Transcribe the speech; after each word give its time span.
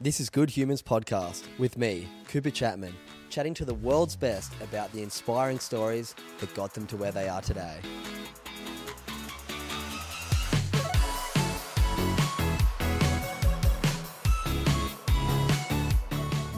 This 0.00 0.20
is 0.20 0.30
Good 0.30 0.48
Humans 0.48 0.80
Podcast 0.80 1.48
with 1.58 1.76
me, 1.76 2.06
Cooper 2.28 2.50
Chapman, 2.50 2.94
chatting 3.30 3.52
to 3.54 3.64
the 3.64 3.74
world's 3.74 4.14
best 4.14 4.52
about 4.62 4.92
the 4.92 5.02
inspiring 5.02 5.58
stories 5.58 6.14
that 6.38 6.54
got 6.54 6.72
them 6.72 6.86
to 6.86 6.96
where 6.96 7.10
they 7.10 7.28
are 7.28 7.40
today. 7.40 7.80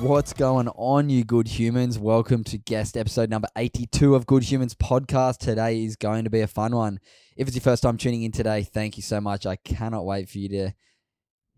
What's 0.00 0.34
going 0.34 0.68
on, 0.68 1.08
you 1.08 1.24
good 1.24 1.48
humans? 1.48 1.98
Welcome 1.98 2.44
to 2.44 2.58
guest 2.58 2.94
episode 2.94 3.30
number 3.30 3.48
82 3.56 4.14
of 4.14 4.26
Good 4.26 4.42
Humans 4.42 4.74
Podcast. 4.74 5.38
Today 5.38 5.82
is 5.82 5.96
going 5.96 6.24
to 6.24 6.30
be 6.30 6.42
a 6.42 6.46
fun 6.46 6.76
one. 6.76 7.00
If 7.38 7.48
it's 7.48 7.56
your 7.56 7.62
first 7.62 7.84
time 7.84 7.96
tuning 7.96 8.22
in 8.22 8.32
today, 8.32 8.64
thank 8.64 8.98
you 8.98 9.02
so 9.02 9.18
much. 9.18 9.46
I 9.46 9.56
cannot 9.56 10.04
wait 10.04 10.28
for 10.28 10.36
you 10.36 10.50
to 10.50 10.72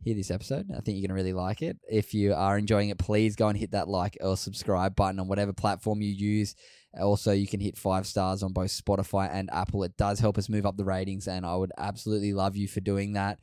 hear 0.02 0.14
this 0.14 0.30
episode. 0.30 0.66
I 0.70 0.80
think 0.80 0.96
you're 0.96 1.06
going 1.06 1.16
to 1.16 1.22
really 1.22 1.32
like 1.32 1.62
it. 1.62 1.78
If 1.88 2.14
you 2.14 2.34
are 2.34 2.58
enjoying 2.58 2.90
it, 2.90 2.98
please 2.98 3.36
go 3.36 3.48
and 3.48 3.58
hit 3.58 3.72
that 3.72 3.88
like 3.88 4.16
or 4.20 4.36
subscribe 4.36 4.96
button 4.96 5.20
on 5.20 5.28
whatever 5.28 5.52
platform 5.52 6.02
you 6.02 6.10
use. 6.10 6.54
Also, 7.00 7.32
you 7.32 7.46
can 7.46 7.60
hit 7.60 7.78
five 7.78 8.06
stars 8.06 8.42
on 8.42 8.52
both 8.52 8.70
Spotify 8.70 9.30
and 9.32 9.48
Apple. 9.52 9.82
It 9.82 9.96
does 9.96 10.20
help 10.20 10.36
us 10.36 10.48
move 10.48 10.66
up 10.66 10.76
the 10.76 10.84
ratings, 10.84 11.26
and 11.26 11.46
I 11.46 11.56
would 11.56 11.72
absolutely 11.78 12.34
love 12.34 12.56
you 12.56 12.68
for 12.68 12.80
doing 12.80 13.14
that. 13.14 13.38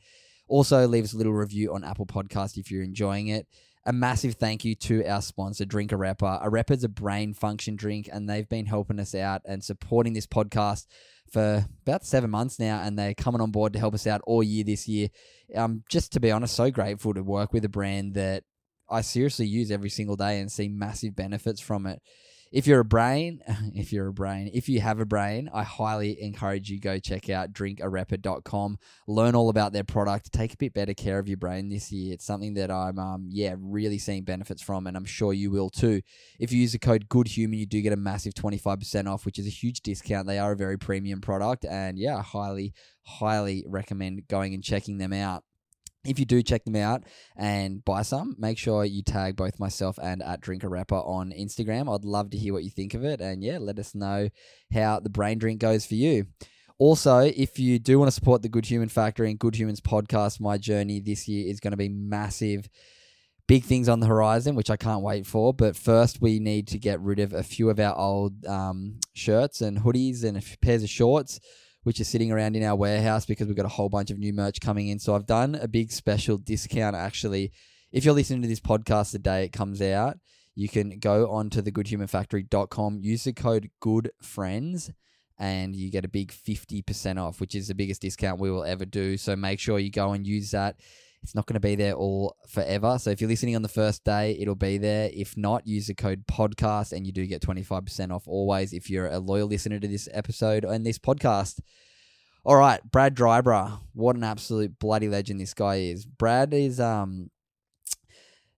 Also, 0.46 0.86
leave 0.86 1.04
us 1.04 1.14
a 1.14 1.16
little 1.16 1.32
review 1.32 1.74
on 1.74 1.82
Apple 1.82 2.06
Podcast 2.06 2.56
if 2.56 2.70
you're 2.70 2.82
enjoying 2.82 3.28
it 3.28 3.46
a 3.86 3.92
massive 3.92 4.34
thank 4.34 4.64
you 4.64 4.74
to 4.74 5.04
our 5.06 5.22
sponsor, 5.22 5.64
Drink 5.64 5.90
Arepa. 5.90 6.44
Arepa 6.44 6.72
is 6.72 6.84
a 6.84 6.88
brain 6.88 7.32
function 7.32 7.76
drink, 7.76 8.08
and 8.12 8.28
they've 8.28 8.48
been 8.48 8.66
helping 8.66 9.00
us 9.00 9.14
out 9.14 9.42
and 9.46 9.64
supporting 9.64 10.12
this 10.12 10.26
podcast 10.26 10.86
for 11.30 11.64
about 11.86 12.04
seven 12.04 12.30
months 12.30 12.58
now, 12.58 12.82
and 12.82 12.98
they're 12.98 13.14
coming 13.14 13.40
on 13.40 13.50
board 13.50 13.72
to 13.72 13.78
help 13.78 13.94
us 13.94 14.06
out 14.06 14.20
all 14.24 14.42
year 14.42 14.64
this 14.64 14.88
year. 14.88 15.08
Um, 15.54 15.84
just 15.88 16.12
to 16.12 16.20
be 16.20 16.30
honest, 16.30 16.54
so 16.54 16.70
grateful 16.70 17.14
to 17.14 17.22
work 17.22 17.52
with 17.52 17.64
a 17.64 17.68
brand 17.68 18.14
that 18.14 18.44
I 18.88 19.00
seriously 19.02 19.46
use 19.46 19.70
every 19.70 19.90
single 19.90 20.16
day 20.16 20.40
and 20.40 20.50
see 20.50 20.68
massive 20.68 21.14
benefits 21.14 21.60
from 21.60 21.86
it 21.86 22.00
if 22.50 22.66
you're 22.66 22.80
a 22.80 22.84
brain, 22.84 23.40
if 23.74 23.92
you're 23.92 24.08
a 24.08 24.12
brain, 24.12 24.50
if 24.52 24.68
you 24.68 24.80
have 24.80 25.00
a 25.00 25.04
brain, 25.04 25.48
I 25.52 25.62
highly 25.62 26.20
encourage 26.20 26.68
you 26.70 26.80
go 26.80 26.98
check 26.98 27.30
out 27.30 27.52
drinkarepa.com, 27.52 28.78
learn 29.06 29.34
all 29.34 29.48
about 29.48 29.72
their 29.72 29.84
product, 29.84 30.32
take 30.32 30.54
a 30.54 30.56
bit 30.56 30.74
better 30.74 30.94
care 30.94 31.18
of 31.18 31.28
your 31.28 31.36
brain 31.36 31.68
this 31.68 31.92
year. 31.92 32.14
It's 32.14 32.24
something 32.24 32.54
that 32.54 32.70
I'm 32.70 32.98
um 32.98 33.28
yeah, 33.30 33.54
really 33.58 33.98
seeing 33.98 34.24
benefits 34.24 34.62
from 34.62 34.86
and 34.86 34.96
I'm 34.96 35.04
sure 35.04 35.32
you 35.32 35.50
will 35.50 35.70
too. 35.70 36.02
If 36.38 36.52
you 36.52 36.60
use 36.60 36.72
the 36.72 36.78
code 36.78 37.08
goodhuman, 37.08 37.58
you 37.58 37.66
do 37.66 37.80
get 37.82 37.92
a 37.92 37.96
massive 37.96 38.34
25% 38.34 39.06
off, 39.06 39.24
which 39.24 39.38
is 39.38 39.46
a 39.46 39.50
huge 39.50 39.80
discount. 39.82 40.26
They 40.26 40.38
are 40.38 40.52
a 40.52 40.56
very 40.56 40.78
premium 40.78 41.20
product 41.20 41.64
and 41.64 41.98
yeah, 41.98 42.16
I 42.16 42.22
highly 42.22 42.74
highly 43.02 43.64
recommend 43.66 44.26
going 44.28 44.54
and 44.54 44.62
checking 44.62 44.98
them 44.98 45.12
out 45.12 45.44
if 46.04 46.18
you 46.18 46.24
do 46.24 46.42
check 46.42 46.64
them 46.64 46.76
out 46.76 47.04
and 47.36 47.84
buy 47.84 48.02
some, 48.02 48.34
make 48.38 48.58
sure 48.58 48.84
you 48.84 49.02
tag 49.02 49.36
both 49.36 49.58
myself 49.58 49.98
and 50.02 50.22
at 50.22 50.40
Drink 50.40 50.62
Arepa 50.62 51.06
on 51.06 51.32
Instagram. 51.32 51.94
I'd 51.94 52.04
love 52.04 52.30
to 52.30 52.38
hear 52.38 52.52
what 52.52 52.64
you 52.64 52.70
think 52.70 52.94
of 52.94 53.04
it. 53.04 53.20
And 53.20 53.42
yeah, 53.42 53.58
let 53.58 53.78
us 53.78 53.94
know 53.94 54.30
how 54.72 55.00
the 55.00 55.10
brain 55.10 55.38
drink 55.38 55.60
goes 55.60 55.84
for 55.84 55.94
you. 55.94 56.26
Also, 56.78 57.18
if 57.18 57.58
you 57.58 57.78
do 57.78 57.98
want 57.98 58.08
to 58.08 58.14
support 58.14 58.40
the 58.40 58.48
Good 58.48 58.64
Human 58.64 58.88
Factory 58.88 59.28
and 59.28 59.38
Good 59.38 59.56
Humans 59.56 59.82
podcast, 59.82 60.40
my 60.40 60.56
journey 60.56 61.00
this 61.00 61.28
year 61.28 61.46
is 61.46 61.60
going 61.60 61.72
to 61.72 61.76
be 61.76 61.90
massive. 61.90 62.70
Big 63.46 63.64
things 63.64 63.86
on 63.86 64.00
the 64.00 64.06
horizon, 64.06 64.54
which 64.54 64.70
I 64.70 64.78
can't 64.78 65.02
wait 65.02 65.26
for. 65.26 65.52
But 65.52 65.76
first, 65.76 66.22
we 66.22 66.38
need 66.38 66.68
to 66.68 66.78
get 66.78 67.00
rid 67.00 67.18
of 67.18 67.34
a 67.34 67.42
few 67.42 67.68
of 67.68 67.78
our 67.78 67.94
old 67.98 68.46
um, 68.46 69.00
shirts 69.12 69.60
and 69.60 69.80
hoodies 69.80 70.24
and 70.24 70.38
a 70.38 70.40
few 70.40 70.56
pairs 70.62 70.82
of 70.82 70.88
shorts 70.88 71.40
which 71.82 72.00
is 72.00 72.08
sitting 72.08 72.30
around 72.30 72.56
in 72.56 72.62
our 72.62 72.76
warehouse 72.76 73.24
because 73.26 73.46
we've 73.46 73.56
got 73.56 73.66
a 73.66 73.70
whole 73.70 73.88
bunch 73.88 74.10
of 74.10 74.18
new 74.18 74.32
merch 74.32 74.60
coming 74.60 74.88
in. 74.88 74.98
So 74.98 75.14
I've 75.14 75.26
done 75.26 75.54
a 75.54 75.68
big 75.68 75.92
special 75.92 76.36
discount 76.36 76.96
actually. 76.96 77.52
If 77.92 78.04
you're 78.04 78.14
listening 78.14 78.42
to 78.42 78.48
this 78.48 78.60
podcast 78.60 79.12
the 79.12 79.18
day 79.18 79.44
it 79.44 79.52
comes 79.52 79.82
out, 79.82 80.18
you 80.54 80.68
can 80.68 80.98
go 80.98 81.30
on 81.30 81.48
to 81.50 81.62
thegoodhumanfactory.com, 81.62 82.98
use 83.00 83.24
the 83.24 83.32
code 83.32 83.70
GOODFRIENDS, 83.82 84.92
and 85.38 85.74
you 85.74 85.90
get 85.90 86.04
a 86.04 86.08
big 86.08 86.32
50% 86.32 87.18
off, 87.18 87.40
which 87.40 87.54
is 87.54 87.68
the 87.68 87.74
biggest 87.74 88.02
discount 88.02 88.40
we 88.40 88.50
will 88.50 88.64
ever 88.64 88.84
do. 88.84 89.16
So 89.16 89.34
make 89.36 89.58
sure 89.58 89.78
you 89.78 89.90
go 89.90 90.12
and 90.12 90.26
use 90.26 90.50
that. 90.50 90.76
It's 91.22 91.34
not 91.34 91.46
going 91.46 91.54
to 91.54 91.60
be 91.60 91.74
there 91.74 91.92
all 91.92 92.34
forever. 92.48 92.98
So 92.98 93.10
if 93.10 93.20
you're 93.20 93.28
listening 93.28 93.54
on 93.54 93.62
the 93.62 93.68
first 93.68 94.04
day, 94.04 94.36
it'll 94.40 94.54
be 94.54 94.78
there. 94.78 95.10
If 95.12 95.36
not, 95.36 95.66
use 95.66 95.86
the 95.86 95.94
code 95.94 96.26
podcast 96.26 96.92
and 96.92 97.06
you 97.06 97.12
do 97.12 97.26
get 97.26 97.42
25% 97.42 98.10
off 98.10 98.26
always 98.26 98.72
if 98.72 98.88
you're 98.88 99.06
a 99.06 99.18
loyal 99.18 99.48
listener 99.48 99.78
to 99.78 99.88
this 99.88 100.08
episode 100.12 100.64
and 100.64 100.84
this 100.84 100.98
podcast. 100.98 101.60
All 102.42 102.56
right, 102.56 102.80
Brad 102.90 103.14
Drybra. 103.14 103.80
What 103.92 104.16
an 104.16 104.24
absolute 104.24 104.78
bloody 104.78 105.08
legend 105.08 105.40
this 105.40 105.52
guy 105.52 105.76
is. 105.76 106.06
Brad 106.06 106.54
is 106.54 106.80
um 106.80 107.30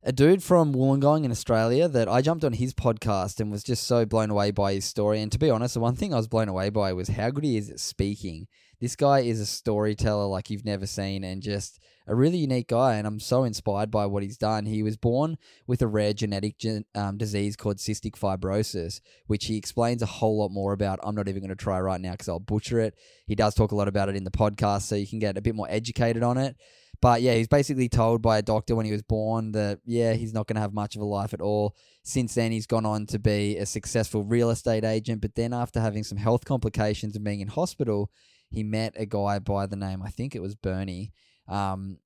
a 0.04 0.12
dude 0.12 0.42
from 0.42 0.72
Wollongong 0.74 1.24
in 1.24 1.30
Australia 1.30 1.88
that 1.88 2.08
I 2.08 2.22
jumped 2.22 2.44
on 2.44 2.54
his 2.54 2.74
podcast 2.74 3.40
and 3.40 3.50
was 3.52 3.62
just 3.62 3.84
so 3.84 4.04
blown 4.04 4.30
away 4.30 4.50
by 4.50 4.74
his 4.74 4.84
story. 4.84 5.20
And 5.20 5.30
to 5.30 5.38
be 5.38 5.50
honest, 5.50 5.74
the 5.74 5.80
one 5.80 5.94
thing 5.94 6.12
I 6.12 6.16
was 6.16 6.28
blown 6.28 6.48
away 6.48 6.70
by 6.70 6.92
was 6.92 7.08
how 7.08 7.30
good 7.30 7.44
he 7.44 7.56
is 7.56 7.70
at 7.70 7.78
speaking. 7.80 8.48
This 8.82 8.96
guy 8.96 9.20
is 9.20 9.38
a 9.38 9.46
storyteller 9.46 10.26
like 10.26 10.50
you've 10.50 10.64
never 10.64 10.88
seen 10.88 11.22
and 11.22 11.40
just 11.40 11.78
a 12.08 12.16
really 12.16 12.38
unique 12.38 12.66
guy, 12.66 12.96
and 12.96 13.06
I'm 13.06 13.20
so 13.20 13.44
inspired 13.44 13.92
by 13.92 14.06
what 14.06 14.24
he's 14.24 14.36
done. 14.36 14.66
He 14.66 14.82
was 14.82 14.96
born 14.96 15.38
with 15.68 15.82
a 15.82 15.86
rare 15.86 16.12
genetic 16.12 16.58
gen- 16.58 16.86
um, 16.96 17.16
disease 17.16 17.54
called 17.54 17.76
cystic 17.76 18.18
fibrosis, 18.18 19.00
which 19.28 19.44
he 19.44 19.56
explains 19.56 20.02
a 20.02 20.06
whole 20.06 20.36
lot 20.36 20.48
more 20.48 20.72
about. 20.72 20.98
I'm 21.04 21.14
not 21.14 21.28
even 21.28 21.42
going 21.42 21.50
to 21.50 21.54
try 21.54 21.80
right 21.80 22.00
now 22.00 22.10
because 22.10 22.28
I'll 22.28 22.40
butcher 22.40 22.80
it. 22.80 22.96
He 23.28 23.36
does 23.36 23.54
talk 23.54 23.70
a 23.70 23.76
lot 23.76 23.86
about 23.86 24.08
it 24.08 24.16
in 24.16 24.24
the 24.24 24.32
podcast, 24.32 24.82
so 24.82 24.96
you 24.96 25.06
can 25.06 25.20
get 25.20 25.38
a 25.38 25.42
bit 25.42 25.54
more 25.54 25.68
educated 25.70 26.24
on 26.24 26.36
it. 26.36 26.56
But 27.00 27.22
yeah, 27.22 27.34
he's 27.34 27.46
basically 27.46 27.88
told 27.88 28.20
by 28.20 28.38
a 28.38 28.42
doctor 28.42 28.74
when 28.74 28.86
he 28.86 28.90
was 28.90 29.02
born 29.02 29.52
that, 29.52 29.78
yeah, 29.84 30.14
he's 30.14 30.34
not 30.34 30.48
going 30.48 30.56
to 30.56 30.60
have 30.60 30.74
much 30.74 30.96
of 30.96 31.02
a 31.02 31.04
life 31.04 31.32
at 31.32 31.40
all. 31.40 31.76
Since 32.02 32.34
then, 32.34 32.50
he's 32.50 32.66
gone 32.66 32.86
on 32.86 33.06
to 33.06 33.20
be 33.20 33.58
a 33.58 33.66
successful 33.66 34.24
real 34.24 34.50
estate 34.50 34.84
agent. 34.84 35.20
But 35.20 35.36
then, 35.36 35.52
after 35.52 35.80
having 35.80 36.02
some 36.02 36.18
health 36.18 36.44
complications 36.44 37.14
and 37.14 37.24
being 37.24 37.38
in 37.38 37.46
hospital, 37.46 38.10
he 38.52 38.62
met 38.62 38.92
a 38.96 39.06
guy 39.06 39.38
by 39.38 39.66
the 39.66 39.76
name, 39.76 40.02
I 40.02 40.10
think 40.10 40.34
it 40.34 40.42
was 40.42 40.54
Bernie, 40.54 41.12
um, 41.48 41.98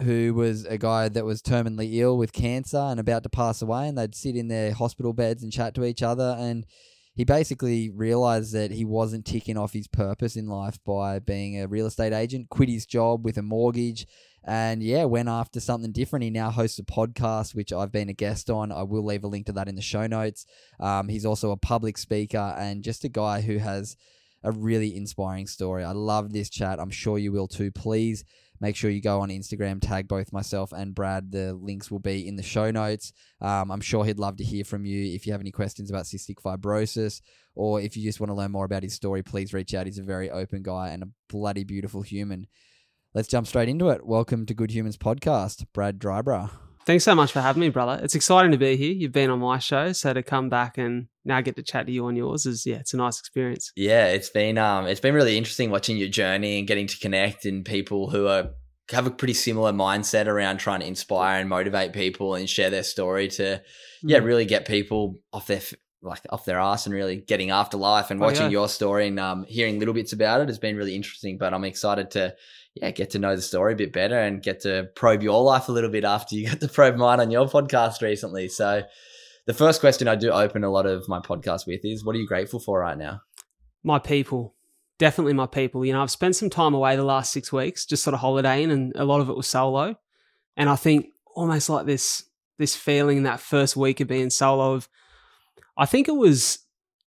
who 0.00 0.32
was 0.32 0.64
a 0.64 0.78
guy 0.78 1.08
that 1.08 1.24
was 1.24 1.42
terminally 1.42 1.96
ill 1.96 2.16
with 2.16 2.32
cancer 2.32 2.78
and 2.78 3.00
about 3.00 3.24
to 3.24 3.28
pass 3.28 3.60
away, 3.60 3.88
and 3.88 3.98
they'd 3.98 4.14
sit 4.14 4.36
in 4.36 4.48
their 4.48 4.72
hospital 4.72 5.12
beds 5.12 5.42
and 5.42 5.52
chat 5.52 5.74
to 5.74 5.84
each 5.84 6.02
other. 6.02 6.36
And 6.38 6.64
he 7.14 7.24
basically 7.24 7.90
realized 7.90 8.52
that 8.52 8.70
he 8.70 8.84
wasn't 8.84 9.26
ticking 9.26 9.58
off 9.58 9.72
his 9.72 9.88
purpose 9.88 10.36
in 10.36 10.46
life 10.46 10.78
by 10.86 11.18
being 11.18 11.60
a 11.60 11.66
real 11.66 11.86
estate 11.86 12.12
agent, 12.12 12.48
quit 12.48 12.68
his 12.68 12.86
job 12.86 13.24
with 13.24 13.36
a 13.36 13.42
mortgage, 13.42 14.06
and 14.44 14.84
yeah, 14.84 15.04
went 15.04 15.28
after 15.28 15.58
something 15.58 15.90
different. 15.90 16.22
He 16.22 16.30
now 16.30 16.50
hosts 16.50 16.78
a 16.78 16.84
podcast, 16.84 17.56
which 17.56 17.72
I've 17.72 17.90
been 17.90 18.08
a 18.08 18.14
guest 18.14 18.48
on. 18.48 18.70
I 18.70 18.84
will 18.84 19.04
leave 19.04 19.24
a 19.24 19.26
link 19.26 19.46
to 19.46 19.52
that 19.54 19.68
in 19.68 19.74
the 19.74 19.82
show 19.82 20.06
notes. 20.06 20.46
Um, 20.78 21.08
he's 21.08 21.26
also 21.26 21.50
a 21.50 21.56
public 21.56 21.98
speaker 21.98 22.54
and 22.56 22.84
just 22.84 23.02
a 23.02 23.08
guy 23.08 23.40
who 23.40 23.58
has 23.58 23.96
a 24.42 24.52
really 24.52 24.96
inspiring 24.96 25.46
story. 25.46 25.84
I 25.84 25.92
love 25.92 26.32
this 26.32 26.50
chat. 26.50 26.78
I'm 26.80 26.90
sure 26.90 27.18
you 27.18 27.32
will 27.32 27.48
too. 27.48 27.70
Please 27.72 28.24
make 28.60 28.76
sure 28.76 28.90
you 28.90 29.00
go 29.00 29.20
on 29.20 29.28
Instagram, 29.28 29.80
tag 29.80 30.08
both 30.08 30.32
myself 30.32 30.72
and 30.72 30.94
Brad. 30.94 31.30
The 31.32 31.54
links 31.54 31.90
will 31.90 31.98
be 32.00 32.26
in 32.26 32.36
the 32.36 32.42
show 32.42 32.70
notes. 32.70 33.12
Um, 33.40 33.70
I'm 33.70 33.80
sure 33.80 34.04
he'd 34.04 34.18
love 34.18 34.36
to 34.38 34.44
hear 34.44 34.64
from 34.64 34.84
you. 34.84 35.14
If 35.14 35.26
you 35.26 35.32
have 35.32 35.40
any 35.40 35.52
questions 35.52 35.90
about 35.90 36.04
cystic 36.04 36.36
fibrosis 36.44 37.20
or 37.54 37.80
if 37.80 37.96
you 37.96 38.02
just 38.02 38.20
want 38.20 38.30
to 38.30 38.34
learn 38.34 38.52
more 38.52 38.64
about 38.64 38.82
his 38.82 38.94
story, 38.94 39.22
please 39.22 39.52
reach 39.52 39.74
out. 39.74 39.86
He's 39.86 39.98
a 39.98 40.02
very 40.02 40.30
open 40.30 40.62
guy 40.62 40.88
and 40.88 41.02
a 41.02 41.08
bloody 41.28 41.64
beautiful 41.64 42.02
human. 42.02 42.46
Let's 43.14 43.28
jump 43.28 43.46
straight 43.46 43.68
into 43.68 43.88
it. 43.88 44.06
Welcome 44.06 44.46
to 44.46 44.54
Good 44.54 44.70
Humans 44.70 44.98
Podcast, 44.98 45.66
Brad 45.72 45.98
Drybra. 45.98 46.67
Thanks 46.88 47.04
so 47.04 47.14
much 47.14 47.32
for 47.32 47.42
having 47.42 47.60
me, 47.60 47.68
brother. 47.68 48.00
It's 48.02 48.14
exciting 48.14 48.50
to 48.52 48.56
be 48.56 48.74
here. 48.74 48.94
You've 48.94 49.12
been 49.12 49.28
on 49.28 49.40
my 49.40 49.58
show, 49.58 49.92
so 49.92 50.14
to 50.14 50.22
come 50.22 50.48
back 50.48 50.78
and 50.78 51.08
now 51.22 51.42
get 51.42 51.54
to 51.56 51.62
chat 51.62 51.84
to 51.84 51.92
you 51.92 52.06
on 52.06 52.16
yours 52.16 52.46
is 52.46 52.64
yeah, 52.64 52.76
it's 52.76 52.94
a 52.94 52.96
nice 52.96 53.18
experience. 53.18 53.70
Yeah, 53.76 54.06
it's 54.06 54.30
been 54.30 54.56
um 54.56 54.86
it's 54.86 54.98
been 54.98 55.12
really 55.12 55.36
interesting 55.36 55.70
watching 55.70 55.98
your 55.98 56.08
journey 56.08 56.58
and 56.58 56.66
getting 56.66 56.86
to 56.86 56.98
connect 56.98 57.44
and 57.44 57.62
people 57.62 58.08
who 58.08 58.26
are 58.26 58.52
have 58.90 59.06
a 59.06 59.10
pretty 59.10 59.34
similar 59.34 59.70
mindset 59.70 60.28
around 60.28 60.60
trying 60.60 60.80
to 60.80 60.86
inspire 60.86 61.40
and 61.40 61.50
motivate 61.50 61.92
people 61.92 62.34
and 62.34 62.48
share 62.48 62.70
their 62.70 62.82
story 62.82 63.28
to 63.28 63.60
yeah, 64.02 64.20
mm. 64.20 64.24
really 64.24 64.46
get 64.46 64.66
people 64.66 65.16
off 65.30 65.46
their 65.46 65.60
like 66.00 66.22
off 66.30 66.46
their 66.46 66.58
ass 66.58 66.86
and 66.86 66.94
really 66.94 67.16
getting 67.16 67.50
after 67.50 67.76
life 67.76 68.10
and 68.10 68.18
Oh, 68.22 68.24
watching 68.24 68.44
yeah. 68.44 68.60
your 68.60 68.68
story 68.68 69.08
and 69.08 69.20
um, 69.20 69.44
hearing 69.46 69.78
little 69.78 69.92
bits 69.92 70.14
about 70.14 70.40
it 70.40 70.48
has 70.48 70.58
been 70.58 70.76
really 70.76 70.94
interesting. 70.94 71.36
But 71.36 71.52
I'm 71.52 71.64
excited 71.64 72.12
to 72.12 72.34
yeah 72.80 72.90
get 72.90 73.10
to 73.10 73.18
know 73.18 73.36
the 73.36 73.42
story 73.42 73.74
a 73.74 73.76
bit 73.76 73.92
better 73.92 74.18
and 74.18 74.42
get 74.42 74.60
to 74.60 74.88
probe 74.94 75.22
your 75.22 75.42
life 75.42 75.68
a 75.68 75.72
little 75.72 75.90
bit 75.90 76.04
after 76.04 76.34
you 76.34 76.48
got 76.48 76.60
to 76.60 76.68
probe 76.68 76.96
mine 76.96 77.20
on 77.20 77.30
your 77.30 77.46
podcast 77.46 78.02
recently. 78.02 78.48
So 78.48 78.82
the 79.46 79.54
first 79.54 79.80
question 79.80 80.08
I 80.08 80.14
do 80.14 80.30
open 80.30 80.64
a 80.64 80.70
lot 80.70 80.86
of 80.86 81.08
my 81.08 81.20
podcast 81.20 81.66
with 81.66 81.84
is, 81.84 82.04
what 82.04 82.14
are 82.14 82.18
you 82.18 82.26
grateful 82.26 82.60
for 82.60 82.80
right 82.80 82.98
now? 82.98 83.22
my 83.82 83.98
people 83.98 84.54
definitely 84.98 85.32
my 85.32 85.46
people 85.46 85.84
you 85.84 85.92
know 85.92 86.02
i've 86.02 86.10
spent 86.10 86.34
some 86.34 86.50
time 86.50 86.74
away 86.74 86.96
the 86.96 87.04
last 87.04 87.32
six 87.32 87.52
weeks 87.52 87.86
just 87.86 88.02
sort 88.02 88.14
of 88.14 88.20
holidaying 88.20 88.70
and 88.70 88.92
a 88.96 89.04
lot 89.04 89.20
of 89.20 89.28
it 89.28 89.36
was 89.36 89.46
solo 89.46 89.94
and 90.56 90.68
i 90.68 90.76
think 90.76 91.06
almost 91.34 91.68
like 91.68 91.86
this 91.86 92.24
this 92.58 92.74
feeling 92.74 93.22
that 93.22 93.40
first 93.40 93.76
week 93.76 94.00
of 94.00 94.08
being 94.08 94.30
solo 94.30 94.74
of 94.74 94.88
i 95.76 95.86
think 95.86 96.08
it 96.08 96.16
was 96.16 96.58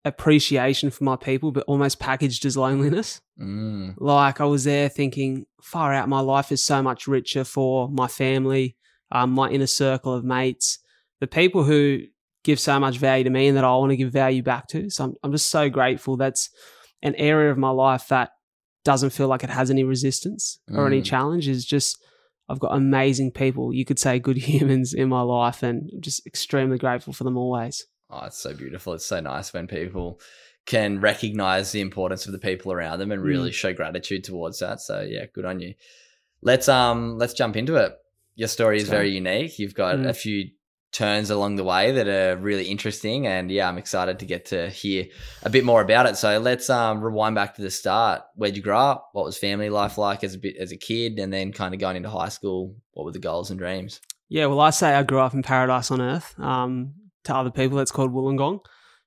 appreciation 0.04 0.90
for 0.90 1.04
my 1.04 1.16
people 1.16 1.52
but 1.52 1.64
almost 1.68 2.00
packaged 2.00 2.46
as 2.46 2.58
loneliness 2.58 3.22
Mm, 3.40 3.96
like 3.98 4.40
I 4.40 4.46
was 4.46 4.66
there 4.66 4.88
thinking, 4.88 5.48
far 5.64 5.94
out, 5.94 6.08
my 6.08 6.20
life 6.20 6.52
is 6.52 6.64
so 6.64 6.84
much 6.84 7.08
richer 7.08 7.44
for 7.44 7.90
my 7.90 8.08
family, 8.08 8.78
um, 9.12 9.32
my 9.32 9.50
inner 9.50 9.66
circle 9.66 10.14
of 10.14 10.24
mates, 10.24 10.78
the 11.22 11.28
people 11.28 11.64
who 11.64 12.02
give 12.44 12.60
so 12.60 12.80
much 12.80 12.98
value 12.98 13.24
to 13.24 13.32
me 13.32 13.48
and 13.48 13.58
that 13.58 13.64
I 13.64 13.72
want 13.78 13.92
to 13.92 13.98
give 13.98 14.12
value 14.12 14.44
back 14.44 14.68
to. 14.70 14.92
So 14.92 15.06
I'm, 15.06 15.14
I'm 15.24 15.32
just 15.32 15.50
so 15.50 15.70
grateful. 15.70 16.18
That's 16.18 16.50
an 17.02 17.16
area 17.16 17.50
of 17.52 17.58
my 17.58 17.72
life 17.72 18.10
that 18.10 18.30
doesn't 18.86 19.10
feel 19.12 19.28
like 19.28 19.44
it 19.44 19.50
has 19.50 19.72
any 19.72 19.84
resistance 19.84 20.60
or 20.70 20.86
any 20.86 21.02
Mm. 21.02 21.06
challenge. 21.06 21.48
Is 21.48 21.66
just 21.66 21.98
I've 22.48 22.60
got 22.60 22.76
amazing 22.76 23.32
people. 23.32 23.74
You 23.74 23.86
could 23.86 23.98
say 23.98 24.20
good 24.20 24.38
humans 24.50 24.94
in 24.94 25.10
my 25.10 25.22
life, 25.22 25.64
and 25.64 25.90
I'm 25.94 26.02
just 26.02 26.28
extremely 26.28 26.78
grateful 26.78 27.14
for 27.14 27.24
them 27.24 27.38
always. 27.38 27.88
Oh, 28.12 28.26
it's 28.26 28.38
so 28.38 28.54
beautiful. 28.54 28.94
It's 28.94 29.06
so 29.06 29.20
nice 29.22 29.54
when 29.54 29.68
people 29.68 30.20
can 30.66 31.00
recognize 31.00 31.72
the 31.72 31.82
importance 31.82 32.26
of 32.26 32.34
the 32.34 32.38
people 32.40 32.72
around 32.72 33.00
them 33.00 33.12
and 33.12 33.22
really 33.24 33.52
show 33.52 33.74
gratitude 33.74 34.24
towards 34.24 34.60
that. 34.60 34.80
So 34.82 35.02
yeah, 35.02 35.26
good 35.34 35.46
on 35.46 35.60
you. 35.60 35.74
Let's 36.42 36.68
um 36.68 37.18
let's 37.18 37.34
jump 37.34 37.56
into 37.56 37.76
it. 37.76 37.94
Your 38.36 38.48
story 38.48 38.78
is 38.78 38.90
very 38.90 39.10
unique. 39.12 39.60
You've 39.60 39.74
got 39.76 39.96
Mm. 39.96 40.08
a 40.10 40.14
few 40.14 40.50
turns 40.92 41.30
along 41.30 41.56
the 41.56 41.64
way 41.64 41.94
that 41.94 42.08
are 42.10 42.36
really 42.36 42.66
interesting 42.66 43.26
and 43.26 43.50
yeah, 43.50 43.70
I'm 43.70 43.78
excited 43.78 44.20
to 44.20 44.26
get 44.26 44.48
to 44.48 44.70
hear 44.70 45.06
a 45.44 45.50
bit 45.50 45.64
more 45.64 45.82
about 45.82 46.06
it. 46.06 46.18
So 46.18 46.38
let's 46.40 46.70
um 46.70 47.02
rewind 47.02 47.36
back 47.36 47.56
to 47.56 47.62
the 47.62 47.72
start. 47.72 48.22
Where'd 48.36 48.56
you 48.58 48.62
grow 48.62 48.78
up? 48.78 49.10
What 49.14 49.26
was 49.26 49.38
family 49.38 49.70
life 49.70 49.98
like 49.98 50.24
as 50.24 50.36
a 50.36 50.40
bit 50.40 50.58
as 50.58 50.72
a 50.72 50.78
kid 50.78 51.18
and 51.18 51.32
then 51.32 51.54
kind 51.54 51.74
of 51.74 51.80
going 51.80 51.96
into 51.96 52.10
high 52.10 52.30
school? 52.30 52.76
What 52.92 53.06
were 53.06 53.12
the 53.14 53.20
goals 53.20 53.50
and 53.52 53.58
dreams? 53.60 54.02
Yeah, 54.28 54.46
well, 54.46 54.62
I 54.62 54.70
say 54.70 54.94
I 54.94 55.04
grew 55.04 55.20
up 55.20 55.34
in 55.34 55.44
paradise 55.44 55.92
on 55.92 56.02
earth. 56.02 56.40
Um, 56.40 56.94
to 57.26 57.36
other 57.36 57.52
people, 57.52 57.80
it's 57.80 57.92
called 57.92 58.14
Wollongong, 58.14 58.60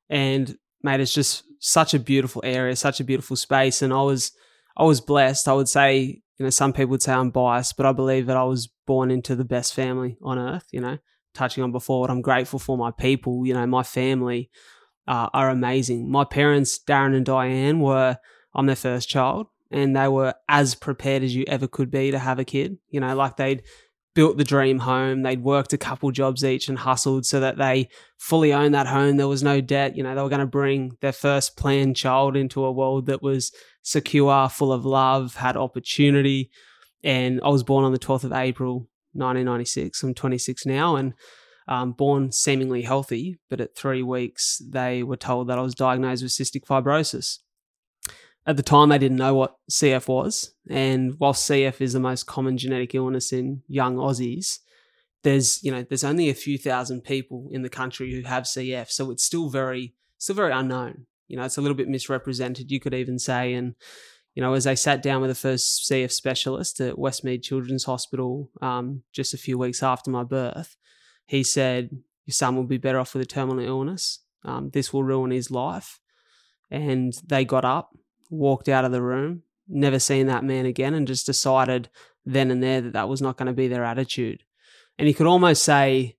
and 0.09 0.57
mate, 0.83 1.01
it's 1.01 1.15
just 1.15 1.45
such 1.59 1.95
a 1.95 1.99
beautiful 1.99 2.43
area, 2.45 2.77
such 2.77 3.01
a 3.01 3.05
beautiful 3.05 3.37
space. 3.37 3.83
And 3.83 3.93
I 3.93 4.03
was, 4.03 4.33
I 4.77 4.85
was 4.85 5.01
blessed. 5.01 5.49
I 5.49 5.55
would 5.55 5.69
say, 5.69 6.21
you 6.39 6.45
know, 6.45 6.51
some 6.51 6.73
people 6.73 6.91
would 6.91 7.03
say 7.03 7.13
I'm 7.13 7.31
biased, 7.31 7.77
but 7.77 7.87
I 7.87 7.93
believe 7.93 8.27
that 8.27 8.37
I 8.37 8.45
was 8.45 8.69
born 8.87 9.11
into 9.11 9.35
the 9.35 9.45
best 9.45 9.75
family 9.75 10.17
on 10.23 10.39
earth. 10.39 10.67
You 10.73 10.81
know, 10.81 10.99
touching 11.33 11.65
on 11.65 11.73
before, 11.73 12.01
what 12.01 12.11
I'm 12.11 12.21
grateful 12.21 12.59
for 12.59 12.77
my 12.77 12.91
people. 12.91 13.47
You 13.47 13.55
know, 13.55 13.67
my 13.67 13.83
family 13.83 14.51
uh, 15.09 15.29
are 15.33 15.49
amazing. 15.49 16.11
My 16.11 16.25
parents, 16.25 16.79
Darren 16.79 17.17
and 17.17 17.27
Diane, 17.27 17.81
were 17.81 18.19
I'm 18.55 18.67
their 18.67 18.77
first 18.77 19.09
child, 19.09 19.47
and 19.71 19.97
they 19.97 20.09
were 20.09 20.35
as 20.49 20.75
prepared 20.75 21.23
as 21.23 21.35
you 21.35 21.45
ever 21.49 21.67
could 21.67 21.91
be 21.91 22.11
to 22.11 22.19
have 22.19 22.39
a 22.39 22.45
kid. 22.45 22.79
You 22.91 23.01
know, 23.01 23.15
like 23.15 23.37
they'd 23.37 23.63
built 24.15 24.37
the 24.37 24.45
dream 24.45 24.79
home. 24.79 25.23
They'd 25.23 25.43
worked 25.43 25.73
a 25.73 25.79
couple 25.79 26.11
jobs 26.11 26.45
each 26.45 26.69
and 26.69 26.79
hustled 26.79 27.27
so 27.27 27.41
that 27.41 27.59
they 27.59 27.89
fully 28.19 28.53
owned 28.53 28.75
that 28.75 28.87
home. 28.87 29.17
There 29.17 29.29
was 29.29 29.43
no 29.43 29.61
debt. 29.61 29.97
You 29.97 30.03
know, 30.03 30.15
they 30.15 30.23
were 30.23 30.29
going 30.29 30.41
to 30.41 30.47
bring 30.47 30.97
their 31.01 31.13
first 31.13 31.57
planned 31.57 31.97
child 31.97 32.37
into 32.37 32.65
a 32.65 32.73
world 32.73 33.07
that 33.07 33.23
was 33.23 33.53
secure, 33.83 34.49
full 34.49 34.73
of 34.73 34.85
love, 34.85 35.35
had 35.37 35.57
opportunity. 35.57 36.51
And 37.03 37.41
I 37.45 37.49
was 37.49 37.63
born 37.63 37.85
on 37.85 37.93
the 37.93 37.99
12th 37.99 38.25
of 38.25 38.33
April, 38.33 38.89
1996. 39.13 40.03
I'm 40.03 40.15
26 40.15 40.65
now 40.65 40.97
and 40.97 41.15
um, 41.67 41.93
born 41.93 42.33
seemingly 42.33 42.83
healthy. 42.83 43.39
But 43.51 43.61
at 43.61 43.77
three 43.77 44.03
weeks, 44.03 44.63
they 44.67 45.03
were 45.03 45.17
told 45.17 45.49
that 45.49 45.59
I 45.59 45.63
was 45.63 45.75
diagnosed 45.75 46.23
with 46.23 46.33
cystic 46.33 46.65
fibrosis. 46.65 47.39
At 48.47 48.57
the 48.57 48.63
time, 48.63 48.91
they 48.91 48.99
didn't 48.99 49.17
know 49.17 49.35
what 49.35 49.57
CF 49.71 50.07
was. 50.07 50.55
And 50.69 51.15
whilst 51.19 51.49
CF 51.49 51.81
is 51.81 51.95
the 51.95 52.01
most 52.01 52.27
common 52.27 52.59
genetic 52.59 52.95
illness 52.95 53.33
in 53.33 53.63
young 53.69 53.97
Aussies, 53.97 54.59
there's 55.25 55.63
you 55.65 55.73
know 55.73 55.83
there's 55.83 56.05
only 56.05 56.29
a 56.31 56.35
few 56.35 56.57
thousand 56.57 57.03
people 57.03 57.49
in 57.51 57.63
the 57.63 57.69
country 57.69 58.13
who 58.13 58.23
have 58.29 58.45
CF, 58.45 58.91
so 58.91 59.11
it's 59.11 59.25
still 59.25 59.49
very 59.49 59.95
still 60.19 60.37
very 60.37 60.53
unknown. 60.53 61.07
You 61.27 61.37
know, 61.37 61.45
it's 61.45 61.57
a 61.57 61.63
little 61.63 61.77
bit 61.77 61.89
misrepresented, 61.89 62.71
you 62.71 62.79
could 62.79 62.95
even 62.95 63.19
say. 63.19 63.55
And 63.55 63.75
you 64.35 64.43
know, 64.43 64.53
as 64.53 64.67
I 64.67 64.75
sat 64.75 65.03
down 65.03 65.23
with 65.23 65.31
the 65.31 65.35
first 65.35 65.91
CF 65.91 66.13
specialist 66.13 66.81
at 66.81 66.97
Westmead 66.97 67.43
Children's 67.43 67.85
Hospital 67.85 68.51
um, 68.61 69.03
just 69.13 69.33
a 69.33 69.39
few 69.39 69.59
weeks 69.59 69.83
after 69.83 70.11
my 70.11 70.23
birth, 70.23 70.77
he 71.27 71.43
said, 71.43 71.91
"Your 72.27 72.35
son 72.35 72.55
will 72.55 72.65
be 72.65 72.79
better 72.79 73.01
off 73.01 73.15
with 73.15 73.23
a 73.23 73.27
terminal 73.27 73.65
illness. 73.65 74.21
Um, 74.45 74.71
this 74.71 74.93
will 74.93 75.05
ruin 75.05 75.31
his 75.31 75.51
life." 75.51 75.99
And 76.71 77.15
they 77.27 77.45
got 77.45 77.65
up, 77.65 77.97
walked 78.35 78.69
out 78.69 78.85
of 78.85 78.93
the 78.93 79.03
room, 79.03 79.43
never 79.69 79.99
seen 79.99 80.27
that 80.27 80.45
man 80.45 80.67
again, 80.67 80.95
and 80.95 81.07
just 81.07 81.27
decided 81.27 81.89
then 82.27 82.51
and 82.51 82.63
there 82.63 82.81
that 82.81 82.93
that 82.93 83.09
was 83.09 83.23
not 83.23 83.37
going 83.37 83.47
to 83.47 83.53
be 83.53 83.69
their 83.69 83.85
attitude. 83.85 84.43
And 84.99 85.09
you 85.09 85.15
could 85.15 85.27
almost 85.27 85.63
say, 85.63 86.17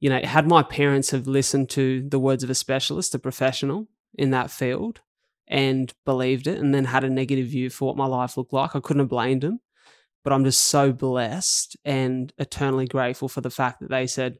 you 0.00 0.10
know, 0.10 0.20
had 0.22 0.46
my 0.46 0.62
parents 0.62 1.10
have 1.10 1.26
listened 1.26 1.70
to 1.70 2.06
the 2.08 2.18
words 2.18 2.44
of 2.44 2.50
a 2.50 2.54
specialist, 2.54 3.14
a 3.14 3.18
professional 3.18 3.88
in 4.14 4.30
that 4.30 4.50
field, 4.50 5.00
and 5.48 5.92
believed 6.04 6.46
it, 6.46 6.58
and 6.58 6.74
then 6.74 6.84
had 6.86 7.04
a 7.04 7.10
negative 7.10 7.46
view 7.46 7.70
for 7.70 7.86
what 7.86 7.96
my 7.96 8.06
life 8.06 8.36
looked 8.36 8.52
like, 8.52 8.74
I 8.74 8.80
couldn't 8.80 9.00
have 9.00 9.08
blamed 9.08 9.42
them. 9.42 9.60
But 10.24 10.32
I'm 10.32 10.44
just 10.44 10.64
so 10.64 10.92
blessed 10.92 11.76
and 11.84 12.32
eternally 12.36 12.86
grateful 12.86 13.28
for 13.28 13.40
the 13.40 13.50
fact 13.50 13.80
that 13.80 13.90
they 13.90 14.08
said, 14.08 14.38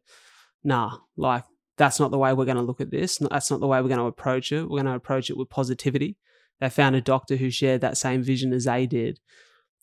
nah, 0.64 0.96
like, 1.16 1.44
that's 1.76 2.00
not 2.00 2.10
the 2.10 2.18
way 2.18 2.32
we're 2.32 2.44
going 2.44 2.56
to 2.56 2.62
look 2.62 2.80
at 2.80 2.90
this. 2.90 3.18
That's 3.18 3.50
not 3.50 3.60
the 3.60 3.68
way 3.68 3.80
we're 3.80 3.88
going 3.88 4.00
to 4.00 4.06
approach 4.06 4.50
it. 4.50 4.62
We're 4.62 4.82
going 4.82 4.86
to 4.86 4.94
approach 4.94 5.30
it 5.30 5.36
with 5.36 5.48
positivity. 5.48 6.16
They 6.60 6.70
found 6.70 6.96
a 6.96 7.00
doctor 7.00 7.36
who 7.36 7.50
shared 7.50 7.80
that 7.82 7.98
same 7.98 8.22
vision 8.22 8.52
as 8.52 8.64
they 8.64 8.86
did. 8.86 9.20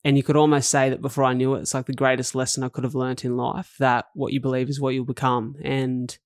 And 0.04 0.18
you 0.18 0.24
could 0.24 0.36
almost 0.36 0.70
say 0.70 0.90
that 0.90 1.02
before 1.02 1.24
I 1.24 1.34
knew 1.34 1.54
it, 1.54 1.62
it's 1.62 1.74
like 1.74 1.86
the 1.86 1.94
greatest 1.94 2.36
lesson 2.36 2.64
I 2.64 2.70
could 2.70 2.84
have 2.84 2.96
learnt 2.96 3.24
in 3.24 3.38
life 3.38 3.76
that 3.80 4.06
what 4.14 4.34
you 4.34 4.42
believe 4.42 4.70
is 4.70 4.82
what 4.82 4.94
you'll 4.94 5.06
become. 5.06 5.56
And 5.64 6.18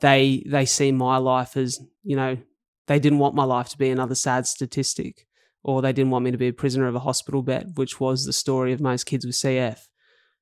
they 0.00 0.42
they 0.46 0.64
see 0.64 0.90
my 0.90 1.18
life 1.18 1.56
as, 1.56 1.80
you 2.02 2.16
know, 2.16 2.38
they 2.86 2.98
didn't 2.98 3.18
want 3.18 3.34
my 3.34 3.44
life 3.44 3.68
to 3.70 3.78
be 3.78 3.90
another 3.90 4.14
sad 4.14 4.46
statistic, 4.46 5.26
or 5.62 5.80
they 5.80 5.92
didn't 5.92 6.10
want 6.10 6.24
me 6.24 6.30
to 6.30 6.38
be 6.38 6.48
a 6.48 6.52
prisoner 6.52 6.88
of 6.88 6.94
a 6.94 7.00
hospital 7.00 7.42
bed, 7.42 7.72
which 7.76 8.00
was 8.00 8.24
the 8.24 8.32
story 8.32 8.72
of 8.72 8.80
most 8.80 9.04
kids 9.04 9.24
with 9.26 9.36
CF. 9.36 9.78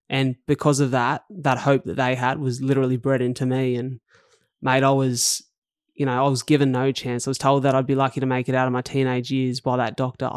And 0.08 0.36
because 0.46 0.80
of 0.80 0.92
that, 0.92 1.24
that 1.30 1.58
hope 1.58 1.84
that 1.84 1.96
they 1.96 2.14
had 2.14 2.38
was 2.38 2.62
literally 2.62 2.96
bred 2.96 3.20
into 3.20 3.44
me. 3.44 3.74
And 3.74 4.00
mate, 4.62 4.84
I 4.84 4.90
was, 4.90 5.42
you 5.96 6.04
know, 6.04 6.24
I 6.24 6.28
was 6.28 6.42
given 6.42 6.72
no 6.72 6.92
chance. 6.92 7.26
I 7.26 7.30
was 7.30 7.38
told 7.38 7.62
that 7.62 7.74
I'd 7.74 7.86
be 7.86 7.94
lucky 7.94 8.20
to 8.20 8.26
make 8.26 8.48
it 8.48 8.54
out 8.54 8.66
of 8.66 8.72
my 8.72 8.82
teenage 8.82 9.30
years 9.30 9.60
by 9.60 9.78
that 9.78 9.96
doctor. 9.96 10.30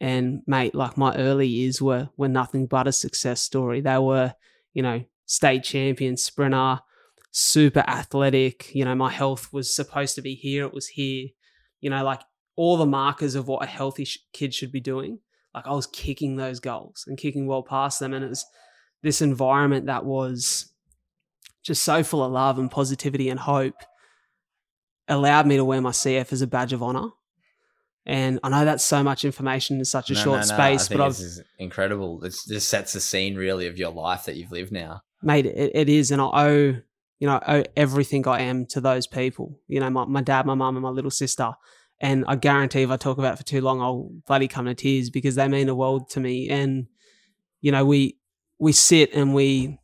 And 0.00 0.42
mate, 0.46 0.74
like 0.74 0.96
my 0.96 1.16
early 1.16 1.48
years 1.48 1.82
were 1.82 2.08
were 2.16 2.28
nothing 2.28 2.66
but 2.66 2.86
a 2.86 2.92
success 2.92 3.40
story. 3.40 3.80
They 3.80 3.98
were, 3.98 4.34
you 4.72 4.82
know, 4.82 5.04
state 5.26 5.64
champion 5.64 6.16
sprinter, 6.16 6.78
super 7.32 7.80
athletic. 7.80 8.72
You 8.72 8.84
know, 8.84 8.94
my 8.94 9.10
health 9.10 9.52
was 9.52 9.74
supposed 9.74 10.14
to 10.14 10.22
be 10.22 10.34
here. 10.34 10.64
It 10.64 10.72
was 10.72 10.86
here. 10.86 11.28
You 11.80 11.90
know, 11.90 12.04
like 12.04 12.20
all 12.54 12.76
the 12.76 12.86
markers 12.86 13.34
of 13.34 13.48
what 13.48 13.64
a 13.64 13.66
healthy 13.66 14.04
sh- 14.04 14.20
kid 14.32 14.54
should 14.54 14.70
be 14.70 14.80
doing. 14.80 15.18
Like 15.52 15.66
I 15.66 15.72
was 15.72 15.88
kicking 15.88 16.36
those 16.36 16.60
goals 16.60 17.04
and 17.08 17.18
kicking 17.18 17.48
well 17.48 17.64
past 17.64 17.98
them. 17.98 18.14
And 18.14 18.24
it 18.24 18.28
was 18.28 18.46
this 19.02 19.20
environment 19.20 19.86
that 19.86 20.04
was 20.04 20.72
just 21.64 21.82
so 21.82 22.04
full 22.04 22.22
of 22.22 22.30
love 22.30 22.58
and 22.60 22.70
positivity 22.70 23.28
and 23.28 23.40
hope 23.40 23.74
allowed 25.08 25.46
me 25.46 25.56
to 25.56 25.64
wear 25.64 25.80
my 25.80 25.90
CF 25.90 26.32
as 26.32 26.42
a 26.42 26.46
badge 26.46 26.72
of 26.72 26.82
honor. 26.82 27.08
And 28.06 28.40
I 28.42 28.48
know 28.48 28.64
that's 28.64 28.84
so 28.84 29.02
much 29.02 29.24
information 29.24 29.78
in 29.78 29.84
such 29.84 30.10
a 30.10 30.14
No, 30.14 30.20
short 30.20 30.40
no, 30.40 30.46
no, 30.46 30.54
space, 30.54 30.88
but 30.88 31.00
I've 31.00 31.10
this 31.12 31.20
is 31.20 31.42
incredible. 31.58 32.20
Just 32.22 32.68
sets 32.68 32.94
the 32.94 33.00
scene 33.00 33.36
really 33.36 33.66
of 33.66 33.78
your 33.78 33.90
life 33.90 34.24
that 34.24 34.36
you've 34.36 34.50
lived 34.50 34.72
now. 34.72 35.02
mate. 35.22 35.44
it, 35.44 35.72
it 35.74 35.88
is. 35.90 36.10
And 36.10 36.22
I 36.22 36.30
owe, 36.32 36.76
you 37.18 37.26
know, 37.26 37.38
I 37.46 37.58
owe 37.58 37.64
everything 37.76 38.26
I 38.26 38.40
am 38.42 38.64
to 38.66 38.80
those 38.80 39.06
people. 39.06 39.60
You 39.68 39.80
know, 39.80 39.90
my, 39.90 40.06
my 40.06 40.22
dad, 40.22 40.46
my 40.46 40.54
mum, 40.54 40.76
and 40.76 40.82
my 40.82 40.88
little 40.88 41.10
sister. 41.10 41.52
And 42.00 42.24
I 42.26 42.36
guarantee 42.36 42.82
if 42.82 42.90
I 42.90 42.96
talk 42.96 43.18
about 43.18 43.34
it 43.34 43.36
for 43.38 43.44
too 43.44 43.60
long, 43.60 43.82
I'll 43.82 44.10
bloody 44.26 44.48
come 44.48 44.64
to 44.64 44.74
tears 44.74 45.10
because 45.10 45.34
they 45.34 45.48
mean 45.48 45.66
the 45.66 45.74
world 45.74 46.08
to 46.10 46.20
me. 46.20 46.48
And, 46.48 46.86
you 47.60 47.72
know, 47.72 47.84
we, 47.84 48.16
we 48.58 48.72
sit 48.72 49.12
and 49.12 49.34
we, 49.34 49.78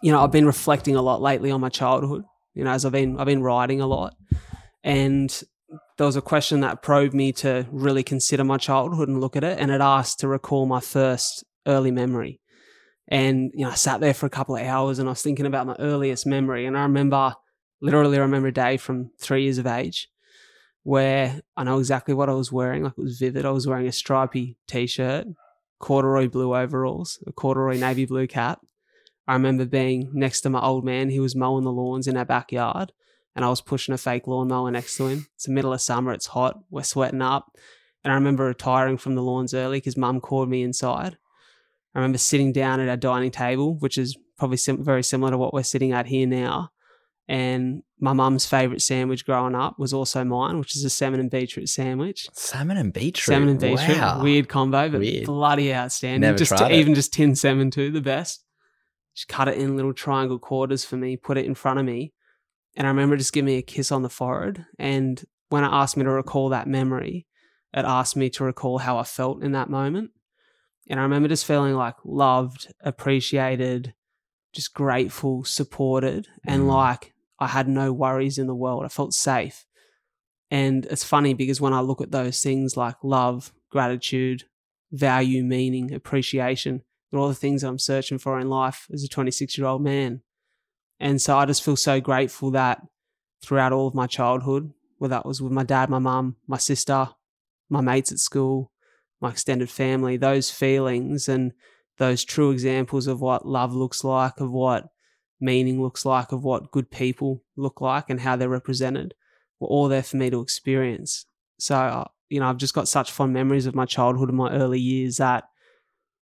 you 0.00 0.10
know, 0.10 0.24
I've 0.24 0.32
been 0.32 0.46
reflecting 0.46 0.96
a 0.96 1.02
lot 1.02 1.22
lately 1.22 1.50
on 1.50 1.60
my 1.60 1.68
childhood, 1.68 2.24
you 2.54 2.64
know, 2.64 2.70
as 2.70 2.84
I've 2.84 2.92
been, 2.92 3.18
I've 3.18 3.26
been 3.26 3.42
writing 3.42 3.80
a 3.80 3.86
lot. 3.86 4.14
And 4.82 5.42
there 5.96 6.06
was 6.06 6.16
a 6.16 6.22
question 6.22 6.60
that 6.60 6.82
probed 6.82 7.14
me 7.14 7.32
to 7.32 7.66
really 7.70 8.02
consider 8.02 8.44
my 8.44 8.58
childhood 8.58 9.08
and 9.08 9.20
look 9.20 9.36
at 9.36 9.44
it. 9.44 9.58
And 9.58 9.70
it 9.70 9.80
asked 9.80 10.20
to 10.20 10.28
recall 10.28 10.66
my 10.66 10.80
first 10.80 11.44
early 11.66 11.90
memory. 11.90 12.40
And, 13.08 13.50
you 13.54 13.64
know, 13.64 13.70
I 13.70 13.74
sat 13.74 14.00
there 14.00 14.14
for 14.14 14.26
a 14.26 14.30
couple 14.30 14.56
of 14.56 14.62
hours 14.62 14.98
and 14.98 15.08
I 15.08 15.12
was 15.12 15.22
thinking 15.22 15.46
about 15.46 15.66
my 15.66 15.76
earliest 15.78 16.26
memory. 16.26 16.66
And 16.66 16.76
I 16.76 16.82
remember 16.82 17.34
literally 17.80 18.16
I 18.16 18.22
remember 18.22 18.48
a 18.48 18.52
day 18.52 18.76
from 18.76 19.10
three 19.20 19.44
years 19.44 19.58
of 19.58 19.66
age 19.66 20.08
where 20.84 21.40
I 21.56 21.64
know 21.64 21.78
exactly 21.78 22.14
what 22.14 22.28
I 22.28 22.34
was 22.34 22.50
wearing. 22.50 22.82
Like 22.82 22.94
it 22.96 23.02
was 23.02 23.18
vivid. 23.18 23.44
I 23.44 23.50
was 23.50 23.66
wearing 23.66 23.86
a 23.86 23.92
stripy 23.92 24.56
t-shirt, 24.66 25.26
corduroy 25.80 26.28
blue 26.28 26.56
overalls, 26.56 27.22
a 27.26 27.32
corduroy 27.32 27.76
navy 27.78 28.06
blue 28.06 28.26
cap. 28.26 28.60
I 29.26 29.32
remember 29.34 29.64
being 29.64 30.10
next 30.12 30.42
to 30.42 30.50
my 30.50 30.60
old 30.60 30.84
man. 30.84 31.08
He 31.10 31.20
was 31.20 31.34
mowing 31.34 31.64
the 31.64 31.72
lawns 31.72 32.06
in 32.06 32.16
our 32.16 32.24
backyard, 32.26 32.92
and 33.34 33.44
I 33.44 33.48
was 33.48 33.60
pushing 33.60 33.94
a 33.94 33.98
fake 33.98 34.26
lawnmower 34.26 34.70
next 34.70 34.96
to 34.98 35.06
him. 35.06 35.26
It's 35.34 35.46
the 35.46 35.52
middle 35.52 35.72
of 35.72 35.80
summer. 35.80 36.12
It's 36.12 36.26
hot. 36.26 36.58
We're 36.70 36.82
sweating 36.82 37.22
up. 37.22 37.56
And 38.02 38.12
I 38.12 38.16
remember 38.16 38.44
retiring 38.44 38.98
from 38.98 39.14
the 39.14 39.22
lawns 39.22 39.54
early 39.54 39.78
because 39.78 39.96
mum 39.96 40.20
called 40.20 40.50
me 40.50 40.62
inside. 40.62 41.16
I 41.94 41.98
remember 42.00 42.18
sitting 42.18 42.52
down 42.52 42.80
at 42.80 42.88
our 42.88 42.96
dining 42.98 43.30
table, 43.30 43.76
which 43.76 43.96
is 43.96 44.16
probably 44.36 44.58
sim- 44.58 44.84
very 44.84 45.02
similar 45.02 45.30
to 45.30 45.38
what 45.38 45.54
we're 45.54 45.62
sitting 45.62 45.92
at 45.92 46.06
here 46.06 46.26
now. 46.26 46.70
And 47.26 47.82
my 47.98 48.12
mum's 48.12 48.44
favorite 48.44 48.82
sandwich 48.82 49.24
growing 49.24 49.54
up 49.54 49.78
was 49.78 49.94
also 49.94 50.22
mine, 50.24 50.58
which 50.58 50.76
is 50.76 50.84
a 50.84 50.90
salmon 50.90 51.20
and 51.20 51.30
beetroot 51.30 51.70
sandwich. 51.70 52.28
Salmon 52.34 52.76
and 52.76 52.92
beetroot. 52.92 53.32
Salmon 53.32 53.48
and 53.48 53.60
beetroot, 53.60 53.96
Wow. 53.96 54.22
weird 54.22 54.50
combo, 54.50 54.90
but 54.90 55.00
Weird. 55.00 55.24
bloody 55.24 55.72
outstanding. 55.72 56.20
Never 56.20 56.36
just 56.36 56.50
tried 56.54 56.72
it. 56.72 56.74
even 56.74 56.94
just 56.94 57.14
tin 57.14 57.34
salmon 57.34 57.70
too, 57.70 57.90
the 57.90 58.02
best. 58.02 58.43
Just 59.14 59.28
cut 59.28 59.48
it 59.48 59.58
in 59.58 59.76
little 59.76 59.92
triangle 59.92 60.38
quarters 60.38 60.84
for 60.84 60.96
me, 60.96 61.16
put 61.16 61.38
it 61.38 61.46
in 61.46 61.54
front 61.54 61.78
of 61.78 61.84
me, 61.86 62.12
and 62.76 62.86
I 62.86 62.90
remember 62.90 63.16
just 63.16 63.32
giving 63.32 63.46
me 63.46 63.58
a 63.58 63.62
kiss 63.62 63.92
on 63.92 64.02
the 64.02 64.08
forehead. 64.08 64.66
And 64.78 65.24
when 65.48 65.62
it 65.64 65.70
asked 65.70 65.96
me 65.96 66.04
to 66.04 66.10
recall 66.10 66.48
that 66.48 66.66
memory, 66.66 67.26
it 67.72 67.84
asked 67.84 68.16
me 68.16 68.28
to 68.30 68.44
recall 68.44 68.78
how 68.78 68.98
I 68.98 69.04
felt 69.04 69.42
in 69.42 69.52
that 69.52 69.70
moment. 69.70 70.10
And 70.90 70.98
I 70.98 71.04
remember 71.04 71.28
just 71.28 71.46
feeling 71.46 71.74
like 71.74 71.94
loved, 72.04 72.72
appreciated, 72.80 73.94
just 74.52 74.74
grateful, 74.74 75.44
supported, 75.44 76.28
and 76.46 76.62
Mm. 76.62 76.68
like 76.68 77.14
I 77.38 77.48
had 77.48 77.68
no 77.68 77.92
worries 77.92 78.38
in 78.38 78.46
the 78.46 78.54
world. 78.54 78.84
I 78.84 78.88
felt 78.88 79.14
safe. 79.14 79.64
And 80.50 80.86
it's 80.86 81.04
funny 81.04 81.34
because 81.34 81.60
when 81.60 81.72
I 81.72 81.80
look 81.80 82.00
at 82.00 82.10
those 82.10 82.42
things 82.42 82.76
like 82.76 82.96
love, 83.02 83.52
gratitude, 83.70 84.44
value, 84.92 85.42
meaning, 85.42 85.92
appreciation, 85.92 86.82
they're 87.14 87.20
all 87.20 87.28
the 87.28 87.34
things 87.36 87.62
I'm 87.62 87.78
searching 87.78 88.18
for 88.18 88.40
in 88.40 88.48
life 88.50 88.88
as 88.92 89.04
a 89.04 89.08
26 89.08 89.56
year 89.56 89.68
old 89.68 89.82
man. 89.82 90.22
And 90.98 91.22
so 91.22 91.38
I 91.38 91.46
just 91.46 91.62
feel 91.62 91.76
so 91.76 92.00
grateful 92.00 92.50
that 92.50 92.82
throughout 93.40 93.72
all 93.72 93.86
of 93.86 93.94
my 93.94 94.08
childhood, 94.08 94.72
whether 94.98 95.14
that 95.14 95.24
was 95.24 95.40
with 95.40 95.52
my 95.52 95.62
dad, 95.62 95.88
my 95.88 96.00
mum, 96.00 96.34
my 96.48 96.58
sister, 96.58 97.08
my 97.70 97.80
mates 97.80 98.10
at 98.10 98.18
school, 98.18 98.72
my 99.20 99.30
extended 99.30 99.70
family, 99.70 100.16
those 100.16 100.50
feelings 100.50 101.28
and 101.28 101.52
those 101.98 102.24
true 102.24 102.50
examples 102.50 103.06
of 103.06 103.20
what 103.20 103.46
love 103.46 103.72
looks 103.72 104.02
like, 104.02 104.40
of 104.40 104.50
what 104.50 104.88
meaning 105.40 105.80
looks 105.80 106.04
like, 106.04 106.32
of 106.32 106.42
what 106.42 106.72
good 106.72 106.90
people 106.90 107.44
look 107.56 107.80
like 107.80 108.10
and 108.10 108.22
how 108.22 108.34
they're 108.34 108.48
represented 108.48 109.14
were 109.60 109.68
all 109.68 109.86
there 109.86 110.02
for 110.02 110.16
me 110.16 110.30
to 110.30 110.40
experience. 110.40 111.26
So, 111.60 112.08
you 112.28 112.40
know, 112.40 112.48
I've 112.48 112.56
just 112.56 112.74
got 112.74 112.88
such 112.88 113.12
fond 113.12 113.32
memories 113.32 113.66
of 113.66 113.76
my 113.76 113.84
childhood 113.84 114.30
and 114.30 114.38
my 114.38 114.50
early 114.50 114.80
years 114.80 115.18
that 115.18 115.44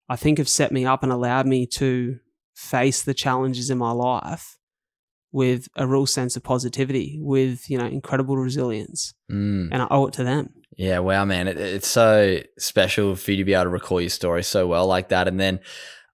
I 0.09 0.15
think 0.15 0.37
have 0.37 0.49
set 0.49 0.71
me 0.71 0.85
up 0.85 1.03
and 1.03 1.11
allowed 1.11 1.47
me 1.47 1.65
to 1.67 2.19
face 2.55 3.01
the 3.01 3.13
challenges 3.13 3.69
in 3.69 3.77
my 3.77 3.91
life 3.91 4.57
with 5.31 5.67
a 5.75 5.87
real 5.87 6.05
sense 6.05 6.35
of 6.35 6.43
positivity, 6.43 7.17
with, 7.21 7.69
you 7.69 7.77
know, 7.77 7.85
incredible 7.87 8.37
resilience. 8.37 9.13
Mm. 9.31 9.69
And 9.71 9.81
I 9.81 9.87
owe 9.89 10.05
it 10.05 10.13
to 10.15 10.23
them. 10.23 10.53
Yeah, 10.77 10.99
wow, 10.99 11.25
man. 11.25 11.47
It, 11.47 11.57
it's 11.57 11.87
so 11.87 12.39
special 12.59 13.15
for 13.15 13.31
you 13.31 13.37
to 13.37 13.43
be 13.45 13.53
able 13.53 13.63
to 13.63 13.69
recall 13.69 13.99
your 14.01 14.09
story 14.11 14.43
so 14.43 14.67
well 14.67 14.85
like 14.85 15.09
that. 15.09 15.27
And 15.27 15.39
then 15.39 15.59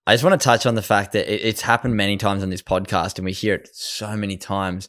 I 0.08 0.13
just 0.13 0.24
want 0.24 0.39
to 0.39 0.43
touch 0.43 0.65
on 0.65 0.75
the 0.75 0.81
fact 0.81 1.12
that 1.13 1.31
it, 1.31 1.41
it's 1.43 1.62
happened 1.62 1.96
many 1.98 2.15
times 2.17 2.43
on 2.43 2.50
this 2.50 2.62
podcast, 2.62 3.17
and 3.17 3.25
we 3.25 3.31
hear 3.34 3.55
it 3.55 3.69
so 3.74 4.15
many 4.15 4.38
times 4.38 4.88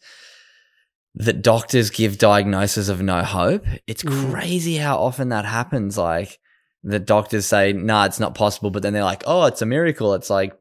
that 1.17 1.43
doctors 1.43 1.91
give 1.91 2.19
diagnosis 2.19 2.89
of 2.89 3.03
no 3.03 3.23
hope. 3.23 3.65
It's 3.89 4.05
Mm. 4.05 4.31
crazy 4.31 4.77
how 4.77 4.99
often 4.99 5.29
that 5.31 5.45
happens. 5.45 5.99
Like 5.99 6.39
the 6.83 6.99
doctors 6.99 7.47
say, 7.47 7.73
nah, 7.73 8.07
it's 8.07 8.21
not 8.21 8.35
possible. 8.35 8.71
But 8.71 8.83
then 8.83 8.93
they're 8.93 9.05
like, 9.05 9.23
oh, 9.27 9.45
it's 9.47 9.63
a 9.63 9.67
miracle. 9.67 10.15
It's 10.15 10.31
like 10.31 10.59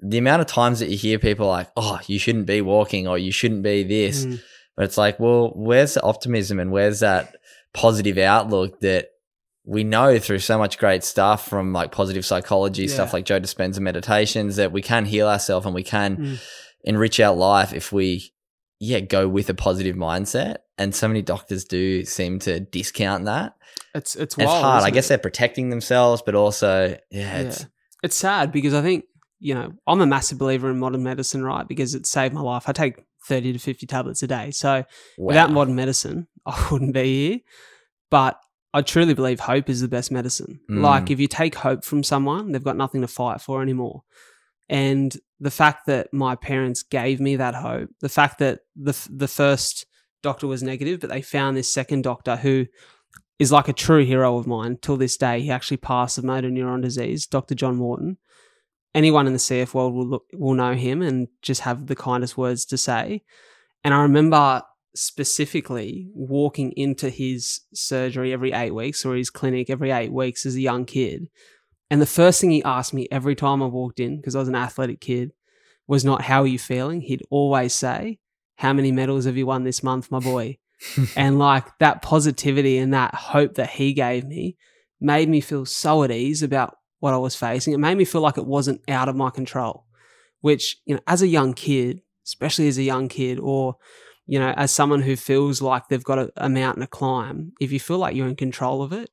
the 0.00 0.18
amount 0.18 0.40
of 0.42 0.46
times 0.48 0.80
that 0.80 0.88
you 0.90 0.96
hear 0.96 1.18
people 1.18 1.46
like, 1.46 1.70
oh, 1.76 2.00
you 2.06 2.18
shouldn't 2.18 2.46
be 2.46 2.60
walking 2.60 3.06
or 3.06 3.16
you 3.18 3.30
shouldn't 3.32 3.62
be 3.62 3.82
this. 3.82 4.26
Mm. 4.26 4.40
But 4.76 4.84
it's 4.84 4.98
like, 4.98 5.18
well, 5.20 5.52
where's 5.54 5.94
the 5.94 6.02
optimism 6.02 6.58
and 6.60 6.70
where's 6.70 7.00
that 7.00 7.36
positive 7.72 8.18
outlook 8.18 8.80
that 8.80 9.08
we 9.64 9.84
know 9.84 10.18
through 10.18 10.38
so 10.38 10.58
much 10.58 10.78
great 10.78 11.02
stuff 11.02 11.48
from 11.48 11.72
like 11.72 11.90
positive 11.92 12.24
psychology, 12.26 12.86
stuff 12.88 13.12
like 13.12 13.24
Joe 13.24 13.40
Dispenza 13.40 13.80
meditations, 13.80 14.56
that 14.56 14.70
we 14.70 14.82
can 14.82 15.04
heal 15.06 15.28
ourselves 15.28 15.66
and 15.66 15.74
we 15.74 15.82
can 15.82 16.16
Mm. 16.16 16.38
enrich 16.84 17.18
our 17.20 17.34
life 17.34 17.72
if 17.72 17.90
we, 17.90 18.32
yeah, 18.78 19.00
go 19.00 19.28
with 19.28 19.48
a 19.48 19.54
positive 19.54 19.96
mindset. 19.96 20.56
And 20.78 20.94
so 20.94 21.08
many 21.08 21.22
doctors 21.22 21.64
do 21.64 22.04
seem 22.04 22.38
to 22.40 22.60
discount 22.60 23.24
that. 23.24 23.54
It's 23.94 24.14
it's 24.14 24.34
And 24.34 24.44
it's 24.44 24.52
hard. 24.52 24.84
I 24.84 24.90
guess 24.90 25.06
it? 25.06 25.08
they're 25.08 25.18
protecting 25.18 25.70
themselves, 25.70 26.22
but 26.24 26.34
also, 26.34 26.96
yeah, 27.10 27.38
it's 27.38 27.60
Yeah. 27.60 27.66
It's 28.02 28.16
sad 28.16 28.52
because 28.52 28.74
I 28.74 28.82
think, 28.82 29.06
you 29.40 29.54
know, 29.54 29.72
I'm 29.86 30.00
a 30.00 30.06
massive 30.06 30.38
believer 30.38 30.70
in 30.70 30.78
modern 30.78 31.02
medicine, 31.02 31.42
right? 31.42 31.66
Because 31.66 31.94
it 31.94 32.06
saved 32.06 32.34
my 32.34 32.42
life. 32.42 32.68
I 32.68 32.72
take 32.72 33.02
30 33.24 33.54
to 33.54 33.58
50 33.58 33.86
tablets 33.86 34.22
a 34.22 34.26
day. 34.26 34.50
So 34.50 34.84
without 35.18 35.50
modern 35.50 35.74
medicine, 35.74 36.28
I 36.46 36.68
wouldn't 36.70 36.92
be 36.92 37.28
here. 37.28 37.40
But 38.10 38.38
I 38.72 38.82
truly 38.82 39.14
believe 39.14 39.40
hope 39.40 39.70
is 39.70 39.80
the 39.80 39.88
best 39.88 40.12
medicine. 40.12 40.60
Mm. 40.70 40.82
Like 40.82 41.10
if 41.10 41.18
you 41.18 41.26
take 41.26 41.54
hope 41.54 41.84
from 41.84 42.02
someone, 42.02 42.52
they've 42.52 42.62
got 42.62 42.76
nothing 42.76 43.00
to 43.00 43.08
fight 43.08 43.40
for 43.40 43.62
anymore. 43.62 44.02
And 44.68 45.16
the 45.40 45.50
fact 45.50 45.86
that 45.86 46.12
my 46.12 46.34
parents 46.34 46.82
gave 46.82 47.20
me 47.20 47.36
that 47.36 47.54
hope, 47.54 47.90
the 48.00 48.08
fact 48.08 48.38
that 48.38 48.60
the 48.74 48.96
the 49.10 49.28
first 49.28 49.86
doctor 50.22 50.46
was 50.46 50.62
negative, 50.62 51.00
but 51.00 51.10
they 51.10 51.22
found 51.22 51.56
this 51.56 51.72
second 51.72 52.02
doctor 52.02 52.36
who 52.36 52.66
is 53.38 53.52
like 53.52 53.68
a 53.68 53.72
true 53.72 54.04
hero 54.04 54.38
of 54.38 54.46
mine 54.46 54.78
till 54.80 54.96
this 54.96 55.16
day. 55.16 55.40
He 55.40 55.50
actually 55.50 55.76
passed 55.76 56.18
of 56.18 56.24
motor 56.24 56.48
neuron 56.48 56.82
disease, 56.82 57.26
Dr. 57.26 57.54
John 57.54 57.76
Morton. 57.76 58.16
Anyone 58.94 59.26
in 59.26 59.34
the 59.34 59.38
CF 59.38 59.74
world 59.74 59.94
will 59.94 60.06
look, 60.06 60.24
will 60.32 60.54
know 60.54 60.74
him 60.74 61.02
and 61.02 61.28
just 61.42 61.60
have 61.62 61.86
the 61.86 61.96
kindest 61.96 62.38
words 62.38 62.64
to 62.66 62.78
say. 62.78 63.22
And 63.84 63.92
I 63.92 64.00
remember 64.00 64.62
specifically 64.94 66.08
walking 66.14 66.72
into 66.72 67.10
his 67.10 67.60
surgery 67.74 68.32
every 68.32 68.52
eight 68.52 68.74
weeks 68.74 69.04
or 69.04 69.14
his 69.14 69.28
clinic 69.28 69.68
every 69.68 69.90
eight 69.90 70.12
weeks 70.12 70.46
as 70.46 70.54
a 70.54 70.60
young 70.60 70.86
kid. 70.86 71.28
And 71.90 72.00
the 72.00 72.06
first 72.06 72.40
thing 72.40 72.50
he 72.50 72.64
asked 72.64 72.92
me 72.92 73.06
every 73.10 73.34
time 73.34 73.62
I 73.62 73.66
walked 73.66 74.00
in, 74.00 74.16
because 74.16 74.34
I 74.34 74.40
was 74.40 74.48
an 74.48 74.56
athletic 74.56 75.00
kid, 75.00 75.32
was 75.86 76.04
not, 76.04 76.22
How 76.22 76.42
are 76.42 76.46
you 76.46 76.58
feeling? 76.58 77.00
He'd 77.00 77.22
always 77.30 77.74
say, 77.74 78.18
How 78.56 78.72
many 78.72 78.92
medals 78.92 79.24
have 79.24 79.36
you 79.36 79.46
won 79.46 79.64
this 79.64 79.82
month, 79.82 80.10
my 80.10 80.18
boy? 80.18 80.58
and 81.16 81.38
like 81.38 81.64
that 81.78 82.02
positivity 82.02 82.78
and 82.78 82.92
that 82.92 83.14
hope 83.14 83.54
that 83.54 83.70
he 83.70 83.92
gave 83.92 84.24
me 84.24 84.56
made 85.00 85.28
me 85.28 85.40
feel 85.40 85.64
so 85.64 86.02
at 86.02 86.10
ease 86.10 86.42
about 86.42 86.76
what 87.00 87.14
I 87.14 87.18
was 87.18 87.34
facing. 87.36 87.72
It 87.72 87.78
made 87.78 87.96
me 87.96 88.04
feel 88.04 88.20
like 88.20 88.38
it 88.38 88.46
wasn't 88.46 88.82
out 88.88 89.08
of 89.08 89.16
my 89.16 89.30
control, 89.30 89.86
which, 90.40 90.78
you 90.86 90.94
know, 90.94 91.00
as 91.06 91.22
a 91.22 91.28
young 91.28 91.54
kid, 91.54 92.00
especially 92.26 92.68
as 92.68 92.78
a 92.78 92.82
young 92.82 93.08
kid, 93.08 93.38
or, 93.38 93.76
you 94.26 94.38
know, 94.38 94.52
as 94.56 94.70
someone 94.70 95.02
who 95.02 95.16
feels 95.16 95.62
like 95.62 95.88
they've 95.88 96.02
got 96.02 96.18
a, 96.18 96.32
a 96.36 96.48
mountain 96.48 96.80
to 96.80 96.86
climb, 96.86 97.52
if 97.60 97.72
you 97.72 97.80
feel 97.80 97.98
like 97.98 98.16
you're 98.16 98.28
in 98.28 98.36
control 98.36 98.82
of 98.82 98.92
it, 98.92 99.10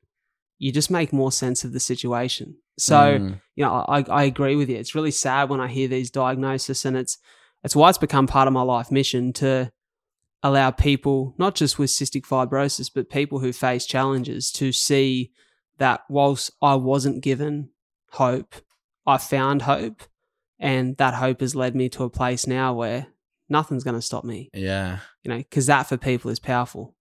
you 0.58 0.72
just 0.72 0.90
make 0.90 1.12
more 1.12 1.32
sense 1.32 1.64
of 1.64 1.74
the 1.74 1.80
situation. 1.80 2.58
So, 2.78 3.20
Mm. 3.20 3.42
you 3.56 3.64
know, 3.66 3.86
I, 3.88 4.04
I 4.10 4.24
agree 4.24 4.56
with 4.56 4.70
you. 4.70 4.78
It's 4.78 4.96
really 4.96 5.12
sad 5.12 5.50
when 5.50 5.62
I 5.62 5.68
hear 5.68 5.88
these 5.88 6.10
diagnoses, 6.12 6.86
and 6.86 6.98
it's 6.98 7.18
it's 7.64 7.76
why 7.76 7.90
it's 7.90 7.98
become 7.98 8.28
part 8.28 8.48
of 8.48 8.54
my 8.54 8.62
life 8.64 8.92
mission 8.92 9.32
to 9.34 9.72
allow 10.42 10.72
people, 10.72 11.34
not 11.38 11.56
just 11.56 11.80
with 11.80 11.90
cystic 11.90 12.24
fibrosis, 12.24 12.92
but 12.94 13.10
people 13.10 13.40
who 13.40 13.54
face 13.54 13.86
challenges, 13.86 14.52
to 14.52 14.72
see 14.74 15.32
that 15.78 16.02
whilst 16.10 16.52
I 16.62 16.76
wasn't 16.76 17.24
given 17.24 17.70
hope, 18.12 18.56
I 19.08 19.18
found 19.18 19.62
hope, 19.62 20.04
and 20.60 20.98
that 20.98 21.14
hope 21.14 21.40
has 21.40 21.56
led 21.56 21.76
me 21.76 21.88
to 21.90 22.04
a 22.04 22.10
place 22.10 22.46
now 22.46 22.74
where 22.74 23.08
nothing's 23.48 23.84
going 23.86 23.96
to 23.96 24.02
stop 24.02 24.26
me. 24.26 24.50
yeah. 24.54 25.00
You 25.24 25.30
know, 25.30 25.38
because 25.38 25.68
that 25.68 25.84
for 25.84 25.96
people 25.98 26.30
is 26.32 26.40
powerful. 26.40 26.96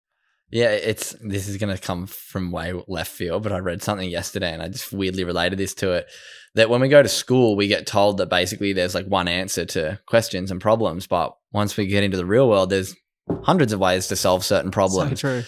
Yeah, 0.53 0.69
it's 0.71 1.17
this 1.23 1.49
is 1.49 1.57
going 1.57 1.75
to 1.75 1.81
come 1.83 2.07
from 2.07 2.53
way 2.53 2.75
left 2.87 3.11
field, 3.11 3.43
but 3.43 3.53
I 3.53 3.59
read 3.59 3.83
something 3.83 4.09
yesterday 4.09 4.53
and 4.53 4.63
I 4.63 4.69
just 4.69 4.93
weirdly 4.93 5.25
related 5.25 5.59
this 5.59 5.73
to 5.77 5.93
it. 5.93 6.07
That 6.55 6.69
when 6.69 6.83
we 6.83 6.89
go 6.89 7.03
to 7.03 7.09
school, 7.09 7.57
we 7.57 7.67
get 7.69 7.87
told 7.87 8.19
that 8.19 8.29
basically 8.29 8.75
there's 8.75 8.95
like 8.95 9.07
one 9.07 9.29
answer 9.29 9.65
to 9.65 9.99
questions 10.07 10.51
and 10.51 10.61
problems, 10.61 11.07
but 11.07 11.35
once 11.53 11.77
we 11.79 11.87
get 11.87 12.05
into 12.05 12.19
the 12.19 12.27
real 12.27 12.49
world, 12.51 12.69
there's 12.69 12.95
hundreds 13.45 13.73
of 13.73 13.81
ways 13.81 14.09
to 14.09 14.17
solve 14.17 14.45
certain 14.45 14.71
So 14.71 14.75
problems. 14.75 15.21
true. 15.21 15.43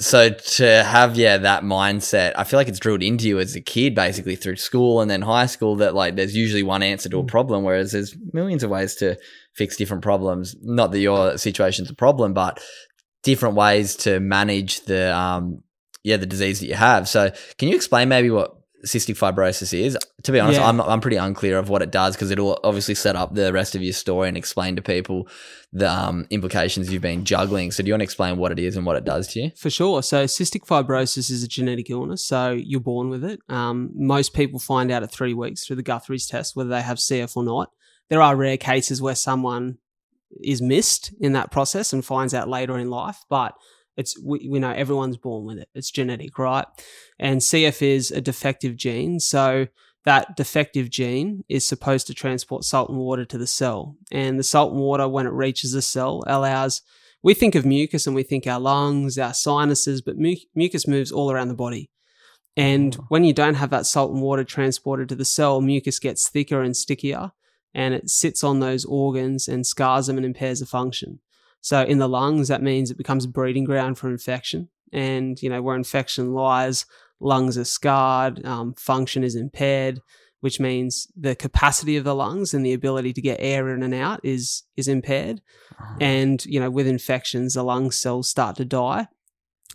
So 0.00 0.28
to 0.28 0.82
have 0.84 1.16
yeah 1.16 1.38
that 1.38 1.62
mindset, 1.62 2.32
I 2.36 2.44
feel 2.44 2.58
like 2.58 2.68
it's 2.68 2.80
drilled 2.80 3.02
into 3.02 3.28
you 3.28 3.38
as 3.38 3.54
a 3.56 3.60
kid, 3.62 3.94
basically 3.94 4.36
through 4.36 4.56
school 4.56 5.00
and 5.00 5.10
then 5.10 5.22
high 5.22 5.46
school. 5.46 5.76
That 5.76 5.94
like 5.94 6.16
there's 6.16 6.36
usually 6.36 6.64
one 6.64 6.82
answer 6.82 7.08
to 7.08 7.18
a 7.20 7.22
Mm. 7.22 7.28
problem, 7.28 7.62
whereas 7.64 7.92
there's 7.92 8.14
millions 8.34 8.62
of 8.62 8.70
ways 8.70 8.96
to 8.96 9.16
fix 9.54 9.76
different 9.76 10.02
problems. 10.02 10.54
Not 10.60 10.90
that 10.92 10.98
your 11.00 11.38
situation's 11.38 11.88
a 11.90 11.94
problem, 11.94 12.34
but 12.34 12.60
different 13.24 13.56
ways 13.56 13.96
to 13.96 14.20
manage 14.20 14.82
the 14.82 15.14
um 15.16 15.62
yeah 16.02 16.16
the 16.16 16.26
disease 16.26 16.60
that 16.60 16.66
you 16.66 16.74
have. 16.74 17.08
So 17.08 17.30
can 17.58 17.68
you 17.68 17.74
explain 17.74 18.08
maybe 18.08 18.30
what 18.30 18.56
cystic 18.84 19.16
fibrosis 19.16 19.78
is. 19.78 19.98
To 20.24 20.32
be 20.32 20.40
honest, 20.40 20.60
Yeah. 20.60 20.68
I'm 20.68 20.80
I'm 20.80 21.00
pretty 21.00 21.16
unclear 21.16 21.58
of 21.58 21.68
what 21.68 21.82
it 21.82 21.90
does 21.90 22.14
because 22.14 22.30
it'll 22.30 22.58
obviously 22.62 22.94
set 22.94 23.16
up 23.16 23.34
the 23.34 23.52
rest 23.52 23.74
of 23.74 23.82
your 23.82 23.92
story 23.92 24.28
and 24.28 24.36
explain 24.36 24.76
to 24.76 24.82
people 24.82 25.28
the 25.72 25.90
um, 25.90 26.26
implications 26.30 26.92
you've 26.92 27.02
been 27.02 27.24
juggling. 27.24 27.72
So 27.72 27.82
do 27.82 27.88
you 27.88 27.94
want 27.94 28.00
to 28.00 28.04
explain 28.04 28.36
what 28.36 28.52
it 28.52 28.58
is 28.58 28.76
and 28.76 28.86
what 28.86 28.96
it 28.96 29.04
does 29.04 29.26
to 29.28 29.40
you? 29.40 29.50
For 29.56 29.70
sure. 29.70 30.02
So, 30.02 30.24
cystic 30.24 30.66
fibrosis 30.66 31.30
is 31.30 31.42
a 31.42 31.48
genetic 31.48 31.90
illness. 31.90 32.24
So, 32.24 32.52
you're 32.52 32.80
born 32.80 33.08
with 33.10 33.24
it. 33.24 33.40
Um, 33.48 33.90
most 33.94 34.34
people 34.34 34.60
find 34.60 34.92
out 34.92 35.02
at 35.02 35.10
three 35.10 35.34
weeks 35.34 35.66
through 35.66 35.76
the 35.76 35.82
Guthrie's 35.82 36.26
test 36.26 36.54
whether 36.54 36.70
they 36.70 36.82
have 36.82 36.98
CF 36.98 37.36
or 37.36 37.42
not. 37.42 37.70
There 38.08 38.22
are 38.22 38.36
rare 38.36 38.56
cases 38.56 39.02
where 39.02 39.14
someone 39.16 39.78
is 40.42 40.62
missed 40.62 41.12
in 41.20 41.32
that 41.32 41.50
process 41.50 41.92
and 41.92 42.04
finds 42.04 42.34
out 42.34 42.48
later 42.48 42.78
in 42.78 42.90
life, 42.90 43.18
but 43.28 43.54
it's 43.96 44.18
we, 44.20 44.48
we 44.50 44.58
know 44.58 44.70
everyone's 44.70 45.16
born 45.16 45.44
with 45.44 45.58
it. 45.58 45.68
It's 45.74 45.90
genetic, 45.90 46.38
right? 46.38 46.66
And 47.18 47.40
CF 47.40 47.82
is 47.82 48.10
a 48.10 48.20
defective 48.20 48.76
gene. 48.76 49.20
So, 49.20 49.68
that 50.04 50.36
defective 50.36 50.90
gene 50.90 51.44
is 51.48 51.66
supposed 51.66 52.06
to 52.08 52.14
transport 52.14 52.64
salt 52.64 52.90
and 52.90 52.98
water 52.98 53.24
to 53.24 53.38
the 53.38 53.46
cell. 53.46 53.96
And 54.12 54.38
the 54.38 54.42
salt 54.42 54.72
and 54.72 54.80
water, 54.80 55.08
when 55.08 55.26
it 55.26 55.32
reaches 55.32 55.72
the 55.72 55.80
cell, 55.80 56.22
allows 56.26 56.82
we 57.22 57.32
think 57.32 57.54
of 57.54 57.64
mucus 57.64 58.06
and 58.06 58.14
we 58.14 58.22
think 58.22 58.46
our 58.46 58.60
lungs, 58.60 59.16
our 59.16 59.32
sinuses, 59.32 60.02
but 60.02 60.18
mu- 60.18 60.36
mucus 60.54 60.86
moves 60.86 61.10
all 61.10 61.30
around 61.30 61.48
the 61.48 61.54
body. 61.54 61.90
And 62.54 62.94
when 63.08 63.24
you 63.24 63.32
don't 63.32 63.54
have 63.54 63.70
that 63.70 63.86
salt 63.86 64.12
and 64.12 64.20
water 64.20 64.44
transported 64.44 65.08
to 65.08 65.14
the 65.14 65.24
cell, 65.24 65.62
mucus 65.62 65.98
gets 65.98 66.28
thicker 66.28 66.62
and 66.62 66.76
stickier 66.76 67.32
and 67.74 67.94
it 67.94 68.08
sits 68.08 68.44
on 68.44 68.60
those 68.60 68.84
organs 68.84 69.48
and 69.48 69.66
scars 69.66 70.06
them 70.06 70.16
and 70.16 70.26
impairs 70.26 70.60
the 70.60 70.66
function. 70.66 71.20
So 71.60 71.82
in 71.82 71.98
the 71.98 72.08
lungs, 72.08 72.48
that 72.48 72.62
means 72.62 72.90
it 72.90 72.98
becomes 72.98 73.24
a 73.24 73.28
breeding 73.28 73.64
ground 73.64 73.98
for 73.98 74.10
infection. 74.10 74.68
And, 74.92 75.40
you 75.42 75.48
know, 75.48 75.62
where 75.62 75.76
infection 75.76 76.32
lies, 76.32 76.86
lungs 77.20 77.58
are 77.58 77.64
scarred, 77.64 78.44
um, 78.44 78.74
function 78.74 79.24
is 79.24 79.34
impaired, 79.34 80.00
which 80.44 80.60
means 80.60 81.08
the 81.16 81.34
capacity 81.34 81.96
of 81.96 82.04
the 82.04 82.14
lungs 82.14 82.52
and 82.52 82.66
the 82.66 82.74
ability 82.74 83.14
to 83.14 83.22
get 83.22 83.38
air 83.40 83.74
in 83.74 83.82
and 83.82 83.94
out 83.94 84.20
is 84.22 84.64
is 84.76 84.88
impaired 84.88 85.40
and 86.02 86.44
you 86.44 86.60
know 86.60 86.68
with 86.68 86.86
infections 86.86 87.54
the 87.54 87.62
lung 87.62 87.90
cells 87.90 88.28
start 88.28 88.54
to 88.54 88.64
die 88.66 89.08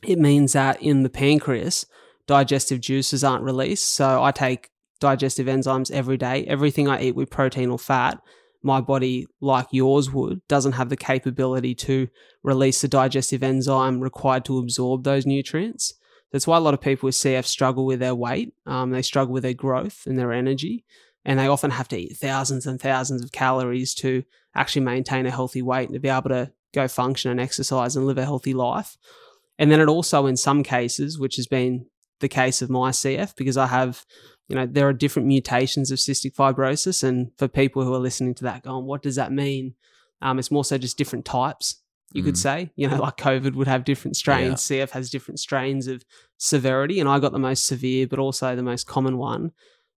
it 0.04 0.20
means 0.20 0.54
that 0.54 0.80
in 0.80 1.02
the 1.02 1.10
pancreas 1.10 1.88
digestive 2.28 2.80
juices 2.80 3.24
aren't 3.24 3.44
released 3.44 3.92
so 3.92 4.22
i 4.22 4.32
take 4.32 4.70
digestive 5.00 5.48
enzymes 5.48 5.92
every 5.92 6.18
day. 6.18 6.46
Everything 6.46 6.88
i 6.88 7.02
eat 7.02 7.16
with 7.16 7.30
protein 7.30 7.70
or 7.70 7.80
fat 7.80 8.20
my 8.62 8.82
body 8.82 9.28
like 9.40 9.68
yours 9.72 10.12
would 10.12 10.46
doesn't 10.48 10.74
have 10.74 10.90
the 10.90 10.98
capability 10.98 11.74
to 11.74 12.10
release 12.44 12.82
the 12.82 12.88
digestive 12.88 13.44
enzyme 13.44 14.00
required 14.00 14.46
to 14.46 14.58
absorb 14.58 15.04
those 15.04 15.26
nutrients. 15.26 15.94
That's 16.32 16.46
why 16.46 16.58
a 16.58 16.62
lot 16.62 16.74
of 16.74 16.82
people 16.82 17.08
with 17.08 17.16
cf 17.16 17.46
struggle 17.46 17.86
with 17.86 18.00
their 18.00 18.16
weight. 18.16 18.54
Um, 18.66 18.92
they 18.92 19.02
struggle 19.02 19.34
with 19.34 19.44
their 19.44 19.54
growth 19.54 20.04
and 20.06 20.18
their 20.18 20.34
energy 20.34 20.86
and 21.26 21.40
they 21.40 21.48
often 21.48 21.72
have 21.72 21.88
to 21.90 21.98
eat 21.98 22.18
thousands 22.18 22.66
and 22.66 22.80
thousands 22.80 23.24
of 23.24 23.32
calories 23.32 23.94
to 23.96 24.24
actually 24.56 24.86
maintain 24.86 25.26
a 25.26 25.32
healthy 25.32 25.62
weight 25.62 25.90
and 25.90 25.94
to 25.94 26.00
be 26.00 26.10
able 26.10 26.30
to 26.30 26.52
go 26.74 26.88
function 26.88 27.32
and 27.32 27.40
exercise 27.40 27.96
and 27.96 28.06
live 28.06 28.18
a 28.18 28.26
healthy 28.26 28.54
life. 28.54 28.98
And 29.58 29.72
then 29.72 29.82
it 29.82 29.90
also, 29.90 30.26
in 30.26 30.38
some 30.38 30.64
cases, 30.64 31.20
which 31.20 31.36
has 31.36 31.48
been 31.48 31.88
the 32.20 32.28
case 32.30 32.62
of 32.62 32.70
my 32.70 32.92
CF, 32.92 33.36
because 33.36 33.58
I 33.58 33.68
have, 33.68 34.06
you 34.48 34.56
know, 34.56 34.66
there 34.66 34.88
are 34.88 34.94
different 34.94 35.28
mutations 35.28 35.92
of 35.92 36.00
cystic 36.00 36.36
fibrosis. 36.36 37.04
And 37.04 37.32
for 37.38 37.48
people 37.48 37.84
who 37.84 37.94
are 37.94 38.00
listening 38.00 38.34
to 38.36 38.44
that, 38.46 38.64
going, 38.64 38.86
what 38.86 39.02
does 39.02 39.16
that 39.16 39.32
mean? 39.32 39.76
Um, 40.22 40.40
it's 40.40 40.52
more 40.52 40.66
so 40.66 40.78
just 40.78 40.98
different 40.98 41.26
types, 41.26 41.82
you 42.14 42.24
could 42.24 42.36
Mm. 42.36 42.38
say. 42.38 42.72
You 42.76 42.88
know, 42.90 42.98
like 42.98 43.18
COVID 43.18 43.56
would 43.56 43.68
have 43.68 43.86
different 43.86 44.18
strains, 44.18 44.62
CF 44.62 44.92
has 44.92 45.10
different 45.10 45.40
strains 45.40 45.88
of 45.88 46.04
severity. 46.38 47.00
And 47.00 47.08
I 47.08 47.20
got 47.20 47.32
the 47.32 47.40
most 47.40 47.66
severe, 47.66 48.08
but 48.08 48.20
also 48.20 48.56
the 48.56 48.64
most 48.64 48.86
common 48.88 49.18
one. 49.18 49.52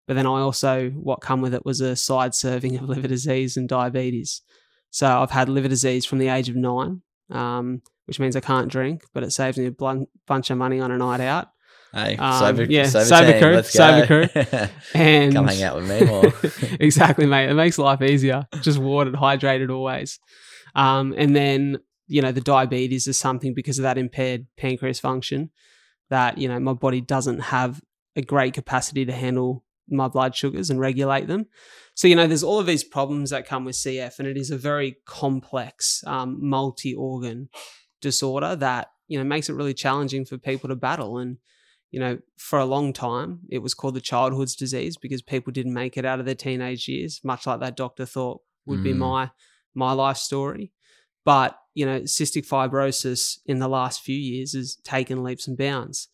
But 0.07 0.15
then 0.15 0.25
I 0.27 0.39
also, 0.41 0.89
what 0.91 1.21
come 1.21 1.41
with 1.41 1.53
it 1.53 1.65
was 1.65 1.79
a 1.79 1.95
side 1.95 2.35
serving 2.35 2.75
of 2.77 2.83
liver 2.89 3.07
disease 3.07 3.57
and 3.57 3.69
diabetes. 3.69 4.41
So 4.89 5.07
I've 5.21 5.31
had 5.31 5.47
liver 5.47 5.69
disease 5.69 6.05
from 6.05 6.19
the 6.19 6.27
age 6.27 6.49
of 6.49 6.55
nine, 6.55 7.01
um, 7.29 7.81
which 8.05 8.19
means 8.19 8.35
I 8.35 8.41
can't 8.41 8.67
drink, 8.69 9.05
but 9.13 9.23
it 9.23 9.31
saves 9.31 9.57
me 9.57 9.67
a 9.67 9.71
blun- 9.71 10.07
bunch 10.27 10.49
of 10.49 10.57
money 10.57 10.81
on 10.81 10.91
a 10.91 10.97
night 10.97 11.21
out. 11.21 11.47
Hey, 11.93 12.15
Um, 12.15 12.39
sober, 12.39 12.63
yeah, 12.63 12.85
sober 12.85 13.31
team, 13.31 13.41
crew, 13.41 13.51
let's. 13.53 14.71
And 14.95 15.33
Come 15.33 15.47
hang 15.47 15.63
out 15.63 15.75
with 15.75 15.89
me 15.89 16.05
more. 16.05 16.77
exactly, 16.79 17.25
mate. 17.25 17.49
It 17.49 17.53
makes 17.55 17.77
life 17.77 18.01
easier. 18.01 18.47
Just 18.61 18.79
watered, 18.79 19.15
hydrated 19.15 19.69
always. 19.69 20.19
Um, 20.73 21.13
and 21.17 21.35
then, 21.35 21.79
you 22.07 22.21
know, 22.21 22.31
the 22.31 22.41
diabetes 22.41 23.07
is 23.07 23.17
something 23.17 23.53
because 23.53 23.77
of 23.77 23.83
that 23.83 23.97
impaired 23.97 24.47
pancreas 24.57 24.99
function 24.99 25.49
that, 26.09 26.37
you 26.37 26.47
know, 26.47 26.59
my 26.59 26.73
body 26.73 27.01
doesn't 27.01 27.39
have 27.39 27.81
a 28.15 28.21
great 28.21 28.53
capacity 28.53 29.05
to 29.05 29.13
handle 29.13 29.63
my 29.89 30.07
blood 30.07 30.33
sugars 30.35 30.69
and 30.69 30.79
regulate 30.79 31.27
them. 31.27 31.47
So, 31.95 32.07
you 32.07 32.15
know, 32.15 32.27
there's 32.27 32.43
all 32.43 32.59
of 32.59 32.65
these 32.65 32.85
problems 32.85 33.31
that 33.31 33.45
come 33.45 33.65
with 33.65 33.75
CF, 33.75 34.17
and 34.17 34.27
it 34.27 34.37
is 34.37 34.49
a 34.49 34.57
very 34.57 34.97
complex, 35.05 36.03
um, 36.07 36.37
multi 36.39 36.93
organ 36.95 37.49
disorder 37.99 38.55
that, 38.55 38.91
you 39.07 39.17
know, 39.17 39.25
makes 39.25 39.49
it 39.49 39.53
really 39.55 39.73
challenging 39.73 40.23
for 40.23 40.37
people 40.37 40.69
to 40.69 40.75
battle. 40.75 41.17
And, 41.17 41.37
you 41.91 41.99
know, 41.99 42.17
for 42.37 42.57
a 42.59 42.65
long 42.65 42.93
time, 42.93 43.39
it 43.49 43.59
was 43.59 43.73
called 43.73 43.95
the 43.95 44.01
childhood's 44.01 44.55
disease 44.55 44.97
because 44.97 45.21
people 45.21 45.51
didn't 45.51 45.73
make 45.73 45.97
it 45.97 46.05
out 46.05 46.19
of 46.19 46.25
their 46.25 46.35
teenage 46.35 46.87
years, 46.87 47.19
much 47.23 47.45
like 47.45 47.59
that 47.59 47.75
doctor 47.77 48.05
thought 48.05 48.41
would 48.65 48.83
be 48.83 48.93
Mm. 48.93 48.97
my 48.97 49.31
my 49.73 49.91
life 49.93 50.17
story. 50.17 50.71
But 51.25 51.57
you 51.73 51.85
know, 51.85 52.01
cystic 52.01 52.45
fibrosis 52.47 53.39
in 53.45 53.59
the 53.59 53.69
last 53.69 54.01
few 54.01 54.17
years 54.17 54.53
has 54.53 54.75
taken 54.83 55.23
leaps 55.23 55.47
and 55.47 55.57
bounds. 55.57 56.09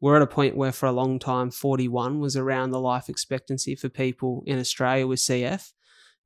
We're 0.00 0.16
at 0.16 0.22
a 0.22 0.26
point 0.26 0.56
where, 0.56 0.72
for 0.72 0.86
a 0.86 0.92
long 0.92 1.18
time, 1.18 1.50
41 1.50 2.20
was 2.20 2.36
around 2.36 2.70
the 2.70 2.80
life 2.80 3.08
expectancy 3.08 3.74
for 3.74 3.88
people 3.88 4.42
in 4.46 4.58
Australia 4.58 5.06
with 5.06 5.20
CF, 5.20 5.72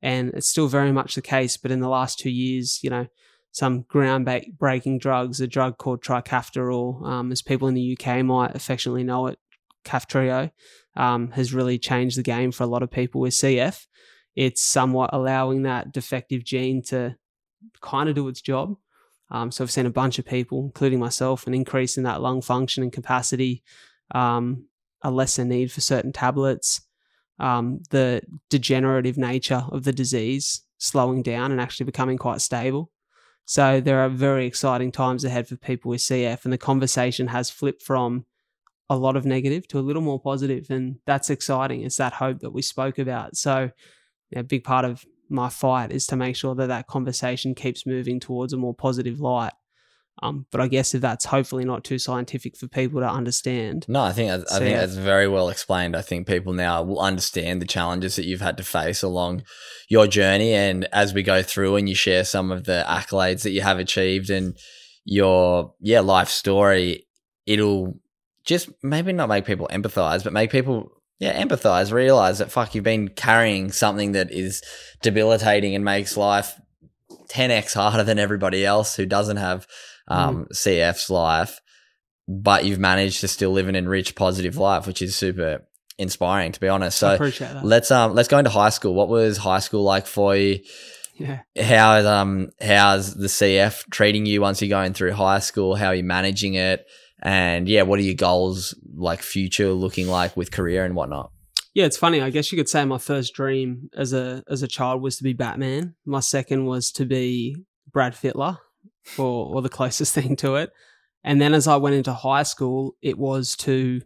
and 0.02 0.30
it's 0.34 0.48
still 0.48 0.68
very 0.68 0.92
much 0.92 1.14
the 1.14 1.22
case. 1.22 1.56
But 1.56 1.70
in 1.70 1.80
the 1.80 1.88
last 1.88 2.18
two 2.18 2.30
years, 2.30 2.80
you 2.82 2.90
know, 2.90 3.06
some 3.52 3.84
groundbreaking 3.84 5.00
drugs, 5.00 5.40
a 5.40 5.46
drug 5.46 5.78
called 5.78 6.02
Trikafta 6.02 6.72
or, 6.72 7.06
um, 7.08 7.32
as 7.32 7.42
people 7.42 7.68
in 7.68 7.74
the 7.74 7.98
UK 7.98 8.24
might 8.24 8.54
affectionately 8.54 9.04
know 9.04 9.26
it, 9.26 9.38
Kaftrio, 9.84 10.50
um, 10.96 11.30
has 11.32 11.54
really 11.54 11.78
changed 11.78 12.18
the 12.18 12.22
game 12.22 12.52
for 12.52 12.64
a 12.64 12.68
lot 12.68 12.82
of 12.82 12.90
people 12.90 13.20
with 13.20 13.34
CF. 13.34 13.86
It's 14.36 14.62
somewhat 14.62 15.10
allowing 15.12 15.62
that 15.62 15.92
defective 15.92 16.44
gene 16.44 16.82
to 16.84 17.16
kind 17.80 18.08
of 18.08 18.14
do 18.14 18.28
its 18.28 18.40
job. 18.40 18.76
Um, 19.30 19.50
so 19.50 19.64
I've 19.64 19.70
seen 19.70 19.86
a 19.86 19.90
bunch 19.90 20.18
of 20.18 20.24
people, 20.24 20.64
including 20.64 20.98
myself, 20.98 21.46
an 21.46 21.54
increase 21.54 21.96
in 21.96 22.04
that 22.04 22.22
lung 22.22 22.40
function 22.40 22.82
and 22.82 22.92
capacity, 22.92 23.62
um, 24.14 24.66
a 25.02 25.10
lesser 25.10 25.44
need 25.44 25.70
for 25.70 25.80
certain 25.80 26.12
tablets, 26.12 26.80
um, 27.38 27.80
the 27.90 28.22
degenerative 28.48 29.18
nature 29.18 29.64
of 29.70 29.84
the 29.84 29.92
disease 29.92 30.62
slowing 30.78 31.22
down 31.22 31.52
and 31.52 31.60
actually 31.60 31.84
becoming 31.84 32.16
quite 32.16 32.40
stable. 32.40 32.90
So 33.48 33.80
there 33.80 34.00
are 34.00 34.10
very 34.10 34.44
exciting 34.44 34.92
times 34.92 35.24
ahead 35.24 35.48
for 35.48 35.56
people 35.56 35.88
with 35.88 36.02
CF, 36.02 36.44
and 36.44 36.52
the 36.52 36.58
conversation 36.58 37.28
has 37.28 37.48
flipped 37.48 37.80
from 37.80 38.26
a 38.90 38.96
lot 38.98 39.16
of 39.16 39.24
negative 39.24 39.66
to 39.68 39.78
a 39.78 39.80
little 39.80 40.02
more 40.02 40.20
positive, 40.20 40.66
and 40.68 40.98
that's 41.06 41.30
exciting. 41.30 41.80
It's 41.80 41.96
that 41.96 42.12
hope 42.12 42.40
that 42.40 42.50
we 42.50 42.60
spoke 42.60 42.98
about. 42.98 43.38
So, 43.38 43.70
a 44.36 44.42
big 44.42 44.64
part 44.64 44.84
of 44.84 45.06
my 45.30 45.48
fight 45.48 45.92
is 45.92 46.06
to 46.08 46.16
make 46.16 46.36
sure 46.36 46.54
that 46.56 46.66
that 46.66 46.88
conversation 46.88 47.54
keeps 47.54 47.86
moving 47.86 48.20
towards 48.20 48.52
a 48.52 48.58
more 48.58 48.74
positive 48.74 49.18
light. 49.18 49.54
Um, 50.22 50.46
but 50.50 50.60
I 50.60 50.68
guess 50.68 50.94
if 50.94 51.00
that's 51.00 51.26
hopefully 51.26 51.64
not 51.64 51.84
too 51.84 51.98
scientific 51.98 52.56
for 52.56 52.66
people 52.66 53.00
to 53.00 53.08
understand, 53.08 53.86
No, 53.88 54.02
I 54.02 54.12
think 54.12 54.30
I, 54.30 54.34
I 54.34 54.58
think 54.58 54.70
yeah. 54.70 54.80
that's 54.80 54.94
very 54.94 55.28
well 55.28 55.48
explained. 55.48 55.94
I 55.94 56.02
think 56.02 56.26
people 56.26 56.52
now 56.52 56.82
will 56.82 57.00
understand 57.00 57.62
the 57.62 57.66
challenges 57.66 58.16
that 58.16 58.24
you've 58.24 58.40
had 58.40 58.56
to 58.56 58.64
face 58.64 59.02
along 59.02 59.44
your 59.88 60.06
journey, 60.06 60.52
and 60.52 60.88
as 60.92 61.14
we 61.14 61.22
go 61.22 61.42
through 61.42 61.76
and 61.76 61.88
you 61.88 61.94
share 61.94 62.24
some 62.24 62.50
of 62.50 62.64
the 62.64 62.84
accolades 62.88 63.42
that 63.42 63.50
you 63.50 63.60
have 63.62 63.78
achieved 63.78 64.30
and 64.30 64.56
your 65.04 65.74
yeah 65.80 66.00
life 66.00 66.28
story, 66.28 67.06
it'll 67.46 67.94
just 68.44 68.70
maybe 68.82 69.12
not 69.12 69.28
make 69.28 69.44
people 69.44 69.68
empathize, 69.70 70.24
but 70.24 70.32
make 70.32 70.50
people 70.50 70.90
yeah 71.20 71.40
empathize, 71.40 71.92
realize 71.92 72.38
that 72.38 72.50
fuck 72.50 72.74
you've 72.74 72.84
been 72.84 73.08
carrying 73.08 73.70
something 73.70 74.12
that 74.12 74.32
is 74.32 74.62
debilitating 75.00 75.74
and 75.74 75.84
makes 75.84 76.16
life 76.16 76.60
10x 77.28 77.74
harder 77.74 78.04
than 78.04 78.18
everybody 78.18 78.64
else 78.64 78.96
who 78.96 79.06
doesn't 79.06 79.36
have 79.36 79.66
um, 80.08 80.46
CF's 80.52 81.10
life 81.10 81.60
but 82.28 82.66
you've 82.66 82.78
managed 82.78 83.22
to 83.22 83.28
still 83.28 83.50
live 83.50 83.68
an 83.68 83.74
enriched, 83.74 84.14
positive 84.14 84.58
life, 84.58 84.86
which 84.86 85.00
is 85.00 85.16
super 85.16 85.66
inspiring, 85.98 86.52
to 86.52 86.60
be 86.60 86.68
honest. 86.68 86.98
So 86.98 87.14
appreciate 87.14 87.54
that. 87.54 87.64
let's 87.64 87.90
um 87.90 88.14
let's 88.14 88.28
go 88.28 88.38
into 88.38 88.50
high 88.50 88.68
school. 88.68 88.94
What 88.94 89.08
was 89.08 89.38
high 89.38 89.60
school 89.60 89.82
like 89.82 90.06
for 90.06 90.36
you? 90.36 90.60
yeah. 91.16 91.40
How 91.60 92.06
um 92.06 92.50
how's 92.60 93.14
the 93.14 93.26
CF 93.26 93.90
treating 93.90 94.26
you 94.26 94.42
once 94.42 94.60
you're 94.60 94.68
going 94.68 94.92
through 94.92 95.12
high 95.12 95.40
school? 95.40 95.74
How 95.74 95.86
are 95.86 95.94
you 95.94 96.04
managing 96.04 96.54
it? 96.54 96.86
And 97.20 97.66
yeah, 97.66 97.82
what 97.82 97.98
are 97.98 98.02
your 98.02 98.14
goals 98.14 98.74
like 98.94 99.22
future 99.22 99.72
looking 99.72 100.06
like 100.06 100.36
with 100.36 100.52
career 100.52 100.84
and 100.84 100.94
whatnot? 100.94 101.32
Yeah, 101.74 101.86
it's 101.86 101.96
funny. 101.96 102.20
I 102.20 102.30
guess 102.30 102.52
you 102.52 102.58
could 102.58 102.68
say 102.68 102.84
my 102.84 102.98
first 102.98 103.34
dream 103.34 103.88
as 103.96 104.12
a 104.12 104.44
as 104.48 104.62
a 104.62 104.68
child 104.68 105.02
was 105.02 105.16
to 105.16 105.24
be 105.24 105.32
Batman. 105.32 105.94
My 106.04 106.20
second 106.20 106.66
was 106.66 106.92
to 106.92 107.06
be 107.06 107.56
Brad 107.90 108.14
Fittler, 108.14 108.58
or 109.16 109.54
or 109.54 109.62
the 109.62 109.68
closest 109.68 110.14
thing 110.14 110.36
to 110.36 110.56
it. 110.56 110.70
And 111.24 111.40
then 111.40 111.54
as 111.54 111.66
I 111.66 111.76
went 111.76 111.96
into 111.96 112.12
high 112.12 112.42
school, 112.42 112.96
it 113.02 113.18
was 113.18 113.56
to 113.56 114.00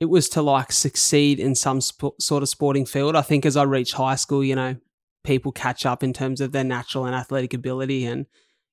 it 0.00 0.06
was 0.06 0.28
to 0.30 0.42
like 0.42 0.72
succeed 0.72 1.38
in 1.38 1.54
some 1.54 1.80
sp- 1.80 2.18
sort 2.20 2.42
of 2.42 2.48
sporting 2.48 2.86
field. 2.86 3.16
I 3.16 3.22
think 3.22 3.46
as 3.46 3.56
I 3.56 3.62
reached 3.62 3.94
high 3.94 4.16
school, 4.16 4.44
you 4.44 4.54
know, 4.54 4.76
people 5.24 5.52
catch 5.52 5.86
up 5.86 6.02
in 6.02 6.12
terms 6.12 6.40
of 6.40 6.52
their 6.52 6.64
natural 6.64 7.06
and 7.06 7.14
athletic 7.14 7.54
ability. 7.54 8.04
And, 8.04 8.26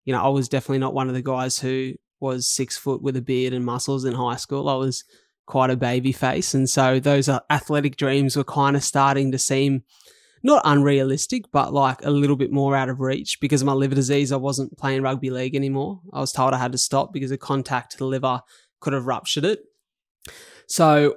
you 0.03 0.13
know, 0.13 0.21
I 0.21 0.27
was 0.27 0.49
definitely 0.49 0.79
not 0.79 0.93
one 0.93 1.07
of 1.07 1.13
the 1.13 1.21
guys 1.21 1.59
who 1.59 1.93
was 2.19 2.47
six 2.47 2.77
foot 2.77 3.01
with 3.01 3.15
a 3.15 3.21
beard 3.21 3.53
and 3.53 3.65
muscles 3.65 4.03
in 4.03 4.13
high 4.13 4.35
school. 4.35 4.67
I 4.67 4.75
was 4.75 5.03
quite 5.45 5.69
a 5.69 5.77
baby 5.77 6.11
face. 6.11 6.53
And 6.53 6.69
so 6.69 6.99
those 6.99 7.29
uh, 7.29 7.39
athletic 7.49 7.95
dreams 7.95 8.35
were 8.35 8.43
kind 8.43 8.75
of 8.75 8.83
starting 8.83 9.31
to 9.31 9.37
seem 9.37 9.83
not 10.43 10.61
unrealistic, 10.65 11.51
but 11.51 11.73
like 11.73 12.03
a 12.03 12.09
little 12.09 12.35
bit 12.35 12.51
more 12.51 12.75
out 12.75 12.89
of 12.89 12.99
reach 12.99 13.39
because 13.39 13.61
of 13.61 13.65
my 13.65 13.73
liver 13.73 13.95
disease. 13.95 14.31
I 14.31 14.37
wasn't 14.37 14.77
playing 14.77 15.01
rugby 15.01 15.29
league 15.29 15.55
anymore. 15.55 16.01
I 16.11 16.19
was 16.19 16.31
told 16.31 16.53
I 16.53 16.57
had 16.57 16.71
to 16.71 16.77
stop 16.77 17.13
because 17.13 17.31
a 17.31 17.37
contact 17.37 17.91
to 17.91 17.97
the 17.97 18.05
liver 18.05 18.41
could 18.79 18.93
have 18.93 19.07
ruptured 19.07 19.45
it. 19.45 19.63
So 20.67 21.15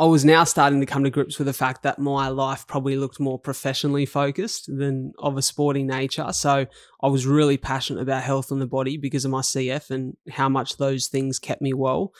I 0.00 0.04
was 0.04 0.24
now 0.24 0.44
starting 0.44 0.78
to 0.78 0.86
come 0.86 1.02
to 1.02 1.10
grips 1.10 1.38
with 1.38 1.46
the 1.46 1.52
fact 1.52 1.82
that 1.82 1.98
my 1.98 2.28
life 2.28 2.66
probably 2.68 2.96
looked 2.96 3.18
more 3.18 3.38
professionally 3.38 4.06
focused 4.06 4.66
than 4.66 5.12
of 5.18 5.36
a 5.36 5.42
sporting 5.42 5.88
nature. 5.88 6.32
So 6.32 6.66
I 7.02 7.08
was 7.08 7.26
really 7.26 7.56
passionate 7.56 8.02
about 8.02 8.22
health 8.22 8.52
and 8.52 8.62
the 8.62 8.66
body 8.66 8.96
because 8.96 9.24
of 9.24 9.32
my 9.32 9.40
CF 9.40 9.90
and 9.90 10.16
how 10.30 10.48
much 10.48 10.76
those 10.76 11.08
things 11.08 11.40
kept 11.40 11.62
me 11.62 11.72
well. 11.72 12.12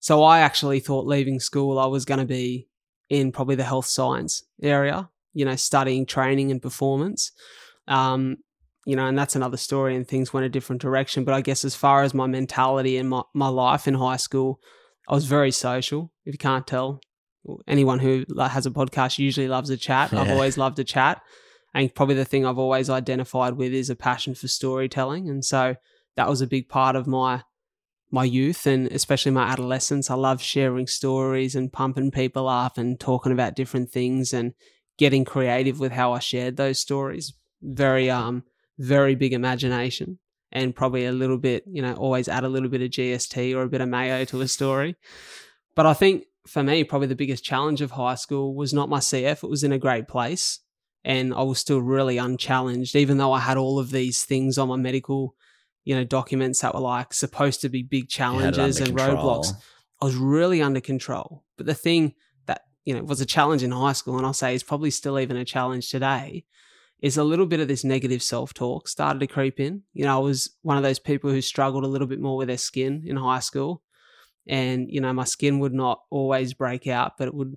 So 0.00 0.24
I 0.24 0.40
actually 0.40 0.80
thought 0.80 1.06
leaving 1.06 1.38
school, 1.38 1.78
I 1.78 1.86
was 1.86 2.04
going 2.04 2.18
to 2.18 2.26
be 2.26 2.66
in 3.08 3.30
probably 3.30 3.54
the 3.54 3.62
health 3.62 3.86
science 3.86 4.42
area, 4.60 5.08
you 5.32 5.44
know, 5.44 5.56
studying 5.56 6.06
training 6.06 6.50
and 6.50 6.60
performance. 6.60 7.32
Um, 7.88 8.36
you 8.84 8.96
know, 8.96 9.06
and 9.06 9.16
that's 9.16 9.36
another 9.36 9.56
story 9.56 9.94
and 9.94 10.06
things 10.06 10.32
went 10.32 10.46
a 10.46 10.48
different 10.48 10.82
direction. 10.82 11.24
But 11.24 11.34
I 11.34 11.40
guess 11.40 11.64
as 11.64 11.74
far 11.74 12.02
as 12.02 12.14
my 12.14 12.26
mentality 12.26 12.96
and 12.96 13.08
my, 13.08 13.22
my 13.32 13.48
life 13.48 13.86
in 13.86 13.94
high 13.94 14.16
school, 14.16 14.60
I 15.08 15.14
was 15.14 15.24
very 15.24 15.52
social. 15.52 16.12
If 16.24 16.34
you 16.34 16.38
can't 16.38 16.66
tell, 16.66 17.00
anyone 17.66 17.98
who 17.98 18.24
has 18.38 18.66
a 18.66 18.70
podcast 18.70 19.18
usually 19.18 19.48
loves 19.48 19.70
a 19.70 19.76
chat. 19.76 20.12
I've 20.12 20.30
always 20.30 20.58
loved 20.58 20.78
a 20.78 20.84
chat. 20.84 21.22
And 21.74 21.94
probably 21.94 22.16
the 22.16 22.24
thing 22.24 22.44
I've 22.44 22.58
always 22.58 22.90
identified 22.90 23.54
with 23.56 23.72
is 23.72 23.88
a 23.88 23.96
passion 23.96 24.34
for 24.34 24.48
storytelling. 24.48 25.28
And 25.28 25.44
so 25.44 25.76
that 26.16 26.28
was 26.28 26.40
a 26.40 26.46
big 26.46 26.68
part 26.68 26.96
of 26.96 27.06
my 27.06 27.42
my 28.10 28.24
youth 28.24 28.66
and 28.66 28.88
especially 28.88 29.32
my 29.32 29.44
adolescence. 29.44 30.10
I 30.10 30.14
love 30.14 30.42
sharing 30.42 30.86
stories 30.86 31.54
and 31.54 31.72
pumping 31.72 32.10
people 32.10 32.46
up 32.46 32.76
and 32.76 33.00
talking 33.00 33.32
about 33.32 33.56
different 33.56 33.90
things 33.90 34.34
and 34.34 34.52
getting 34.98 35.24
creative 35.24 35.80
with 35.80 35.92
how 35.92 36.12
I 36.12 36.18
shared 36.18 36.56
those 36.56 36.78
stories. 36.78 37.34
Very 37.62 38.10
um 38.10 38.44
very 38.78 39.14
big 39.14 39.32
imagination 39.32 40.18
and 40.50 40.74
probably 40.74 41.06
a 41.06 41.12
little 41.12 41.38
bit, 41.38 41.64
you 41.66 41.80
know, 41.80 41.94
always 41.94 42.28
add 42.28 42.44
a 42.44 42.48
little 42.48 42.68
bit 42.68 42.82
of 42.82 42.90
GST 42.90 43.54
or 43.54 43.62
a 43.62 43.68
bit 43.68 43.80
of 43.80 43.88
mayo 43.88 44.24
to 44.26 44.40
a 44.40 44.48
story. 44.48 44.96
But 45.74 45.86
I 45.86 45.94
think 45.94 46.24
for 46.46 46.62
me, 46.62 46.84
probably 46.84 47.06
the 47.06 47.14
biggest 47.14 47.44
challenge 47.44 47.80
of 47.80 47.92
high 47.92 48.16
school 48.16 48.54
was 48.54 48.74
not 48.74 48.88
my 48.88 48.98
CF. 48.98 49.44
It 49.44 49.50
was 49.50 49.64
in 49.64 49.72
a 49.72 49.78
great 49.78 50.08
place 50.08 50.60
and 51.04 51.34
I 51.34 51.42
was 51.42 51.58
still 51.58 51.80
really 51.80 52.18
unchallenged, 52.18 52.94
even 52.94 53.18
though 53.18 53.32
I 53.32 53.40
had 53.40 53.56
all 53.56 53.78
of 53.78 53.90
these 53.90 54.24
things 54.24 54.58
on 54.58 54.68
my 54.68 54.76
medical, 54.76 55.34
you 55.84 55.94
know, 55.94 56.04
documents 56.04 56.60
that 56.60 56.74
were 56.74 56.80
like 56.80 57.12
supposed 57.12 57.60
to 57.62 57.68
be 57.68 57.82
big 57.82 58.08
challenges 58.08 58.78
and 58.78 58.96
control. 58.96 59.16
roadblocks. 59.16 59.52
I 60.00 60.04
was 60.04 60.16
really 60.16 60.62
under 60.62 60.80
control. 60.80 61.44
But 61.56 61.66
the 61.66 61.74
thing 61.74 62.14
you 62.84 62.94
know, 62.94 63.00
it 63.00 63.06
was 63.06 63.20
a 63.20 63.26
challenge 63.26 63.62
in 63.62 63.70
high 63.70 63.92
school, 63.92 64.16
and 64.16 64.26
I'll 64.26 64.32
say 64.32 64.54
is 64.54 64.62
probably 64.62 64.90
still 64.90 65.18
even 65.18 65.36
a 65.36 65.44
challenge 65.44 65.90
today, 65.90 66.44
is 67.00 67.16
a 67.16 67.24
little 67.24 67.46
bit 67.46 67.60
of 67.60 67.68
this 67.68 67.84
negative 67.84 68.22
self 68.22 68.54
talk 68.54 68.88
started 68.88 69.20
to 69.20 69.26
creep 69.26 69.60
in. 69.60 69.82
You 69.92 70.04
know, 70.04 70.16
I 70.16 70.20
was 70.20 70.50
one 70.62 70.76
of 70.76 70.82
those 70.82 70.98
people 70.98 71.30
who 71.30 71.40
struggled 71.40 71.84
a 71.84 71.88
little 71.88 72.06
bit 72.06 72.20
more 72.20 72.36
with 72.36 72.48
their 72.48 72.58
skin 72.58 73.02
in 73.06 73.16
high 73.16 73.40
school. 73.40 73.82
And, 74.48 74.90
you 74.90 75.00
know, 75.00 75.12
my 75.12 75.24
skin 75.24 75.60
would 75.60 75.72
not 75.72 76.00
always 76.10 76.54
break 76.54 76.86
out, 76.86 77.12
but 77.18 77.28
it 77.28 77.34
would 77.34 77.56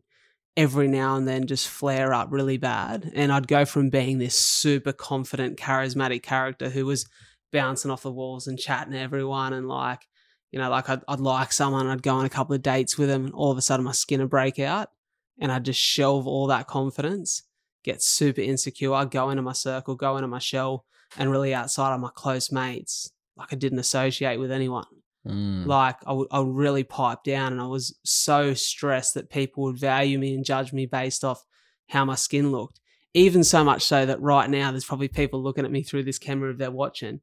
every 0.57 0.87
now 0.87 1.15
and 1.15 1.27
then 1.27 1.47
just 1.47 1.67
flare 1.67 2.13
up 2.13 2.29
really 2.31 2.57
bad. 2.57 3.11
And 3.13 3.31
I'd 3.31 3.47
go 3.47 3.65
from 3.65 3.89
being 3.89 4.19
this 4.19 4.37
super 4.37 4.93
confident, 4.93 5.57
charismatic 5.57 6.23
character 6.23 6.69
who 6.69 6.85
was 6.85 7.07
bouncing 7.51 7.91
off 7.91 8.03
the 8.03 8.11
walls 8.11 8.47
and 8.47 8.59
chatting 8.59 8.93
to 8.93 8.99
everyone 8.99 9.53
and 9.53 9.67
like, 9.67 10.07
you 10.51 10.59
know, 10.59 10.69
like 10.69 10.89
I'd, 10.89 11.01
I'd 11.07 11.19
like 11.19 11.51
someone, 11.51 11.87
I'd 11.87 12.03
go 12.03 12.15
on 12.15 12.25
a 12.25 12.29
couple 12.29 12.55
of 12.55 12.61
dates 12.61 12.97
with 12.97 13.09
them, 13.09 13.25
and 13.25 13.33
all 13.33 13.51
of 13.51 13.57
a 13.57 13.61
sudden 13.61 13.83
my 13.83 13.91
skin 13.91 14.21
would 14.21 14.29
break 14.29 14.59
out 14.59 14.89
and 15.39 15.51
I'd 15.51 15.65
just 15.65 15.79
shelve 15.79 16.27
all 16.27 16.47
that 16.47 16.67
confidence 16.67 17.43
get 17.85 18.01
super 18.01 18.41
insecure, 18.41 18.93
I 18.93 19.05
go 19.05 19.29
into 19.29 19.43
my 19.43 19.53
circle, 19.53 19.95
go 19.95 20.17
into 20.17 20.27
my 20.27 20.39
shell, 20.39 20.85
and 21.17 21.31
really 21.31 21.53
outside 21.53 21.93
of 21.93 22.01
my 22.01 22.09
close 22.13 22.51
mates, 22.51 23.11
like 23.37 23.53
I 23.53 23.55
didn't 23.55 23.79
associate 23.79 24.39
with 24.39 24.51
anyone. 24.51 24.85
Mm. 25.25 25.65
Like 25.65 25.97
I 26.05 26.23
I 26.31 26.41
really 26.43 26.83
pipe 26.83 27.23
down, 27.23 27.53
and 27.53 27.61
I 27.61 27.67
was 27.67 27.97
so 28.03 28.53
stressed 28.53 29.13
that 29.13 29.29
people 29.29 29.63
would 29.63 29.77
value 29.77 30.19
me 30.19 30.33
and 30.33 30.43
judge 30.43 30.73
me 30.73 30.87
based 30.87 31.23
off 31.23 31.45
how 31.89 32.03
my 32.03 32.15
skin 32.15 32.51
looked. 32.51 32.79
Even 33.13 33.43
so 33.43 33.63
much 33.63 33.83
so 33.83 34.05
that 34.05 34.19
right 34.19 34.49
now 34.49 34.71
there's 34.71 34.83
probably 34.83 35.07
people 35.07 35.41
looking 35.41 35.63
at 35.63 35.71
me 35.71 35.83
through 35.83 36.03
this 36.03 36.19
camera 36.19 36.51
if 36.51 36.57
they're 36.57 36.71
watching, 36.71 37.21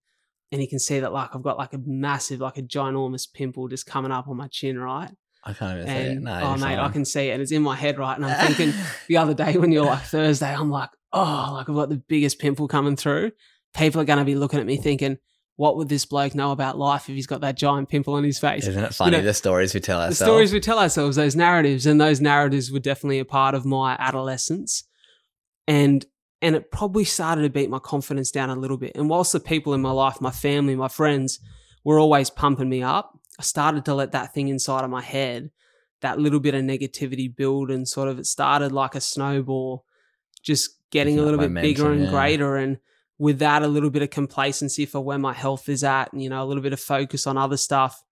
and 0.52 0.62
you 0.62 0.68
can 0.68 0.78
see 0.78 1.00
that 1.00 1.12
like 1.12 1.34
I've 1.34 1.42
got 1.42 1.58
like 1.58 1.74
a 1.74 1.80
massive, 1.84 2.40
like 2.40 2.56
a 2.56 2.62
ginormous 2.62 3.26
pimple 3.32 3.68
just 3.68 3.86
coming 3.86 4.12
up 4.12 4.28
on 4.28 4.36
my 4.36 4.48
chin, 4.48 4.78
right? 4.78 5.10
I 5.44 5.52
can't 5.52 5.78
even 5.78 5.88
and, 5.88 6.06
see 6.06 6.12
it. 6.12 6.22
No, 6.22 6.40
oh, 6.40 6.56
mate. 6.56 6.78
I 6.78 6.88
can 6.90 7.04
see 7.04 7.28
it. 7.28 7.32
And 7.32 7.42
it's 7.42 7.52
in 7.52 7.62
my 7.62 7.74
head, 7.74 7.98
right? 7.98 8.16
And 8.16 8.24
I'm 8.24 8.52
thinking 8.52 8.72
the 9.08 9.16
other 9.16 9.34
day 9.34 9.56
when 9.56 9.72
you're 9.72 9.84
like 9.84 10.02
Thursday, 10.02 10.54
I'm 10.54 10.70
like, 10.70 10.90
oh, 11.12 11.50
like 11.54 11.68
I've 11.68 11.74
got 11.74 11.88
the 11.88 11.96
biggest 11.96 12.38
pimple 12.38 12.68
coming 12.68 12.96
through. 12.96 13.32
People 13.74 14.00
are 14.00 14.04
going 14.04 14.18
to 14.18 14.24
be 14.24 14.34
looking 14.34 14.60
at 14.60 14.66
me 14.66 14.76
thinking, 14.76 15.18
what 15.56 15.76
would 15.76 15.88
this 15.88 16.04
bloke 16.04 16.34
know 16.34 16.52
about 16.52 16.78
life 16.78 17.08
if 17.08 17.14
he's 17.14 17.26
got 17.26 17.40
that 17.42 17.56
giant 17.56 17.88
pimple 17.88 18.14
on 18.14 18.24
his 18.24 18.38
face? 18.38 18.66
Isn't 18.66 18.84
it 18.84 18.94
funny? 18.94 19.16
You 19.16 19.22
know, 19.22 19.26
the 19.26 19.34
stories 19.34 19.74
we 19.74 19.80
tell 19.80 19.98
ourselves. 19.98 20.18
The 20.18 20.24
stories 20.24 20.52
we 20.52 20.60
tell 20.60 20.78
ourselves, 20.78 21.16
those 21.16 21.36
narratives, 21.36 21.86
and 21.86 22.00
those 22.00 22.20
narratives 22.20 22.70
were 22.70 22.78
definitely 22.78 23.18
a 23.18 23.24
part 23.24 23.54
of 23.54 23.64
my 23.64 23.96
adolescence. 23.98 24.84
And 25.66 26.04
and 26.40 26.56
it 26.56 26.72
probably 26.72 27.04
started 27.04 27.42
to 27.42 27.50
beat 27.50 27.70
my 27.70 27.78
confidence 27.78 28.32
down 28.32 28.50
a 28.50 28.56
little 28.56 28.76
bit. 28.76 28.92
And 28.96 29.08
whilst 29.08 29.32
the 29.32 29.40
people 29.40 29.74
in 29.74 29.80
my 29.80 29.92
life, 29.92 30.20
my 30.20 30.32
family, 30.32 30.74
my 30.74 30.88
friends, 30.88 31.38
were 31.84 32.00
always 32.00 32.30
pumping 32.30 32.68
me 32.68 32.82
up, 32.82 33.16
I 33.42 33.44
started 33.44 33.84
to 33.86 33.94
let 33.94 34.12
that 34.12 34.32
thing 34.32 34.46
inside 34.46 34.84
of 34.84 34.90
my 34.90 35.02
head 35.02 35.50
that 36.00 36.20
little 36.20 36.38
bit 36.38 36.54
of 36.54 36.62
negativity 36.62 37.34
build 37.34 37.72
and 37.72 37.88
sort 37.88 38.08
of 38.08 38.20
it 38.20 38.26
started 38.26 38.70
like 38.70 38.94
a 38.94 39.00
snowball, 39.00 39.84
just 40.44 40.78
getting 40.90 41.18
a 41.18 41.22
little 41.22 41.40
bit 41.40 41.52
bigger 41.52 41.90
and 41.90 42.04
yeah. 42.04 42.10
greater. 42.10 42.54
And 42.56 42.78
with 43.18 43.40
that, 43.40 43.64
a 43.64 43.66
little 43.66 43.90
bit 43.90 44.02
of 44.02 44.10
complacency 44.10 44.86
for 44.86 45.00
where 45.00 45.18
my 45.18 45.32
health 45.32 45.68
is 45.68 45.82
at, 45.82 46.12
and 46.12 46.22
you 46.22 46.30
know, 46.30 46.40
a 46.40 46.46
little 46.46 46.62
bit 46.62 46.72
of 46.72 46.78
focus 46.78 47.26
on 47.26 47.36
other 47.36 47.56
stuff, 47.56 48.04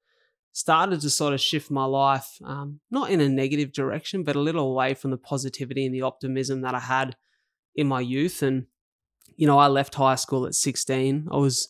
started 0.50 1.00
to 1.02 1.10
sort 1.10 1.32
of 1.32 1.40
shift 1.40 1.70
my 1.70 1.84
life, 1.84 2.38
um, 2.44 2.80
not 2.90 3.10
in 3.10 3.20
a 3.20 3.28
negative 3.28 3.72
direction, 3.72 4.24
but 4.24 4.34
a 4.34 4.40
little 4.40 4.68
away 4.68 4.94
from 4.94 5.12
the 5.12 5.16
positivity 5.16 5.86
and 5.86 5.94
the 5.94 6.02
optimism 6.02 6.62
that 6.62 6.74
I 6.74 6.80
had 6.80 7.14
in 7.76 7.86
my 7.86 8.00
youth. 8.00 8.42
And 8.42 8.66
you 9.36 9.46
know, 9.46 9.60
I 9.60 9.68
left 9.68 9.94
high 9.94 10.16
school 10.16 10.44
at 10.44 10.56
16. 10.56 11.28
I 11.30 11.36
was 11.36 11.68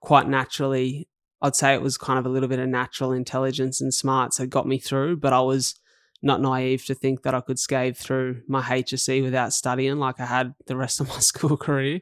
quite 0.00 0.28
naturally 0.28 1.08
I'd 1.40 1.56
say 1.56 1.74
it 1.74 1.82
was 1.82 1.96
kind 1.96 2.18
of 2.18 2.26
a 2.26 2.28
little 2.28 2.48
bit 2.48 2.58
of 2.58 2.68
natural 2.68 3.12
intelligence 3.12 3.80
and 3.80 3.94
smarts 3.94 4.38
that 4.38 4.48
got 4.48 4.66
me 4.66 4.78
through, 4.78 5.18
but 5.18 5.32
I 5.32 5.40
was 5.40 5.76
not 6.22 6.40
naive 6.40 6.84
to 6.86 6.94
think 6.94 7.22
that 7.22 7.34
I 7.34 7.40
could 7.40 7.58
scave 7.58 7.96
through 7.96 8.42
my 8.48 8.60
HSC 8.60 9.22
without 9.22 9.52
studying 9.52 9.98
like 9.98 10.18
I 10.18 10.26
had 10.26 10.54
the 10.66 10.76
rest 10.76 11.00
of 11.00 11.08
my 11.08 11.18
school 11.20 11.56
career. 11.56 12.00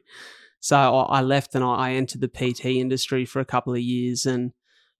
So 0.59 0.77
I 0.77 1.21
left 1.21 1.53
and 1.53 1.63
I 1.63 1.93
entered 1.93 2.21
the 2.21 2.27
PT 2.27 2.65
industry 2.65 3.25
for 3.25 3.39
a 3.39 3.45
couple 3.45 3.73
of 3.73 3.79
years 3.79 4.25
and 4.25 4.53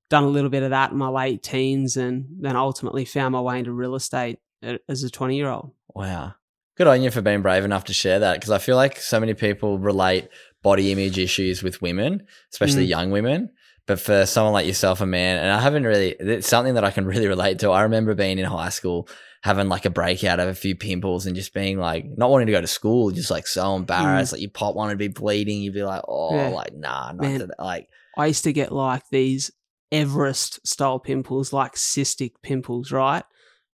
done 0.10 0.24
a 0.24 0.30
little 0.30 0.50
bit 0.50 0.64
of 0.64 0.70
that 0.70 0.92
in 0.92 0.98
my 0.98 1.10
late 1.10 1.44
teens 1.44 1.98
and 1.98 2.26
then 2.40 2.56
ultimately 2.56 3.06
found 3.06 3.34
my 3.34 3.42
way 3.42 3.60
into 3.60 3.72
real 3.72 3.96
estate 3.96 4.40
as 4.88 5.04
a 5.04 5.10
20 5.10 5.36
year 5.36 5.50
old. 5.50 5.72
Wow. 5.94 6.36
Good 6.78 6.88
on 6.88 7.02
you 7.02 7.10
for 7.10 7.22
being 7.22 7.42
brave 7.42 7.66
enough 7.66 7.86
to 7.86 7.94
share 7.94 8.20
that 8.20 8.36
because 8.36 8.52
I 8.52 8.60
feel 8.60 8.76
like 8.76 9.00
so 9.00 9.20
many 9.20 9.34
people 9.34 9.80
relate 9.80 10.30
body 10.62 10.92
image 10.92 11.18
issues 11.18 11.64
with 11.64 11.82
women, 11.82 12.28
especially 12.54 12.86
mm. 12.86 12.90
young 12.90 13.12
women. 13.12 13.50
But 13.88 14.02
for 14.02 14.26
someone 14.26 14.54
like 14.54 14.68
yourself, 14.68 15.00
a 15.00 15.06
man, 15.06 15.38
and 15.38 15.50
I 15.50 15.62
haven't 15.62 15.86
really, 15.86 16.10
it's 16.20 16.48
something 16.48 16.74
that 16.74 16.84
I 16.84 16.92
can 16.92 17.06
really 17.08 17.28
relate 17.28 17.60
to. 17.60 17.72
I 17.72 17.84
remember 17.84 18.14
being 18.14 18.38
in 18.38 18.46
high 18.46 18.70
school, 18.70 19.08
having 19.44 19.70
like 19.70 19.86
a 19.86 19.90
breakout 19.90 20.42
of 20.42 20.50
a 20.50 20.54
few 20.54 20.76
pimples 20.76 21.26
and 21.26 21.36
just 21.36 21.54
being 21.54 21.80
like, 21.80 22.06
not 22.18 22.30
wanting 22.30 22.48
to 22.48 22.54
go 22.54 22.62
to 22.62 22.68
school, 22.68 23.12
just 23.12 23.32
like 23.32 23.48
so 23.48 23.76
embarrassed. 23.76 24.32
Mm. 24.32 24.34
Like 24.34 24.42
you 24.42 24.50
pop 24.50 24.76
one 24.76 24.90
and 24.90 25.00
be 25.00 25.08
bleeding. 25.08 25.62
You'd 25.62 25.74
be 25.74 25.84
like, 25.84 26.02
oh, 26.08 26.36
yeah. 26.36 26.50
like, 26.50 26.76
nah, 26.76 27.14
not 27.14 27.18
man, 27.18 27.50
like. 27.58 27.88
I 28.18 28.26
used 28.28 28.44
to 28.44 28.54
get 28.54 28.72
like 28.74 29.04
these 29.10 29.52
Everest 29.92 30.68
style 30.68 31.00
pimples, 31.00 31.54
like 31.54 31.76
cystic 31.76 32.34
pimples, 32.44 32.92
right? 32.92 33.24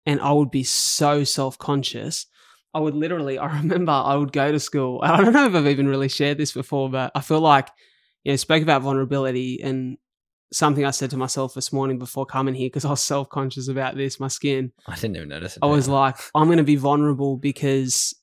And 0.07 0.23
I 0.23 0.33
would 0.33 0.51
be 0.51 0.64
so 0.64 1.23
self 1.25 1.59
conscious. 1.59 2.27
I 2.73 2.81
would 2.81 2.94
literally, 2.94 3.38
I 3.38 3.59
remember 3.59 3.92
I 3.92 4.14
would 4.14 4.33
go 4.33 4.51
to 4.51 4.61
school. 4.61 5.01
I 5.03 5.23
don't 5.23 5.35
know 5.35 5.47
if 5.47 5.55
I've 5.55 5.66
even 5.66 5.87
really 5.87 6.09
shared 6.09 6.38
this 6.38 6.53
before, 6.53 6.88
but 6.88 7.12
I 7.14 7.21
feel 7.21 7.40
like 7.40 7.68
you 8.24 8.33
know, 8.33 8.37
spoke 8.37 8.62
about 8.62 8.83
vulnerability 8.83 9.61
and 9.62 9.98
something 10.52 10.85
I 10.85 10.90
said 10.90 11.11
to 11.11 11.16
myself 11.16 11.54
this 11.54 11.72
morning 11.72 11.98
before 11.98 12.26
coming 12.26 12.54
here 12.54 12.66
because 12.66 12.85
I 12.85 12.90
was 12.90 13.02
self 13.02 13.28
conscious 13.28 13.68
about 13.68 13.96
this, 13.96 14.18
my 14.18 14.28
skin. 14.28 14.72
I 14.87 14.94
didn't 14.94 15.16
even 15.16 15.28
notice 15.28 15.57
it. 15.57 15.62
I 15.62 15.66
was 15.66 15.88
like, 15.88 16.16
I'm 16.35 16.46
going 16.46 16.59
to 16.59 16.64
be 16.64 16.76
vulnerable 16.76 17.37
because 17.37 18.14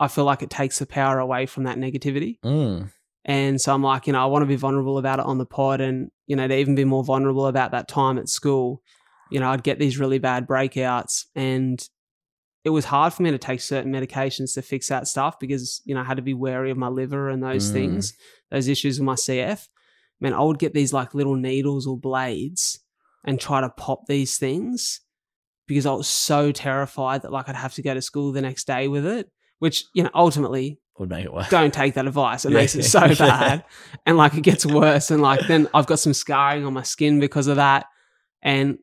I 0.00 0.08
feel 0.08 0.24
like 0.24 0.42
it 0.42 0.50
takes 0.50 0.78
the 0.78 0.86
power 0.86 1.18
away 1.18 1.46
from 1.46 1.64
that 1.64 1.78
negativity. 1.78 2.40
Mm. 2.40 2.90
And 3.24 3.60
so 3.60 3.72
I'm 3.72 3.82
like, 3.82 4.06
you 4.06 4.12
know, 4.12 4.22
I 4.22 4.26
want 4.26 4.42
to 4.42 4.46
be 4.46 4.56
vulnerable 4.56 4.98
about 4.98 5.18
it 5.18 5.24
on 5.24 5.38
the 5.38 5.46
pod 5.46 5.80
and, 5.80 6.10
you 6.26 6.36
know, 6.36 6.46
to 6.46 6.54
even 6.54 6.74
be 6.74 6.84
more 6.84 7.04
vulnerable 7.04 7.46
about 7.46 7.70
that 7.70 7.88
time 7.88 8.18
at 8.18 8.28
school. 8.28 8.82
You 9.30 9.40
know, 9.40 9.50
I'd 9.50 9.62
get 9.62 9.78
these 9.78 9.98
really 9.98 10.18
bad 10.18 10.46
breakouts 10.46 11.24
and 11.34 11.82
it 12.64 12.70
was 12.70 12.86
hard 12.86 13.12
for 13.12 13.22
me 13.22 13.30
to 13.30 13.38
take 13.38 13.60
certain 13.60 13.92
medications 13.92 14.54
to 14.54 14.62
fix 14.62 14.88
that 14.88 15.06
stuff 15.06 15.38
because 15.38 15.82
you 15.84 15.94
know 15.94 16.00
I 16.00 16.04
had 16.04 16.16
to 16.16 16.22
be 16.22 16.34
wary 16.34 16.70
of 16.70 16.76
my 16.78 16.88
liver 16.88 17.28
and 17.28 17.42
those 17.42 17.68
Mm. 17.70 17.72
things, 17.72 18.14
those 18.50 18.68
issues 18.68 18.98
with 18.98 19.04
my 19.06 19.14
CF. 19.14 19.68
Man, 20.20 20.32
I 20.32 20.40
would 20.42 20.58
get 20.58 20.72
these 20.74 20.92
like 20.92 21.14
little 21.14 21.36
needles 21.36 21.86
or 21.86 21.98
blades 21.98 22.78
and 23.24 23.38
try 23.40 23.60
to 23.60 23.68
pop 23.68 24.06
these 24.06 24.38
things 24.38 25.00
because 25.66 25.86
I 25.86 25.92
was 25.92 26.06
so 26.08 26.52
terrified 26.52 27.22
that 27.22 27.32
like 27.32 27.48
I'd 27.48 27.56
have 27.56 27.74
to 27.74 27.82
go 27.82 27.94
to 27.94 28.02
school 28.02 28.32
the 28.32 28.42
next 28.42 28.66
day 28.66 28.88
with 28.88 29.04
it. 29.06 29.30
Which 29.58 29.84
you 29.94 30.02
know 30.02 30.10
ultimately 30.14 30.78
Would 30.98 31.08
make 31.10 31.24
it 31.24 31.32
worse. 31.32 31.48
don't 31.48 31.72
take 31.72 31.94
that 31.94 32.06
advice. 32.06 32.44
It 32.44 32.50
Yeah. 32.52 32.58
makes 32.58 32.74
it 32.74 32.82
so 32.84 33.00
bad. 33.14 33.64
And 34.06 34.16
like 34.16 34.34
it 34.34 34.42
gets 34.42 34.64
worse. 34.66 35.10
And 35.10 35.20
like 35.22 35.46
then 35.48 35.68
I've 35.74 35.86
got 35.86 35.98
some 35.98 36.12
scarring 36.14 36.64
on 36.64 36.72
my 36.72 36.82
skin 36.82 37.20
because 37.20 37.46
of 37.46 37.56
that. 37.56 37.86
And 38.42 38.78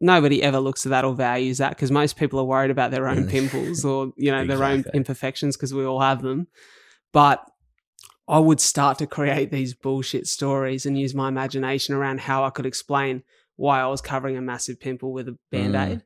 nobody 0.00 0.42
ever 0.42 0.58
looks 0.58 0.84
at 0.86 0.90
that 0.90 1.04
or 1.04 1.14
values 1.14 1.58
that 1.58 1.70
because 1.70 1.90
most 1.90 2.16
people 2.16 2.38
are 2.38 2.44
worried 2.44 2.70
about 2.70 2.90
their 2.90 3.08
own 3.08 3.24
Mm. 3.24 3.30
pimples 3.30 3.84
or, 3.84 4.12
you 4.16 4.30
know, 4.30 4.46
their 4.46 4.62
own 4.62 4.84
imperfections 4.92 5.56
because 5.56 5.72
we 5.72 5.84
all 5.84 6.00
have 6.00 6.20
them. 6.22 6.48
But 7.12 7.44
I 8.26 8.38
would 8.38 8.60
start 8.60 8.98
to 8.98 9.06
create 9.06 9.50
these 9.50 9.74
bullshit 9.74 10.26
stories 10.26 10.86
and 10.86 10.98
use 10.98 11.14
my 11.14 11.28
imagination 11.28 11.94
around 11.94 12.20
how 12.20 12.44
I 12.44 12.50
could 12.50 12.66
explain 12.66 13.22
why 13.56 13.80
I 13.80 13.86
was 13.86 14.00
covering 14.00 14.36
a 14.36 14.40
massive 14.42 14.80
pimple 14.80 15.12
with 15.12 15.28
a 15.28 15.38
band 15.52 15.74
aid. 15.76 16.02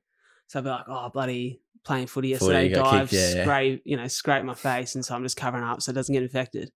So 0.49 0.59
I'd 0.59 0.65
be 0.65 0.71
like, 0.71 0.85
oh, 0.89 1.09
bloody 1.11 1.61
playing 1.85 2.09
footy 2.09 2.29
Mm. 2.29 2.33
Yesterday, 2.33 2.69
dive, 2.71 3.11
kicked, 3.11 3.13
yeah, 3.13 3.61
yeah. 3.61 3.77
you 3.85 3.97
know, 3.97 4.07
scrape 4.09 4.45
my 4.45 4.55
face. 4.55 4.95
And 4.95 5.05
so 5.05 5.15
I'm 5.15 5.23
just 5.23 5.37
covering 5.37 5.65
up 5.65 5.81
so 5.81 5.91
it 5.91 5.95
doesn't 5.95 6.13
get 6.13 6.23
infected. 6.23 6.71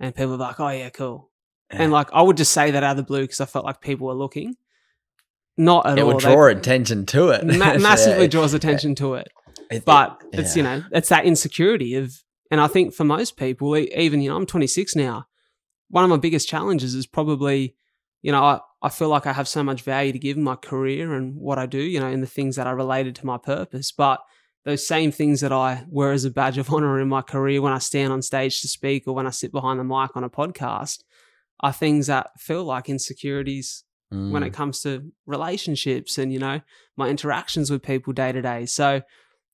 And 0.00 0.14
people 0.14 0.34
are 0.34 0.38
like, 0.38 0.60
oh, 0.60 0.68
yeah, 0.68 0.90
cool. 0.90 1.30
And 1.70 1.92
like, 1.92 2.08
I 2.12 2.22
would 2.22 2.36
just 2.38 2.52
say 2.52 2.70
that 2.70 2.82
out 2.82 2.92
of 2.92 2.96
the 2.98 3.02
blue 3.02 3.22
because 3.22 3.40
I 3.40 3.44
felt 3.46 3.64
like 3.66 3.80
people 3.80 4.06
were 4.06 4.14
looking. 4.14 4.56
Not 5.58 5.86
at 5.86 5.98
it 5.98 6.02
all. 6.02 6.08
would 6.08 6.20
They- 6.22 6.32
draw 6.32 6.46
attention 6.46 7.04
to 7.06 7.28
it. 7.30 7.44
ma- 7.44 7.76
massively 7.78 8.22
Yeah. 8.22 8.28
draws 8.28 8.54
attention 8.54 8.94
to 8.96 9.14
it 9.14 9.28
It- 9.70 9.84
but 9.84 10.18
it- 10.32 10.40
it's 10.40 10.56
yeah. 10.56 10.62
you 10.74 10.80
know 10.80 10.84
it's 10.92 11.08
that 11.10 11.24
insecurity 11.26 11.94
of 11.96 12.14
and 12.50 12.60
i 12.60 12.66
think 12.68 12.94
for 12.94 13.04
most 13.04 13.36
people 13.36 13.76
even 13.76 14.22
you 14.22 14.30
know 14.30 14.36
i'm 14.36 14.46
26 14.46 14.96
now 14.96 15.26
one 15.90 16.04
of 16.04 16.10
my 16.10 16.16
biggest 16.16 16.48
challenges 16.48 16.94
is 16.94 17.06
probably 17.06 17.74
you 18.22 18.32
know 18.32 18.42
i, 18.42 18.60
I 18.82 18.88
feel 18.88 19.08
like 19.08 19.26
i 19.26 19.32
have 19.34 19.48
so 19.48 19.62
much 19.62 19.82
value 19.82 20.12
to 20.12 20.18
give 20.18 20.36
in 20.38 20.42
my 20.42 20.56
career 20.56 21.12
and 21.14 21.34
what 21.36 21.58
i 21.58 21.66
do 21.66 21.80
you 21.80 22.00
know 22.00 22.08
in 22.08 22.20
the 22.22 22.26
things 22.26 22.56
that 22.56 22.66
are 22.66 22.76
related 22.76 23.14
to 23.16 23.26
my 23.26 23.36
purpose 23.38 23.92
but 23.92 24.20
those 24.64 24.86
same 24.86 25.10
things 25.12 25.40
that 25.40 25.52
i 25.52 25.84
wear 25.88 26.12
as 26.12 26.24
a 26.24 26.30
badge 26.30 26.56
of 26.58 26.72
honor 26.72 27.00
in 27.00 27.08
my 27.08 27.20
career 27.22 27.60
when 27.60 27.72
i 27.72 27.78
stand 27.78 28.12
on 28.12 28.22
stage 28.22 28.60
to 28.62 28.68
speak 28.68 29.06
or 29.06 29.14
when 29.14 29.26
i 29.26 29.30
sit 29.30 29.52
behind 29.52 29.78
the 29.80 29.84
mic 29.84 30.10
on 30.16 30.24
a 30.24 30.30
podcast 30.30 31.02
are 31.60 31.72
things 31.72 32.06
that 32.06 32.30
feel 32.38 32.64
like 32.64 32.88
insecurities 32.88 33.84
when 34.10 34.42
Mm. 34.42 34.46
it 34.46 34.52
comes 34.52 34.80
to 34.82 35.10
relationships 35.26 36.18
and 36.18 36.32
you 36.32 36.38
know 36.38 36.60
my 36.96 37.08
interactions 37.08 37.70
with 37.70 37.82
people 37.82 38.12
day 38.12 38.32
to 38.32 38.42
day 38.42 38.66
so 38.66 39.00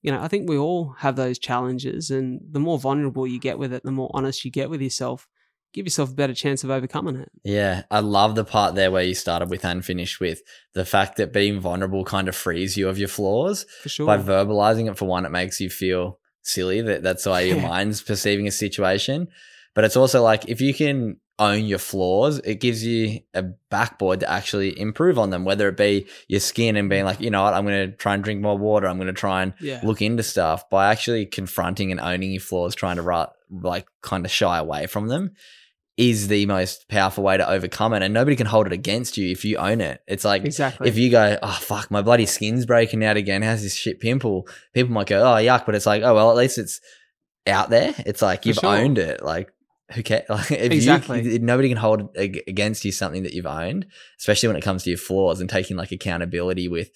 you 0.01 0.11
know 0.11 0.21
i 0.21 0.27
think 0.27 0.47
we 0.49 0.57
all 0.57 0.95
have 0.99 1.15
those 1.15 1.39
challenges 1.39 2.09
and 2.11 2.39
the 2.51 2.59
more 2.59 2.77
vulnerable 2.79 3.25
you 3.27 3.39
get 3.39 3.57
with 3.59 3.73
it 3.73 3.83
the 3.83 3.91
more 3.91 4.09
honest 4.13 4.43
you 4.45 4.51
get 4.51 4.69
with 4.69 4.81
yourself 4.81 5.27
give 5.73 5.85
yourself 5.85 6.11
a 6.11 6.15
better 6.15 6.33
chance 6.33 6.63
of 6.63 6.69
overcoming 6.69 7.15
it 7.17 7.29
Yeah, 7.43 7.83
I 7.91 7.99
love 7.99 8.35
the 8.35 8.45
part 8.45 8.75
there 8.75 8.91
where 8.91 9.03
you 9.03 9.13
started 9.13 9.49
with 9.49 9.65
and 9.65 9.83
finished 9.83 10.19
with 10.21 10.41
the 10.73 10.85
fact 10.85 11.17
that 11.17 11.33
being 11.33 11.59
vulnerable 11.59 12.05
kind 12.05 12.27
of 12.29 12.35
frees 12.35 12.77
you 12.77 12.87
of 12.87 12.97
your 12.97 13.09
flaws. 13.09 13.65
for 13.83 13.89
sure 13.89 14.05
By 14.07 14.17
verbalizing 14.17 14.89
it, 14.89 14.97
for 14.97 15.03
one, 15.05 15.25
it 15.25 15.31
makes 15.31 15.59
you 15.59 15.69
feel 15.69 16.19
silly. 16.43 16.81
That 16.81 17.03
that's 17.03 17.25
the 17.25 17.31
way 17.31 17.49
your 17.49 17.59
mind's 17.73 18.01
perceiving 18.01 18.47
a 18.47 18.51
situation. 18.51 19.27
But 19.73 19.83
it's 19.83 19.97
also 19.97 20.23
like 20.23 20.47
if 20.47 20.61
you 20.61 20.73
can 20.73 21.19
own 21.37 21.65
your 21.65 21.79
flaws, 21.79 22.39
it 22.39 22.59
gives 22.59 22.85
you 22.85 23.19
a 23.33 23.43
backboard 23.69 24.21
to 24.21 24.29
actually 24.29 24.79
improve 24.79 25.19
on 25.19 25.29
them. 25.29 25.45
Whether 25.45 25.67
it 25.69 25.77
be 25.77 26.07
your 26.27 26.39
skin 26.39 26.75
and 26.75 26.89
being 26.89 27.05
like, 27.05 27.19
you 27.19 27.29
know 27.29 27.43
what, 27.43 27.53
I'm 27.53 27.65
going 27.65 27.91
to 27.91 27.97
try 27.97 28.13
and 28.13 28.23
drink 28.23 28.41
more 28.41 28.57
water. 28.57 28.87
I'm 28.87 28.97
going 28.97 29.07
to 29.07 29.13
try 29.13 29.43
and 29.43 29.53
yeah 29.59 29.81
look 29.83 30.01
into 30.01 30.23
stuff 30.23 30.69
by 30.69 30.91
actually 30.91 31.25
confronting 31.25 31.91
and 31.91 31.99
owning 31.99 32.31
your 32.31 32.41
flaws, 32.41 32.75
trying 32.75 32.97
to 32.97 33.29
like 33.49 33.87
kind 34.01 34.25
of 34.25 34.31
shy 34.31 34.57
away 34.57 34.87
from 34.87 35.07
them 35.07 35.31
is 35.97 36.27
the 36.27 36.45
most 36.45 36.89
powerful 36.89 37.23
way 37.23 37.37
to 37.37 37.49
overcome 37.49 37.93
it. 37.93 38.03
And 38.03 38.13
nobody 38.13 38.35
can 38.35 38.47
hold 38.47 38.67
it 38.67 38.73
against 38.73 39.17
you 39.17 39.31
if 39.31 39.45
you 39.45 39.57
own 39.57 39.79
it. 39.79 40.01
It's 40.07 40.25
like 40.25 40.43
exactly 40.43 40.89
if 40.89 40.97
you 40.97 41.09
go, 41.09 41.37
oh 41.41 41.57
fuck, 41.61 41.89
my 41.89 42.01
bloody 42.01 42.25
skin's 42.25 42.65
breaking 42.65 43.03
out 43.03 43.17
again. 43.17 43.41
How's 43.41 43.63
this 43.63 43.75
shit 43.75 43.99
pimple? 43.99 44.47
People 44.73 44.93
might 44.93 45.07
go, 45.07 45.21
oh 45.21 45.35
yuck, 45.35 45.65
but 45.65 45.75
it's 45.75 45.85
like, 45.85 46.03
oh 46.03 46.13
well, 46.13 46.31
at 46.31 46.37
least 46.37 46.57
it's 46.57 46.81
out 47.47 47.69
there. 47.69 47.93
It's 47.99 48.21
like 48.21 48.43
For 48.43 48.49
you've 48.49 48.57
sure. 48.57 48.75
owned 48.75 48.97
it. 48.97 49.23
Like 49.23 49.53
who 49.93 50.01
cares? 50.03 50.23
Like 50.29 50.51
if 50.51 50.71
Exactly. 50.71 51.21
you, 51.33 51.39
nobody 51.39 51.69
can 51.69 51.77
hold 51.77 52.15
against 52.17 52.85
you 52.85 52.91
something 52.91 53.23
that 53.23 53.33
you've 53.33 53.45
owned, 53.45 53.85
especially 54.19 54.47
when 54.47 54.55
it 54.55 54.61
comes 54.63 54.83
to 54.83 54.89
your 54.89 54.97
flaws 54.97 55.39
and 55.41 55.49
taking 55.49 55.77
like 55.77 55.91
accountability 55.91 56.67
with 56.67 56.89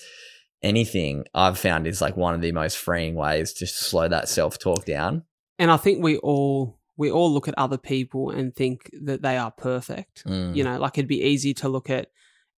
anything. 0.62 1.26
I've 1.34 1.58
found 1.58 1.88
is 1.88 2.02
like 2.02 2.18
one 2.18 2.34
of 2.34 2.42
the 2.42 2.52
most 2.52 2.78
freeing 2.78 3.16
ways 3.16 3.54
to 3.54 3.68
slow 3.68 4.08
that 4.08 4.28
self 4.30 4.58
talk 4.60 4.86
down. 4.86 5.24
and 5.58 5.72
i 5.72 5.78
think 5.78 6.02
we 6.04 6.18
all 6.18 6.78
we 6.98 7.10
all 7.12 7.32
look 7.32 7.48
at 7.48 7.54
other 7.58 7.78
people 7.78 8.30
and 8.30 8.54
think 8.56 8.90
that 9.02 9.22
they 9.22 9.38
are 9.38 9.52
perfect 9.52 10.24
Mm. 10.26 10.56
you 10.56 10.64
know 10.64 10.78
like 10.80 10.98
it'd 10.98 11.08
be 11.08 11.22
easy 11.24 11.54
to 11.56 11.70
look 11.70 11.90
at 11.90 12.08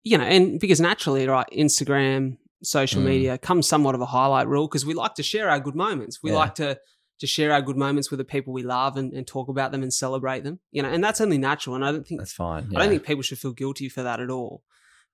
you 0.04 0.18
know 0.18 0.24
and 0.24 0.60
because 0.60 0.80
naturally 0.82 1.28
right 1.28 1.48
instagram 1.52 2.38
social 2.64 3.02
Mm. 3.02 3.06
media 3.06 3.38
comes 3.38 3.68
somewhat 3.68 3.96
of 3.96 4.02
a 4.02 4.06
highlight 4.06 4.48
reel 4.48 4.68
because 4.68 4.86
we 4.86 4.94
like 4.94 5.16
to 5.16 5.24
share 5.24 5.50
our 5.50 5.60
good 5.60 5.76
moments 5.76 6.22
we 6.24 6.32
Yeah. 6.32 6.38
like 6.38 6.56
to 6.56 6.80
to 7.22 7.28
share 7.28 7.52
our 7.54 7.62
good 7.62 7.78
moments 7.78 8.12
with 8.12 8.18
the 8.18 8.26
people 8.26 8.52
we 8.52 8.64
love 8.64 8.98
and, 8.98 9.14
and 9.14 9.26
talk 9.26 9.48
about 9.48 9.72
them 9.72 9.82
and 9.84 9.94
celebrate 9.94 10.44
them 10.44 10.60
you 10.72 10.82
know 10.84 10.90
and 10.90 11.02
that's 11.04 11.22
only 11.22 11.38
natural 11.38 11.76
and 11.76 11.86
i 11.86 11.92
don't 11.92 12.06
think 12.06 12.20
That's 12.20 12.34
fine. 12.34 12.68
i 12.76 12.80
don't 12.80 12.90
think 12.90 13.04
people 13.06 13.24
should 13.24 13.40
feel 13.40 13.54
guilty 13.54 13.88
for 13.90 14.04
that 14.04 14.20
at 14.20 14.30
all 14.30 14.64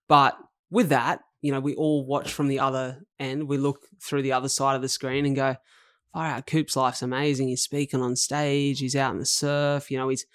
but 0.07 0.35
with 0.71 0.89
that 0.89 1.19
you 1.41 1.51
know 1.51 1.59
we 1.59 1.75
all 1.75 2.05
watch 2.05 2.31
from 2.33 2.47
the 2.47 2.59
other 2.59 3.03
end 3.19 3.47
we 3.47 3.57
look 3.57 3.79
through 4.01 4.21
the 4.23 4.33
other 4.33 4.49
side 4.49 4.75
of 4.75 4.81
the 4.81 4.89
screen 4.89 5.25
and 5.25 5.35
go 5.35 5.55
far 6.13 6.25
out 6.27 6.47
coop's 6.47 6.75
life's 6.75 7.01
amazing 7.01 7.47
he's 7.49 7.61
speaking 7.61 8.01
on 8.01 8.15
stage 8.15 8.79
he's 8.79 8.95
out 8.95 9.13
in 9.13 9.19
the 9.19 9.25
surf 9.25 9.91
you 9.91 9.97
know 9.97 10.09
he's 10.09 10.25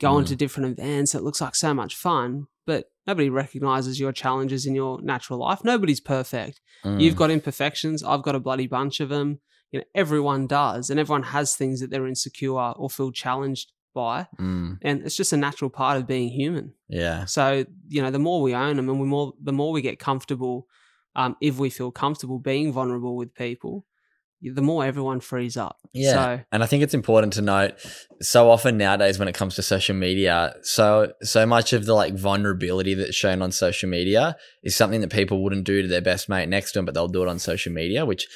going 0.00 0.24
Mm. 0.24 0.28
to 0.28 0.36
different 0.36 0.78
events 0.78 1.14
it 1.14 1.22
looks 1.22 1.40
like 1.40 1.54
so 1.54 1.72
much 1.74 1.94
fun 1.96 2.46
but 2.66 2.90
nobody 3.06 3.30
recognizes 3.30 3.98
your 3.98 4.12
challenges 4.12 4.66
in 4.66 4.74
your 4.74 5.00
natural 5.02 5.38
life 5.38 5.64
nobody's 5.64 6.00
perfect 6.00 6.60
Mm. 6.84 7.00
you've 7.00 7.16
got 7.16 7.30
imperfections 7.30 8.02
i've 8.04 8.22
got 8.22 8.34
a 8.34 8.40
bloody 8.40 8.66
bunch 8.66 9.00
of 9.00 9.08
them 9.08 9.40
you 9.72 9.78
know 9.80 9.84
everyone 9.94 10.46
does 10.46 10.90
and 10.90 10.98
everyone 11.00 11.22
has 11.24 11.54
things 11.56 11.80
that 11.80 11.90
they're 11.90 12.06
insecure 12.06 12.52
or 12.72 12.88
feel 12.90 13.10
challenged 13.12 13.72
by 13.94 14.26
Mm. 14.38 14.78
and 14.82 15.02
it's 15.06 15.16
just 15.16 15.32
a 15.32 15.36
natural 15.38 15.70
part 15.70 15.96
of 15.98 16.06
being 16.06 16.28
human 16.28 16.74
Yeah. 16.88 17.24
so 17.24 17.64
you 17.88 18.02
know, 18.02 18.10
the 18.10 18.18
more 18.18 18.42
we 18.42 18.54
own 18.54 18.76
them, 18.76 18.88
and 18.90 19.00
we 19.00 19.06
more 19.06 19.32
the 19.42 19.52
more 19.52 19.72
we 19.72 19.80
get 19.82 19.98
comfortable, 19.98 20.66
um, 21.14 21.36
if 21.40 21.58
we 21.58 21.70
feel 21.70 21.90
comfortable 21.90 22.38
being 22.38 22.72
vulnerable 22.72 23.16
with 23.16 23.34
people, 23.34 23.86
the 24.42 24.60
more 24.60 24.84
everyone 24.84 25.18
frees 25.20 25.56
up. 25.56 25.78
Yeah. 25.94 26.12
So 26.12 26.40
And 26.52 26.62
I 26.62 26.66
think 26.66 26.82
it's 26.82 26.92
important 26.92 27.32
to 27.34 27.42
note 27.42 27.72
so 28.20 28.50
often 28.50 28.76
nowadays 28.76 29.18
when 29.18 29.28
it 29.28 29.34
comes 29.34 29.54
to 29.54 29.62
social 29.62 29.96
media, 29.96 30.54
so 30.62 31.12
so 31.22 31.46
much 31.46 31.72
of 31.72 31.86
the 31.86 31.94
like 31.94 32.14
vulnerability 32.14 32.92
that's 32.94 33.16
shown 33.16 33.40
on 33.40 33.50
social 33.50 33.88
media 33.88 34.36
is 34.62 34.76
something 34.76 35.00
that 35.00 35.10
people 35.10 35.42
wouldn't 35.42 35.64
do 35.64 35.80
to 35.80 35.88
their 35.88 36.02
best 36.02 36.28
mate 36.28 36.50
next 36.50 36.72
to 36.72 36.78
them, 36.78 36.84
but 36.84 36.92
they'll 36.94 37.08
do 37.08 37.22
it 37.22 37.28
on 37.28 37.38
social 37.38 37.72
media, 37.72 38.04
which 38.04 38.26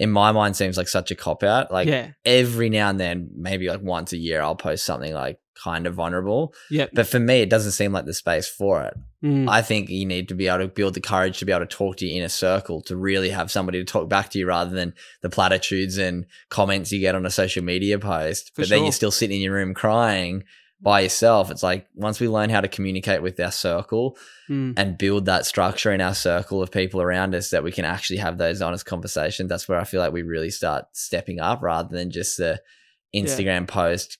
in 0.00 0.10
my 0.10 0.32
mind 0.32 0.56
seems 0.56 0.78
like 0.78 0.88
such 0.88 1.10
a 1.10 1.14
cop 1.14 1.42
out. 1.42 1.70
Like 1.70 1.86
yeah, 1.86 2.12
every 2.24 2.70
now 2.70 2.88
and 2.88 2.98
then, 2.98 3.28
maybe 3.36 3.68
like 3.68 3.82
once 3.82 4.14
a 4.14 4.16
year, 4.16 4.40
I'll 4.40 4.56
post 4.56 4.86
something 4.86 5.12
like 5.12 5.38
kind 5.54 5.86
of 5.86 5.94
vulnerable. 5.94 6.54
yeah, 6.70 6.86
But 6.90 7.06
for 7.06 7.20
me, 7.20 7.42
it 7.42 7.50
doesn't 7.50 7.72
seem 7.72 7.92
like 7.92 8.06
the 8.06 8.14
space 8.14 8.48
for 8.48 8.82
it. 8.82 8.94
Mm. 9.22 9.46
I 9.46 9.60
think 9.60 9.90
you 9.90 10.06
need 10.06 10.28
to 10.28 10.34
be 10.34 10.48
able 10.48 10.60
to 10.60 10.68
build 10.68 10.94
the 10.94 11.02
courage 11.02 11.38
to 11.38 11.44
be 11.44 11.52
able 11.52 11.66
to 11.66 11.76
talk 11.76 11.98
to 11.98 12.06
your 12.06 12.16
inner 12.16 12.30
circle, 12.30 12.80
to 12.84 12.96
really 12.96 13.28
have 13.28 13.50
somebody 13.50 13.78
to 13.78 13.84
talk 13.84 14.08
back 14.08 14.30
to 14.30 14.38
you 14.38 14.46
rather 14.46 14.70
than 14.70 14.94
the 15.20 15.28
platitudes 15.28 15.98
and 15.98 16.24
comments 16.48 16.90
you 16.90 17.00
get 17.00 17.14
on 17.14 17.26
a 17.26 17.30
social 17.30 17.62
media 17.62 17.98
post. 17.98 18.54
For 18.54 18.62
but 18.62 18.70
then 18.70 18.84
you're 18.84 18.92
still 18.92 19.10
sitting 19.10 19.36
in 19.36 19.42
your 19.42 19.52
room 19.52 19.74
crying 19.74 20.44
by 20.82 21.00
yourself. 21.00 21.50
It's 21.50 21.62
like 21.62 21.86
once 21.94 22.20
we 22.20 22.28
learn 22.28 22.48
how 22.50 22.60
to 22.60 22.68
communicate 22.68 23.22
with 23.22 23.38
our 23.40 23.50
circle 23.52 24.16
Mm. 24.48 24.74
and 24.76 24.98
build 24.98 25.26
that 25.26 25.46
structure 25.46 25.92
in 25.92 26.00
our 26.00 26.14
circle 26.14 26.60
of 26.60 26.72
people 26.72 27.00
around 27.00 27.34
us 27.36 27.50
that 27.50 27.62
we 27.62 27.70
can 27.70 27.84
actually 27.84 28.16
have 28.16 28.36
those 28.38 28.60
honest 28.60 28.84
conversations, 28.84 29.48
that's 29.48 29.68
where 29.68 29.78
I 29.78 29.84
feel 29.84 30.00
like 30.00 30.12
we 30.12 30.22
really 30.22 30.50
start 30.50 30.86
stepping 30.92 31.38
up 31.38 31.62
rather 31.62 31.94
than 31.94 32.10
just 32.10 32.36
the 32.38 32.60
Instagram 33.14 33.68
post. 33.68 34.18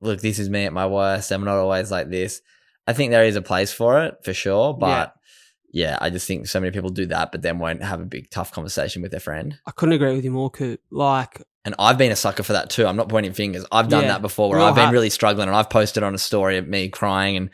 Look, 0.00 0.20
this 0.20 0.38
is 0.38 0.50
me 0.50 0.64
at 0.66 0.72
my 0.72 0.86
worst. 0.86 1.30
I'm 1.30 1.44
not 1.44 1.56
always 1.56 1.90
like 1.90 2.10
this. 2.10 2.42
I 2.86 2.92
think 2.92 3.12
there 3.12 3.24
is 3.24 3.36
a 3.36 3.42
place 3.42 3.72
for 3.72 4.02
it 4.04 4.16
for 4.24 4.34
sure, 4.34 4.74
but 4.74 5.14
yeah, 5.72 5.96
I 6.00 6.10
just 6.10 6.26
think 6.26 6.48
so 6.48 6.60
many 6.60 6.72
people 6.72 6.90
do 6.90 7.06
that, 7.06 7.32
but 7.32 7.40
then 7.40 7.58
won't 7.58 7.82
have 7.82 8.00
a 8.00 8.04
big 8.04 8.28
tough 8.28 8.52
conversation 8.52 9.00
with 9.00 9.10
their 9.10 9.20
friend. 9.20 9.58
I 9.64 9.70
couldn't 9.70 9.94
agree 9.94 10.14
with 10.14 10.24
you 10.24 10.32
more, 10.32 10.50
Coop. 10.50 10.80
Like, 10.90 11.42
And 11.64 11.74
I've 11.78 11.96
been 11.98 12.10
a 12.10 12.16
sucker 12.16 12.42
for 12.42 12.54
that 12.54 12.70
too. 12.70 12.86
I'm 12.86 12.96
not 12.96 13.08
pointing 13.08 13.32
fingers. 13.32 13.64
I've 13.70 13.88
done 13.88 14.02
Yeah, 14.02 14.08
that 14.12 14.22
before 14.22 14.48
where 14.50 14.58
we 14.58 14.62
all 14.64 14.70
I've 14.70 14.74
been 14.74 14.90
really 14.90 15.10
struggling 15.10 15.46
and 15.48 15.56
I've 15.56 15.70
posted 15.70 16.02
on 16.02 16.14
a 16.14 16.18
story 16.18 16.56
of 16.56 16.66
me 16.66 16.88
crying 16.88 17.36
and 17.36 17.50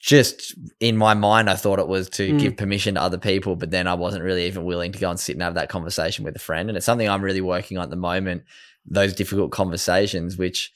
just 0.00 0.54
in 0.80 0.96
my 0.96 1.14
mind 1.14 1.48
I 1.48 1.54
thought 1.54 1.78
it 1.78 1.86
was 1.86 2.08
to 2.10 2.32
Mm. 2.32 2.38
give 2.40 2.56
permission 2.56 2.94
to 2.96 3.02
other 3.02 3.18
people, 3.18 3.54
but 3.54 3.70
then 3.70 3.86
I 3.86 3.94
wasn't 3.94 4.24
really 4.24 4.46
even 4.46 4.64
willing 4.64 4.92
to 4.92 4.98
go 4.98 5.10
and 5.10 5.20
sit 5.20 5.36
and 5.36 5.42
have 5.42 5.54
that 5.54 5.68
conversation 5.68 6.24
with 6.24 6.34
a 6.34 6.40
friend. 6.40 6.68
And 6.68 6.76
it's 6.76 6.86
something 6.86 7.08
I'm 7.08 7.22
really 7.22 7.40
working 7.40 7.78
on 7.78 7.84
at 7.84 7.90
the 7.90 7.96
moment, 7.96 8.42
those 8.86 9.14
difficult 9.14 9.52
conversations, 9.52 10.36
which 10.36 10.72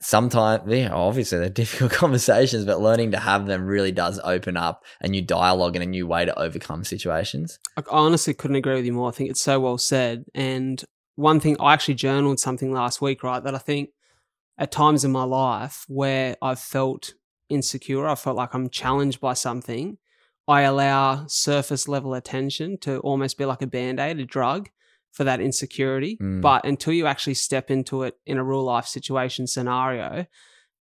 sometimes 0.00 0.62
yeah, 0.72 0.92
obviously 0.92 1.38
they're 1.38 1.48
difficult 1.62 1.92
conversations, 1.92 2.64
but 2.64 2.80
learning 2.80 3.10
to 3.12 3.18
have 3.18 3.46
them 3.46 3.66
really 3.66 3.92
does 3.92 4.20
open 4.24 4.56
up 4.56 4.84
a 5.00 5.08
new 5.08 5.22
dialogue 5.22 5.76
and 5.76 5.82
a 5.82 5.86
new 5.86 6.06
way 6.06 6.24
to 6.24 6.38
overcome 6.38 6.84
situations. 6.84 7.58
I 7.76 7.82
honestly 7.90 8.34
couldn't 8.34 8.56
agree 8.56 8.74
with 8.76 8.84
you 8.86 8.92
more. 8.92 9.08
I 9.08 9.12
think 9.12 9.30
it's 9.30 9.42
so 9.42 9.60
well 9.60 9.78
said. 9.78 10.24
And 10.34 10.82
one 11.16 11.40
thing 11.40 11.56
I 11.60 11.72
actually 11.74 11.94
journaled 11.94 12.40
something 12.40 12.72
last 12.72 13.00
week, 13.00 13.22
right? 13.22 13.42
That 13.42 13.54
I 13.54 13.58
think 13.58 13.90
at 14.58 14.70
times 14.70 15.04
in 15.04 15.12
my 15.12 15.24
life 15.24 15.84
where 15.88 16.36
I've 16.42 16.58
felt 16.60 17.14
insecure, 17.48 18.06
I 18.06 18.14
felt 18.14 18.36
like 18.36 18.54
I'm 18.54 18.70
challenged 18.70 19.20
by 19.20 19.34
something, 19.34 19.98
I 20.48 20.62
allow 20.62 21.26
surface 21.26 21.86
level 21.88 22.14
attention 22.14 22.78
to 22.78 22.98
almost 22.98 23.38
be 23.38 23.44
like 23.44 23.62
a 23.62 23.66
band 23.66 24.00
aid, 24.00 24.18
a 24.18 24.24
drug 24.24 24.70
for 25.12 25.24
that 25.24 25.40
insecurity. 25.40 26.16
Mm. 26.20 26.40
But 26.40 26.64
until 26.64 26.92
you 26.92 27.06
actually 27.06 27.34
step 27.34 27.70
into 27.70 28.02
it 28.02 28.14
in 28.26 28.38
a 28.38 28.44
real 28.44 28.64
life 28.64 28.86
situation 28.86 29.46
scenario 29.46 30.26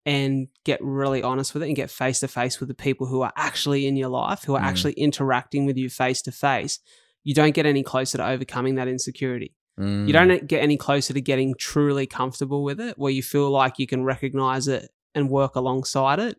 and 0.07 0.49
get 0.65 0.81
really 0.83 1.23
honest 1.23 1.53
with 1.53 1.63
it 1.63 1.67
and 1.67 1.77
get 1.77 1.91
face 1.91 2.21
to 2.21 2.29
face 2.29 2.59
with 2.59 2.69
the 2.69 2.75
people 2.75 3.07
who 3.07 3.21
are 3.21 3.33
actually 3.37 3.87
in 3.87 3.97
your 3.97 4.09
life, 4.09 4.45
who 4.45 4.55
are 4.55 4.61
Mm. 4.63 4.67
actually 4.67 4.93
interacting 4.93 5.67
with 5.67 5.77
you 5.77 5.91
face 5.91 6.23
to 6.23 6.33
face, 6.33 6.79
you 7.23 7.35
don't 7.35 7.55
get 7.55 7.67
any 7.67 7.83
closer 7.83 8.17
to 8.19 8.27
overcoming 8.27 8.77
that 8.77 8.89
insecurity. 8.89 9.55
You 9.81 10.13
Mm. 10.13 10.13
don't 10.13 10.47
get 10.47 10.63
any 10.63 10.77
closer 10.77 11.15
to 11.15 11.21
getting 11.21 11.55
truly 11.59 12.07
comfortable 12.07 12.63
with 12.63 12.81
it, 12.81 12.99
where 12.99 13.13
you 13.13 13.23
feel 13.23 13.51
like 13.51 13.79
you 13.79 13.87
can 13.87 14.05
recognize 14.05 14.69
it 14.69 14.91
and 15.15 15.31
work 15.31 15.57
alongside 15.57 16.19
it. 16.19 16.39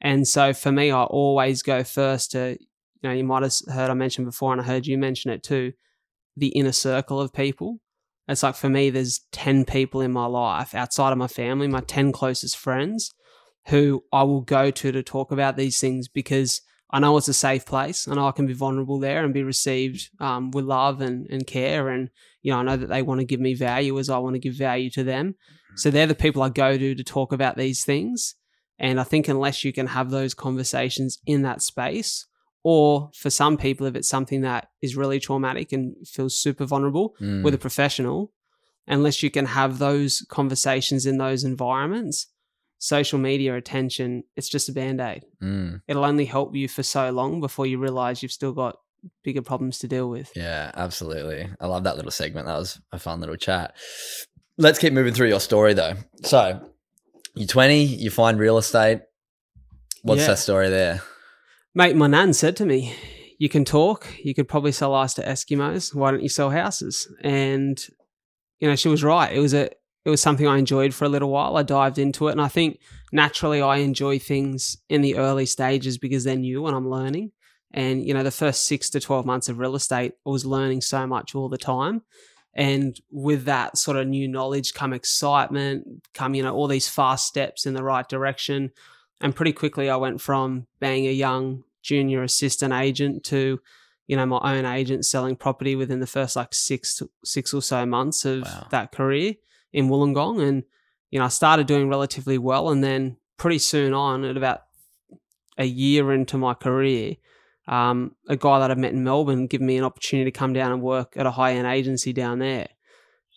And 0.00 0.26
so 0.26 0.52
for 0.52 0.72
me, 0.72 0.90
I 0.90 1.04
always 1.04 1.62
go 1.62 1.84
first 1.84 2.32
to, 2.32 2.56
you 2.58 3.08
know, 3.08 3.12
you 3.12 3.24
might 3.24 3.42
have 3.42 3.54
heard 3.72 3.90
I 3.90 3.94
mentioned 3.94 4.26
before, 4.26 4.52
and 4.52 4.60
I 4.60 4.64
heard 4.64 4.86
you 4.86 4.98
mention 4.98 5.30
it 5.30 5.42
too, 5.42 5.72
the 6.36 6.48
inner 6.48 6.72
circle 6.72 7.20
of 7.20 7.32
people. 7.32 7.80
It's 8.26 8.42
like 8.42 8.54
for 8.54 8.68
me, 8.68 8.90
there's 8.90 9.20
10 9.32 9.64
people 9.64 10.00
in 10.00 10.12
my 10.12 10.26
life 10.26 10.74
outside 10.74 11.12
of 11.12 11.18
my 11.18 11.26
family, 11.26 11.68
my 11.68 11.80
10 11.80 12.12
closest 12.12 12.56
friends, 12.56 13.12
who 13.66 14.04
I 14.12 14.22
will 14.22 14.40
go 14.40 14.70
to 14.70 14.92
to 14.92 15.02
talk 15.02 15.30
about 15.32 15.56
these 15.56 15.78
things 15.80 16.08
because 16.08 16.62
I 16.92 16.98
know 17.00 17.16
it's 17.16 17.28
a 17.28 17.34
safe 17.34 17.64
place. 17.66 18.08
I 18.08 18.14
know 18.14 18.26
I 18.26 18.32
can 18.32 18.46
be 18.46 18.52
vulnerable 18.52 18.98
there 18.98 19.24
and 19.24 19.32
be 19.32 19.42
received 19.44 20.10
um, 20.18 20.50
with 20.50 20.64
love 20.64 21.00
and, 21.00 21.26
and 21.30 21.46
care. 21.46 21.88
And, 21.88 22.10
you 22.42 22.52
know, 22.52 22.58
I 22.58 22.62
know 22.62 22.76
that 22.76 22.88
they 22.88 23.02
want 23.02 23.20
to 23.20 23.24
give 23.26 23.40
me 23.40 23.54
value 23.54 23.98
as 23.98 24.10
I 24.10 24.18
want 24.18 24.34
to 24.34 24.40
give 24.40 24.54
value 24.54 24.90
to 24.90 25.04
them. 25.04 25.36
So 25.76 25.90
they're 25.90 26.06
the 26.08 26.14
people 26.16 26.42
I 26.42 26.48
go 26.48 26.76
to 26.76 26.94
to 26.96 27.04
talk 27.04 27.32
about 27.32 27.56
these 27.56 27.84
things. 27.84 28.34
And 28.78 28.98
I 28.98 29.04
think 29.04 29.28
unless 29.28 29.62
you 29.64 29.72
can 29.72 29.86
have 29.88 30.10
those 30.10 30.34
conversations 30.34 31.18
in 31.26 31.42
that 31.42 31.62
space, 31.62 32.26
or 32.62 33.10
for 33.14 33.30
some 33.30 33.56
people, 33.56 33.86
if 33.86 33.94
it's 33.94 34.08
something 34.08 34.40
that 34.42 34.68
is 34.82 34.96
really 34.96 35.20
traumatic 35.20 35.72
and 35.72 35.94
feels 36.06 36.36
super 36.36 36.64
vulnerable 36.66 37.14
Mm. 37.20 37.42
with 37.44 37.54
a 37.54 37.58
professional, 37.58 38.32
unless 38.86 39.22
you 39.22 39.30
can 39.30 39.46
have 39.46 39.78
those 39.78 40.26
conversations 40.28 41.06
in 41.06 41.18
those 41.18 41.44
environments, 41.44 42.26
social 42.80 43.18
media 43.18 43.54
attention, 43.54 44.24
it's 44.36 44.48
just 44.48 44.68
a 44.68 44.72
band 44.72 45.00
aid. 45.00 45.24
Mm. 45.42 45.82
It'll 45.86 46.04
only 46.04 46.24
help 46.24 46.56
you 46.56 46.66
for 46.66 46.82
so 46.82 47.10
long 47.10 47.40
before 47.40 47.66
you 47.66 47.78
realize 47.78 48.22
you've 48.22 48.32
still 48.32 48.52
got 48.52 48.76
bigger 49.22 49.42
problems 49.42 49.78
to 49.78 49.86
deal 49.88 50.08
with. 50.10 50.32
Yeah, 50.34 50.70
absolutely. 50.74 51.48
I 51.60 51.66
love 51.66 51.84
that 51.84 51.96
little 51.96 52.10
segment. 52.10 52.46
That 52.46 52.58
was 52.58 52.80
a 52.90 52.98
fun 52.98 53.20
little 53.20 53.36
chat. 53.36 53.76
Let's 54.58 54.78
keep 54.78 54.92
moving 54.92 55.14
through 55.14 55.28
your 55.28 55.40
story 55.40 55.74
though. 55.74 55.94
So, 56.24 56.68
you're 57.34 57.46
20, 57.46 57.84
you 57.84 58.10
find 58.10 58.38
real 58.38 58.58
estate. 58.58 59.02
What's 60.02 60.22
Yeah. 60.22 60.28
that 60.28 60.38
story 60.38 60.68
there? 60.70 61.02
Mate, 61.74 61.94
my 61.96 62.06
nan 62.06 62.32
said 62.32 62.56
to 62.56 62.66
me, 62.66 62.94
You 63.38 63.48
can 63.48 63.64
talk, 63.64 64.06
you 64.22 64.34
could 64.34 64.48
probably 64.48 64.72
sell 64.72 64.94
ice 64.94 65.14
to 65.14 65.22
Eskimos. 65.22 65.94
Why 65.94 66.10
don't 66.10 66.22
you 66.22 66.28
sell 66.28 66.50
houses? 66.50 67.08
And, 67.22 67.82
you 68.58 68.68
know, 68.68 68.76
she 68.76 68.88
was 68.88 69.02
right. 69.02 69.32
It 69.34 69.38
was 69.40 69.54
a 69.54 69.70
it 70.04 70.10
was 70.10 70.20
something 70.20 70.46
I 70.46 70.58
enjoyed 70.58 70.94
for 70.94 71.04
a 71.04 71.08
little 71.08 71.30
while. 71.30 71.56
I 71.56 71.62
dived 71.62 71.98
into 71.98 72.28
it 72.28 72.32
and 72.32 72.40
I 72.40 72.48
think 72.48 72.80
naturally 73.12 73.60
I 73.60 73.76
enjoy 73.78 74.18
things 74.18 74.76
in 74.88 75.02
the 75.02 75.16
early 75.16 75.46
stages 75.46 75.98
because 75.98 76.24
they're 76.24 76.36
new 76.36 76.66
and 76.66 76.74
I'm 76.76 76.88
learning. 76.88 77.32
And, 77.72 78.04
you 78.04 78.14
know, 78.14 78.22
the 78.22 78.30
first 78.30 78.64
six 78.64 78.90
to 78.90 79.00
12 79.00 79.26
months 79.26 79.48
of 79.48 79.58
real 79.58 79.76
estate, 79.76 80.12
I 80.26 80.30
was 80.30 80.44
learning 80.44 80.80
so 80.80 81.06
much 81.06 81.34
all 81.34 81.48
the 81.48 81.58
time. 81.58 82.02
And 82.54 82.98
with 83.12 83.44
that 83.44 83.78
sort 83.78 83.96
of 83.96 84.08
new 84.08 84.26
knowledge 84.26 84.74
come 84.74 84.92
excitement, 84.92 85.86
come, 86.14 86.34
you 86.34 86.42
know, 86.42 86.54
all 86.54 86.66
these 86.66 86.88
fast 86.88 87.26
steps 87.26 87.66
in 87.66 87.74
the 87.74 87.84
right 87.84 88.08
direction. 88.08 88.72
And 89.20 89.36
pretty 89.36 89.52
quickly 89.52 89.88
I 89.88 89.96
went 89.96 90.20
from 90.20 90.66
being 90.80 91.06
a 91.06 91.12
young 91.12 91.62
junior 91.82 92.22
assistant 92.22 92.72
agent 92.72 93.22
to, 93.24 93.60
you 94.08 94.16
know, 94.16 94.26
my 94.26 94.40
own 94.56 94.64
agent 94.64 95.04
selling 95.04 95.36
property 95.36 95.76
within 95.76 96.00
the 96.00 96.06
first 96.06 96.34
like 96.34 96.52
six 96.52 97.00
six 97.24 97.54
or 97.54 97.62
so 97.62 97.86
months 97.86 98.24
of 98.24 98.42
Wow. 98.42 98.66
that 98.70 98.92
career 98.92 99.34
in 99.72 99.88
Wollongong. 99.88 100.42
And, 100.42 100.64
you 101.10 101.18
know, 101.18 101.24
I 101.24 101.28
started 101.28 101.66
doing 101.66 101.88
relatively 101.88 102.38
well. 102.38 102.70
And 102.70 102.82
then 102.82 103.16
pretty 103.36 103.58
soon 103.58 103.94
on, 103.94 104.24
at 104.24 104.36
about 104.36 104.62
a 105.58 105.64
year 105.64 106.12
into 106.12 106.38
my 106.38 106.54
career, 106.54 107.16
um, 107.68 108.16
a 108.28 108.36
guy 108.36 108.58
that 108.58 108.70
I 108.70 108.74
met 108.74 108.92
in 108.92 109.04
Melbourne 109.04 109.46
gave 109.46 109.60
me 109.60 109.76
an 109.76 109.84
opportunity 109.84 110.30
to 110.30 110.36
come 110.36 110.52
down 110.52 110.72
and 110.72 110.82
work 110.82 111.16
at 111.16 111.26
a 111.26 111.30
high 111.30 111.52
end 111.52 111.66
agency 111.66 112.12
down 112.12 112.38
there, 112.38 112.68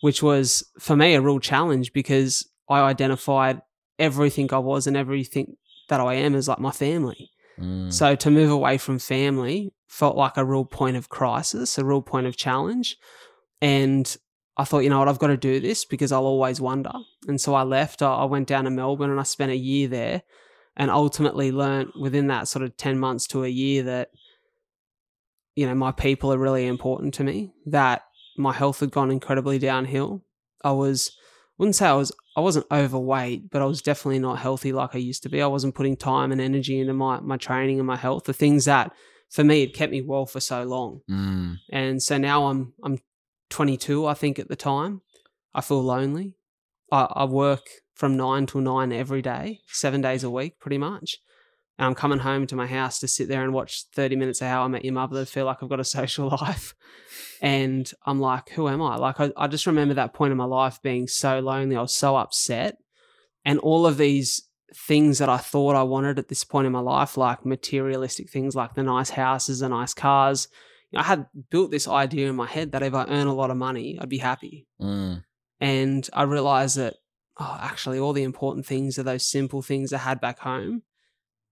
which 0.00 0.22
was 0.22 0.64
for 0.78 0.96
me 0.96 1.14
a 1.14 1.20
real 1.20 1.38
challenge 1.38 1.92
because 1.92 2.48
I 2.68 2.80
identified 2.80 3.62
everything 3.98 4.52
I 4.52 4.58
was 4.58 4.86
and 4.86 4.96
everything 4.96 5.56
that 5.88 6.00
I 6.00 6.14
am 6.14 6.34
as 6.34 6.48
like 6.48 6.58
my 6.58 6.72
family. 6.72 7.30
Mm. 7.58 7.92
So 7.92 8.16
to 8.16 8.30
move 8.30 8.50
away 8.50 8.78
from 8.78 8.98
family 8.98 9.72
felt 9.86 10.16
like 10.16 10.36
a 10.36 10.44
real 10.44 10.64
point 10.64 10.96
of 10.96 11.08
crisis, 11.08 11.78
a 11.78 11.84
real 11.84 12.02
point 12.02 12.26
of 12.26 12.36
challenge. 12.36 12.96
And 13.60 14.16
I 14.56 14.64
thought, 14.64 14.80
you 14.80 14.90
know 14.90 14.98
what, 14.98 15.08
I've 15.08 15.18
got 15.18 15.28
to 15.28 15.36
do 15.36 15.58
this 15.60 15.84
because 15.84 16.12
I'll 16.12 16.26
always 16.26 16.60
wonder. 16.60 16.92
And 17.26 17.40
so 17.40 17.54
I 17.54 17.62
left. 17.62 18.02
I 18.02 18.24
went 18.24 18.46
down 18.46 18.64
to 18.64 18.70
Melbourne 18.70 19.10
and 19.10 19.18
I 19.18 19.24
spent 19.24 19.50
a 19.50 19.56
year 19.56 19.88
there 19.88 20.22
and 20.76 20.90
ultimately 20.90 21.50
learnt 21.50 21.98
within 21.98 22.28
that 22.28 22.48
sort 22.48 22.64
of 22.64 22.76
10 22.76 22.98
months 22.98 23.26
to 23.28 23.44
a 23.44 23.48
year 23.48 23.82
that, 23.84 24.10
you 25.56 25.66
know, 25.66 25.74
my 25.74 25.92
people 25.92 26.32
are 26.32 26.38
really 26.38 26.66
important 26.66 27.14
to 27.14 27.24
me, 27.24 27.52
that 27.66 28.02
my 28.36 28.52
health 28.52 28.80
had 28.80 28.90
gone 28.90 29.10
incredibly 29.10 29.58
downhill. 29.58 30.24
I 30.62 30.72
was, 30.72 31.16
wouldn't 31.58 31.76
say 31.76 31.86
I 31.86 31.94
was, 31.94 32.12
I 32.36 32.40
wasn't 32.40 32.66
overweight, 32.70 33.50
but 33.50 33.62
I 33.62 33.66
was 33.66 33.82
definitely 33.82 34.18
not 34.18 34.38
healthy 34.38 34.72
like 34.72 34.94
I 34.94 34.98
used 34.98 35.22
to 35.24 35.28
be. 35.28 35.42
I 35.42 35.46
wasn't 35.46 35.74
putting 35.74 35.96
time 35.96 36.32
and 36.32 36.40
energy 36.40 36.78
into 36.78 36.92
my, 36.92 37.20
my 37.20 37.36
training 37.36 37.78
and 37.78 37.86
my 37.86 37.96
health, 37.96 38.24
the 38.24 38.32
things 38.32 38.64
that 38.64 38.92
for 39.30 39.42
me 39.42 39.60
had 39.60 39.74
kept 39.74 39.90
me 39.90 40.00
well 40.00 40.26
for 40.26 40.40
so 40.40 40.62
long. 40.62 41.00
Mm. 41.10 41.58
And 41.70 42.02
so 42.02 42.18
now 42.18 42.46
I'm 42.46 42.72
I'm 42.82 42.98
22, 43.54 44.04
I 44.04 44.14
think 44.14 44.40
at 44.40 44.48
the 44.48 44.56
time. 44.56 45.00
I 45.54 45.60
feel 45.60 45.80
lonely. 45.80 46.34
I, 46.90 47.06
I 47.08 47.24
work 47.24 47.62
from 47.94 48.16
nine 48.16 48.46
till 48.46 48.60
nine 48.60 48.92
every 48.92 49.22
day, 49.22 49.60
seven 49.68 50.00
days 50.00 50.24
a 50.24 50.30
week, 50.30 50.58
pretty 50.58 50.76
much. 50.76 51.18
And 51.78 51.86
I'm 51.86 51.94
coming 51.94 52.18
home 52.18 52.48
to 52.48 52.56
my 52.56 52.66
house 52.66 52.98
to 52.98 53.06
sit 53.06 53.28
there 53.28 53.44
and 53.44 53.54
watch 53.54 53.84
30 53.94 54.16
minutes 54.16 54.40
of 54.42 54.48
How 54.48 54.64
I 54.64 54.66
Met 54.66 54.84
Your 54.84 54.94
Mother 54.94 55.24
to 55.24 55.30
feel 55.30 55.44
like 55.46 55.62
I've 55.62 55.68
got 55.68 55.78
a 55.78 55.84
social 55.98 56.30
life. 56.30 56.74
And 57.40 57.88
I'm 58.04 58.18
like, 58.18 58.48
who 58.50 58.68
am 58.68 58.82
I? 58.82 58.96
Like, 58.96 59.20
I, 59.20 59.30
I 59.36 59.46
just 59.46 59.68
remember 59.68 59.94
that 59.94 60.14
point 60.14 60.32
in 60.32 60.36
my 60.36 60.46
life 60.46 60.82
being 60.82 61.06
so 61.06 61.38
lonely. 61.38 61.76
I 61.76 61.82
was 61.82 61.94
so 61.94 62.16
upset. 62.16 62.78
And 63.44 63.60
all 63.60 63.86
of 63.86 63.98
these 63.98 64.48
things 64.74 65.18
that 65.18 65.28
I 65.28 65.36
thought 65.36 65.76
I 65.76 65.84
wanted 65.84 66.18
at 66.18 66.26
this 66.26 66.42
point 66.42 66.66
in 66.66 66.72
my 66.72 66.80
life, 66.80 67.16
like 67.16 67.46
materialistic 67.46 68.30
things 68.30 68.56
like 68.56 68.74
the 68.74 68.82
nice 68.82 69.10
houses, 69.10 69.60
the 69.60 69.68
nice 69.68 69.94
cars, 69.94 70.48
I 70.96 71.02
had 71.02 71.26
built 71.50 71.70
this 71.70 71.88
idea 71.88 72.28
in 72.28 72.36
my 72.36 72.46
head 72.46 72.72
that 72.72 72.82
if 72.82 72.94
I 72.94 73.04
earn 73.04 73.26
a 73.26 73.34
lot 73.34 73.50
of 73.50 73.56
money, 73.56 73.98
I'd 74.00 74.08
be 74.08 74.18
happy. 74.18 74.66
Mm. 74.80 75.24
And 75.60 76.08
I 76.12 76.22
realized 76.24 76.76
that, 76.76 76.94
oh, 77.38 77.58
actually, 77.60 77.98
all 77.98 78.12
the 78.12 78.22
important 78.22 78.66
things 78.66 78.98
are 78.98 79.02
those 79.02 79.26
simple 79.26 79.62
things 79.62 79.92
I 79.92 79.98
had 79.98 80.20
back 80.20 80.40
home, 80.40 80.82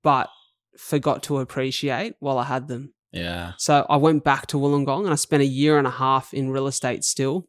but 0.03 0.29
forgot 0.77 1.23
to 1.25 1.39
appreciate 1.39 2.15
while 2.19 2.39
I 2.39 2.45
had 2.45 2.69
them. 2.69 2.95
Yeah. 3.13 3.53
So 3.59 3.87
I 3.89 3.97
went 3.97 4.25
back 4.25 4.47
to 4.49 4.57
Wollongong 4.57 5.05
and 5.05 5.13
I 5.13 5.17
spent 5.17 5.43
a 5.43 5.47
year 5.47 5.79
and 5.79 5.87
a 5.87 5.91
half 5.91 6.33
in 6.33 6.51
real 6.51 6.67
estate 6.67 7.05
still. 7.05 7.49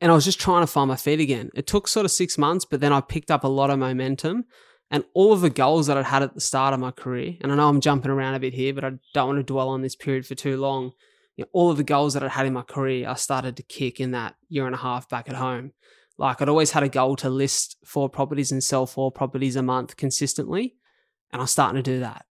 And 0.00 0.12
I 0.12 0.14
was 0.14 0.24
just 0.24 0.38
trying 0.38 0.62
to 0.62 0.66
find 0.68 0.88
my 0.88 0.96
feet 0.96 1.20
again. 1.20 1.50
It 1.54 1.66
took 1.66 1.88
sort 1.88 2.04
of 2.04 2.12
six 2.12 2.38
months, 2.38 2.64
but 2.64 2.80
then 2.80 2.92
I 2.92 3.00
picked 3.00 3.30
up 3.30 3.42
a 3.42 3.48
lot 3.48 3.70
of 3.70 3.78
momentum 3.78 4.44
and 4.90 5.04
all 5.14 5.32
of 5.32 5.40
the 5.40 5.50
goals 5.50 5.86
that 5.86 5.98
I'd 5.98 6.06
had 6.06 6.22
at 6.22 6.34
the 6.34 6.40
start 6.40 6.72
of 6.72 6.80
my 6.80 6.90
career. 6.90 7.36
And 7.40 7.52
I 7.52 7.56
know 7.56 7.68
I'm 7.68 7.80
jumping 7.80 8.10
around 8.10 8.34
a 8.34 8.40
bit 8.40 8.54
here, 8.54 8.72
but 8.72 8.84
I 8.84 8.92
don't 9.12 9.26
want 9.28 9.38
to 9.38 9.42
dwell 9.42 9.68
on 9.68 9.82
this 9.82 9.96
period 9.96 10.26
for 10.26 10.34
too 10.34 10.56
long. 10.56 10.92
You 11.36 11.44
know, 11.44 11.48
all 11.52 11.70
of 11.70 11.76
the 11.76 11.84
goals 11.84 12.14
that 12.14 12.22
I'd 12.22 12.30
had 12.30 12.46
in 12.46 12.54
my 12.54 12.62
career, 12.62 13.08
I 13.08 13.14
started 13.14 13.56
to 13.56 13.62
kick 13.62 14.00
in 14.00 14.12
that 14.12 14.36
year 14.48 14.66
and 14.66 14.74
a 14.74 14.78
half 14.78 15.08
back 15.08 15.28
at 15.28 15.36
home. 15.36 15.72
Like 16.16 16.40
I'd 16.40 16.48
always 16.48 16.72
had 16.72 16.82
a 16.82 16.88
goal 16.88 17.16
to 17.16 17.30
list 17.30 17.76
four 17.84 18.08
properties 18.08 18.50
and 18.50 18.64
sell 18.64 18.86
four 18.86 19.12
properties 19.12 19.56
a 19.56 19.62
month 19.62 19.96
consistently. 19.96 20.74
And 21.30 21.40
I 21.40 21.44
was 21.44 21.50
starting 21.50 21.82
to 21.82 21.90
do 21.90 22.00
that. 22.00 22.24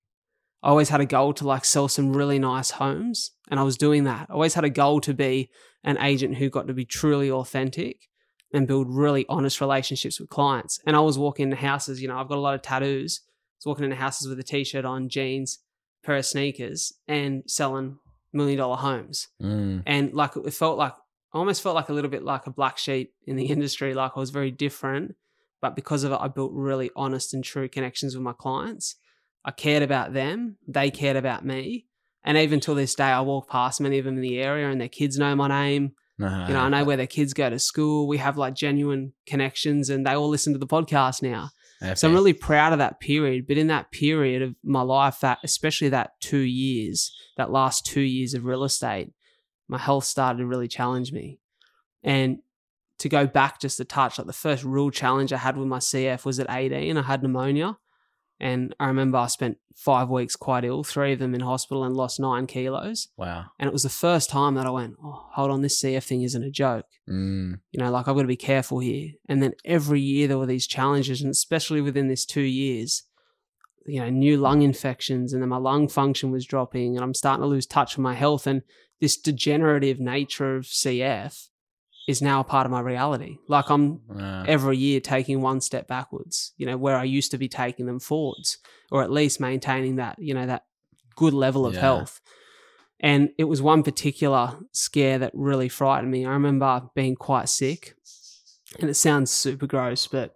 I 0.62 0.70
always 0.70 0.88
had 0.88 1.00
a 1.00 1.06
goal 1.06 1.32
to 1.34 1.46
like 1.46 1.64
sell 1.64 1.86
some 1.86 2.16
really 2.16 2.38
nice 2.40 2.72
homes, 2.72 3.32
and 3.48 3.60
I 3.60 3.62
was 3.62 3.76
doing 3.76 4.04
that. 4.04 4.26
I 4.28 4.32
always 4.32 4.54
had 4.54 4.64
a 4.64 4.70
goal 4.70 5.00
to 5.02 5.14
be 5.14 5.50
an 5.84 5.98
agent 5.98 6.36
who 6.36 6.50
got 6.50 6.66
to 6.66 6.74
be 6.74 6.84
truly 6.84 7.30
authentic 7.30 8.08
and 8.52 8.66
build 8.66 8.88
really 8.88 9.26
honest 9.28 9.60
relationships 9.60 10.20
with 10.20 10.28
clients. 10.28 10.80
And 10.86 10.96
I 10.96 11.00
was 11.00 11.18
walking 11.18 11.44
into 11.44 11.56
houses, 11.56 12.00
you 12.00 12.08
know, 12.08 12.18
I've 12.18 12.28
got 12.28 12.38
a 12.38 12.40
lot 12.40 12.54
of 12.54 12.62
tattoos. 12.62 13.20
I 13.24 13.30
was 13.58 13.66
walking 13.66 13.84
into 13.84 13.96
houses 13.96 14.28
with 14.28 14.38
a 14.38 14.42
t-shirt 14.42 14.84
on, 14.84 15.08
jeans, 15.08 15.58
pair 16.04 16.16
of 16.16 16.26
sneakers, 16.26 16.92
and 17.08 17.42
selling 17.46 17.98
million 18.32 18.58
dollar 18.58 18.76
homes. 18.76 19.28
Mm. 19.42 19.82
And 19.86 20.14
like 20.14 20.36
it 20.36 20.54
felt 20.54 20.78
like 20.78 20.92
I 21.32 21.38
almost 21.38 21.62
felt 21.62 21.74
like 21.74 21.88
a 21.88 21.92
little 21.92 22.10
bit 22.10 22.22
like 22.22 22.46
a 22.46 22.50
black 22.50 22.78
sheep 22.78 23.14
in 23.26 23.36
the 23.36 23.46
industry. 23.50 23.94
Like 23.94 24.12
I 24.16 24.20
was 24.20 24.30
very 24.30 24.50
different, 24.50 25.16
but 25.60 25.74
because 25.74 26.04
of 26.04 26.12
it, 26.12 26.18
I 26.20 26.28
built 26.28 26.52
really 26.54 26.90
honest 26.94 27.34
and 27.34 27.42
true 27.42 27.68
connections 27.68 28.14
with 28.14 28.22
my 28.22 28.32
clients. 28.32 28.96
I 29.44 29.50
cared 29.50 29.82
about 29.82 30.12
them, 30.12 30.56
they 30.66 30.90
cared 30.90 31.16
about 31.16 31.44
me. 31.44 31.86
And 32.24 32.36
even 32.36 32.58
till 32.58 32.74
this 32.74 32.96
day, 32.96 33.04
I 33.04 33.20
walk 33.20 33.48
past 33.48 33.80
many 33.80 33.98
of 33.98 34.04
them 34.04 34.16
in 34.16 34.20
the 34.20 34.40
area 34.40 34.68
and 34.68 34.80
their 34.80 34.88
kids 34.88 35.16
know 35.16 35.36
my 35.36 35.46
name. 35.46 35.92
Uh-huh. 36.22 36.46
You 36.48 36.54
know, 36.54 36.60
I 36.60 36.68
know 36.68 36.84
where 36.84 36.96
their 36.96 37.06
kids 37.06 37.34
go 37.34 37.50
to 37.50 37.58
school. 37.58 38.08
We 38.08 38.16
have 38.18 38.38
like 38.38 38.54
genuine 38.54 39.12
connections 39.26 39.90
and 39.90 40.06
they 40.06 40.12
all 40.12 40.28
listen 40.28 40.52
to 40.54 40.58
the 40.58 40.66
podcast 40.66 41.22
now. 41.22 41.50
So 41.94 42.08
I'm 42.08 42.14
really 42.14 42.32
proud 42.32 42.72
of 42.72 42.78
that 42.78 43.00
period. 43.00 43.46
But 43.46 43.58
in 43.58 43.66
that 43.66 43.92
period 43.92 44.40
of 44.40 44.54
my 44.64 44.80
life, 44.80 45.20
that 45.20 45.38
especially 45.44 45.90
that 45.90 46.12
two 46.20 46.38
years, 46.38 47.14
that 47.36 47.50
last 47.50 47.84
two 47.84 48.00
years 48.00 48.32
of 48.32 48.46
real 48.46 48.64
estate, 48.64 49.12
my 49.68 49.78
health 49.78 50.04
started 50.04 50.38
to 50.38 50.46
really 50.46 50.68
challenge 50.68 51.12
me. 51.12 51.38
And 52.02 52.38
to 53.00 53.10
go 53.10 53.26
back 53.26 53.60
just 53.60 53.78
a 53.78 53.84
touch, 53.84 54.16
like 54.16 54.26
the 54.26 54.32
first 54.32 54.64
real 54.64 54.90
challenge 54.90 55.34
I 55.34 55.36
had 55.36 55.58
with 55.58 55.68
my 55.68 55.80
CF 55.80 56.24
was 56.24 56.40
at 56.40 56.46
18. 56.48 56.96
I 56.96 57.02
had 57.02 57.22
pneumonia. 57.22 57.76
And 58.38 58.74
I 58.78 58.86
remember 58.86 59.18
I 59.18 59.28
spent 59.28 59.58
five 59.74 60.10
weeks 60.10 60.36
quite 60.36 60.64
ill, 60.64 60.84
three 60.84 61.12
of 61.12 61.18
them 61.18 61.34
in 61.34 61.40
hospital, 61.40 61.84
and 61.84 61.96
lost 61.96 62.20
nine 62.20 62.46
kilos. 62.46 63.08
Wow. 63.16 63.46
And 63.58 63.66
it 63.66 63.72
was 63.72 63.82
the 63.82 63.88
first 63.88 64.28
time 64.28 64.54
that 64.54 64.66
I 64.66 64.70
went, 64.70 64.96
oh, 65.02 65.26
hold 65.32 65.50
on, 65.50 65.62
this 65.62 65.82
CF 65.82 66.04
thing 66.04 66.22
isn't 66.22 66.42
a 66.42 66.50
joke. 66.50 66.86
Mm. 67.08 67.60
You 67.72 67.80
know, 67.80 67.90
like 67.90 68.08
I've 68.08 68.14
got 68.14 68.22
to 68.22 68.28
be 68.28 68.36
careful 68.36 68.78
here. 68.78 69.12
And 69.28 69.42
then 69.42 69.54
every 69.64 70.00
year 70.00 70.28
there 70.28 70.38
were 70.38 70.46
these 70.46 70.66
challenges, 70.66 71.22
and 71.22 71.30
especially 71.30 71.80
within 71.80 72.08
this 72.08 72.26
two 72.26 72.42
years, 72.42 73.04
you 73.86 74.00
know, 74.00 74.10
new 74.10 74.36
lung 74.36 74.62
infections, 74.62 75.32
and 75.32 75.40
then 75.40 75.48
my 75.48 75.58
lung 75.58 75.88
function 75.88 76.30
was 76.30 76.44
dropping, 76.44 76.96
and 76.96 77.04
I'm 77.04 77.14
starting 77.14 77.42
to 77.42 77.48
lose 77.48 77.66
touch 77.66 77.96
with 77.96 78.02
my 78.02 78.14
health. 78.14 78.46
And 78.46 78.62
this 79.00 79.16
degenerative 79.16 80.00
nature 80.00 80.56
of 80.56 80.64
CF 80.64 81.48
is 82.06 82.22
now 82.22 82.40
a 82.40 82.44
part 82.44 82.66
of 82.66 82.72
my 82.72 82.80
reality. 82.80 83.38
Like 83.48 83.68
I'm 83.68 84.00
Wow. 84.08 84.44
every 84.46 84.76
year 84.76 85.00
taking 85.00 85.40
one 85.40 85.60
step 85.60 85.88
backwards, 85.88 86.52
you 86.56 86.66
know, 86.66 86.76
where 86.76 86.96
I 86.96 87.04
used 87.04 87.30
to 87.32 87.38
be 87.38 87.48
taking 87.48 87.86
them 87.86 87.98
forwards, 87.98 88.58
or 88.92 89.02
at 89.02 89.10
least 89.10 89.40
maintaining 89.40 89.96
that, 89.96 90.18
you 90.18 90.32
know, 90.34 90.46
that 90.46 90.64
good 91.16 91.34
level 91.34 91.66
of 91.66 91.74
Yeah. 91.74 91.80
health. 91.80 92.20
And 93.00 93.30
it 93.38 93.44
was 93.44 93.60
one 93.60 93.82
particular 93.82 94.58
scare 94.72 95.18
that 95.18 95.32
really 95.34 95.68
frightened 95.68 96.10
me. 96.10 96.24
I 96.24 96.30
remember 96.30 96.88
being 96.94 97.14
quite 97.16 97.48
sick, 97.48 97.94
and 98.80 98.88
it 98.88 98.94
sounds 98.94 99.30
super 99.30 99.66
gross, 99.66 100.06
but 100.06 100.34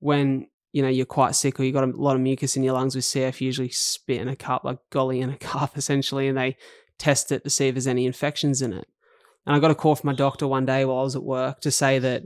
when 0.00 0.48
you 0.72 0.82
know 0.82 0.88
you're 0.88 1.06
quite 1.06 1.34
sick 1.34 1.58
or 1.60 1.64
you've 1.64 1.74
got 1.74 1.84
a 1.84 1.92
lot 1.96 2.16
of 2.16 2.22
mucus 2.22 2.56
in 2.56 2.62
your 2.62 2.74
lungs 2.74 2.94
with 2.94 3.04
CF, 3.04 3.40
you 3.40 3.46
usually 3.46 3.68
spit 3.70 4.20
in 4.20 4.28
a 4.28 4.36
cup, 4.36 4.64
like 4.64 4.78
golly 4.90 5.20
in 5.20 5.30
a 5.30 5.36
cup, 5.52 5.76
essentially, 5.76 6.28
and 6.28 6.36
they 6.36 6.56
test 6.98 7.32
it 7.32 7.44
to 7.44 7.50
see 7.50 7.68
if 7.68 7.74
there's 7.74 7.86
any 7.86 8.06
infections 8.06 8.60
in 8.60 8.72
it. 8.72 8.86
And 9.46 9.56
I 9.56 9.58
got 9.58 9.70
a 9.70 9.74
call 9.74 9.96
from 9.96 10.08
my 10.08 10.14
doctor 10.14 10.46
one 10.46 10.66
day 10.66 10.84
while 10.84 10.98
I 10.98 11.02
was 11.02 11.16
at 11.16 11.22
work 11.22 11.60
to 11.60 11.70
say 11.70 11.98
that 11.98 12.24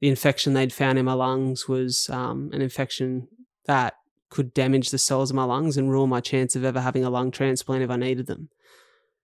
the 0.00 0.08
infection 0.08 0.54
they'd 0.54 0.72
found 0.72 0.98
in 0.98 1.04
my 1.04 1.12
lungs 1.14 1.68
was 1.68 2.08
um, 2.10 2.50
an 2.52 2.62
infection 2.62 3.28
that 3.66 3.94
could 4.30 4.54
damage 4.54 4.90
the 4.90 4.98
cells 4.98 5.30
of 5.30 5.36
my 5.36 5.44
lungs 5.44 5.76
and 5.76 5.90
ruin 5.90 6.10
my 6.10 6.20
chance 6.20 6.56
of 6.56 6.64
ever 6.64 6.80
having 6.80 7.04
a 7.04 7.10
lung 7.10 7.30
transplant 7.30 7.82
if 7.82 7.90
I 7.90 7.96
needed 7.96 8.26
them. 8.26 8.50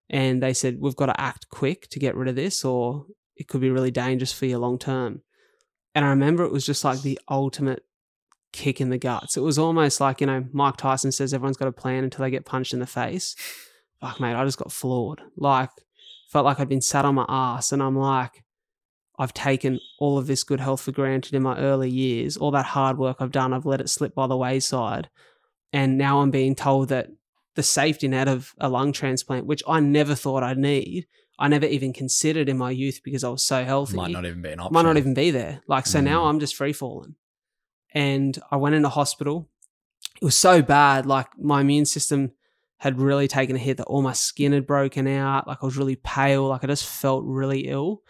And 0.09 0.43
they 0.43 0.53
said, 0.53 0.81
We've 0.81 0.97
got 0.97 1.07
to 1.07 1.21
act 1.21 1.49
quick 1.51 1.89
to 1.91 1.99
get 1.99 2.17
rid 2.17 2.29
of 2.29 2.37
this, 2.37 2.65
or 2.65 3.07
it 3.37 3.49
could 3.49 3.61
be 3.61 3.71
really 3.71 3.91
dangerous 3.91 4.33
for 4.33 4.47
you 4.47 4.59
long 4.59 4.79
term. 4.79 5.23
And 5.95 6.05
I 6.05 6.09
remember 6.09 6.45
it 6.45 6.53
was 6.53 6.67
just 6.67 6.85
like 6.85 7.03
the 7.03 7.19
ultimate 7.29 7.85
kick 8.53 8.81
in 8.81 8.91
the 8.91 8.99
guts. 8.99 9.37
It 9.37 9.43
was 9.43 9.59
almost 9.59 10.01
like, 10.01 10.21
you 10.21 10.27
know, 10.27 10.47
Mike 10.53 10.77
Tyson 10.77 11.13
says 11.13 11.33
everyone's 11.33 11.57
got 11.57 11.69
a 11.69 11.73
plan 11.73 12.05
until 12.05 12.25
they 12.25 12.31
get 12.31 12.45
punched 12.45 12.73
in 12.73 12.81
the 12.81 12.87
face. 12.87 13.37
Fuck, 14.01 14.21
mate, 14.21 14.35
I 14.35 14.45
just 14.45 14.59
got 14.59 14.73
floored. 14.73 15.21
Like, 15.37 15.71
felt 16.31 16.45
like 16.45 16.61
I'd 16.61 16.69
been 16.69 16.81
sat 16.81 17.05
on 17.05 17.15
my 17.17 17.27
ass, 17.29 17.73
and 17.73 17.83
I'm 17.83 17.97
like, 17.99 18.43
I've 19.19 19.35
taken 19.35 19.81
all 19.99 20.17
of 20.17 20.27
this 20.27 20.45
good 20.45 20.61
health 20.61 20.81
for 20.83 20.93
granted 20.93 21.35
in 21.35 21.43
my 21.43 21.59
early 21.59 21.91
years. 21.91 22.37
All 22.39 22.51
that 22.53 22.65
hard 22.67 22.97
work 22.99 23.19
I've 23.21 23.33
done, 23.33 23.53
I've 23.53 23.67
let 23.67 23.81
it 23.81 23.91
slip 23.91 24.15
by 24.15 24.27
the 24.27 24.37
wayside. 24.37 25.11
And 25.73 25.99
now 25.99 26.21
I'm 26.21 26.31
being 26.31 26.55
told 26.55 26.89
that 26.89 27.09
the 27.55 27.63
safety 27.63 28.09
net 28.09 28.29
of 28.29 28.55
a 28.59 28.69
lung 28.69 28.93
transplant, 28.93 29.45
which 29.47 29.63
I 29.69 29.81
never 29.81 30.15
thought 30.15 30.43
I'd 30.43 30.57
need, 30.59 31.07
I 31.39 31.49
never 31.49 31.67
even 31.67 31.93
considered 31.93 32.49
in 32.49 32.57
my 32.57 32.71
youth 32.71 33.01
because 33.05 33.25
I 33.25 33.29
was 33.29 33.45
so 33.45 33.65
healthy 33.65 33.97
Might 33.97 34.11
not 34.11 34.25
even 34.25 34.41
be 34.43 34.51
an 34.51 34.61
option. 34.61 34.73
might 34.75 34.83
not 34.83 34.97
even 34.97 35.15
be 35.15 35.31
there. 35.31 35.61
Like, 35.67 35.87
so 35.87 36.01
now 36.01 36.23
Mm. 36.25 36.29
I'm 36.29 36.41
just 36.41 36.55
free 36.57 36.73
falling. 36.73 37.15
And 37.93 38.39
I 38.51 38.57
went 38.57 38.75
into 38.75 38.89
hospital. 38.89 39.49
It 40.21 40.25
was 40.25 40.37
so 40.37 40.63
bad. 40.63 41.07
Like, 41.07 41.27
my 41.39 41.61
immune 41.63 41.87
system 41.87 42.33
had 42.81 42.99
really 42.99 43.29
taken 43.29 43.57
a 43.57 43.59
hit 43.59 43.77
that 43.77 43.85
all 43.87 44.01
my 44.03 44.15
skin 44.15 44.53
had 44.53 44.67
broken 44.67 45.07
out. 45.07 45.47
Like, 45.47 45.59
I 45.63 45.67
was 45.67 45.77
really 45.77 45.97
pale. 45.97 46.49
Like, 46.49 46.65
I 46.65 46.67
just 46.67 46.87
felt 46.87 47.25
really 47.27 47.69
ill. 47.69 48.03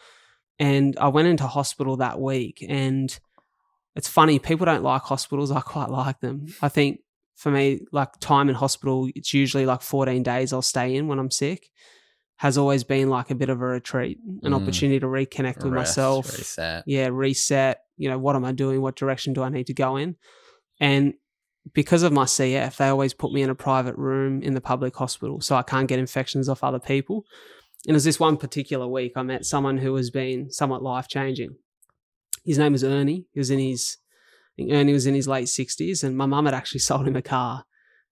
And 0.61 0.97
I 0.99 1.09
went 1.09 1.27
into 1.27 1.47
hospital 1.47 1.97
that 1.97 2.21
week. 2.21 2.64
And 2.68 3.16
it's 3.97 4.07
funny, 4.09 4.39
people 4.39 4.66
don't 4.66 4.85
like 4.85 5.03
hospitals. 5.03 5.51
I 5.61 5.61
quite 5.61 5.91
like 5.91 6.21
them. 6.21 6.47
I 6.62 6.68
think 6.68 7.01
for 7.35 7.51
me, 7.51 7.81
like, 7.91 8.11
time 8.21 8.49
in 8.49 8.55
hospital, 8.55 9.09
it's 9.16 9.35
usually 9.35 9.66
like 9.66 9.83
14 9.83 10.23
days 10.23 10.53
I'll 10.53 10.62
stay 10.62 10.95
in 10.95 11.09
when 11.09 11.18
I'm 11.18 11.31
sick. 11.33 11.68
Has 12.37 12.57
always 12.57 12.85
been 12.85 13.11
like 13.11 13.31
a 13.31 13.35
bit 13.35 13.51
of 13.51 13.61
a 13.61 13.64
retreat, 13.66 14.18
an 14.45 14.53
Mm. 14.53 14.62
opportunity 14.62 15.01
to 15.01 15.07
reconnect 15.07 15.64
with 15.64 15.73
myself, 15.75 16.27
reset. 16.39 16.85
yeah, 16.87 17.09
reset. 17.11 17.81
You 17.99 18.09
know, 18.09 18.18
what 18.18 18.37
am 18.37 18.45
I 18.45 18.53
doing? 18.53 18.81
What 18.81 18.95
direction 18.97 19.33
do 19.35 19.43
I 19.43 19.49
need 19.51 19.66
to 19.66 19.75
go 19.75 19.97
in? 19.97 20.16
And 20.79 21.14
because 21.72 22.02
of 22.02 22.12
my 22.12 22.24
CF, 22.24 22.76
they 22.76 22.88
always 22.88 23.14
put 23.14 23.32
me 23.32 23.42
in 23.42 23.50
a 23.50 23.54
private 23.54 23.96
room 23.96 24.42
in 24.42 24.54
the 24.54 24.61
public 24.61 24.96
hospital 24.96 25.40
so 25.40 25.56
I 25.56 25.62
can't 25.62 25.88
get 25.88 25.98
infections 25.98 26.48
off 26.48 26.64
other 26.64 26.78
people. 26.78 27.24
And 27.86 27.92
it 27.92 27.94
was 27.94 28.04
this 28.04 28.20
one 28.20 28.36
particular 28.36 28.86
week 28.86 29.12
I 29.16 29.22
met 29.22 29.44
someone 29.44 29.78
who 29.78 29.94
has 29.96 30.11
been 30.11 30.50
somewhat 30.50 30.82
life 30.82 31.08
changing. 31.08 31.56
His 32.44 32.58
name 32.58 32.72
was 32.72 32.84
Ernie. 32.84 33.26
He 33.32 33.40
was 33.40 33.50
in 33.50 33.58
his, 33.58 33.98
Ernie 34.58 34.92
was 34.92 35.06
in 35.06 35.14
his 35.14 35.28
late 35.28 35.46
60s, 35.46 36.02
and 36.02 36.16
my 36.16 36.26
mum 36.26 36.46
had 36.46 36.54
actually 36.54 36.80
sold 36.80 37.06
him 37.06 37.16
a 37.16 37.22
car. 37.22 37.64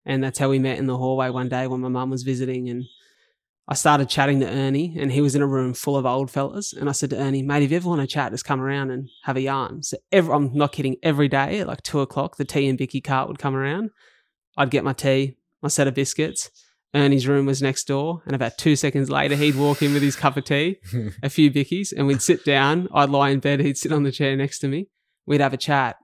And 0.04 0.24
that's 0.24 0.38
how 0.38 0.48
we 0.48 0.58
met 0.58 0.78
in 0.78 0.86
the 0.86 0.96
hallway 0.96 1.28
one 1.28 1.48
day 1.48 1.66
when 1.66 1.80
my 1.80 1.88
mum 1.88 2.10
was 2.10 2.22
visiting. 2.22 2.68
And 2.68 2.84
I 3.70 3.74
started 3.74 4.08
chatting 4.08 4.40
to 4.40 4.48
Ernie, 4.48 4.96
and 4.98 5.12
he 5.12 5.20
was 5.20 5.34
in 5.34 5.42
a 5.42 5.46
room 5.46 5.74
full 5.74 5.98
of 5.98 6.06
old 6.06 6.30
fellas. 6.30 6.72
And 6.72 6.88
I 6.88 6.92
said 6.92 7.10
to 7.10 7.18
Ernie, 7.18 7.42
mate, 7.42 7.62
if 7.62 7.70
you 7.70 7.76
ever 7.76 7.88
want 7.88 8.00
to 8.00 8.06
chat, 8.06 8.32
just 8.32 8.46
come 8.46 8.62
around 8.62 8.90
and 8.90 9.10
have 9.24 9.36
a 9.36 9.42
yarn. 9.42 9.82
So 9.82 9.98
every, 10.10 10.32
I'm 10.32 10.54
not 10.54 10.72
kidding, 10.72 10.96
every 11.02 11.28
day 11.28 11.60
at 11.60 11.66
like 11.66 11.82
two 11.82 12.00
o'clock, 12.00 12.38
the 12.38 12.46
tea 12.46 12.66
and 12.66 12.78
Vicky 12.78 13.02
cart 13.02 13.28
would 13.28 13.38
come 13.38 13.54
around. 13.54 13.90
I'd 14.56 14.70
get 14.70 14.84
my 14.84 14.94
tea, 14.94 15.36
my 15.62 15.68
set 15.68 15.86
of 15.86 15.92
biscuits. 15.92 16.50
Ernie's 16.94 17.28
room 17.28 17.44
was 17.44 17.60
next 17.60 17.86
door, 17.86 18.22
and 18.24 18.34
about 18.34 18.56
two 18.56 18.74
seconds 18.74 19.10
later, 19.10 19.36
he'd 19.36 19.54
walk 19.54 19.82
in 19.82 19.92
with 19.92 20.02
his 20.02 20.16
cup 20.16 20.38
of 20.38 20.44
tea, 20.44 20.78
a 21.22 21.28
few 21.28 21.50
bickies, 21.50 21.92
and 21.94 22.06
we'd 22.06 22.22
sit 22.22 22.46
down. 22.46 22.88
I'd 22.94 23.10
lie 23.10 23.28
in 23.28 23.40
bed, 23.40 23.60
he'd 23.60 23.76
sit 23.76 23.92
on 23.92 24.04
the 24.04 24.10
chair 24.10 24.34
next 24.34 24.60
to 24.60 24.68
me. 24.68 24.88
We'd 25.26 25.42
have 25.42 25.52
a 25.52 25.58
chat. 25.58 25.96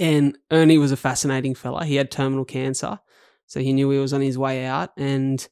And 0.00 0.36
Ernie 0.50 0.78
was 0.78 0.90
a 0.90 0.96
fascinating 0.96 1.54
fella. 1.54 1.84
He 1.84 1.94
had 1.94 2.10
terminal 2.10 2.44
cancer, 2.44 2.98
so 3.46 3.60
he 3.60 3.72
knew 3.72 3.88
he 3.90 3.98
was 3.98 4.12
on 4.12 4.20
his 4.20 4.36
way 4.36 4.64
out, 4.64 4.90
and 4.96 5.46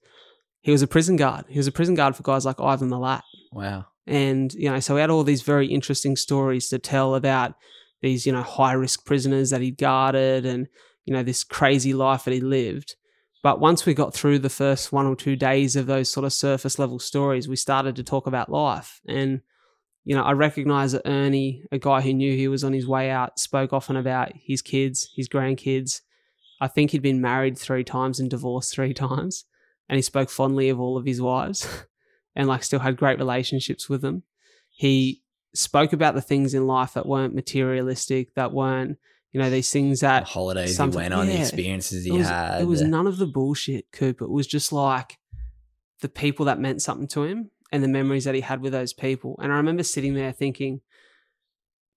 he 0.63 0.73
was 0.73 0.83
a 0.83 0.87
prison 0.87 1.17
guard. 1.17 1.47
He 1.49 1.59
was 1.59 1.67
a 1.67 1.73
prison 1.73 1.95
guard 1.95 2.17
for 2.17 2.23
guys 2.23 2.45
like 2.45 2.61
Ivan 2.61 2.91
Milat. 2.91 3.23
Wow. 3.53 3.87
And, 4.07 4.53
you 4.55 4.71
know, 4.71 4.81
so 4.81 4.95
we 4.95 5.01
had 5.01 5.11
all 5.11 5.25
these 5.25 5.43
very 5.43 5.67
interesting 5.67 6.17
stories 6.17 6.69
to 6.69 6.79
tell 6.79 7.15
about 7.15 7.55
these, 8.03 8.27
you 8.27 8.33
know, 8.33 8.43
high 8.43 8.73
risk 8.73 9.05
prisoners 9.05 9.51
that 9.51 9.61
he'd 9.61 9.79
guarded 9.79 10.45
and, 10.45 10.67
you 11.05 11.15
know, 11.15 11.23
this 11.23 11.45
crazy 11.45 11.93
life 11.93 12.25
that 12.25 12.35
he 12.35 12.41
lived. 12.41 12.97
But 13.43 13.61
once 13.61 13.87
we 13.87 13.95
got 13.95 14.13
through 14.13 14.41
the 14.41 14.51
first 14.51 14.93
one 14.93 15.07
or 15.07 15.17
two 15.17 15.37
days 15.37 15.77
of 15.77 15.87
those 15.87 16.11
sort 16.11 16.27
of 16.27 16.33
surface 16.33 16.79
level 16.79 16.99
stories, 16.99 17.49
we 17.49 17.57
started 17.57 17.97
to 17.97 18.05
talk 18.05 18.27
about 18.27 18.51
life. 18.51 19.01
And, 19.09 19.41
you 20.05 20.15
know, 20.15 20.23
I 20.23 20.33
recognize 20.33 20.93
that 20.93 21.09
Ernie, 21.09 21.63
a 21.73 21.79
guy 21.79 22.03
who 22.03 22.13
knew 22.13 22.37
he 22.37 22.49
was 22.49 22.65
on 22.65 22.75
his 22.75 22.87
way 22.87 23.11
out, 23.11 23.39
spoke 23.39 23.73
often 23.73 23.97
about 23.97 24.33
his 24.35 24.61
kids, 24.61 25.11
his 25.17 25.29
grandkids. 25.29 26.01
I 26.61 26.69
think 26.69 26.91
he'd 26.91 27.03
been 27.03 27.23
married 27.23 27.57
three 27.57 27.85
times 27.85 28.21
and 28.21 28.29
divorced 28.29 28.75
three 28.75 28.93
times. 29.09 29.45
And 29.91 29.97
he 29.97 30.03
spoke 30.03 30.31
fondly 30.31 30.69
of 30.69 30.79
all 30.79 30.97
of 30.97 31.05
his 31.05 31.21
wives 31.21 31.67
and 32.37 32.47
like 32.47 32.63
still 32.63 32.79
had 32.79 32.97
great 32.97 33.19
relationships 33.19 33.89
with 33.89 34.03
them. 34.03 34.23
He 34.71 35.23
spoke 35.53 35.93
about 35.93 36.15
the 36.15 36.21
things 36.23 36.55
in 36.55 36.69
life 36.69 36.95
that 36.95 37.07
weren't 37.07 37.35
materialistic, 37.35 38.33
that 38.37 38.53
weren't, 38.53 38.99
you 39.33 39.41
know, 39.41 39.51
these 39.51 39.71
things 39.73 39.99
The 39.99 40.07
that 40.07 40.25
holidays 40.29 40.77
something- 40.77 41.01
he 41.01 41.03
went 41.03 41.15
on, 41.15 41.27
the 41.27 41.41
experiences 41.41 42.05
he 42.05 42.11
it 42.11 42.19
was, 42.19 42.29
had. 42.29 42.63
it 42.63 42.67
was 42.67 42.83
none 42.83 43.09
of 43.09 43.19
the 43.19 43.27
bullshit, 43.27 43.91
Coop. 43.91 44.23
It 44.23 44.31
was 44.31 44.47
just 44.47 44.73
like 44.73 45.19
the 46.03 46.09
people 46.09 46.47
that 46.47 46.61
meant 46.61 46.83
something 46.83 47.09
to 47.09 47.25
him 47.25 47.51
and 47.73 47.83
the 47.83 47.89
memories 47.89 48.25
that 48.27 48.37
he 48.37 48.43
had 48.43 48.61
with 48.61 48.73
those 48.73 48.93
people. 48.93 49.37
And 49.43 49.53
I 49.53 49.57
remember 49.57 49.83
sitting 49.83 50.15
there 50.15 50.31
thinking, 50.31 50.83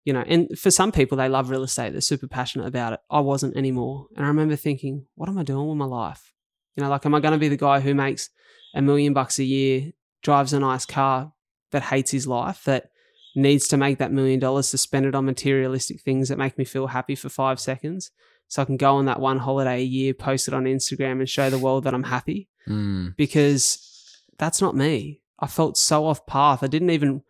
you 0.07 0.15
know, 0.15 0.25
and 0.27 0.59
for 0.59 0.71
some 0.71 0.93
people, 0.93 1.19
they 1.19 1.29
love 1.29 1.51
real 1.51 1.63
estate. 1.63 1.93
They're 1.93 2.01
super 2.01 2.27
passionate 2.27 2.67
about 2.67 2.95
it. 2.95 3.01
I 3.11 3.21
wasn't 3.21 3.55
anymore. 3.57 4.07
And 4.17 4.25
I 4.25 4.29
remember 4.29 4.57
thinking, 4.57 5.05
what 5.15 5.29
am 5.29 5.37
I 5.37 5.43
doing 5.43 5.69
with 5.69 5.77
my 5.77 5.85
life? 5.85 6.33
You 6.77 6.83
know, 6.83 6.91
like, 6.91 7.05
am 7.07 7.15
I 7.15 7.21
going 7.21 7.33
to 7.33 7.39
be 7.39 7.49
the 7.49 7.57
guy 7.57 7.81
who 7.81 7.95
makes 7.95 8.31
a 8.75 8.81
million 8.83 9.13
bucks 9.13 9.39
a 9.39 9.45
year, 9.45 9.93
drives 10.23 10.53
a 10.53 10.61
nice 10.61 10.87
car, 10.87 11.33
that 11.71 11.83
hates 11.85 12.11
his 12.11 12.27
life, 12.27 12.65
that 12.65 12.91
needs 13.35 13.67
to 13.69 13.77
make 13.77 13.99
that 13.99 14.13
million 14.13 14.39
dollars 14.39 14.71
to 14.71 14.79
spend 14.79 15.07
it 15.07 15.15
on 15.15 15.25
materialistic 15.25 16.01
things 16.03 16.29
that 16.29 16.39
make 16.39 16.59
me 16.59 16.65
feel 16.65 16.89
happy 16.89 17.15
for 17.15 17.29
five 17.29 17.59
seconds? 17.61 18.11
So 18.49 18.61
I 18.61 18.67
can 18.67 18.77
go 18.77 18.97
on 18.97 19.07
that 19.07 19.21
one 19.21 19.39
holiday 19.39 19.81
a 19.81 19.85
year, 19.85 20.13
post 20.13 20.49
it 20.49 20.55
on 20.55 20.65
Instagram, 20.65 21.13
and 21.21 21.29
show 21.29 21.49
the 21.49 21.59
world 21.59 21.85
that 21.85 21.95
I'm 21.95 22.05
happy 22.05 22.49
Mm. 22.69 23.17
because 23.17 24.23
that's 24.39 24.61
not 24.61 24.77
me. 24.77 25.21
I 25.41 25.49
felt 25.49 25.77
so 25.77 26.07
off 26.07 26.25
path. 26.27 26.63
I 26.63 26.69
didn't 26.69 26.91
even, 26.91 27.11
you 27.11 27.23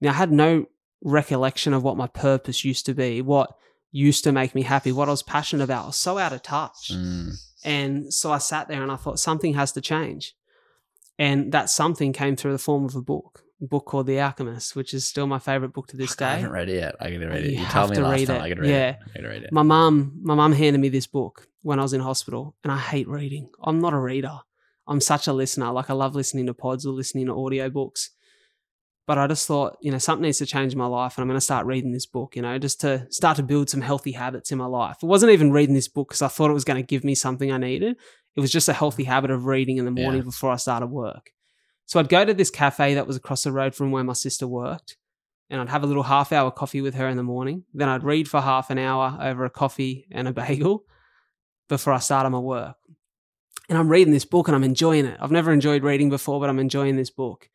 know, 0.00 0.10
I 0.10 0.14
had 0.14 0.32
no 0.32 0.66
recollection 1.02 1.72
of 1.72 1.82
what 1.84 1.96
my 1.96 2.06
purpose 2.08 2.64
used 2.64 2.86
to 2.86 2.94
be, 2.94 3.22
what 3.22 3.52
used 3.92 4.24
to 4.24 4.32
make 4.32 4.54
me 4.54 4.62
happy, 4.62 4.90
what 4.92 5.08
I 5.08 5.12
was 5.12 5.22
passionate 5.22 5.62
about. 5.64 5.84
I 5.84 5.86
was 5.88 5.96
so 5.96 6.18
out 6.18 6.32
of 6.32 6.42
touch. 6.42 6.90
Mm. 6.92 7.34
And 7.64 8.12
so 8.12 8.32
I 8.32 8.38
sat 8.38 8.68
there 8.68 8.82
and 8.82 8.90
I 8.92 8.96
thought 8.96 9.18
something 9.18 9.54
has 9.54 9.72
to 9.72 9.80
change. 9.80 10.34
And 11.18 11.52
that 11.52 11.68
something 11.70 12.12
came 12.12 12.36
through 12.36 12.52
the 12.52 12.58
form 12.58 12.84
of 12.86 12.94
a 12.96 13.02
book. 13.02 13.42
book 13.60 13.84
called 13.84 14.06
The 14.06 14.18
Alchemist, 14.20 14.74
which 14.74 14.94
is 14.94 15.06
still 15.06 15.26
my 15.26 15.38
favorite 15.38 15.74
book 15.74 15.86
to 15.88 15.96
this 15.98 16.16
day. 16.16 16.24
I 16.26 16.34
haven't 16.36 16.52
read 16.52 16.70
it 16.70 16.76
yet. 16.76 16.94
I 16.98 17.10
gotta 17.10 17.28
read 17.28 17.44
it. 17.44 17.52
You 17.52 17.58
You, 17.60 17.66
told 17.66 17.90
me 17.90 17.96
to 17.96 18.02
last 18.02 18.18
read 18.20 18.26
time. 18.28 18.36
it. 18.36 18.40
I 18.42 18.48
gotta 18.48 18.60
read 18.62 18.70
it. 18.70 18.72
Yeah. 18.72 18.88
it. 18.90 18.96
I 19.06 19.16
gotta 19.18 19.28
read 19.28 19.42
it. 19.42 19.52
My 19.52 19.62
mum, 19.62 20.18
my 20.22 20.34
mum 20.34 20.52
handed 20.52 20.78
me 20.80 20.88
this 20.88 21.06
book 21.06 21.46
when 21.62 21.78
I 21.78 21.82
was 21.82 21.92
in 21.92 22.00
hospital, 22.00 22.56
and 22.64 22.72
I 22.72 22.78
hate 22.78 23.06
reading. 23.06 23.50
I'm 23.62 23.78
not 23.80 23.92
a 23.92 23.98
reader. 23.98 24.38
I'm 24.86 25.00
such 25.02 25.26
a 25.26 25.32
listener. 25.34 25.70
Like 25.72 25.90
I 25.90 25.92
love 25.92 26.14
listening 26.14 26.46
to 26.46 26.54
pods 26.54 26.86
or 26.86 26.92
listening 26.94 27.26
to 27.26 27.34
audiobooks. 27.34 28.08
But 29.10 29.18
I 29.18 29.26
just 29.26 29.48
thought, 29.48 29.76
you 29.80 29.90
know, 29.90 29.98
something 29.98 30.22
needs 30.22 30.38
to 30.38 30.46
change 30.46 30.70
in 30.72 30.78
my 30.78 30.86
life, 30.86 31.16
and 31.18 31.22
I'm 31.22 31.26
going 31.26 31.36
to 31.36 31.40
start 31.40 31.66
reading 31.66 31.90
this 31.90 32.06
book. 32.06 32.36
You 32.36 32.42
know, 32.42 32.56
just 32.58 32.80
to 32.82 33.08
start 33.10 33.38
to 33.38 33.42
build 33.42 33.68
some 33.68 33.80
healthy 33.80 34.12
habits 34.12 34.52
in 34.52 34.58
my 34.58 34.66
life. 34.66 34.98
It 35.02 35.06
wasn't 35.06 35.32
even 35.32 35.50
reading 35.50 35.74
this 35.74 35.88
book 35.88 36.10
because 36.10 36.22
I 36.22 36.28
thought 36.28 36.48
it 36.48 36.54
was 36.54 36.62
going 36.62 36.76
to 36.80 36.86
give 36.86 37.02
me 37.02 37.16
something 37.16 37.50
I 37.50 37.58
needed. 37.58 37.96
It 38.36 38.40
was 38.40 38.52
just 38.52 38.68
a 38.68 38.72
healthy 38.72 39.02
habit 39.02 39.32
of 39.32 39.46
reading 39.46 39.78
in 39.78 39.84
the 39.84 39.90
morning 39.90 40.20
Yeah. 40.20 40.26
before 40.26 40.52
I 40.52 40.56
started 40.58 40.92
work. 40.92 41.32
So 41.86 41.98
I'd 41.98 42.08
go 42.08 42.24
to 42.24 42.32
this 42.32 42.52
cafe 42.52 42.94
that 42.94 43.08
was 43.08 43.16
across 43.16 43.42
the 43.42 43.50
road 43.50 43.74
from 43.74 43.90
where 43.90 44.04
my 44.04 44.12
sister 44.12 44.46
worked, 44.46 44.96
and 45.48 45.60
I'd 45.60 45.70
have 45.70 45.82
a 45.82 45.88
little 45.88 46.04
half 46.04 46.30
hour 46.30 46.52
coffee 46.52 46.80
with 46.80 46.94
her 46.94 47.08
in 47.08 47.16
the 47.16 47.24
morning. 47.24 47.64
Then 47.74 47.88
I'd 47.88 48.04
read 48.04 48.28
for 48.28 48.40
half 48.40 48.70
an 48.70 48.78
hour 48.78 49.18
over 49.20 49.44
a 49.44 49.50
coffee 49.50 50.06
and 50.12 50.28
a 50.28 50.32
bagel 50.44 50.84
before 51.68 51.94
I 51.94 51.98
started 51.98 52.30
my 52.30 52.38
work. 52.38 52.76
And 53.68 53.76
I'm 53.76 53.88
reading 53.88 54.12
this 54.12 54.24
book 54.24 54.46
and 54.46 54.54
I'm 54.54 54.62
enjoying 54.62 55.04
it. 55.06 55.18
I've 55.20 55.32
never 55.32 55.50
enjoyed 55.50 55.82
reading 55.82 56.10
before, 56.10 56.38
but 56.38 56.48
I'm 56.48 56.60
enjoying 56.60 56.94
this 56.94 57.10
book. 57.10 57.48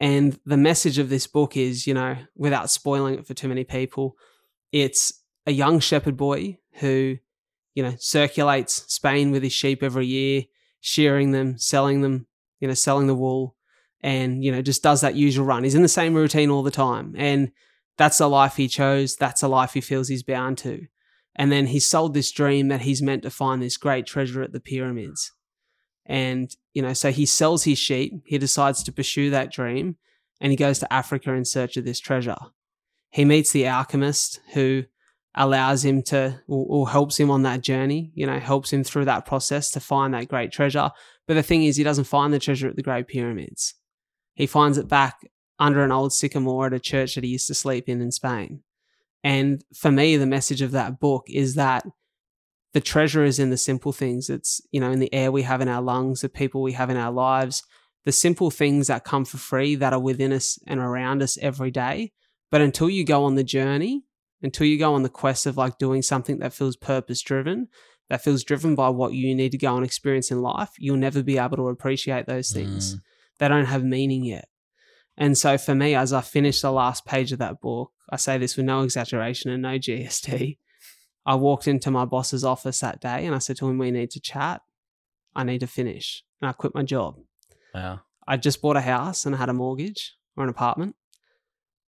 And 0.00 0.38
the 0.46 0.56
message 0.56 0.98
of 0.98 1.10
this 1.10 1.26
book 1.26 1.56
is, 1.56 1.86
you 1.86 1.92
know, 1.92 2.16
without 2.34 2.70
spoiling 2.70 3.18
it 3.18 3.26
for 3.26 3.34
too 3.34 3.48
many 3.48 3.64
people, 3.64 4.16
it's 4.72 5.12
a 5.46 5.52
young 5.52 5.78
shepherd 5.78 6.16
boy 6.16 6.58
who, 6.74 7.18
you 7.74 7.82
know, 7.82 7.94
circulates 7.98 8.84
Spain 8.92 9.30
with 9.30 9.42
his 9.42 9.52
sheep 9.52 9.82
every 9.82 10.06
year, 10.06 10.44
shearing 10.80 11.32
them, 11.32 11.58
selling 11.58 12.00
them, 12.00 12.26
you 12.60 12.68
know, 12.68 12.74
selling 12.74 13.06
the 13.06 13.14
wool, 13.14 13.56
and, 14.00 14.42
you 14.42 14.50
know, 14.50 14.62
just 14.62 14.82
does 14.82 15.02
that 15.02 15.16
usual 15.16 15.44
run. 15.44 15.64
He's 15.64 15.74
in 15.74 15.82
the 15.82 15.88
same 15.88 16.14
routine 16.14 16.50
all 16.50 16.62
the 16.62 16.70
time. 16.70 17.14
And 17.18 17.52
that's 17.98 18.18
the 18.18 18.28
life 18.28 18.56
he 18.56 18.68
chose. 18.68 19.16
That's 19.16 19.42
the 19.42 19.48
life 19.48 19.74
he 19.74 19.82
feels 19.82 20.08
he's 20.08 20.22
bound 20.22 20.56
to. 20.58 20.86
And 21.36 21.52
then 21.52 21.66
he 21.66 21.78
sold 21.78 22.14
this 22.14 22.32
dream 22.32 22.68
that 22.68 22.80
he's 22.80 23.02
meant 23.02 23.22
to 23.24 23.30
find 23.30 23.62
this 23.62 23.76
great 23.76 24.06
treasure 24.06 24.42
at 24.42 24.52
the 24.52 24.60
pyramids. 24.60 25.32
And, 26.10 26.54
you 26.74 26.82
know, 26.82 26.92
so 26.92 27.12
he 27.12 27.24
sells 27.24 27.62
his 27.62 27.78
sheep. 27.78 28.20
He 28.24 28.36
decides 28.36 28.82
to 28.82 28.92
pursue 28.92 29.30
that 29.30 29.52
dream 29.52 29.96
and 30.40 30.50
he 30.50 30.56
goes 30.56 30.80
to 30.80 30.92
Africa 30.92 31.32
in 31.32 31.44
search 31.44 31.76
of 31.76 31.84
this 31.84 32.00
treasure. 32.00 32.36
He 33.10 33.24
meets 33.24 33.52
the 33.52 33.68
alchemist 33.68 34.40
who 34.54 34.84
allows 35.36 35.84
him 35.84 36.02
to, 36.02 36.42
or, 36.48 36.66
or 36.68 36.90
helps 36.90 37.18
him 37.18 37.30
on 37.30 37.44
that 37.44 37.60
journey, 37.60 38.10
you 38.14 38.26
know, 38.26 38.40
helps 38.40 38.72
him 38.72 38.82
through 38.82 39.04
that 39.04 39.24
process 39.24 39.70
to 39.70 39.78
find 39.78 40.12
that 40.12 40.26
great 40.26 40.50
treasure. 40.50 40.90
But 41.28 41.34
the 41.34 41.44
thing 41.44 41.62
is, 41.62 41.76
he 41.76 41.84
doesn't 41.84 42.04
find 42.04 42.34
the 42.34 42.40
treasure 42.40 42.68
at 42.68 42.74
the 42.74 42.82
Great 42.82 43.06
Pyramids. 43.06 43.74
He 44.34 44.48
finds 44.48 44.78
it 44.78 44.88
back 44.88 45.20
under 45.60 45.84
an 45.84 45.92
old 45.92 46.12
sycamore 46.12 46.66
at 46.66 46.72
a 46.72 46.80
church 46.80 47.14
that 47.14 47.22
he 47.22 47.30
used 47.30 47.46
to 47.46 47.54
sleep 47.54 47.88
in 47.88 48.00
in 48.00 48.10
Spain. 48.10 48.64
And 49.22 49.62
for 49.76 49.92
me, 49.92 50.16
the 50.16 50.26
message 50.26 50.60
of 50.60 50.72
that 50.72 50.98
book 50.98 51.26
is 51.28 51.54
that 51.54 51.86
the 52.72 52.80
treasure 52.80 53.24
is 53.24 53.38
in 53.38 53.50
the 53.50 53.56
simple 53.56 53.92
things. 53.92 54.30
It's, 54.30 54.60
you 54.70 54.80
know, 54.80 54.90
in 54.90 55.00
the 55.00 55.12
air 55.12 55.32
we 55.32 55.42
have 55.42 55.60
in 55.60 55.68
our 55.68 55.82
lungs, 55.82 56.20
the 56.20 56.28
people 56.28 56.62
we 56.62 56.72
have 56.72 56.90
in 56.90 56.96
our 56.96 57.12
lives, 57.12 57.62
the 58.04 58.12
simple 58.12 58.50
things 58.50 58.86
that 58.86 59.04
come 59.04 59.24
for 59.24 59.38
free 59.38 59.74
that 59.74 59.92
are 59.92 60.00
within 60.00 60.32
us 60.32 60.58
and 60.66 60.80
around 60.80 61.22
us 61.22 61.36
every 61.38 61.70
day. 61.70 62.12
But 62.50 62.60
until 62.60 62.88
you 62.88 63.04
go 63.04 63.24
on 63.24 63.34
the 63.34 63.44
journey, 63.44 64.04
until 64.42 64.66
you 64.66 64.78
go 64.78 64.94
on 64.94 65.02
the 65.02 65.08
quest 65.08 65.46
of 65.46 65.56
like 65.56 65.78
doing 65.78 66.02
something 66.02 66.38
that 66.38 66.52
feels 66.52 66.76
purpose 66.76 67.20
driven, 67.22 67.68
that 68.08 68.22
feels 68.22 68.42
driven 68.42 68.74
by 68.74 68.88
what 68.88 69.12
you 69.12 69.34
need 69.34 69.52
to 69.52 69.58
go 69.58 69.76
and 69.76 69.84
experience 69.84 70.30
in 70.30 70.42
life, 70.42 70.70
you'll 70.78 70.96
never 70.96 71.22
be 71.22 71.38
able 71.38 71.56
to 71.56 71.68
appreciate 71.68 72.26
those 72.26 72.50
things. 72.50 72.96
Mm. 72.96 73.00
They 73.38 73.48
don't 73.48 73.66
have 73.66 73.84
meaning 73.84 74.24
yet. 74.24 74.48
And 75.16 75.36
so 75.36 75.58
for 75.58 75.74
me, 75.74 75.94
as 75.94 76.12
I 76.12 76.20
finished 76.20 76.62
the 76.62 76.72
last 76.72 77.04
page 77.04 77.30
of 77.32 77.38
that 77.38 77.60
book, 77.60 77.92
I 78.10 78.16
say 78.16 78.38
this 78.38 78.56
with 78.56 78.66
no 78.66 78.82
exaggeration 78.82 79.50
and 79.50 79.62
no 79.62 79.78
GST. 79.78 80.58
I 81.26 81.34
walked 81.34 81.68
into 81.68 81.90
my 81.90 82.04
boss's 82.04 82.44
office 82.44 82.80
that 82.80 83.00
day 83.00 83.26
and 83.26 83.34
I 83.34 83.38
said 83.38 83.56
to 83.58 83.68
him, 83.68 83.78
We 83.78 83.90
need 83.90 84.10
to 84.12 84.20
chat. 84.20 84.62
I 85.34 85.44
need 85.44 85.60
to 85.60 85.66
finish. 85.66 86.24
And 86.40 86.48
I 86.48 86.52
quit 86.52 86.74
my 86.74 86.82
job. 86.82 87.16
Wow. 87.74 88.00
I 88.26 88.36
just 88.36 88.62
bought 88.62 88.76
a 88.76 88.80
house 88.80 89.26
and 89.26 89.34
I 89.34 89.38
had 89.38 89.48
a 89.48 89.54
mortgage 89.54 90.14
or 90.36 90.44
an 90.44 90.50
apartment. 90.50 90.96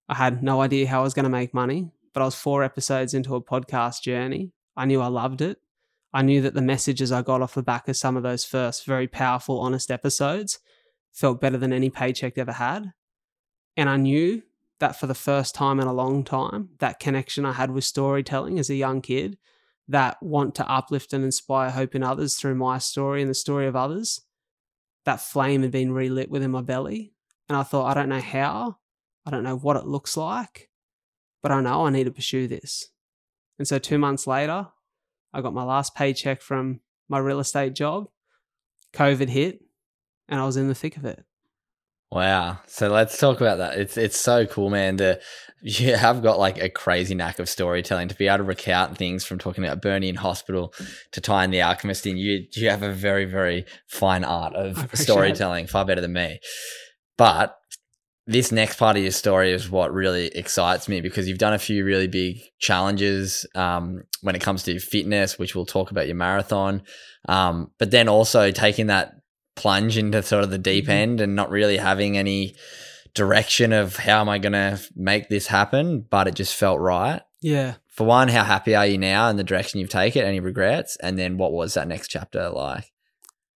I 0.08 0.16
had 0.16 0.42
no 0.42 0.62
idea 0.62 0.88
how 0.88 1.02
I 1.02 1.04
was 1.04 1.14
going 1.14 1.24
to 1.24 1.30
make 1.30 1.54
money, 1.54 1.92
but 2.14 2.22
I 2.22 2.26
was 2.26 2.36
four 2.36 2.64
episodes 2.64 3.14
into 3.14 3.36
a 3.36 3.42
podcast 3.42 4.02
journey. 4.02 4.52
I 4.76 4.86
knew 4.86 5.02
I 5.02 5.08
loved 5.08 5.42
it. 5.42 5.60
I 6.12 6.24
knew 6.24 6.42
that 6.42 6.56
the 6.56 6.62
messages 6.62 7.12
I 7.12 7.22
got 7.22 7.42
off 7.42 7.54
the 7.54 7.62
back 7.62 7.88
of 7.88 7.96
some 7.96 8.18
of 8.18 8.24
those 8.24 8.44
first 8.44 8.86
very 8.86 9.08
powerful, 9.08 9.60
honest 9.60 9.92
episodes 9.92 10.60
felt 11.14 11.40
better 11.40 11.58
than 11.58 11.72
any 11.72 11.90
paycheck 11.90 12.38
ever 12.38 12.54
had. 12.54 12.94
And 13.78 13.90
I 13.90 13.98
knew 13.98 14.42
that 14.80 15.00
for 15.00 15.08
the 15.08 15.16
first 15.16 15.56
time 15.56 15.80
in 15.80 15.88
a 15.88 15.94
long 15.94 16.24
time, 16.24 16.70
that 16.80 17.00
connection 17.00 17.46
I 17.46 17.54
had 17.54 17.72
with 17.72 17.84
storytelling 17.84 18.60
as 18.60 18.70
a 18.70 18.76
young 18.76 19.02
kid, 19.02 19.38
that 19.88 20.22
want 20.22 20.56
to 20.56 20.70
uplift 20.70 21.14
and 21.14 21.24
inspire 21.24 21.72
hope 21.72 21.96
in 21.96 22.04
others 22.04 22.36
through 22.36 22.56
my 22.56 22.78
story 22.78 23.22
and 23.22 23.30
the 23.30 23.36
story 23.36 23.68
of 23.68 23.76
others, 23.76 24.22
that 25.06 25.20
flame 25.20 25.64
had 25.64 25.72
been 25.72 25.92
relit 25.92 26.30
within 26.30 26.52
my 26.52 26.62
belly. 26.62 27.14
And 27.48 27.58
I 27.58 27.64
thought, 27.64 27.90
I 27.90 28.00
don't 28.00 28.10
know 28.10 28.22
how, 28.22 28.78
I 29.26 29.32
don't 29.32 29.44
know 29.44 29.58
what 29.58 29.78
it 29.78 29.86
looks 29.86 30.16
like, 30.16 30.70
but 31.42 31.52
I 31.52 31.62
know 31.62 31.86
I 31.86 31.90
need 31.90 32.04
to 32.06 32.12
pursue 32.12 32.48
this. 32.48 32.90
And 33.58 33.68
so 33.68 33.80
two 33.80 33.98
months 33.98 34.28
later, 34.28 34.68
I 35.34 35.42
got 35.42 35.54
my 35.54 35.64
last 35.64 35.96
paycheck 35.96 36.42
from 36.42 36.82
my 37.08 37.18
real 37.18 37.40
estate 37.40 37.74
job. 37.74 38.08
COVID 38.94 39.30
hit, 39.30 39.62
and 40.28 40.40
I 40.40 40.46
was 40.46 40.58
in 40.58 40.68
the 40.68 40.76
thick 40.76 40.98
of 40.98 41.06
it. 41.06 41.24
Wow. 42.12 42.58
So 42.66 42.90
let's 42.90 43.20
talk 43.20 43.40
about 43.40 43.60
that. 43.60 43.78
It's 43.78 43.96
it's 43.96 44.20
so 44.20 44.48
cool, 44.48 44.72
man. 44.72 44.96
The 44.96 45.22
you 45.62 45.96
have 45.96 46.24
got 46.24 46.40
like 46.40 46.58
a 46.58 46.70
crazy 46.70 47.14
knack 47.14 47.38
of 47.38 47.48
storytelling 47.48 48.08
to 48.08 48.16
be 48.16 48.28
able 48.28 48.38
to 48.38 48.44
recount 48.44 48.98
things 48.98 49.26
from 49.26 49.38
talking 49.38 49.64
about 49.64 49.86
Ernie 49.86 50.10
in 50.10 50.16
hospital 50.16 50.74
to 51.12 51.22
tying 51.22 51.52
the 51.52 51.62
alchemist 51.62 52.08
in. 52.08 52.18
You 52.18 52.48
you 52.54 52.70
have 52.70 52.82
a 52.82 52.92
very 52.92 53.26
very 53.26 53.66
fine 53.88 54.24
art 54.24 54.56
of 54.56 54.90
storytelling, 54.96 55.68
far 55.68 55.86
better 55.86 56.02
than 56.02 56.14
me. 56.14 56.40
But 57.16 57.60
this 58.26 58.52
next 58.52 58.78
part 58.78 58.96
of 58.96 59.02
your 59.02 59.12
story 59.12 59.52
is 59.52 59.70
what 59.70 59.92
really 59.92 60.28
excites 60.28 60.88
me 60.88 61.02
because 61.02 61.28
you've 61.28 61.40
done 61.40 61.54
a 61.54 61.60
few 61.60 61.84
really 61.84 62.08
big 62.08 62.40
challenges 62.60 63.46
um, 63.56 64.04
when 64.22 64.36
it 64.36 64.42
comes 64.42 64.62
to 64.64 64.80
fitness, 64.80 65.40
which 65.40 65.56
we'll 65.56 65.66
talk 65.66 65.90
about 65.90 66.06
your 66.06 66.16
marathon. 66.16 66.84
Um, 67.28 67.72
but 67.80 67.90
then 67.90 68.08
also 68.08 68.52
taking 68.52 68.88
that 68.88 69.19
plunge 69.60 69.98
into 69.98 70.24
sort 70.24 70.44
of 70.44 70.50
the 70.52 70.58
deep 70.58 70.86
Mhm. 70.88 70.90
end 71.04 71.22
and 71.22 71.36
not 71.36 71.50
really 71.50 71.78
having 71.78 72.18
any 72.18 72.56
direction 73.14 73.74
of 73.74 73.96
how 73.98 74.22
am 74.22 74.30
I 74.30 74.38
going 74.38 74.54
to 74.54 74.80
make 74.96 75.30
this 75.30 75.48
happen, 75.48 76.06
but 76.10 76.28
it 76.28 76.36
just 76.36 76.56
felt 76.56 76.80
right. 76.80 77.22
Yeah. 77.42 77.76
For 77.88 78.06
one, 78.06 78.28
how 78.30 78.44
happy 78.44 78.76
are 78.76 78.86
you 78.86 78.98
now 78.98 79.30
in 79.30 79.36
the 79.38 79.44
direction 79.44 79.80
you've 79.80 79.90
taken? 79.90 80.24
Any 80.24 80.40
regrets? 80.40 80.96
And 80.98 81.18
then 81.18 81.38
what 81.38 81.52
was 81.52 81.74
that 81.74 81.88
next 81.88 82.08
chapter 82.10 82.50
like? 82.50 82.92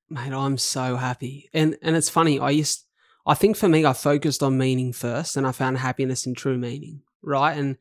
Mate, 0.09 0.33
I'm 0.33 0.57
so 0.57 0.97
happy. 0.97 1.49
And 1.53 1.77
and 1.81 1.95
it's 1.95 2.09
funny, 2.09 2.39
I 2.39 2.49
used 2.51 2.85
I 3.25 3.35
think 3.35 3.55
for 3.55 3.69
me 3.69 3.85
I 3.85 3.93
focused 3.93 4.43
on 4.43 4.57
meaning 4.57 4.91
first 4.91 5.37
and 5.37 5.47
I 5.47 5.51
found 5.53 5.77
happiness 5.77 6.25
in 6.25 6.33
true 6.35 6.57
meaning, 6.57 7.01
right? 7.21 7.57
And 7.57 7.77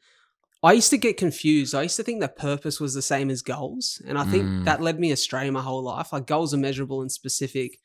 I 0.63 0.73
used 0.73 0.91
to 0.91 0.99
get 0.99 1.17
confused. 1.17 1.75
I 1.75 1.83
used 1.83 1.97
to 1.97 2.05
think 2.05 2.21
that 2.21 2.37
purpose 2.37 2.79
was 2.79 2.95
the 2.95 3.03
same 3.03 3.29
as 3.29 3.43
goals. 3.43 4.01
And 4.07 4.17
I 4.17 4.25
think 4.25 4.45
Mm. 4.45 4.65
that 4.67 4.81
led 4.81 5.01
me 5.01 5.11
astray 5.11 5.51
my 5.51 5.63
whole 5.63 5.83
life. 5.83 6.13
Like 6.13 6.27
goals 6.29 6.55
are 6.55 6.59
measurable 6.59 7.01
and 7.03 7.11
specific. 7.11 7.79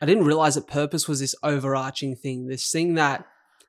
I 0.00 0.06
didn't 0.06 0.24
realize 0.24 0.54
that 0.54 0.66
purpose 0.66 1.08
was 1.08 1.20
this 1.20 1.34
overarching 1.42 2.14
thing, 2.16 2.46
this 2.46 2.70
thing 2.70 2.94
that 2.94 3.26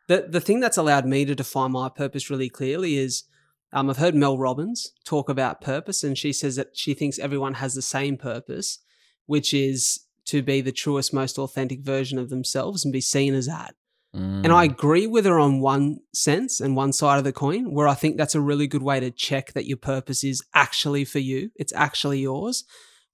the 0.07 0.27
the 0.29 0.41
thing 0.41 0.59
that's 0.59 0.77
allowed 0.77 1.05
me 1.05 1.25
to 1.25 1.35
define 1.35 1.71
my 1.71 1.89
purpose 1.89 2.29
really 2.29 2.49
clearly 2.49 2.97
is 2.97 3.23
um, 3.71 3.89
I've 3.89 3.97
heard 3.97 4.15
Mel 4.15 4.37
Robbins 4.37 4.91
talk 5.05 5.29
about 5.29 5.61
purpose, 5.61 6.03
and 6.03 6.17
she 6.17 6.33
says 6.33 6.55
that 6.55 6.75
she 6.75 6.93
thinks 6.93 7.19
everyone 7.19 7.55
has 7.55 7.75
the 7.75 7.83
same 7.83 8.17
purpose, 8.17 8.79
which 9.27 9.53
is 9.53 9.99
to 10.25 10.41
be 10.41 10.61
the 10.61 10.71
truest, 10.71 11.13
most 11.13 11.37
authentic 11.37 11.81
version 11.81 12.17
of 12.17 12.29
themselves 12.29 12.83
and 12.83 12.91
be 12.91 13.01
seen 13.01 13.33
as 13.35 13.45
that. 13.45 13.75
And 14.13 14.51
I 14.53 14.67
Mm. 14.67 14.71
agree 14.71 15.07
with 15.07 15.25
her 15.25 15.39
on 15.39 15.59
one 15.59 15.99
sense 16.13 16.59
and 16.59 16.75
one 16.75 16.93
side 16.93 17.19
of 17.19 17.23
the 17.25 17.33
coin, 17.33 17.73
where 17.73 17.87
I 17.87 17.93
think 17.93 18.17
that's 18.17 18.35
a 18.35 18.41
really 18.41 18.67
good 18.67 18.81
way 18.81 18.99
to 18.99 19.11
check 19.11 19.53
that 19.53 19.67
your 19.67 19.77
purpose 19.77 20.23
is 20.23 20.41
actually 20.53 21.05
for 21.05 21.19
you. 21.19 21.51
It's 21.55 21.73
actually 21.73 22.21
yours. 22.21 22.63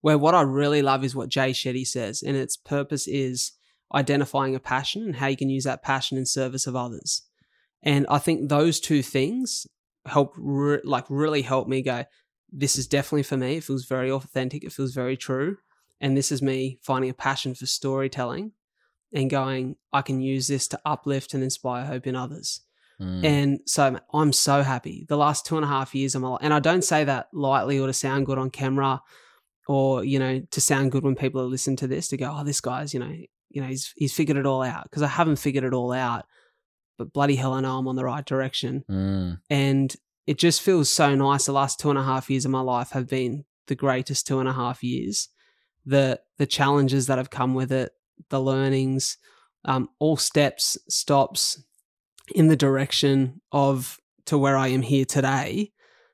Where 0.06 0.20
what 0.20 0.36
I 0.36 0.44
really 0.44 0.84
love 0.84 1.04
is 1.04 1.16
what 1.16 1.30
Jay 1.30 1.50
Shetty 1.50 1.84
says, 1.84 2.22
and 2.22 2.38
its 2.38 2.56
purpose 2.56 3.08
is 3.08 3.54
identifying 3.92 4.54
a 4.54 4.60
passion 4.60 5.02
and 5.02 5.16
how 5.16 5.26
you 5.26 5.36
can 5.36 5.50
use 5.50 5.64
that 5.64 5.82
passion 5.82 6.16
in 6.16 6.28
service 6.28 6.68
of 6.68 6.76
others. 6.76 7.24
And 7.82 8.06
I 8.08 8.20
think 8.20 8.48
those 8.48 8.80
two 8.80 9.02
things 9.02 9.66
help, 10.06 10.36
re- 10.38 10.82
like, 10.84 11.06
really 11.10 11.42
help 11.42 11.68
me 11.68 11.82
go, 11.82 12.06
this 12.52 12.78
is 12.78 12.86
definitely 12.86 13.24
for 13.24 13.36
me. 13.36 13.56
It 13.56 13.64
feels 13.64 13.86
very 13.86 14.12
authentic. 14.12 14.64
It 14.64 14.74
feels 14.74 14.94
very 14.94 15.18
true. 15.18 15.58
And 16.00 16.16
this 16.16 16.32
is 16.32 16.40
me 16.40 16.78
finding 16.84 17.10
a 17.10 17.16
passion 17.16 17.56
for 17.56 17.66
storytelling 17.66 18.52
and 19.12 19.28
going, 19.28 19.76
I 19.92 20.04
can 20.04 20.22
use 20.22 20.46
this 20.46 20.68
to 20.68 20.80
uplift 20.86 21.34
and 21.34 21.42
inspire 21.42 21.84
hope 21.84 22.06
in 22.06 22.16
others. 22.16 22.62
Mm. 23.02 23.26
And 23.26 23.60
so 23.66 24.00
I'm 24.14 24.34
so 24.34 24.62
happy. 24.62 25.08
The 25.10 25.18
last 25.18 25.48
two 25.48 25.56
and 25.56 25.66
a 25.66 25.68
half 25.68 25.96
years, 25.96 26.14
I'm, 26.14 26.24
and 26.42 26.54
I 26.54 26.60
don't 26.60 26.84
say 26.84 27.06
that 27.06 27.30
lightly 27.34 27.80
or 27.80 27.88
to 27.88 27.94
sound 27.94 28.28
good 28.28 28.38
on 28.38 28.52
camera 28.52 29.02
or, 29.68 30.04
you 30.04 30.20
know, 30.20 30.42
to 30.52 30.62
sound 30.62 30.92
good 30.92 31.04
when 31.04 31.16
people 31.16 31.42
are 31.42 31.46
listen 31.46 31.76
to 31.78 31.88
this 31.88 32.08
to 32.10 32.18
go, 32.18 32.34
oh, 32.34 32.44
this 32.44 32.62
guy's, 32.62 32.94
you 32.94 33.00
know, 33.00 33.16
you 33.50 33.62
know, 33.62 33.68
he's, 33.68 33.94
he's 33.96 34.14
figured 34.14 34.38
it 34.38 34.46
all 34.46 34.62
out 34.62 34.84
because 34.84 35.02
I 35.02 35.08
haven't 35.08 35.38
figured 35.38 35.64
it 35.64 35.74
all 35.74 35.92
out. 35.92 36.26
but 36.98 37.14
bloody 37.14 37.36
hell, 37.36 37.54
I 37.54 37.62
know 37.62 37.78
I'm 37.78 37.88
on 37.88 37.96
the 37.96 38.06
right 38.06 38.26
direction. 38.26 38.84
Mm. 38.90 39.40
And 39.50 39.96
it 40.28 40.38
just 40.38 40.62
feels 40.62 40.92
so 40.92 41.16
nice. 41.16 41.46
The 41.46 41.52
last 41.52 41.80
two 41.80 41.90
and 41.90 42.00
a 42.00 42.04
half 42.04 42.30
years 42.30 42.46
of 42.46 42.52
my 42.52 42.62
life 42.62 42.92
have 42.92 43.08
been 43.08 43.46
the 43.68 43.76
greatest 43.76 44.28
two 44.28 44.40
and 44.40 44.50
a 44.50 44.54
half 44.54 44.84
years. 44.84 45.30
The 45.86 46.20
the 46.38 46.48
challenges 46.48 47.08
that 47.08 47.18
have 47.18 47.30
come 47.30 47.54
with 47.54 47.72
it, 47.72 47.92
the 48.30 48.42
learnings, 48.42 49.18
um, 49.66 49.90
all 50.00 50.18
steps, 50.18 50.78
stops 50.90 51.64
in 52.34 52.48
the 52.48 52.56
direction 52.56 53.42
of 53.52 54.00
to 54.26 54.38
where 54.38 54.58
I 54.58 54.70
am 54.70 54.82
here 54.82 55.06
today 55.06 55.72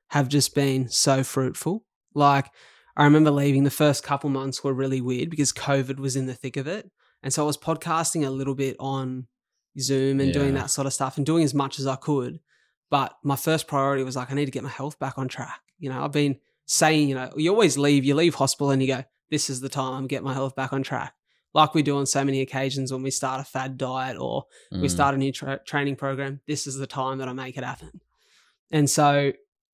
have 0.10 0.28
just 0.28 0.54
been 0.54 0.90
so 0.90 1.24
fruitful. 1.24 1.86
Like 2.14 2.48
I 2.98 3.04
remember 3.06 3.32
leaving 3.32 3.64
the 3.64 3.70
first 3.72 4.04
couple 4.04 4.30
months 4.30 4.64
were 4.64 4.74
really 4.74 5.02
weird 5.02 5.30
because 5.30 5.54
COVID 5.54 5.98
was 5.98 6.16
in 6.16 6.26
the 6.26 6.34
thick 6.34 6.58
of 6.58 6.68
it. 6.68 6.90
And 7.24 7.34
so 7.34 7.44
I 7.44 7.46
was 7.48 7.58
podcasting 7.58 8.26
a 8.26 8.30
little 8.30 8.56
bit 8.56 8.76
on 8.80 9.28
Zoom 9.80 10.20
and 10.20 10.34
doing 10.34 10.54
that 10.56 10.70
sort 10.70 10.88
of 10.88 10.94
stuff 10.94 11.18
and 11.18 11.26
doing 11.26 11.44
as 11.44 11.54
much 11.54 11.80
as 11.80 11.88
I 11.88 11.96
could. 11.96 12.40
But 12.90 13.16
my 13.24 13.36
first 13.38 13.68
priority 13.68 14.04
was 14.04 14.16
like, 14.16 14.32
I 14.32 14.36
need 14.36 14.46
to 14.46 14.52
get 14.52 14.64
my 14.64 14.70
health 14.70 15.00
back 15.00 15.18
on 15.18 15.28
track. 15.28 15.62
You 15.80 15.90
know, 15.90 16.04
I've 16.04 16.12
been 16.12 16.38
saying, 16.66 17.08
you 17.10 17.16
know, 17.16 17.32
you 17.38 17.52
always 17.52 17.78
leave, 17.78 18.04
you 18.04 18.16
leave 18.16 18.36
hospital 18.36 18.72
and 18.72 18.82
you 18.82 18.88
go, 18.88 19.04
this 19.30 19.50
is 19.50 19.62
the 19.62 19.70
time 19.70 19.94
I'm 19.94 20.08
getting 20.08 20.26
my 20.26 20.34
health 20.34 20.56
back 20.56 20.74
on 20.74 20.84
track. 20.84 21.14
Like 21.54 21.74
we 21.74 21.84
do 21.84 21.98
on 21.98 22.06
so 22.06 22.24
many 22.26 22.42
occasions 22.42 22.92
when 22.92 23.04
we 23.04 23.12
start 23.12 23.40
a 23.40 23.44
fad 23.46 23.78
diet 23.78 24.18
or 24.18 24.46
we 24.72 24.88
Mm. 24.88 24.92
start 24.92 25.16
a 25.16 25.18
new 25.18 25.32
tra- 25.32 25.60
training 25.66 25.96
program. 25.96 26.42
This 26.48 26.66
is 26.68 26.76
the 26.78 26.88
time 26.88 27.18
that 27.20 27.28
I 27.30 27.34
make 27.34 27.58
it 27.58 27.64
happen. 27.64 28.02
And 28.72 28.90
so 28.90 29.32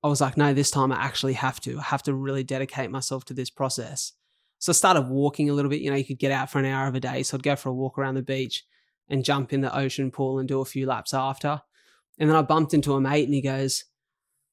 I 0.08 0.10
was 0.10 0.22
like, 0.22 0.38
no, 0.38 0.54
this 0.54 0.72
time 0.72 0.92
I 0.92 1.04
actually 1.04 1.34
have 1.34 1.60
to. 1.62 1.80
I 1.80 1.84
have 1.84 2.04
to 2.04 2.14
really 2.14 2.44
dedicate 2.44 2.92
myself 2.92 3.26
to 3.26 3.34
this 3.34 3.50
process. 3.50 4.14
So 4.60 4.72
I 4.72 4.74
started 4.74 5.10
walking 5.10 5.50
a 5.50 5.54
little 5.54 5.70
bit. 5.70 5.82
You 5.82 5.92
know, 5.92 5.98
you 5.98 6.06
could 6.06 6.20
get 6.20 6.32
out 6.32 6.50
for 6.50 6.60
an 6.60 6.66
hour 6.66 6.88
of 6.88 6.96
a 6.96 7.00
day. 7.00 7.24
So 7.24 7.38
I'd 7.38 7.44
go 7.44 7.56
for 7.56 7.70
a 7.70 7.74
walk 7.74 7.98
around 7.98 8.16
the 8.16 8.24
beach 8.24 8.64
and 9.10 9.24
jump 9.24 9.54
in 9.54 9.62
the 9.62 9.78
ocean 9.78 10.12
pool 10.12 10.40
and 10.40 10.48
do 10.48 10.62
a 10.62 10.66
few 10.66 10.86
laps 10.86 11.14
after. 11.14 11.62
And 12.18 12.30
then 12.30 12.36
I 12.36 12.42
bumped 12.42 12.74
into 12.74 12.94
a 12.94 13.02
mate 13.02 13.26
and 13.26 13.34
he 13.34 13.42
goes, 13.42 13.86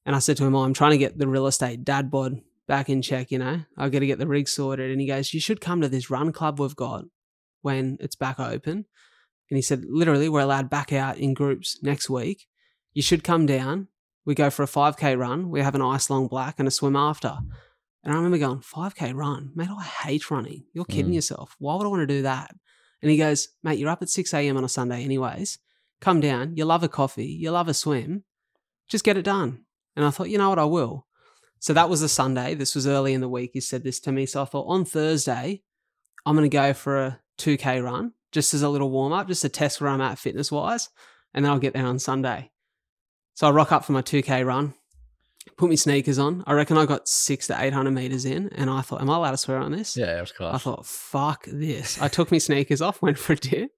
and 0.04 0.14
I 0.14 0.18
said 0.18 0.36
to 0.36 0.44
him, 0.44 0.54
oh, 0.54 0.64
I'm 0.64 0.74
trying 0.74 0.90
to 0.90 0.98
get 0.98 1.18
the 1.18 1.26
real 1.26 1.46
estate 1.46 1.84
dad 1.84 2.10
bod 2.10 2.40
back 2.66 2.88
in 2.88 3.02
check, 3.02 3.30
you 3.30 3.38
know, 3.38 3.60
I 3.76 3.88
got 3.88 4.00
to 4.00 4.06
get 4.06 4.18
the 4.18 4.26
rig 4.26 4.48
sorted. 4.48 4.90
And 4.90 5.00
he 5.00 5.06
goes, 5.06 5.34
you 5.34 5.40
should 5.40 5.60
come 5.60 5.80
to 5.80 5.88
this 5.88 6.10
run 6.10 6.32
club 6.32 6.60
we've 6.60 6.76
got 6.76 7.04
when 7.62 7.96
it's 8.00 8.16
back 8.16 8.38
open. 8.38 8.84
And 9.50 9.56
he 9.56 9.62
said, 9.62 9.84
literally, 9.86 10.28
we're 10.28 10.40
allowed 10.40 10.70
back 10.70 10.92
out 10.92 11.18
in 11.18 11.34
groups 11.34 11.78
next 11.82 12.08
week. 12.08 12.46
You 12.92 13.02
should 13.02 13.24
come 13.24 13.46
down. 13.46 13.88
We 14.24 14.34
go 14.34 14.50
for 14.50 14.62
a 14.62 14.66
5K 14.66 15.18
run. 15.18 15.50
We 15.50 15.60
have 15.60 15.74
an 15.74 15.82
ice 15.82 16.08
long 16.10 16.28
black 16.28 16.56
and 16.58 16.66
a 16.68 16.70
swim 16.70 16.96
after. 16.96 17.36
And 18.02 18.12
I 18.12 18.16
remember 18.16 18.38
going, 18.38 18.60
5K 18.60 19.14
run? 19.14 19.50
Mate, 19.54 19.68
I 19.70 19.82
hate 19.82 20.30
running. 20.30 20.64
You're 20.72 20.84
kidding 20.84 21.12
Mm. 21.12 21.16
yourself. 21.16 21.54
Why 21.58 21.74
would 21.76 21.84
I 21.86 21.88
want 21.88 22.00
to 22.02 22.06
do 22.06 22.22
that? 22.22 22.54
And 23.02 23.10
he 23.10 23.16
goes, 23.16 23.48
mate, 23.62 23.78
you're 23.78 23.90
up 23.90 24.02
at 24.02 24.08
6 24.08 24.32
a.m. 24.34 24.56
on 24.56 24.64
a 24.64 24.68
Sunday, 24.68 25.04
anyways. 25.04 25.58
Come 26.00 26.20
down. 26.20 26.56
You 26.56 26.64
love 26.64 26.82
a 26.82 26.88
coffee. 26.88 27.26
You 27.26 27.50
love 27.50 27.68
a 27.68 27.74
swim. 27.74 28.24
Just 28.88 29.04
get 29.04 29.16
it 29.16 29.22
done. 29.22 29.64
And 29.96 30.04
I 30.04 30.10
thought, 30.10 30.28
you 30.30 30.38
know 30.38 30.50
what? 30.50 30.58
I 30.58 30.64
will. 30.64 31.06
So 31.60 31.72
that 31.72 31.88
was 31.88 32.02
a 32.02 32.08
Sunday. 32.08 32.54
This 32.54 32.74
was 32.74 32.86
early 32.86 33.14
in 33.14 33.20
the 33.22 33.28
week. 33.28 33.52
He 33.54 33.60
said 33.60 33.84
this 33.84 34.00
to 34.00 34.12
me. 34.12 34.26
So 34.26 34.42
I 34.42 34.44
thought 34.44 34.66
on 34.68 34.84
Thursday, 34.84 35.62
I'm 36.26 36.34
going 36.36 36.48
to 36.48 36.54
go 36.54 36.72
for 36.74 36.96
a 36.98 37.20
2K 37.38 37.82
run 37.82 38.12
just 38.32 38.52
as 38.52 38.62
a 38.62 38.68
little 38.68 38.90
warm 38.90 39.12
up, 39.12 39.28
just 39.28 39.42
to 39.42 39.48
test 39.48 39.80
where 39.80 39.88
I'm 39.90 40.00
at 40.00 40.18
fitness 40.18 40.50
wise. 40.52 40.88
And 41.32 41.44
then 41.44 41.52
I'll 41.52 41.58
get 41.58 41.72
there 41.72 41.86
on 41.86 41.98
Sunday. 41.98 42.50
So 43.34 43.46
I 43.48 43.50
rock 43.50 43.72
up 43.72 43.84
for 43.84 43.92
my 43.92 44.02
2K 44.02 44.46
run, 44.46 44.74
put 45.56 45.68
my 45.68 45.74
sneakers 45.74 46.18
on. 46.18 46.44
I 46.46 46.52
reckon 46.52 46.78
I 46.78 46.86
got 46.86 47.08
six 47.08 47.48
to 47.48 47.60
800 47.60 47.90
meters 47.90 48.24
in. 48.24 48.48
And 48.50 48.70
I 48.70 48.80
thought, 48.80 49.00
am 49.00 49.10
I 49.10 49.16
allowed 49.16 49.32
to 49.32 49.36
swear 49.36 49.58
on 49.58 49.72
this? 49.72 49.96
Yeah, 49.96 50.20
of 50.20 50.34
course. 50.36 50.54
I 50.54 50.58
thought, 50.58 50.86
fuck 50.86 51.44
this. 51.46 52.00
I 52.00 52.08
took 52.08 52.30
my 52.30 52.38
sneakers 52.38 52.80
off, 52.80 53.02
went 53.02 53.18
for 53.18 53.32
a 53.32 53.36
dip, 53.36 53.70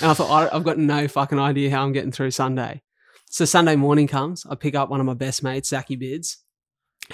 and 0.00 0.10
I 0.10 0.14
thought, 0.14 0.52
I've 0.52 0.64
got 0.64 0.78
no 0.78 1.06
fucking 1.08 1.38
idea 1.38 1.70
how 1.70 1.84
I'm 1.84 1.92
getting 1.92 2.12
through 2.12 2.30
Sunday. 2.30 2.82
So 3.30 3.44
Sunday 3.44 3.76
morning 3.76 4.06
comes, 4.06 4.46
I 4.48 4.54
pick 4.54 4.74
up 4.74 4.88
one 4.90 5.00
of 5.00 5.06
my 5.06 5.14
best 5.14 5.42
mates, 5.42 5.68
Zachy 5.70 5.96
Bids, 5.96 6.38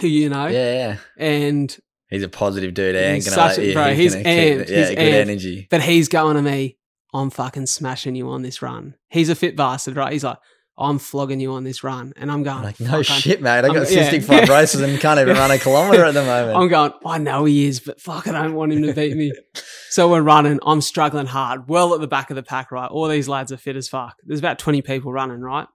who 0.00 0.06
you 0.06 0.28
know, 0.28 0.46
yeah, 0.48 0.72
yeah. 0.74 0.96
and 1.24 1.76
He's 2.10 2.22
a 2.22 2.28
positive 2.28 2.74
dude. 2.74 2.94
Ain't 2.96 3.16
He's 3.24 3.32
such 3.32 3.58
a- 3.58 3.72
bro, 3.72 3.94
he's 3.94 4.12
he's 4.12 4.14
gonna 4.14 4.24
keep 4.24 4.32
amped, 4.58 4.68
Yeah, 4.68 4.78
he's 4.80 4.88
good 4.90 4.98
amped. 4.98 5.12
energy. 5.28 5.66
but 5.70 5.80
he's 5.82 6.08
going 6.08 6.36
to 6.36 6.42
me, 6.42 6.76
I'm 7.14 7.30
fucking 7.30 7.66
smashing 7.66 8.14
you 8.16 8.28
on 8.28 8.42
this 8.42 8.60
run. 8.62 8.94
He's 9.08 9.28
a 9.30 9.34
fit 9.34 9.56
bastard, 9.56 9.96
right? 9.96 10.12
He's 10.12 10.24
like, 10.24 10.38
I'm 10.80 10.98
flogging 10.98 11.40
you 11.40 11.52
on 11.52 11.62
this 11.64 11.84
run, 11.84 12.14
and 12.16 12.32
I'm 12.32 12.42
going, 12.42 12.62
like, 12.62 12.80
no 12.80 12.86
"Fuck, 12.86 13.10
I'm- 13.10 13.20
shit, 13.20 13.42
mate. 13.42 13.58
I 13.58 13.68
got 13.68 13.76
I'm- 13.76 13.86
yeah. 13.90 14.10
fibrosis 14.10 14.82
and 14.88 14.98
can't 14.98 15.20
even 15.20 15.36
run 15.36 15.50
a 15.50 15.58
kilometer 15.58 16.04
at 16.06 16.14
the 16.14 16.22
moment. 16.24 16.56
I'm 16.56 16.68
going, 16.68 16.92
I 17.04 17.18
know 17.18 17.44
he 17.44 17.66
is, 17.66 17.80
but 17.80 18.00
fuck, 18.00 18.26
I 18.26 18.32
don't 18.32 18.54
want 18.54 18.72
him 18.72 18.82
to 18.84 18.94
beat 18.94 19.14
me. 19.16 19.32
so 19.90 20.10
we're 20.10 20.22
running. 20.22 20.58
I'm 20.64 20.80
struggling 20.80 21.26
hard, 21.26 21.68
well 21.68 21.94
at 21.94 22.00
the 22.00 22.08
back 22.08 22.30
of 22.30 22.36
the 22.36 22.42
pack, 22.42 22.72
right? 22.72 22.90
All 22.90 23.06
these 23.08 23.28
lads 23.28 23.52
are 23.52 23.56
fit 23.58 23.76
as 23.76 23.88
fuck. 23.88 24.16
There's 24.24 24.40
about 24.40 24.58
20 24.58 24.80
people 24.82 25.12
running, 25.12 25.40
right? 25.40 25.68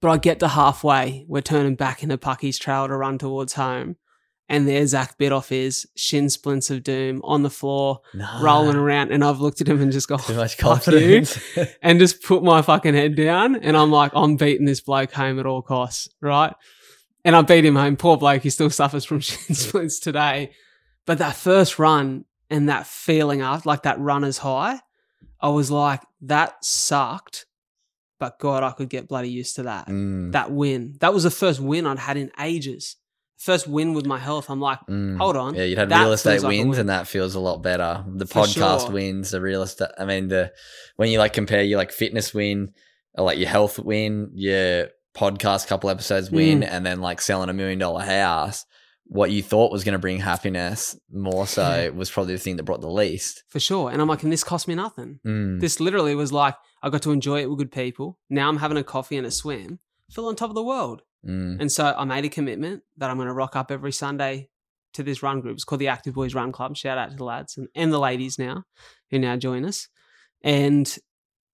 But 0.00 0.10
I 0.10 0.16
get 0.18 0.38
to 0.40 0.48
halfway. 0.48 1.24
We're 1.26 1.42
turning 1.42 1.74
back 1.74 2.04
into 2.04 2.16
Puckey's 2.16 2.56
trail 2.58 2.86
to 2.86 2.96
run 2.96 3.18
towards 3.18 3.54
home. 3.54 3.96
And 4.50 4.66
there 4.66 4.86
Zach 4.86 5.18
Bidoff 5.18 5.52
is, 5.52 5.86
shin 5.94 6.30
splints 6.30 6.70
of 6.70 6.82
doom 6.82 7.20
on 7.22 7.42
the 7.42 7.50
floor, 7.50 8.00
no. 8.14 8.26
rolling 8.40 8.76
around. 8.76 9.12
And 9.12 9.22
I've 9.22 9.40
looked 9.40 9.60
at 9.60 9.68
him 9.68 9.82
and 9.82 9.92
just 9.92 10.08
gone, 10.08 10.20
Too 10.20 10.34
much 10.34 10.56
you," 10.58 10.62
confidence. 10.64 11.38
and 11.82 11.98
just 11.98 12.22
put 12.22 12.42
my 12.42 12.62
fucking 12.62 12.94
head 12.94 13.14
down. 13.14 13.56
And 13.56 13.76
I'm 13.76 13.90
like, 13.90 14.12
I'm 14.14 14.36
beating 14.36 14.64
this 14.64 14.80
bloke 14.80 15.12
home 15.12 15.38
at 15.38 15.44
all 15.44 15.60
costs, 15.60 16.08
right? 16.22 16.54
And 17.24 17.36
I 17.36 17.42
beat 17.42 17.64
him 17.66 17.76
home. 17.76 17.96
Poor 17.96 18.16
bloke, 18.16 18.42
he 18.42 18.48
still 18.50 18.70
suffers 18.70 19.04
from 19.04 19.20
shin 19.20 19.54
splints 19.54 19.98
today. 19.98 20.52
But 21.04 21.18
that 21.18 21.36
first 21.36 21.78
run 21.78 22.24
and 22.48 22.70
that 22.70 22.86
feeling 22.86 23.42
after, 23.42 23.68
like 23.68 23.82
that 23.82 24.00
runner's 24.00 24.38
high, 24.38 24.80
I 25.40 25.50
was 25.50 25.70
like, 25.70 26.00
that 26.22 26.64
sucked. 26.64 27.44
But 28.18 28.38
God, 28.38 28.62
I 28.62 28.70
could 28.72 28.88
get 28.88 29.08
bloody 29.08 29.28
used 29.30 29.56
to 29.56 29.64
that. 29.64 29.88
Mm, 29.88 30.32
That 30.32 30.50
win. 30.50 30.96
That 31.00 31.12
was 31.14 31.22
the 31.24 31.30
first 31.30 31.60
win 31.60 31.86
I'd 31.86 31.98
had 31.98 32.16
in 32.16 32.32
ages. 32.40 32.96
First 33.38 33.68
win 33.68 33.94
with 33.94 34.04
my 34.04 34.18
health. 34.18 34.50
I'm 34.50 34.60
like, 34.60 34.80
mm. 34.88 35.16
hold 35.16 35.36
on. 35.36 35.54
Yeah, 35.54 35.62
you'd 35.64 35.78
had 35.78 35.90
real 35.90 36.12
estate 36.12 36.42
like 36.42 36.48
wins, 36.48 36.70
win. 36.70 36.80
and 36.80 36.88
that 36.88 37.06
feels 37.06 37.34
a 37.36 37.40
lot 37.40 37.62
better. 37.62 38.04
The 38.06 38.26
For 38.26 38.42
podcast 38.42 38.80
sure. 38.86 38.90
wins, 38.90 39.30
the 39.30 39.40
real 39.40 39.62
estate. 39.62 39.90
I 39.96 40.04
mean, 40.04 40.28
the 40.28 40.52
when 40.96 41.08
you 41.10 41.18
like 41.18 41.32
compare 41.32 41.62
your 41.62 41.78
like 41.78 41.92
fitness 41.92 42.34
win, 42.34 42.72
or 43.14 43.24
like 43.24 43.38
your 43.38 43.48
health 43.48 43.78
win, 43.78 44.30
your 44.34 44.88
podcast 45.14 45.66
couple 45.68 45.88
episodes 45.90 46.30
win, 46.30 46.60
Mm. 46.60 46.68
and 46.70 46.84
then 46.86 47.00
like 47.00 47.20
selling 47.20 47.48
a 47.48 47.52
million 47.52 47.78
dollar 47.78 48.02
house. 48.02 48.64
What 49.10 49.30
you 49.30 49.42
thought 49.42 49.72
was 49.72 49.84
going 49.84 49.94
to 49.94 49.98
bring 49.98 50.18
happiness 50.20 50.94
more 51.10 51.46
so 51.46 51.90
was 51.94 52.10
probably 52.10 52.34
the 52.34 52.40
thing 52.40 52.56
that 52.56 52.64
brought 52.64 52.82
the 52.82 52.90
least. 52.90 53.42
for 53.48 53.58
sure. 53.58 53.90
And 53.90 54.02
I'm 54.02 54.08
like, 54.08 54.22
and 54.22 54.30
this 54.30 54.44
cost 54.44 54.68
me 54.68 54.74
nothing. 54.74 55.18
Mm. 55.26 55.60
This 55.60 55.80
literally 55.80 56.14
was 56.14 56.30
like, 56.30 56.56
I 56.82 56.90
got 56.90 57.00
to 57.02 57.12
enjoy 57.12 57.40
it 57.40 57.48
with 57.48 57.58
good 57.58 57.72
people. 57.72 58.18
Now 58.28 58.50
I'm 58.50 58.58
having 58.58 58.76
a 58.76 58.84
coffee 58.84 59.16
and 59.16 59.26
a 59.26 59.30
swim. 59.30 59.78
Feel 60.10 60.26
on 60.26 60.36
top 60.36 60.50
of 60.50 60.54
the 60.56 60.62
world. 60.62 61.00
Mm. 61.26 61.60
And 61.60 61.72
so 61.72 61.94
I 61.96 62.04
made 62.04 62.24
a 62.24 62.28
commitment 62.28 62.82
that 62.96 63.10
I'm 63.10 63.16
going 63.16 63.28
to 63.28 63.34
rock 63.34 63.56
up 63.56 63.70
every 63.70 63.92
Sunday 63.92 64.48
to 64.94 65.02
this 65.02 65.22
run 65.22 65.40
group. 65.40 65.54
It's 65.54 65.64
called 65.64 65.80
the 65.80 65.88
Active 65.88 66.14
Boys 66.14 66.34
Run 66.34 66.52
Club. 66.52 66.76
Shout 66.76 66.98
out 66.98 67.10
to 67.10 67.16
the 67.16 67.24
lads 67.24 67.56
and, 67.56 67.68
and 67.74 67.92
the 67.92 67.98
ladies 67.98 68.38
now 68.38 68.64
who 69.10 69.18
now 69.18 69.36
join 69.36 69.64
us. 69.64 69.88
And 70.42 70.96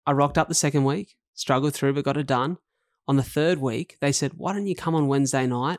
I 0.07 0.13
rocked 0.13 0.39
up 0.39 0.49
the 0.49 0.55
second 0.55 0.85
week, 0.85 1.17
struggled 1.35 1.75
through, 1.75 1.95
but 1.95 2.05
got 2.05 2.17
it 2.17 2.27
done. 2.27 2.59
On 3.07 3.17
the 3.17 3.23
third 3.23 3.59
week, 3.59 3.99
they 4.01 4.13
said, 4.13 4.35
Why 4.35 4.53
don't 4.53 4.67
you 4.67 4.75
come 4.75 4.95
on 4.95 5.09
Wednesday 5.09 5.47
night? 5.47 5.79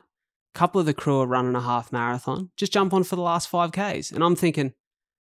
A 0.54 0.58
couple 0.58 0.80
of 0.80 0.86
the 0.86 0.94
crew 0.94 1.20
are 1.20 1.26
running 1.26 1.54
a 1.54 1.60
half 1.60 1.92
marathon. 1.92 2.50
Just 2.56 2.72
jump 2.72 2.92
on 2.92 3.04
for 3.04 3.16
the 3.16 3.22
last 3.22 3.50
5Ks. 3.50 4.12
And 4.12 4.22
I'm 4.22 4.36
thinking, 4.36 4.72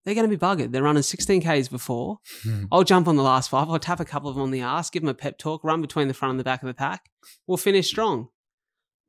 they're 0.08 0.16
going 0.16 0.30
to 0.30 0.38
be 0.38 0.40
buggered. 0.40 0.72
They're 0.72 0.84
running 0.84 1.04
16Ks 1.04 1.70
before. 1.70 2.20
I'll 2.72 2.84
jump 2.84 3.08
on 3.08 3.18
the 3.18 3.24
last 3.24 3.50
five. 3.50 3.70
I'll 3.70 3.78
tap 3.78 4.00
a 4.00 4.06
couple 4.06 4.30
of 4.30 4.36
them 4.36 4.44
on 4.44 4.52
the 4.52 4.62
ass, 4.62 4.90
give 4.90 5.02
them 5.02 5.10
a 5.10 5.14
pep 5.14 5.38
talk, 5.38 5.64
run 5.66 5.82
between 5.82 6.08
the 6.08 6.14
front 6.14 6.32
and 6.32 6.40
the 6.40 6.46
back 6.46 6.62
of 6.62 6.68
the 6.68 6.74
pack. 6.74 7.10
We'll 7.46 7.58
finish 7.58 7.88
strong. 7.88 8.30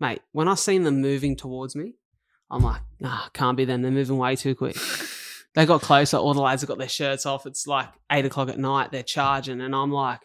Mate, 0.00 0.22
when 0.32 0.48
I 0.48 0.54
seen 0.54 0.84
them 0.84 1.00
moving 1.00 1.36
towards 1.36 1.74
me, 1.74 1.94
I'm 2.50 2.62
like, 2.62 2.82
ah, 3.04 3.30
can't 3.32 3.56
be 3.56 3.64
them. 3.64 3.82
They're 3.82 3.90
moving 3.90 4.18
way 4.18 4.36
too 4.36 4.54
quick. 4.54 4.76
They 5.54 5.66
got 5.66 5.82
closer. 5.82 6.18
All 6.18 6.34
the 6.34 6.40
lads 6.40 6.62
have 6.62 6.68
got 6.68 6.78
their 6.78 6.88
shirts 6.88 7.26
off. 7.26 7.44
It's 7.44 7.66
like 7.66 7.88
eight 8.12 8.24
o'clock 8.24 8.48
at 8.48 8.58
night. 8.58 8.92
They're 8.92 9.02
charging. 9.02 9.60
And 9.60 9.74
I'm 9.74 9.90
like, 9.90 10.20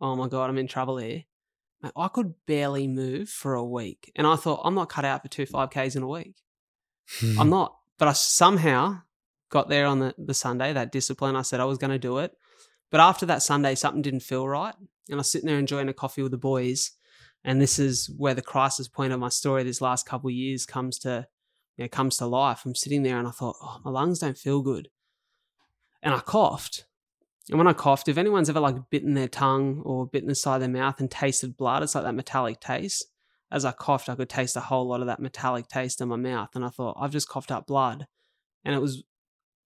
oh 0.00 0.14
my 0.14 0.28
God, 0.28 0.48
I'm 0.48 0.58
in 0.58 0.68
trouble 0.68 0.98
here. 0.98 1.24
Mate, 1.82 1.92
I 1.96 2.06
could 2.06 2.34
barely 2.46 2.86
move 2.86 3.28
for 3.28 3.54
a 3.54 3.64
week. 3.64 4.12
And 4.14 4.28
I 4.28 4.36
thought, 4.36 4.60
I'm 4.64 4.74
not 4.74 4.88
cut 4.88 5.04
out 5.04 5.22
for 5.22 5.28
two 5.28 5.44
5Ks 5.44 5.96
in 5.96 6.04
a 6.04 6.06
week. 6.06 6.36
I'm 7.38 7.50
not. 7.50 7.76
But 7.98 8.08
I 8.08 8.12
somehow 8.12 9.00
got 9.50 9.68
there 9.68 9.86
on 9.86 9.98
the, 9.98 10.14
the 10.18 10.34
Sunday, 10.34 10.72
that 10.72 10.92
discipline. 10.92 11.34
I 11.34 11.42
said 11.42 11.58
I 11.58 11.64
was 11.64 11.78
going 11.78 11.90
to 11.90 11.98
do 11.98 12.18
it. 12.18 12.36
But 12.90 13.00
after 13.00 13.26
that 13.26 13.42
Sunday, 13.42 13.74
something 13.74 14.02
didn't 14.02 14.20
feel 14.20 14.46
right. 14.46 14.74
And 15.08 15.16
I 15.16 15.16
was 15.16 15.30
sitting 15.30 15.48
there 15.48 15.58
enjoying 15.58 15.88
a 15.88 15.94
coffee 15.94 16.22
with 16.22 16.32
the 16.32 16.38
boys. 16.38 16.92
And 17.46 17.62
this 17.62 17.78
is 17.78 18.10
where 18.18 18.34
the 18.34 18.42
crisis 18.42 18.88
point 18.88 19.12
of 19.12 19.20
my 19.20 19.28
story 19.28 19.62
this 19.62 19.80
last 19.80 20.04
couple 20.04 20.28
of 20.28 20.34
years 20.34 20.66
comes 20.66 20.98
to, 20.98 21.28
you 21.76 21.84
know, 21.84 21.88
comes 21.88 22.16
to 22.16 22.26
life. 22.26 22.62
I'm 22.66 22.74
sitting 22.74 23.04
there 23.04 23.18
and 23.18 23.28
I 23.28 23.30
thought, 23.30 23.54
oh, 23.62 23.80
my 23.84 23.90
lungs 23.92 24.18
don't 24.18 24.36
feel 24.36 24.62
good. 24.62 24.88
And 26.02 26.12
I 26.12 26.18
coughed. 26.18 26.86
And 27.48 27.56
when 27.56 27.68
I 27.68 27.72
coughed, 27.72 28.08
if 28.08 28.18
anyone's 28.18 28.50
ever 28.50 28.58
like 28.58 28.90
bitten 28.90 29.14
their 29.14 29.28
tongue 29.28 29.80
or 29.84 30.08
bitten 30.08 30.28
the 30.28 30.34
side 30.34 30.56
of 30.56 30.60
their 30.62 30.68
mouth 30.68 30.98
and 30.98 31.08
tasted 31.08 31.56
blood, 31.56 31.84
it's 31.84 31.94
like 31.94 32.02
that 32.02 32.16
metallic 32.16 32.58
taste. 32.58 33.04
As 33.52 33.64
I 33.64 33.70
coughed, 33.70 34.08
I 34.08 34.16
could 34.16 34.28
taste 34.28 34.56
a 34.56 34.60
whole 34.60 34.88
lot 34.88 35.00
of 35.00 35.06
that 35.06 35.20
metallic 35.20 35.68
taste 35.68 36.00
in 36.00 36.08
my 36.08 36.16
mouth. 36.16 36.48
And 36.56 36.64
I 36.64 36.68
thought, 36.68 36.96
I've 37.00 37.12
just 37.12 37.28
coughed 37.28 37.52
up 37.52 37.68
blood. 37.68 38.08
And 38.64 38.74
it 38.74 38.80
was 38.80 39.04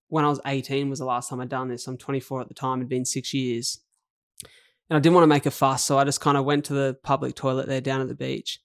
when 0.08 0.26
I 0.26 0.28
was 0.28 0.40
18 0.44 0.90
was 0.90 0.98
the 0.98 1.06
last 1.06 1.30
time 1.30 1.40
I'd 1.40 1.48
done 1.48 1.68
this. 1.68 1.86
I'm 1.86 1.96
24 1.96 2.42
at 2.42 2.48
the 2.48 2.54
time. 2.54 2.80
It'd 2.80 2.90
been 2.90 3.06
six 3.06 3.32
years. 3.32 3.80
And 4.90 4.96
I 4.96 5.00
didn't 5.00 5.14
want 5.14 5.22
to 5.22 5.28
make 5.28 5.46
a 5.46 5.50
fuss, 5.52 5.84
so 5.84 5.98
I 5.98 6.04
just 6.04 6.20
kind 6.20 6.36
of 6.36 6.44
went 6.44 6.64
to 6.66 6.74
the 6.74 6.96
public 7.02 7.34
toilet 7.36 7.68
there 7.68 7.80
down 7.80 8.00
at 8.00 8.08
the 8.08 8.14
beach 8.14 8.58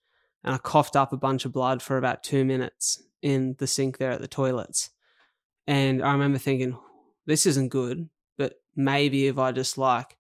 and 0.44 0.54
I 0.54 0.58
coughed 0.58 0.96
up 0.96 1.14
a 1.14 1.18
bunch 1.18 1.46
of 1.46 1.54
blood 1.54 1.82
for 1.82 1.98
about 1.98 2.24
two 2.24 2.44
minutes 2.44 3.02
in 3.22 3.56
the 3.60 3.68
sink 3.68 3.98
there 3.98 4.12
at 4.12 4.22
the 4.22 4.28
toilets. 4.28 4.90
And 5.68 6.04
I 6.04 6.12
remember 6.12 6.38
thinking, 6.40 6.78
this 7.26 7.46
isn't 7.46 7.70
good, 7.70 8.10
but 8.38 8.54
maybe 8.76 9.28
if 9.28 9.38
I 9.38 9.52
just 9.52 9.78
like 9.78 10.18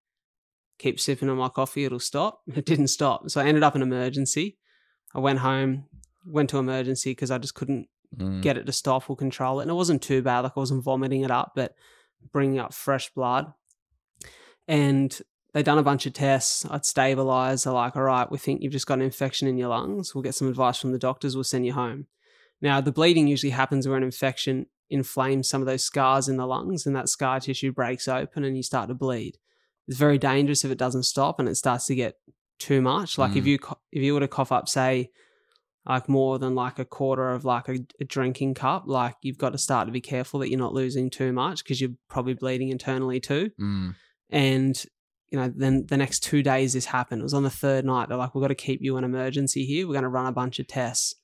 keep 0.80 1.00
sipping 1.00 1.30
on 1.30 1.38
my 1.38 1.50
coffee, 1.50 1.86
it'll 1.86 2.00
stop. 2.00 2.42
It 2.56 2.66
didn't 2.66 2.88
stop. 2.88 3.30
So 3.30 3.42
I 3.42 3.46
ended 3.46 3.64
up 3.64 3.76
in 3.76 3.82
emergency. 3.82 4.58
I 5.14 5.20
went 5.20 5.40
home, 5.40 5.86
went 6.26 6.50
to 6.52 6.58
emergency 6.60 7.12
because 7.12 7.32
I 7.32 7.38
just 7.40 7.56
couldn't 7.56 7.88
Mm. 8.16 8.42
get 8.42 8.56
it 8.56 8.66
to 8.66 8.72
stop 8.72 9.10
or 9.10 9.16
control 9.18 9.60
it. 9.60 9.64
And 9.64 9.72
it 9.72 9.74
wasn't 9.74 10.02
too 10.02 10.22
bad. 10.22 10.42
Like 10.42 10.54
I 10.56 10.60
wasn't 10.60 10.84
vomiting 10.86 11.24
it 11.24 11.32
up, 11.32 11.52
but 11.54 11.76
bringing 12.32 12.60
up 12.60 12.74
fresh 12.74 13.10
blood. 13.14 13.52
And 14.70 15.20
they 15.56 15.64
done 15.64 15.78
a 15.78 15.84
bunch 15.84 16.06
of 16.06 16.12
tests. 16.12 16.66
I'd 16.70 16.84
stabilize. 16.86 17.64
They're 17.64 17.72
like, 17.72 17.96
all 17.96 18.04
right, 18.04 18.30
we 18.30 18.38
think 18.38 18.62
you've 18.62 18.74
just 18.74 18.88
got 18.88 18.96
an 19.00 19.06
infection 19.06 19.48
in 19.48 19.58
your 19.58 19.70
lungs. 19.70 20.14
We'll 20.14 20.22
get 20.22 20.36
some 20.36 20.50
advice 20.50 20.78
from 20.78 20.92
the 20.92 21.00
doctors. 21.00 21.34
We'll 21.36 21.46
send 21.46 21.66
you 21.66 21.72
home. 21.72 22.08
Now, 22.62 22.82
the 22.82 22.92
bleeding 22.92 23.28
usually 23.28 23.52
happens 23.52 23.88
where 23.88 23.96
an 23.96 24.04
infection 24.04 24.66
inflames 24.90 25.48
some 25.48 25.62
of 25.62 25.66
those 25.66 25.84
scars 25.84 26.28
in 26.28 26.36
the 26.36 26.46
lungs 26.46 26.86
and 26.86 26.94
that 26.96 27.08
scar 27.08 27.40
tissue 27.40 27.72
breaks 27.72 28.08
open 28.10 28.44
and 28.44 28.58
you 28.58 28.64
start 28.64 28.90
to 28.90 28.94
bleed. 28.96 29.38
It's 29.88 29.98
very 29.98 30.18
dangerous 30.18 30.66
if 30.66 30.72
it 30.72 30.78
doesn't 30.78 31.04
stop 31.04 31.40
and 31.40 31.48
it 31.48 31.56
starts 31.56 31.86
to 31.86 31.96
get 31.96 32.16
too 32.60 32.82
much. 32.82 33.18
Like 33.18 33.36
if 33.38 33.46
Mm. 33.46 33.48
you 33.48 33.60
if 33.94 34.04
you 34.04 34.14
were 34.14 34.20
to 34.20 34.28
cough 34.28 34.52
up, 34.52 34.68
say, 34.68 35.10
like 35.86 36.10
more 36.10 36.38
than 36.40 36.54
like 36.56 36.80
a 36.80 36.86
quarter 36.86 37.32
of 37.32 37.46
like 37.46 37.70
a, 37.70 37.78
a 38.02 38.04
drinking 38.04 38.56
cup, 38.56 38.84
like 38.88 39.16
you've 39.22 39.38
got 39.38 39.52
to 39.52 39.58
start 39.58 39.88
to 39.88 39.92
be 39.92 40.02
careful 40.02 40.40
that 40.42 40.50
you're 40.50 40.60
not 40.60 40.74
losing 40.74 41.10
too 41.10 41.32
much 41.32 41.64
because 41.64 41.80
you're 41.80 41.92
probably 42.10 42.34
bleeding 42.34 42.70
internally 42.70 43.20
too. 43.20 43.52
Mm. 43.62 43.96
And 44.30 44.86
you 45.36 45.42
know, 45.42 45.52
then 45.54 45.86
the 45.88 45.98
next 45.98 46.22
two 46.22 46.42
days 46.42 46.72
this 46.74 46.86
happened. 46.86 47.20
It 47.20 47.24
was 47.24 47.34
on 47.34 47.44
the 47.44 47.50
third 47.50 47.84
night. 47.84 48.08
They're 48.08 48.18
like, 48.18 48.34
"We've 48.34 48.42
got 48.42 48.48
to 48.48 48.56
keep 48.56 48.82
you 48.82 48.96
in 48.98 49.04
emergency 49.04 49.66
here. 49.66 49.86
We're 49.86 49.94
going 49.94 50.04
to 50.04 50.10
run 50.10 50.28
a 50.28 50.32
bunch 50.32 50.60
of 50.60 50.68
tests." 50.68 51.16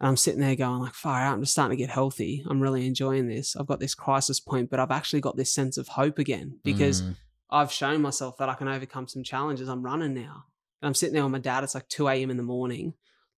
And 0.00 0.08
I'm 0.08 0.16
sitting 0.16 0.40
there 0.40 0.56
going, 0.56 0.80
"Like, 0.80 0.94
fire 0.94 1.24
out! 1.24 1.34
I'm 1.34 1.40
just 1.42 1.52
starting 1.52 1.76
to 1.76 1.80
get 1.82 1.90
healthy. 1.90 2.42
I'm 2.48 2.60
really 2.60 2.86
enjoying 2.86 3.28
this. 3.28 3.54
I've 3.54 3.68
got 3.68 3.78
this 3.78 3.94
crisis 3.94 4.40
point, 4.40 4.70
but 4.70 4.80
I've 4.80 4.90
actually 4.90 5.20
got 5.20 5.36
this 5.36 5.54
sense 5.54 5.76
of 5.78 5.86
hope 5.88 6.18
again 6.18 6.58
because 6.64 7.02
Mm. 7.02 7.16
I've 7.50 7.70
shown 7.70 8.02
myself 8.02 8.38
that 8.38 8.48
I 8.48 8.54
can 8.54 8.66
overcome 8.66 9.06
some 9.06 9.22
challenges. 9.22 9.68
I'm 9.68 9.82
running 9.84 10.14
now. 10.14 10.44
And 10.80 10.88
I'm 10.88 10.94
sitting 10.94 11.14
there 11.14 11.22
with 11.22 11.32
my 11.32 11.38
dad. 11.38 11.62
It's 11.62 11.74
like 11.76 11.86
2 11.88 12.08
a.m. 12.08 12.30
in 12.30 12.38
the 12.38 12.42
morning. 12.42 12.94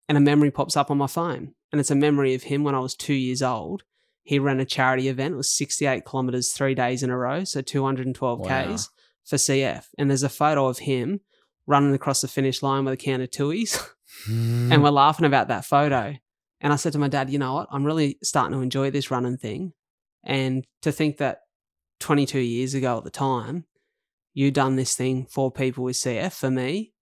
And 0.09 0.17
a 0.17 0.21
memory 0.21 0.51
pops 0.51 0.77
up 0.77 0.91
on 0.91 0.97
my 0.99 1.07
phone. 1.09 1.55
And 1.73 1.81
it's 1.81 1.91
a 1.91 1.95
memory 1.97 2.33
of 2.35 2.45
him 2.45 2.63
when 2.65 2.75
I 2.75 2.79
was 2.79 2.95
two 2.95 3.13
years 3.15 3.43
old. 3.43 3.83
He 4.23 4.39
ran 4.39 4.61
a 4.61 4.65
charity 4.65 5.09
event. 5.09 5.35
It 5.35 5.37
was 5.37 5.53
68 5.53 6.05
kilometers, 6.07 6.53
three 6.53 6.75
days 6.75 7.03
in 7.03 7.11
a 7.11 7.19
row. 7.19 7.45
So 7.45 7.61
212 7.61 8.39
Wow. 8.41 8.75
Ks 8.75 8.89
for 9.25 9.37
CF. 9.37 9.87
And 9.99 10.11
there's 10.11 10.23
a 10.23 10.29
photo 10.29 10.67
of 10.67 10.79
him 10.79 11.21
running 11.67 11.95
across 11.95 12.21
the 12.21 12.29
finish 12.29 12.63
line 12.63 12.85
with 12.85 12.95
a 12.95 12.99
can 12.99 13.21
of 13.21 13.31
Tooheys. 13.31 13.81
Mm. 14.29 14.71
and 14.73 14.83
we're 14.83 14.91
laughing 14.91 15.27
about 15.27 15.49
that 15.49 15.65
photo. 15.65 16.15
And 16.61 16.73
I 16.73 16.77
said 16.77 16.93
to 16.93 16.99
my 16.99 17.09
dad, 17.09 17.31
you 17.31 17.39
know 17.39 17.55
what? 17.55 17.69
I'm 17.71 17.85
really 17.85 18.19
starting 18.23 18.57
to 18.57 18.63
enjoy 18.63 18.91
this 18.91 19.11
running 19.11 19.37
thing. 19.37 19.73
And 20.23 20.67
to 20.83 20.93
think 20.93 21.19
that 21.19 21.41
22 22.01 22.39
years 22.39 22.75
ago 22.75 22.99
at 22.99 23.05
the 23.05 23.11
time, 23.11 23.65
you'd 24.33 24.55
done 24.55 24.77
this 24.77 24.97
thing 24.97 25.27
for 25.31 25.51
people 25.51 25.85
with 25.85 25.97
CF 25.97 26.33
for 26.33 26.51
me, 26.51 26.93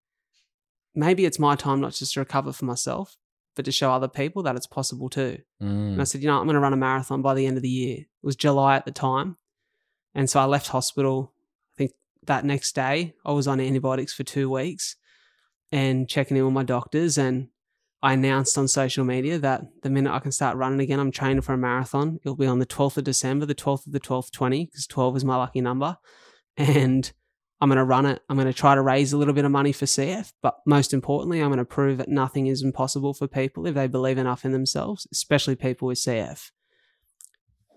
maybe 0.94 1.24
it's 1.24 1.38
my 1.38 1.56
time 1.56 1.80
not 1.80 1.92
just 1.92 2.14
to 2.14 2.20
recover 2.20 2.52
for 2.52 2.64
myself, 2.64 3.16
but 3.56 3.64
to 3.64 3.72
show 3.72 3.92
other 3.92 4.08
people 4.08 4.42
that 4.42 4.56
it's 4.56 4.66
possible 4.66 5.08
too. 5.08 5.38
Mm. 5.62 5.92
And 5.92 6.00
I 6.00 6.04
said, 6.04 6.22
you 6.22 6.28
know, 6.28 6.38
I'm 6.38 6.46
going 6.46 6.54
to 6.54 6.60
run 6.60 6.72
a 6.72 6.76
marathon 6.76 7.22
by 7.22 7.34
the 7.34 7.46
end 7.46 7.56
of 7.56 7.62
the 7.62 7.68
year. 7.68 7.98
It 7.98 8.06
was 8.26 8.36
July 8.36 8.76
at 8.76 8.84
the 8.84 8.92
time. 8.92 9.36
And 10.14 10.28
so 10.28 10.40
I 10.40 10.44
left 10.44 10.68
hospital. 10.68 11.31
That 12.26 12.44
next 12.44 12.74
day, 12.74 13.14
I 13.24 13.32
was 13.32 13.48
on 13.48 13.60
antibiotics 13.60 14.12
for 14.12 14.22
two 14.22 14.48
weeks 14.50 14.96
and 15.70 16.08
checking 16.08 16.36
in 16.36 16.44
with 16.44 16.54
my 16.54 16.62
doctors. 16.62 17.18
And 17.18 17.48
I 18.02 18.12
announced 18.14 18.56
on 18.58 18.68
social 18.68 19.04
media 19.04 19.38
that 19.38 19.62
the 19.82 19.90
minute 19.90 20.12
I 20.12 20.18
can 20.18 20.32
start 20.32 20.56
running 20.56 20.80
again, 20.80 21.00
I'm 21.00 21.10
training 21.10 21.42
for 21.42 21.54
a 21.54 21.58
marathon. 21.58 22.18
It'll 22.24 22.36
be 22.36 22.46
on 22.46 22.58
the 22.58 22.66
12th 22.66 22.98
of 22.98 23.04
December, 23.04 23.46
the 23.46 23.54
12th 23.54 23.86
of 23.86 23.92
the 23.92 24.00
12th, 24.00 24.30
20, 24.30 24.66
because 24.66 24.86
12 24.86 25.16
is 25.18 25.24
my 25.24 25.36
lucky 25.36 25.60
number. 25.60 25.96
And 26.56 27.10
I'm 27.62 27.68
going 27.68 27.76
to 27.76 27.84
run 27.84 28.06
it. 28.06 28.20
I'm 28.28 28.36
going 28.36 28.48
to 28.48 28.52
try 28.52 28.74
to 28.74 28.82
raise 28.82 29.12
a 29.12 29.16
little 29.16 29.34
bit 29.34 29.44
of 29.44 29.52
money 29.52 29.70
for 29.70 29.84
CF, 29.84 30.32
but 30.42 30.56
most 30.66 30.92
importantly, 30.92 31.40
I'm 31.40 31.46
going 31.46 31.58
to 31.58 31.64
prove 31.64 31.98
that 31.98 32.08
nothing 32.08 32.48
is 32.48 32.60
impossible 32.60 33.14
for 33.14 33.28
people 33.28 33.68
if 33.68 33.76
they 33.76 33.86
believe 33.86 34.18
enough 34.18 34.44
in 34.44 34.50
themselves, 34.50 35.06
especially 35.12 35.54
people 35.54 35.86
with 35.86 35.98
CF. 35.98 36.50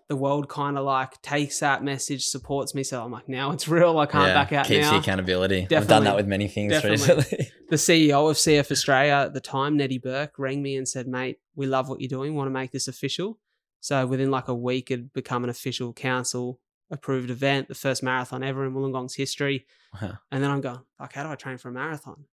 The 0.08 0.16
world 0.16 0.50
kind 0.50 0.78
of 0.78 0.86
like 0.86 1.20
takes 1.22 1.60
that 1.62 1.84
message, 1.84 2.26
supports 2.26 2.76
me. 2.76 2.84
So 2.84 3.04
I'm 3.04 3.12
like, 3.12 3.28
now 3.28 3.52
it's 3.52 3.68
real. 3.68 3.98
I 3.98 4.06
can't 4.06 4.28
yeah, 4.28 4.34
back 4.34 4.54
out 4.54 4.66
keeps 4.68 4.86
now. 4.86 4.92
the 4.92 4.98
accountability. 4.98 5.68
I've 5.76 5.88
done 5.88 6.04
that 6.04 6.16
with 6.16 6.28
many 6.28 6.48
things 6.48 6.74
Definitely. 6.74 7.16
recently. 7.16 7.52
the 7.70 7.76
CEO 7.76 8.30
of 8.30 8.38
CF 8.38 8.72
Australia 8.72 9.14
at 9.14 9.34
the 9.34 9.40
time, 9.42 9.78
Nettie 9.78 9.98
Burke, 9.98 10.38
rang 10.38 10.62
me 10.62 10.78
and 10.78 10.88
said, 10.88 11.08
mate, 11.08 11.40
we 11.56 11.66
love 11.66 11.90
what 11.90 12.02
you're 12.02 12.10
doing. 12.10 12.36
Want 12.36 12.48
to 12.48 12.52
make 12.52 12.72
this 12.72 12.88
official. 12.88 13.40
So 13.80 14.06
within 14.06 14.30
like 14.30 14.48
a 14.48 14.56
week, 14.56 14.92
it'd 14.92 15.14
become 15.14 15.44
an 15.44 15.50
official 15.50 15.92
council 15.94 16.60
approved 16.92 17.30
event, 17.30 17.68
the 17.68 17.76
first 17.76 18.04
marathon 18.04 18.44
ever 18.44 18.66
in 18.66 18.74
Wollongong's 18.74 19.16
history. 19.16 19.66
Wow. 20.02 20.18
And 20.32 20.44
then 20.44 20.52
I'm 20.52 20.62
going, 20.62 20.82
like, 21.00 21.14
how 21.14 21.24
do 21.24 21.30
I 21.30 21.36
train 21.36 21.58
for 21.58 21.70
a 21.70 21.72
marathon? 21.72 22.26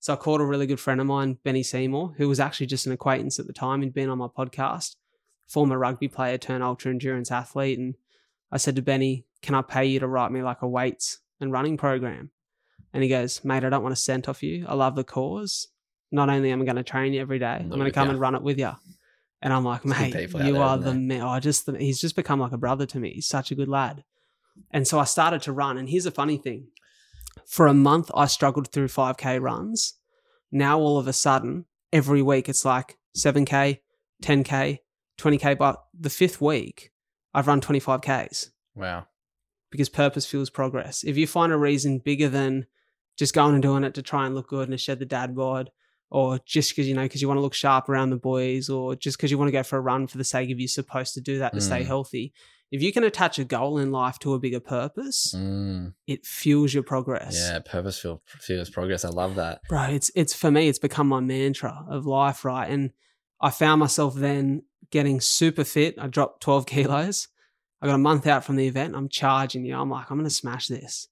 So 0.00 0.12
I 0.12 0.16
called 0.16 0.40
a 0.40 0.44
really 0.44 0.66
good 0.66 0.80
friend 0.80 1.00
of 1.00 1.06
mine, 1.06 1.38
Benny 1.44 1.62
Seymour, 1.62 2.14
who 2.18 2.28
was 2.28 2.38
actually 2.38 2.66
just 2.66 2.86
an 2.86 2.92
acquaintance 2.92 3.38
at 3.38 3.46
the 3.46 3.54
time. 3.54 3.80
He'd 3.80 3.94
been 3.94 4.10
on 4.10 4.18
my 4.18 4.26
podcast, 4.28 4.96
former 5.46 5.78
rugby 5.78 6.08
player 6.08 6.38
turned 6.38 6.62
ultra 6.62 6.90
endurance 6.90 7.30
athlete. 7.30 7.78
And 7.78 7.94
I 8.50 8.56
said 8.56 8.76
to 8.76 8.82
Benny, 8.82 9.26
can 9.42 9.54
I 9.54 9.62
pay 9.62 9.86
you 9.86 10.00
to 10.00 10.06
write 10.06 10.32
me 10.32 10.42
like 10.42 10.62
a 10.62 10.68
weights 10.68 11.18
and 11.40 11.52
running 11.52 11.76
program? 11.76 12.30
And 12.92 13.02
he 13.02 13.08
goes, 13.08 13.44
mate, 13.44 13.64
I 13.64 13.70
don't 13.70 13.82
want 13.82 13.92
a 13.92 13.96
cent 13.96 14.28
off 14.28 14.42
you. 14.42 14.66
I 14.68 14.74
love 14.74 14.94
the 14.94 15.04
cause. 15.04 15.68
Not 16.12 16.30
only 16.30 16.52
am 16.52 16.62
I 16.62 16.64
going 16.64 16.76
to 16.76 16.84
train 16.84 17.12
you 17.12 17.20
every 17.20 17.40
day, 17.40 17.58
I'm 17.60 17.68
going 17.68 17.84
to 17.84 17.90
come 17.90 18.06
ya. 18.06 18.12
and 18.12 18.20
run 18.20 18.36
it 18.36 18.42
with 18.42 18.58
you. 18.58 18.70
And 19.42 19.52
I'm 19.52 19.64
like, 19.64 19.84
mate, 19.84 20.14
you 20.14 20.28
there, 20.28 20.62
are 20.62 20.78
the 20.78 20.94
man. 20.94 21.20
Oh, 21.22 21.38
just 21.40 21.66
the, 21.66 21.76
he's 21.76 22.00
just 22.00 22.16
become 22.16 22.38
like 22.38 22.52
a 22.52 22.58
brother 22.58 22.86
to 22.86 22.98
me. 22.98 23.10
He's 23.10 23.26
such 23.26 23.50
a 23.50 23.54
good 23.54 23.68
lad. 23.68 24.04
And 24.70 24.86
so 24.86 24.98
I 25.00 25.04
started 25.04 25.42
to 25.42 25.52
run. 25.52 25.76
And 25.76 25.88
here's 25.88 26.06
a 26.06 26.10
funny 26.10 26.38
thing 26.38 26.68
for 27.46 27.66
a 27.66 27.74
month, 27.74 28.10
I 28.14 28.26
struggled 28.26 28.68
through 28.68 28.88
5K 28.88 29.40
runs. 29.40 29.94
Now, 30.50 30.78
all 30.78 30.98
of 30.98 31.06
a 31.06 31.12
sudden, 31.12 31.66
every 31.92 32.22
week, 32.22 32.48
it's 32.48 32.64
like 32.64 32.96
7K, 33.16 33.80
10K, 34.22 34.78
20K. 35.18 35.56
But 35.58 35.82
the 35.98 36.10
fifth 36.10 36.40
week, 36.40 36.90
I've 37.32 37.46
run 37.46 37.60
25Ks 37.60 38.50
wow. 38.74 39.06
because 39.70 39.88
purpose 39.88 40.26
fuels 40.26 40.50
progress. 40.50 41.02
If 41.04 41.16
you 41.16 41.26
find 41.26 41.52
a 41.52 41.56
reason 41.56 41.98
bigger 41.98 42.28
than 42.28 42.66
just 43.16 43.34
going 43.34 43.54
and 43.54 43.62
doing 43.62 43.84
it 43.84 43.94
to 43.94 44.02
try 44.02 44.26
and 44.26 44.34
look 44.34 44.48
good 44.48 44.68
and 44.68 44.72
to 44.72 44.78
shed 44.78 44.98
the 44.98 45.06
dad 45.06 45.34
bod, 45.34 45.70
or 46.10 46.38
just 46.46 46.70
because 46.70 46.86
you 46.88 46.94
know 46.94 47.02
because 47.02 47.22
you 47.22 47.28
want 47.28 47.38
to 47.38 47.42
look 47.42 47.54
sharp 47.54 47.88
around 47.88 48.10
the 48.10 48.16
boys, 48.16 48.68
or 48.68 48.94
just 48.94 49.16
because 49.16 49.30
you 49.30 49.38
want 49.38 49.48
to 49.48 49.52
go 49.52 49.62
for 49.62 49.76
a 49.78 49.80
run 49.80 50.06
for 50.06 50.18
the 50.18 50.24
sake 50.24 50.50
of 50.50 50.58
you're 50.60 50.68
supposed 50.68 51.14
to 51.14 51.20
do 51.20 51.38
that 51.38 51.52
to 51.54 51.60
stay 51.60 51.82
Mm. 51.82 51.86
healthy. 51.86 52.32
If 52.70 52.82
you 52.82 52.92
can 52.92 53.04
attach 53.04 53.38
a 53.38 53.44
goal 53.44 53.78
in 53.78 53.92
life 53.92 54.18
to 54.20 54.34
a 54.34 54.38
bigger 54.38 54.58
purpose, 54.60 55.32
Mm. 55.36 55.94
it 56.08 56.26
fuels 56.26 56.74
your 56.74 56.82
progress. 56.82 57.34
Yeah, 57.36 57.60
purposeful 57.60 58.22
fuels 58.26 58.68
progress. 58.70 59.04
I 59.04 59.10
love 59.10 59.36
that. 59.36 59.60
bro 59.68 59.82
it's 59.84 60.10
it's 60.14 60.34
for 60.34 60.50
me 60.50 60.68
it's 60.68 60.78
become 60.78 61.08
my 61.08 61.20
mantra 61.20 61.84
of 61.88 62.04
life 62.06 62.44
right 62.44 62.68
and 62.70 62.90
i 63.40 63.50
found 63.50 63.78
myself 63.80 64.14
then 64.14 64.62
getting 64.94 65.20
super 65.20 65.64
fit. 65.64 65.96
I 65.98 66.06
dropped 66.06 66.40
12 66.42 66.66
kilos. 66.74 67.28
I 67.82 67.86
got 67.86 67.96
a 67.96 67.98
month 67.98 68.26
out 68.26 68.44
from 68.44 68.56
the 68.56 68.66
event. 68.66 68.94
I'm 68.94 69.10
charging 69.10 69.66
you. 69.66 69.76
I'm 69.76 69.90
like 69.90 70.10
i'm 70.10 70.16
gonna 70.16 70.30
smash 70.30 70.68
this. 70.68 71.08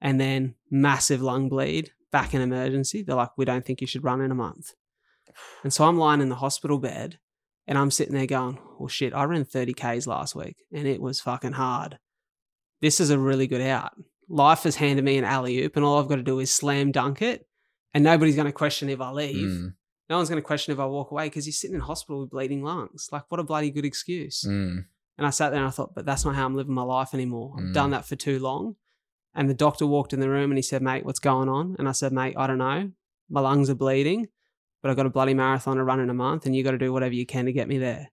And 0.00 0.20
then 0.20 0.54
massive 0.70 1.22
lung 1.22 1.48
bleed 1.48 1.92
back 2.12 2.34
in 2.34 2.42
emergency. 2.42 3.02
They're 3.02 3.16
like 3.16 3.36
we 3.36 3.44
don't 3.44 3.64
think 3.64 3.80
you 3.80 3.86
should 3.86 4.04
run 4.04 4.20
in 4.20 4.30
a 4.30 4.36
month. 4.36 4.74
And 5.64 5.72
so 5.72 5.84
i'm 5.84 5.98
lying 5.98 6.20
in 6.20 6.28
the 6.28 6.36
hospital 6.36 6.78
bed 6.78 7.18
and 7.66 7.76
i'm 7.78 7.90
sitting 7.90 8.14
there 8.14 8.26
going 8.26 8.58
well 8.78 8.88
shit 8.88 9.14
i 9.14 9.24
ran 9.24 9.44
30 9.44 9.72
ks 9.72 10.06
last 10.06 10.36
week 10.36 10.56
and 10.72 10.86
it 10.86 11.00
was 11.00 11.20
fucking 11.20 11.52
hard. 11.52 11.98
This 12.80 13.00
is 13.00 13.10
a 13.10 13.18
really 13.18 13.46
good 13.46 13.62
out. 13.62 13.92
Life 14.28 14.64
has 14.64 14.76
handed 14.76 15.04
me 15.04 15.16
an 15.16 15.24
alley 15.24 15.64
oop 15.64 15.74
and 15.76 15.84
all 15.84 15.98
i've 15.98 16.08
got 16.08 16.16
to 16.16 16.22
do 16.22 16.38
is 16.38 16.52
slam 16.52 16.92
dunk 16.92 17.22
it 17.22 17.46
and 17.94 18.04
nobody's 18.04 18.36
going 18.36 18.46
to 18.46 18.52
question 18.52 18.90
if 18.90 19.00
I 19.00 19.10
leave. 19.10 19.50
Mm. 19.50 19.74
No 20.10 20.16
one's 20.16 20.28
going 20.28 20.40
to 20.40 20.46
question 20.46 20.72
if 20.72 20.78
I 20.78 20.86
walk 20.86 21.10
away 21.10 21.26
because 21.26 21.46
you're 21.46 21.52
sitting 21.52 21.74
in 21.74 21.80
hospital 21.80 22.20
with 22.20 22.30
bleeding 22.30 22.62
lungs. 22.62 23.08
Like, 23.10 23.24
what 23.30 23.40
a 23.40 23.44
bloody 23.44 23.70
good 23.70 23.84
excuse. 23.86 24.44
Mm. 24.46 24.84
And 25.16 25.26
I 25.26 25.30
sat 25.30 25.50
there 25.50 25.60
and 25.60 25.66
I 25.68 25.70
thought, 25.70 25.94
but 25.94 26.04
that's 26.04 26.24
not 26.24 26.34
how 26.34 26.44
I'm 26.44 26.54
living 26.56 26.74
my 26.74 26.82
life 26.82 27.14
anymore. 27.14 27.54
I've 27.56 27.64
Mm. 27.66 27.74
done 27.74 27.90
that 27.90 28.04
for 28.04 28.16
too 28.16 28.38
long. 28.38 28.76
And 29.34 29.48
the 29.48 29.54
doctor 29.54 29.86
walked 29.86 30.12
in 30.12 30.20
the 30.20 30.28
room 30.28 30.50
and 30.50 30.58
he 30.58 30.62
said, 30.62 30.82
mate, 30.82 31.04
what's 31.06 31.18
going 31.20 31.48
on? 31.48 31.76
And 31.78 31.88
I 31.88 31.92
said, 31.92 32.12
mate, 32.12 32.34
I 32.36 32.46
don't 32.46 32.58
know. 32.58 32.90
My 33.30 33.40
lungs 33.40 33.70
are 33.70 33.74
bleeding, 33.74 34.28
but 34.82 34.90
I've 34.90 34.96
got 34.96 35.06
a 35.06 35.10
bloody 35.10 35.34
marathon 35.34 35.76
to 35.78 35.84
run 35.84 36.00
in 36.00 36.10
a 36.10 36.14
month 36.14 36.44
and 36.46 36.54
you 36.54 36.62
got 36.62 36.72
to 36.72 36.78
do 36.78 36.92
whatever 36.92 37.14
you 37.14 37.24
can 37.26 37.46
to 37.46 37.52
get 37.52 37.66
me 37.68 37.78
there. 37.78 38.10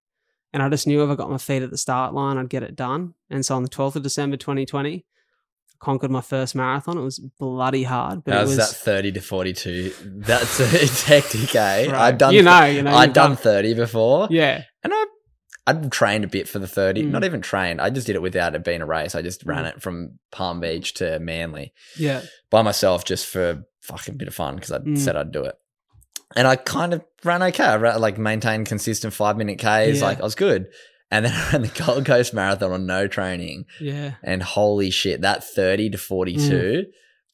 And 0.53 0.63
I 0.63 0.69
just 0.69 0.87
knew 0.87 1.03
if 1.03 1.09
I 1.09 1.15
got 1.15 1.29
my 1.29 1.37
feet 1.37 1.61
at 1.63 1.71
the 1.71 1.77
start 1.77 2.13
line, 2.13 2.37
I'd 2.37 2.49
get 2.49 2.63
it 2.63 2.75
done. 2.75 3.13
And 3.29 3.45
so 3.45 3.55
on 3.55 3.63
the 3.63 3.69
12th 3.69 3.97
of 3.97 4.03
December 4.03 4.37
2020, 4.37 5.05
conquered 5.81 6.11
my 6.11 6.21
first 6.21 6.55
marathon. 6.55 6.97
It 6.97 7.01
was 7.01 7.19
bloody 7.39 7.83
hard, 7.83 8.23
but 8.23 8.33
it 8.33 8.37
How's 8.37 8.47
was 8.49 8.57
that 8.57 8.69
thirty 8.69 9.11
to 9.13 9.21
forty-two? 9.21 9.93
That's 10.03 10.59
a 10.59 10.67
hectic, 11.07 11.53
eh? 11.55 11.87
Right. 11.91 11.93
I'd 11.93 12.17
done. 12.17 12.33
You 12.33 12.43
know, 12.43 12.65
you 12.65 12.81
know, 12.83 12.91
you've 13.01 13.13
done 13.13 13.31
done- 13.31 13.35
thirty 13.37 13.73
before, 13.73 14.27
yeah. 14.29 14.63
and 14.83 14.93
I, 14.95 15.05
I'd 15.67 15.91
trained 15.91 16.23
a 16.23 16.27
bit 16.27 16.47
for 16.49 16.57
the 16.57 16.67
30, 16.67 17.03
Mm. 17.03 17.11
not 17.11 17.23
even 17.23 17.39
trained. 17.41 17.79
I 17.81 17.91
just 17.91 18.07
did 18.07 18.15
it 18.15 18.21
without 18.21 18.55
it 18.55 18.63
being 18.63 18.81
a 18.81 18.85
race. 18.85 19.13
I 19.13 19.21
just 19.21 19.45
ran 19.45 19.65
Mm. 19.65 19.69
it 19.75 19.81
from 19.81 20.17
Palm 20.31 20.59
Beach 20.59 20.95
to 20.95 21.19
Manly 21.19 21.71
Yeah. 21.97 22.21
by 22.49 22.63
myself 22.63 23.05
just 23.05 23.27
for 23.27 23.63
fucking 23.83 24.17
bit 24.17 24.27
of 24.27 24.33
fun 24.33 24.55
because 24.55 24.71
I 24.71 24.79
Mm. 24.79 24.97
said 24.97 25.15
I'd 25.15 25.31
do 25.31 25.43
it. 25.43 25.55
And 26.35 26.47
I 26.47 26.55
kind 26.55 26.93
of 26.93 27.03
ran 27.23 27.43
okay. 27.43 27.63
I 27.63 27.75
ran, 27.75 27.99
like 28.01 28.17
maintained 28.17 28.65
consistent 28.67 29.13
five 29.13 29.37
minute 29.37 29.59
Ks. 29.59 29.99
Yeah. 29.99 30.01
Like 30.01 30.19
I 30.19 30.23
was 30.23 30.33
good. 30.35 30.65
And 31.11 31.25
then 31.25 31.33
I 31.33 31.51
ran 31.51 31.61
the 31.63 31.67
Gold 31.85 32.05
Coast 32.05 32.33
Marathon 32.33 32.71
on 32.71 32.85
no 32.85 33.07
training. 33.07 33.65
Yeah. 33.79 34.13
And 34.23 34.41
holy 34.41 34.89
shit, 34.89 35.21
that 35.21 35.43
30 35.43 35.89
to 35.91 35.97
42 35.97 36.41
mm. 36.41 36.85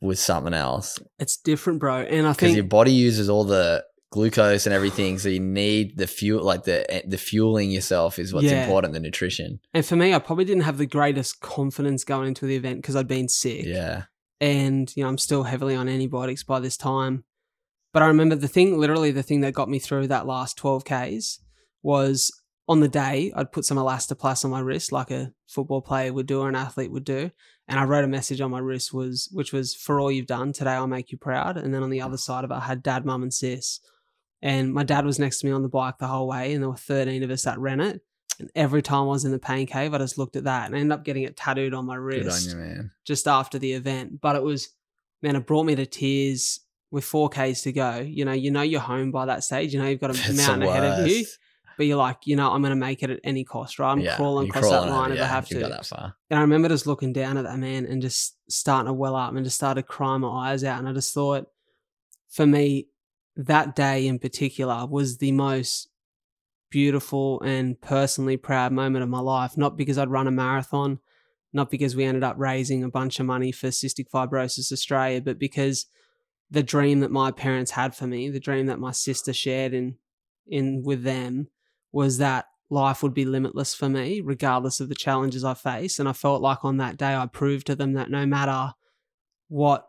was 0.01 0.19
something 0.19 0.53
else 0.53 0.99
It's 1.19 1.37
different, 1.37 1.79
bro. 1.79 1.99
And 2.01 2.25
I 2.25 2.31
think 2.31 2.37
because 2.39 2.55
your 2.55 2.63
body 2.65 2.91
uses 2.91 3.29
all 3.29 3.43
the 3.43 3.85
glucose 4.11 4.65
and 4.65 4.73
everything. 4.73 5.19
So 5.19 5.29
you 5.29 5.39
need 5.39 5.97
the 5.97 6.07
fuel, 6.07 6.43
like 6.43 6.63
the 6.63 6.89
eh, 6.91 7.01
the 7.05 7.17
fueling 7.17 7.69
yourself 7.71 8.17
is 8.17 8.33
what's 8.33 8.45
Yeah. 8.45 8.63
important, 8.63 8.93
the 8.93 8.99
nutrition. 8.99 9.59
and 9.73 9.85
for 9.85 9.95
me, 9.95 10.13
I 10.13 10.19
probably 10.19 10.45
didn't 10.45 10.63
have 10.63 10.77
the 10.77 10.85
greatest 10.85 11.41
confidence 11.41 12.03
going 12.03 12.29
into 12.29 12.45
the 12.45 12.55
event 12.55 12.81
because 12.81 12.95
I'd 12.95 13.07
been 13.07 13.29
sick. 13.29 13.65
Yeah. 13.65 14.03
and 14.39 14.95
you 14.95 15.03
know 15.03 15.09
I'm 15.09 15.17
still 15.17 15.43
heavily 15.43 15.75
on 15.75 15.89
antibiotics 15.89 16.43
by 16.43 16.59
this 16.59 16.77
time. 16.77 17.23
But 17.93 18.03
I 18.03 18.07
remember 18.07 18.35
the 18.35 18.47
thing, 18.47 18.77
literally 18.77 19.11
the 19.11 19.23
thing 19.23 19.41
that 19.41 19.53
got 19.53 19.69
me 19.69 19.79
through 19.79 20.07
that 20.07 20.27
last 20.27 20.57
12 20.57 20.83
Ks 20.85 21.39
was 21.81 22.31
on 22.67 22.81
the 22.81 22.87
day 22.87 23.31
I'd 23.35 23.51
put 23.51 23.65
some 23.65 23.77
elastoplast 23.77 24.43
on 24.43 24.51
my 24.51 24.59
wrist, 24.59 24.91
like 24.91 25.11
a 25.11 25.31
football 25.47 25.81
player 25.81 26.11
would 26.11 26.27
do 26.27 26.41
or 26.41 26.49
an 26.49 26.55
athlete 26.55 26.91
would 26.91 27.05
do, 27.05 27.31
and 27.67 27.79
I 27.79 27.85
wrote 27.85 28.03
a 28.03 28.07
message 28.07 28.41
on 28.41 28.51
my 28.51 28.59
wrist 28.59 28.93
was 28.93 29.29
which 29.31 29.53
was 29.53 29.73
for 29.73 29.99
all 29.99 30.11
you've 30.11 30.27
done 30.27 30.53
today, 30.53 30.71
I'll 30.71 30.87
make 30.87 31.11
you 31.11 31.17
proud. 31.17 31.57
And 31.57 31.73
then 31.73 31.83
on 31.83 31.89
the 31.89 32.01
other 32.01 32.17
side 32.17 32.43
of 32.43 32.51
it, 32.51 32.55
I 32.55 32.61
had 32.61 32.83
dad, 32.83 33.05
mum, 33.05 33.23
and 33.23 33.33
sis. 33.33 33.79
And 34.41 34.73
my 34.73 34.83
dad 34.83 35.05
was 35.05 35.17
next 35.17 35.39
to 35.39 35.47
me 35.47 35.51
on 35.51 35.63
the 35.63 35.69
bike 35.69 35.97
the 35.97 36.07
whole 36.07 36.27
way, 36.27 36.53
and 36.53 36.61
there 36.61 36.69
were 36.69 36.77
13 36.77 37.23
of 37.23 37.31
us 37.31 37.43
that 37.43 37.59
ran 37.59 37.79
it. 37.79 38.01
And 38.39 38.51
every 38.53 38.83
time 38.83 39.03
I 39.03 39.05
was 39.05 39.25
in 39.25 39.31
the 39.31 39.39
pain 39.39 39.65
cave, 39.65 39.93
I 39.93 39.97
just 39.97 40.17
looked 40.17 40.35
at 40.35 40.43
that 40.43 40.67
and 40.67 40.75
I 40.75 40.79
ended 40.79 40.91
up 40.93 41.03
getting 41.03 41.23
it 41.23 41.35
tattooed 41.35 41.73
on 41.73 41.85
my 41.85 41.95
wrist 41.95 42.53
on 42.53 42.59
you, 42.59 42.89
just 43.03 43.27
after 43.27 43.57
the 43.57 43.73
event. 43.73 44.21
But 44.21 44.35
it 44.35 44.43
was, 44.43 44.69
man, 45.23 45.35
it 45.35 45.47
brought 45.47 45.63
me 45.63 45.73
to 45.75 45.87
tears 45.87 46.59
with 46.91 47.03
4Ks 47.03 47.63
to 47.63 47.71
go. 47.71 47.97
You 47.97 48.25
know, 48.25 48.33
you 48.33 48.51
know 48.51 48.61
you're 48.61 48.79
home 48.79 49.11
by 49.11 49.25
that 49.25 49.43
stage. 49.43 49.73
You 49.73 49.79
know 49.79 49.87
you've 49.87 49.99
got 49.99 50.11
a 50.11 50.13
the 50.27 50.33
mountain 50.35 50.69
ahead 50.69 50.83
of 50.83 51.07
you. 51.07 51.25
But 51.77 51.85
you're 51.85 51.97
like, 51.97 52.25
you 52.25 52.35
know, 52.35 52.51
I'm 52.51 52.61
going 52.61 52.71
to 52.71 52.75
make 52.75 53.03
it 53.03 53.09
at 53.11 53.19
any 53.23 53.43
cost, 53.43 53.77
right? 53.77 53.91
I'm 53.91 54.01
Yeah, 54.01 54.15
crawling 54.15 54.49
across 54.49 54.63
crawling 54.63 54.89
that 54.89 54.95
line 54.95 55.11
if 55.11 55.21
I 55.21 55.25
have 55.25 55.47
to. 55.49 55.59
that 55.59 55.85
far. 55.85 56.15
And 56.29 56.37
I 56.39 56.41
remember 56.41 56.69
just 56.69 56.87
looking 56.87 57.13
down 57.13 57.37
at 57.37 57.43
that 57.43 57.59
man 57.59 57.85
and 57.85 58.01
just 58.01 58.35
starting 58.49 58.87
to 58.87 58.93
well 58.93 59.15
up 59.15 59.33
and 59.33 59.45
just 59.45 59.55
started 59.55 59.83
crying 59.83 60.21
my 60.21 60.51
eyes 60.51 60.63
out. 60.63 60.79
And 60.79 60.89
I 60.89 60.93
just 60.93 61.13
thought, 61.13 61.47
for 62.29 62.45
me, 62.45 62.87
that 63.35 63.75
day 63.75 64.07
in 64.07 64.17
particular 64.17 64.85
was 64.87 65.19
the 65.19 65.31
most 65.31 65.89
beautiful 66.69 67.39
and 67.41 67.79
personally 67.79 68.37
proud 68.37 68.71
moment 68.71 69.03
of 69.03 69.09
my 69.09 69.19
life. 69.19 69.55
Not 69.55 69.77
because 69.77 69.97
I'd 69.97 70.09
run 70.09 70.27
a 70.27 70.31
marathon, 70.31 70.99
not 71.53 71.69
because 71.69 71.95
we 71.95 72.03
ended 72.03 72.23
up 72.23 72.35
raising 72.37 72.83
a 72.83 72.89
bunch 72.89 73.19
of 73.19 73.25
money 73.25 73.51
for 73.51 73.67
Cystic 73.67 74.09
Fibrosis 74.09 74.71
Australia, 74.71 75.21
but 75.21 75.37
because 75.37 75.85
the 76.49 76.63
dream 76.63 77.01
that 77.01 77.11
my 77.11 77.31
parents 77.31 77.71
had 77.71 77.95
for 77.95 78.07
me, 78.07 78.29
the 78.29 78.39
dream 78.39 78.65
that 78.65 78.79
my 78.79 78.91
sister 78.91 79.31
shared 79.31 79.73
in 79.73 79.97
in 80.47 80.81
with 80.83 81.03
them, 81.03 81.49
was 81.91 82.17
that 82.17 82.45
life 82.69 83.01
would 83.01 83.13
be 83.13 83.25
limitless 83.25 83.73
for 83.73 83.89
me, 83.89 84.21
regardless 84.21 84.79
of 84.79 84.89
the 84.89 84.95
challenges 84.95 85.43
I 85.43 85.53
face. 85.53 85.99
And 85.99 86.09
I 86.09 86.13
felt 86.13 86.41
like 86.41 86.65
on 86.65 86.77
that 86.77 86.97
day, 86.97 87.15
I 87.15 87.25
proved 87.25 87.67
to 87.67 87.75
them 87.75 87.93
that 87.93 88.09
no 88.09 88.25
matter 88.25 88.73
what 89.47 89.87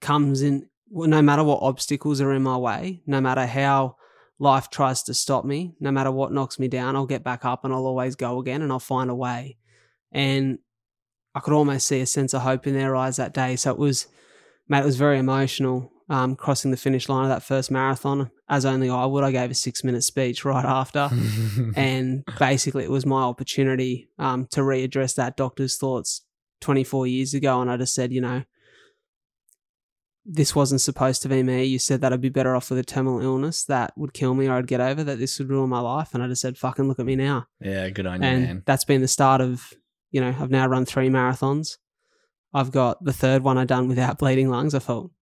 comes 0.00 0.42
in, 0.42 0.68
no 0.90 1.22
matter 1.22 1.44
what 1.44 1.62
obstacles 1.62 2.20
are 2.20 2.32
in 2.32 2.42
my 2.42 2.56
way, 2.56 3.02
no 3.06 3.20
matter 3.20 3.46
how 3.46 3.96
life 4.38 4.70
tries 4.70 5.02
to 5.04 5.14
stop 5.14 5.44
me, 5.44 5.74
no 5.80 5.90
matter 5.90 6.10
what 6.10 6.32
knocks 6.32 6.58
me 6.58 6.68
down, 6.68 6.96
I'll 6.96 7.06
get 7.06 7.24
back 7.24 7.44
up 7.44 7.64
and 7.64 7.74
I'll 7.74 7.86
always 7.86 8.16
go 8.16 8.38
again 8.38 8.62
and 8.62 8.72
I'll 8.72 8.78
find 8.78 9.10
a 9.10 9.14
way. 9.14 9.58
And 10.12 10.58
I 11.34 11.40
could 11.40 11.52
almost 11.52 11.86
see 11.86 12.00
a 12.00 12.06
sense 12.06 12.34
of 12.34 12.42
hope 12.42 12.66
in 12.66 12.74
their 12.74 12.96
eyes 12.96 13.16
that 13.16 13.34
day. 13.34 13.56
So 13.56 13.70
it 13.70 13.78
was, 13.78 14.06
mate, 14.68 14.80
it 14.80 14.86
was 14.86 14.96
very 14.96 15.18
emotional. 15.18 15.92
Um, 16.10 16.34
crossing 16.34 16.72
the 16.72 16.76
finish 16.76 17.08
line 17.08 17.22
of 17.22 17.28
that 17.28 17.44
first 17.44 17.70
marathon, 17.70 18.32
as 18.48 18.66
only 18.66 18.90
I 18.90 19.06
would. 19.06 19.22
I 19.22 19.30
gave 19.30 19.52
a 19.52 19.54
six 19.54 19.84
minute 19.84 20.02
speech 20.02 20.44
right 20.44 20.64
after. 20.64 21.08
And 21.76 22.24
basically 22.36 22.82
it 22.82 22.90
was 22.90 23.06
my 23.06 23.22
opportunity 23.22 24.08
um, 24.18 24.46
to 24.50 24.60
readdress 24.60 25.14
that 25.14 25.36
doctor's 25.36 25.76
thoughts 25.76 26.22
24 26.62 27.06
years 27.06 27.32
ago. 27.32 27.60
And 27.60 27.70
i 27.70 27.76
just 27.76 27.94
said 27.94 28.12
you 28.12 28.20
know 28.20 28.42
this 30.24 30.54
wasn't 30.54 30.80
supposed 30.80 31.22
to 31.22 31.28
be 31.28 31.42
me. 31.42 31.64
You 31.64 31.78
said 31.78 32.00
that 32.00 32.12
i'd 32.12 32.20
be 32.20 32.28
better 32.28 32.54
off 32.54 32.70
with 32.70 32.78
a 32.78 32.84
terminal 32.84 33.20
illness 33.20 33.64
that 33.64 33.92
would 33.96 34.12
kill 34.12 34.34
me 34.34 34.48
or 34.48 34.54
i'd 34.54 34.66
get 34.66 34.80
over 34.80 35.02
that 35.04 35.18
this 35.18 35.38
would 35.38 35.48
ruin 35.48 35.70
my 35.70 35.80
life. 35.80 36.12
And 36.12 36.22
i 36.22 36.28
just 36.28 36.42
said 36.42 36.58
fucking 36.58 36.88
look 36.88 36.98
at 36.98 37.06
me 37.06 37.16
now. 37.16 37.46
Yeah, 37.60 37.88
good 37.90 38.06
on 38.06 38.22
you, 38.22 38.28
and 38.28 38.42
man. 38.42 38.62
that's 38.66 38.84
been 38.84 39.00
the 39.00 39.08
start 39.08 39.40
of 39.40 39.72
you 40.10 40.20
know 40.20 40.34
i've 40.40 40.50
now 40.50 40.66
run 40.66 40.84
three 40.84 41.08
marathons. 41.08 41.78
I've 42.52 42.72
got 42.72 43.04
the 43.04 43.12
third 43.12 43.42
one 43.42 43.58
i 43.58 43.64
done 43.64 43.86
without 43.88 44.18
bleeding 44.22 44.48
lungs 44.48 44.74
i 44.74 44.80
felt 44.80 45.12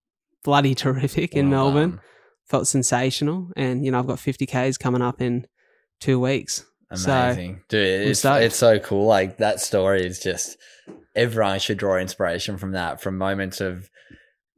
bloody 0.43 0.73
terrific 0.75 1.35
in 1.35 1.49
Well 1.49 1.65
melbourne 1.71 1.89
done. 1.91 2.01
felt 2.45 2.67
sensational 2.67 3.49
and 3.57 3.83
you 3.85 3.91
know 3.91 3.99
i've 3.99 4.07
got 4.07 4.19
50 4.19 4.45
ks 4.45 4.77
coming 4.77 5.01
up 5.01 5.21
in 5.21 5.45
two 5.99 6.19
weeks 6.19 6.65
So, 6.93 7.11
Amazing. 7.11 7.61
Dude, 7.69 8.07
it's, 8.07 8.25
it's 8.25 8.55
so 8.55 8.79
cool. 8.79 9.05
Like 9.05 9.37
that 9.37 9.59
story 9.59 10.05
is 10.05 10.19
just 10.19 10.57
everyone 11.15 11.59
should 11.59 11.77
draw 11.77 11.97
inspiration 11.97 12.57
from 12.57 12.71
that, 12.71 12.99
from 12.99 13.15
moments 13.17 13.61
of 13.61 13.89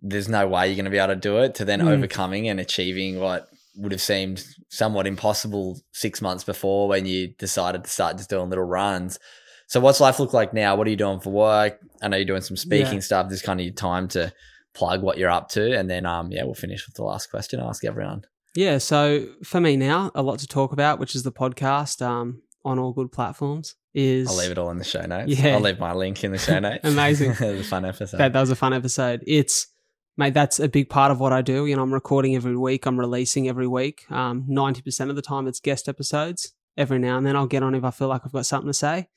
there's 0.01 0.29
no 0.29 0.47
way 0.47 0.67
you're 0.67 0.75
going 0.75 0.85
to 0.85 0.91
be 0.91 0.97
able 0.97 1.13
to 1.13 1.19
do 1.19 1.39
it 1.39 1.55
to 1.55 1.65
then 1.65 1.79
Mm. 1.81 1.89
overcoming 1.89 2.47
and 2.47 2.59
achieving 2.59 3.19
what 3.19 3.47
would 3.75 3.91
have 3.91 4.01
seemed 4.01 4.43
somewhat 4.69 5.07
impossible 5.07 5.79
six 5.91 6.21
months 6.21 6.43
before 6.45 6.87
when 6.87 7.05
you 7.05 7.27
decided 7.37 7.83
to 7.83 7.89
start 7.89 8.17
just 8.17 8.29
doing 8.29 8.49
little 8.49 8.63
runs. 8.63 9.19
So 9.67 9.79
what's 9.81 9.99
life 9.99 10.19
look 10.19 10.33
like 10.33 10.53
now? 10.53 10.75
What 10.75 10.87
are 10.87 10.89
you 10.89 10.95
doing 10.95 11.19
for 11.19 11.31
work? 11.31 11.79
I 12.01 12.07
know 12.07 12.17
you're 12.17 12.25
doing 12.25 12.41
some 12.41 12.57
speaking 12.57 12.95
Yeah. 12.95 12.99
stuff. 13.01 13.29
This 13.29 13.39
is 13.39 13.45
kind 13.45 13.59
of 13.59 13.65
your 13.65 13.73
time 13.75 14.07
to 14.09 14.31
plug 14.73 15.01
what 15.01 15.17
you're 15.17 15.29
up 15.29 15.49
to. 15.49 15.77
And 15.77 15.89
then, 15.89 16.05
um, 16.05 16.31
yeah, 16.31 16.43
we'll 16.43 16.53
finish 16.53 16.85
with 16.85 16.95
the 16.95 17.03
last 17.03 17.29
question. 17.29 17.59
I 17.59 17.67
ask 17.67 17.83
everyone. 17.83 18.25
Yeah, 18.55 18.79
so 18.79 19.27
for 19.43 19.61
me 19.61 19.77
now, 19.77 20.11
a 20.13 20.21
lot 20.21 20.39
to 20.39 20.47
talk 20.47 20.73
about, 20.73 20.99
which 20.99 21.15
is 21.15 21.23
the 21.23 21.31
podcast 21.31 22.05
um, 22.05 22.41
on 22.65 22.79
all 22.79 22.91
good 22.91 23.11
platforms. 23.11 23.75
Is 23.93 24.29
I'll 24.29 24.37
leave 24.37 24.51
it 24.51 24.57
all 24.57 24.71
in 24.71 24.77
the 24.77 24.85
show 24.85 25.01
notes. 25.01 25.31
Yeah. 25.31 25.55
I'll 25.55 25.59
leave 25.59 25.79
my 25.79 25.93
link 25.93 26.23
in 26.23 26.31
the 26.31 26.37
show 26.37 26.59
notes. 26.59 26.79
Amazing. 26.83 27.31
it 27.39 27.41
was 27.41 27.61
a 27.61 27.63
fun 27.69 27.85
episode. 27.85 28.17
that, 28.17 28.33
that 28.33 28.39
was 28.39 28.49
a 28.49 28.55
fun 28.55 28.73
episode. 28.73 29.21
It's 29.27 29.67
mate, 30.15 30.33
that's 30.33 30.59
a 30.59 30.69
big 30.69 30.89
part 30.89 31.11
of 31.11 31.19
what 31.19 31.33
I 31.33 31.41
do. 31.41 31.65
You 31.65 31.75
know, 31.75 31.81
I'm 31.81 31.93
recording 31.93 32.35
every 32.35 32.55
week. 32.55 32.85
I'm 32.85 32.97
releasing 32.97 33.49
every 33.49 33.67
week. 33.67 34.09
Um, 34.09 34.45
Ninety 34.47 34.81
percent 34.81 35.09
of 35.09 35.17
the 35.17 35.21
time, 35.21 35.47
it's 35.47 35.59
guest 35.59 35.89
episodes. 35.89 36.53
Every 36.77 36.99
now 36.99 37.17
and 37.17 37.25
then, 37.25 37.35
I'll 37.35 37.47
get 37.47 37.63
on 37.63 37.75
if 37.75 37.83
I 37.83 37.91
feel 37.91 38.07
like 38.07 38.21
I've 38.23 38.31
got 38.31 38.45
something 38.45 38.69
to 38.69 38.73
say. 38.73 39.09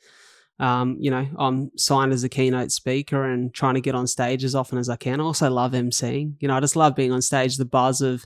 Um, 0.60 0.96
you 1.00 1.10
know, 1.10 1.26
I'm 1.38 1.70
signed 1.76 2.12
as 2.12 2.22
a 2.24 2.28
keynote 2.28 2.70
speaker 2.70 3.24
and 3.24 3.52
trying 3.52 3.74
to 3.74 3.80
get 3.80 3.94
on 3.94 4.06
stage 4.06 4.44
as 4.44 4.54
often 4.54 4.78
as 4.78 4.88
I 4.88 4.96
can. 4.96 5.20
I 5.20 5.24
also 5.24 5.50
love 5.50 5.72
emceeing. 5.72 6.34
You 6.40 6.48
know, 6.48 6.56
I 6.56 6.60
just 6.60 6.76
love 6.76 6.94
being 6.94 7.10
on 7.12 7.22
stage. 7.22 7.56
The 7.56 7.64
buzz 7.64 8.00
of 8.00 8.24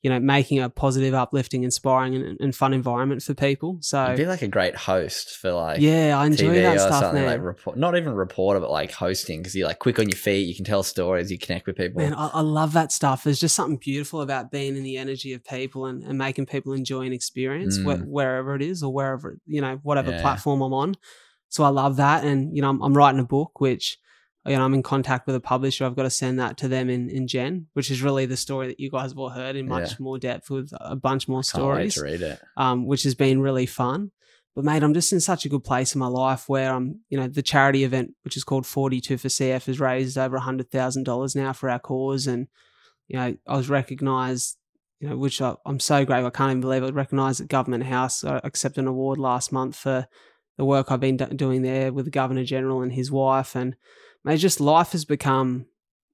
you 0.00 0.08
know, 0.10 0.20
making 0.20 0.60
a 0.60 0.70
positive, 0.70 1.12
uplifting, 1.12 1.64
inspiring, 1.64 2.14
and, 2.14 2.40
and 2.40 2.54
fun 2.54 2.72
environment 2.72 3.20
for 3.20 3.34
people. 3.34 3.78
So, 3.80 4.06
You'd 4.10 4.16
be 4.16 4.26
like 4.26 4.42
a 4.42 4.46
great 4.48 4.76
host 4.76 5.36
for 5.38 5.50
like 5.50 5.80
yeah, 5.80 6.16
I 6.16 6.24
enjoy 6.24 6.54
TV 6.54 6.62
that 6.62 6.80
stuff, 6.80 7.12
man. 7.12 7.26
like 7.26 7.40
report, 7.42 7.76
not 7.76 7.96
even 7.96 8.12
reporter, 8.14 8.60
but 8.60 8.70
like 8.70 8.92
hosting 8.92 9.40
because 9.40 9.56
you're 9.56 9.66
like 9.66 9.80
quick 9.80 9.98
on 9.98 10.08
your 10.08 10.16
feet. 10.16 10.46
You 10.46 10.54
can 10.54 10.64
tell 10.64 10.84
stories. 10.84 11.32
You 11.32 11.38
connect 11.38 11.66
with 11.66 11.74
people. 11.76 12.00
Man, 12.00 12.14
I, 12.14 12.28
I 12.28 12.40
love 12.42 12.74
that 12.74 12.92
stuff. 12.92 13.24
There's 13.24 13.40
just 13.40 13.56
something 13.56 13.76
beautiful 13.78 14.20
about 14.20 14.52
being 14.52 14.76
in 14.76 14.84
the 14.84 14.96
energy 14.98 15.32
of 15.32 15.42
people 15.44 15.86
and, 15.86 16.04
and 16.04 16.16
making 16.16 16.46
people 16.46 16.74
enjoy 16.74 17.00
an 17.04 17.12
experience 17.12 17.76
wh- 17.76 17.88
Mm. 17.98 18.06
wherever 18.06 18.54
it 18.54 18.62
is 18.62 18.84
or 18.84 18.92
wherever, 18.94 19.36
you 19.46 19.60
know, 19.60 19.80
whatever 19.82 20.12
Yeah. 20.12 20.22
platform 20.22 20.62
I'm 20.62 20.72
on. 20.74 20.94
So 21.48 21.64
I 21.64 21.68
love 21.68 21.96
that. 21.96 22.24
And, 22.24 22.54
you 22.54 22.62
know, 22.62 22.70
I'm, 22.70 22.82
I'm 22.82 22.94
writing 22.96 23.20
a 23.20 23.24
book, 23.24 23.60
which, 23.60 23.98
you 24.46 24.56
know, 24.56 24.64
I'm 24.64 24.74
in 24.74 24.82
contact 24.82 25.26
with 25.26 25.34
a 25.36 25.40
publisher. 25.40 25.84
I've 25.84 25.96
got 25.96 26.02
to 26.04 26.10
send 26.10 26.38
that 26.40 26.56
to 26.58 26.68
them 26.68 26.88
in, 26.90 27.08
in 27.10 27.26
Gen, 27.26 27.66
which 27.74 27.90
is 27.90 28.02
really 28.02 28.26
the 28.26 28.36
story 28.36 28.66
that 28.68 28.80
you 28.80 28.90
guys 28.90 29.10
have 29.10 29.18
all 29.18 29.30
heard 29.30 29.56
in 29.56 29.68
much 29.68 29.90
Yeah. 29.92 29.96
more 30.00 30.18
depth 30.18 30.50
with 30.50 30.70
a 30.80 30.96
bunch 30.96 31.28
more 31.28 31.42
stories 31.42 31.94
to 31.94 32.02
read 32.02 32.22
it. 32.22 32.40
um, 32.56 32.86
which 32.86 33.02
has 33.02 33.14
been 33.14 33.40
really 33.40 33.66
fun. 33.66 34.10
But 34.54 34.64
mate, 34.64 34.82
I'm 34.82 34.94
just 34.94 35.12
in 35.12 35.20
such 35.20 35.44
a 35.44 35.48
good 35.48 35.62
place 35.64 35.94
in 35.94 35.98
my 36.00 36.06
life 36.08 36.48
where 36.48 36.72
I'm, 36.74 37.00
you 37.10 37.18
know, 37.18 37.28
the 37.28 37.42
charity 37.42 37.84
event, 37.84 38.14
which 38.24 38.36
is 38.36 38.42
called 38.44 38.66
42 38.66 39.16
for 39.18 39.28
CF, 39.28 39.66
has 39.66 39.78
raised 39.78 40.18
over 40.18 40.36
$100,000 40.38 41.36
now 41.36 41.52
for 41.52 41.70
our 41.70 41.78
cause. 41.78 42.26
And, 42.26 42.48
you 43.06 43.16
know, 43.18 43.36
I 43.46 43.56
was 43.56 43.68
recognized, 43.70 44.56
you 45.00 45.08
know, 45.10 45.16
which 45.16 45.40
I, 45.40 45.54
I'm 45.64 45.78
so 45.80 46.04
grateful. 46.04 46.26
I 46.26 46.30
can't 46.30 46.50
even 46.50 46.60
believe 46.60 46.82
I 46.82 46.86
was 46.86 46.92
recognized 46.94 47.40
at 47.40 47.48
Government 47.48 47.84
House. 47.84 48.24
I 48.24 48.40
accepted 48.44 48.80
an 48.80 48.88
award 48.88 49.18
last 49.18 49.52
month 49.52 49.76
for 49.76 50.08
the 50.58 50.64
work 50.64 50.90
I've 50.90 51.00
been 51.00 51.16
do- 51.16 51.26
doing 51.26 51.62
there 51.62 51.92
with 51.92 52.04
the 52.04 52.10
Governor 52.10 52.44
General 52.44 52.82
and 52.82 52.92
his 52.92 53.10
wife. 53.10 53.56
And, 53.56 53.76
mate, 54.24 54.36
just 54.36 54.60
life 54.60 54.92
has 54.92 55.06
become 55.06 55.66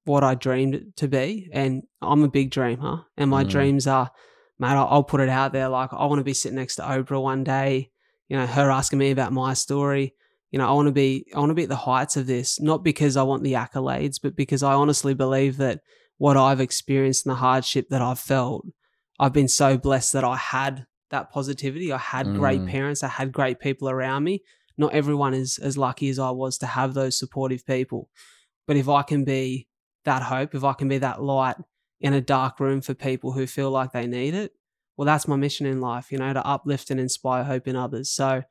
what 0.04 0.22
I 0.22 0.34
dreamed 0.34 0.74
it 0.76 0.96
to 0.96 1.08
be. 1.08 1.48
And 1.52 1.82
I'm 2.00 2.22
a 2.22 2.28
big 2.28 2.50
dreamer. 2.50 3.06
And 3.16 3.30
my 3.30 3.42
Mm. 3.42 3.48
dreams 3.48 3.86
are, 3.86 4.10
mate, 4.58 4.68
I'll, 4.68 4.86
I'll 4.88 5.02
put 5.02 5.20
it 5.20 5.28
out 5.30 5.52
there. 5.52 5.68
Like, 5.68 5.92
I 5.92 6.04
want 6.04 6.20
to 6.20 6.24
be 6.24 6.34
sitting 6.34 6.56
next 6.58 6.76
to 6.76 6.82
Oprah 6.82 7.20
one 7.22 7.42
day, 7.42 7.90
you 8.28 8.36
know, 8.36 8.46
her 8.46 8.70
asking 8.70 8.98
me 8.98 9.10
about 9.10 9.32
my 9.32 9.54
story. 9.54 10.14
You 10.50 10.58
know, 10.58 10.68
I 10.68 10.72
want 10.72 10.86
to 10.86 10.92
be, 10.92 11.26
I 11.34 11.40
want 11.40 11.50
to 11.50 11.54
be 11.54 11.64
at 11.64 11.68
the 11.68 11.74
heights 11.76 12.16
of 12.16 12.26
this, 12.26 12.60
not 12.60 12.84
because 12.84 13.16
I 13.16 13.22
want 13.24 13.42
the 13.42 13.54
accolades, 13.54 14.20
but 14.22 14.36
because 14.36 14.62
I 14.62 14.74
honestly 14.74 15.14
believe 15.14 15.56
that 15.56 15.80
what 16.18 16.36
I've 16.36 16.60
experienced 16.60 17.26
and 17.26 17.32
the 17.32 17.40
hardship 17.40 17.88
that 17.88 18.00
I've 18.02 18.20
felt, 18.20 18.64
I've 19.18 19.32
been 19.32 19.48
so 19.48 19.76
blessed 19.78 20.12
that 20.12 20.22
I 20.22 20.36
had 20.36 20.86
that 21.10 21.30
positivity. 21.30 21.92
I 21.92 21.98
had 21.98 22.34
great 22.34 22.62
Mm. 22.62 22.66
parents, 22.66 23.02
I 23.02 23.08
had 23.08 23.32
great 23.32 23.60
people 23.60 23.88
around 23.88 24.24
me. 24.24 24.42
Not 24.76 24.92
everyone 24.94 25.34
is 25.34 25.58
as 25.58 25.78
lucky 25.78 26.08
as 26.08 26.18
I 26.18 26.30
was 26.30 26.58
to 26.58 26.66
have 26.66 26.94
those 26.94 27.18
supportive 27.18 27.64
people. 27.64 28.08
But 28.66 28.76
if 28.76 28.88
I 28.88 29.02
can 29.02 29.24
be 29.24 29.68
that 30.04 30.22
hope, 30.22 30.54
if 30.54 30.64
I 30.64 30.72
can 30.72 30.88
be 30.88 30.98
that 30.98 31.22
light 31.22 31.56
in 32.00 32.12
a 32.14 32.20
dark 32.20 32.58
room 32.58 32.80
for 32.80 32.94
people 32.94 33.32
who 33.32 33.46
feel 33.46 33.70
like 33.70 33.92
they 33.92 34.06
need 34.06 34.34
it, 34.34 34.52
well, 34.96 35.06
that's 35.06 35.28
my 35.28 35.36
mission 35.36 35.66
in 35.66 35.80
life, 35.80 36.10
you 36.10 36.18
know, 36.18 36.32
to 36.32 36.44
uplift 36.46 36.90
and 36.90 36.98
inspire 37.00 37.44
hope 37.44 37.68
in 37.68 37.76
others. 37.76 38.10
So 38.10 38.42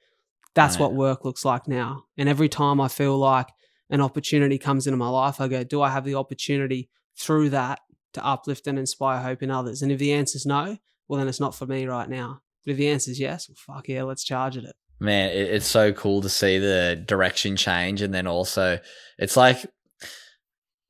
that's 0.55 0.75
Right. 0.75 0.81
what 0.81 0.93
work 0.93 1.25
looks 1.25 1.43
like 1.43 1.67
now. 1.67 2.03
And 2.17 2.29
every 2.29 2.49
time 2.49 2.79
I 2.79 2.87
feel 2.87 3.17
like 3.17 3.49
an 3.89 4.01
opportunity 4.01 4.57
comes 4.57 4.85
into 4.87 4.97
my 4.97 5.09
life, 5.09 5.41
I 5.41 5.47
go, 5.47 5.63
do 5.63 5.81
I 5.81 5.89
have 5.89 6.05
the 6.05 6.15
opportunity 6.15 6.89
through 7.17 7.49
that 7.51 7.79
to 8.13 8.23
uplift 8.25 8.67
and 8.67 8.77
inspire 8.79 9.21
hope 9.21 9.41
in 9.43 9.49
others? 9.51 9.81
And 9.81 9.91
if 9.91 9.99
the 9.99 10.13
answer 10.13 10.37
is 10.37 10.45
no, 10.45 10.77
well, 11.07 11.17
then 11.19 11.27
it's 11.27 11.39
not 11.39 11.55
for 11.55 11.65
me 11.65 11.85
right 11.85 12.07
now. 12.09 12.41
But 12.65 12.71
if 12.71 12.77
the 12.77 12.89
answer 12.89 13.11
is 13.11 13.19
yes, 13.19 13.49
well, 13.49 13.75
fuck 13.75 13.87
yeah, 13.87 14.03
let's 14.03 14.23
charge 14.23 14.57
at 14.57 14.63
it. 14.63 14.75
Man, 14.99 15.31
it, 15.31 15.49
it's 15.49 15.67
so 15.67 15.91
cool 15.91 16.21
to 16.21 16.29
see 16.29 16.59
the 16.59 17.01
direction 17.05 17.55
change, 17.55 18.01
and 18.01 18.13
then 18.13 18.27
also 18.27 18.79
it's 19.17 19.35
like 19.35 19.65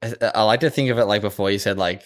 I, 0.02 0.14
I 0.36 0.44
like 0.44 0.60
to 0.62 0.70
think 0.70 0.90
of 0.90 1.00
it 1.00 1.06
like 1.06 1.22
before 1.22 1.50
you 1.50 1.60
said 1.60 1.78
like 1.78 2.04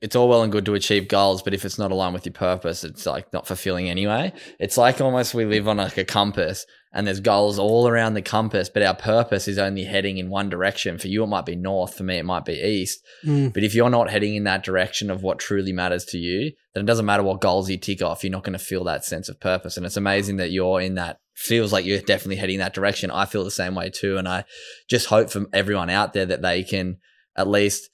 it's 0.00 0.16
all 0.16 0.28
well 0.28 0.42
and 0.42 0.52
good 0.52 0.66
to 0.66 0.74
achieve 0.74 1.08
goals, 1.08 1.42
but 1.42 1.54
if 1.54 1.64
it's 1.64 1.78
not 1.78 1.90
aligned 1.90 2.14
with 2.14 2.26
your 2.26 2.32
purpose, 2.32 2.84
it's 2.84 3.06
like 3.06 3.32
not 3.32 3.46
fulfilling 3.46 3.88
anyway. 3.88 4.32
It's 4.58 4.76
like 4.76 5.00
almost 5.00 5.34
we 5.34 5.44
live 5.44 5.68
on 5.68 5.78
like 5.78 5.98
a 5.98 6.04
compass 6.04 6.66
and 6.92 7.06
there's 7.06 7.20
goals 7.20 7.58
all 7.58 7.86
around 7.86 8.14
the 8.14 8.22
compass, 8.22 8.68
but 8.68 8.82
our 8.82 8.94
purpose 8.94 9.46
is 9.46 9.58
only 9.58 9.84
heading 9.84 10.16
in 10.16 10.30
one 10.30 10.48
direction. 10.48 10.98
For 10.98 11.08
you, 11.08 11.22
it 11.22 11.26
might 11.26 11.44
be 11.44 11.56
north. 11.56 11.94
For 11.94 12.02
me, 12.02 12.16
it 12.16 12.24
might 12.24 12.44
be 12.44 12.54
east. 12.54 13.04
Mm. 13.24 13.52
But 13.52 13.62
if 13.62 13.74
you're 13.74 13.90
not 13.90 14.10
heading 14.10 14.36
in 14.36 14.44
that 14.44 14.64
direction 14.64 15.10
of 15.10 15.22
what 15.22 15.38
truly 15.38 15.72
matters 15.72 16.04
to 16.06 16.18
you, 16.18 16.52
then 16.72 16.84
it 16.84 16.86
doesn't 16.86 17.04
matter 17.04 17.22
what 17.22 17.40
goals 17.40 17.68
you 17.68 17.76
tick 17.76 18.00
off. 18.00 18.24
You're 18.24 18.32
not 18.32 18.44
going 18.44 18.58
to 18.58 18.58
feel 18.58 18.84
that 18.84 19.04
sense 19.04 19.28
of 19.28 19.38
purpose. 19.38 19.76
And 19.76 19.84
it's 19.84 19.96
amazing 19.96 20.36
that 20.36 20.50
you're 20.50 20.80
in 20.80 20.94
that, 20.94 21.20
feels 21.34 21.72
like 21.72 21.84
you're 21.84 22.00
definitely 22.00 22.36
heading 22.36 22.58
that 22.58 22.74
direction. 22.74 23.12
I 23.12 23.24
feel 23.24 23.44
the 23.44 23.50
same 23.50 23.74
way 23.74 23.90
too. 23.90 24.16
And 24.16 24.26
I 24.26 24.44
just 24.88 25.06
hope 25.06 25.30
for 25.30 25.46
everyone 25.52 25.90
out 25.90 26.12
there 26.12 26.26
that 26.26 26.42
they 26.42 26.64
can 26.64 26.96
at 27.36 27.46
least 27.46 27.90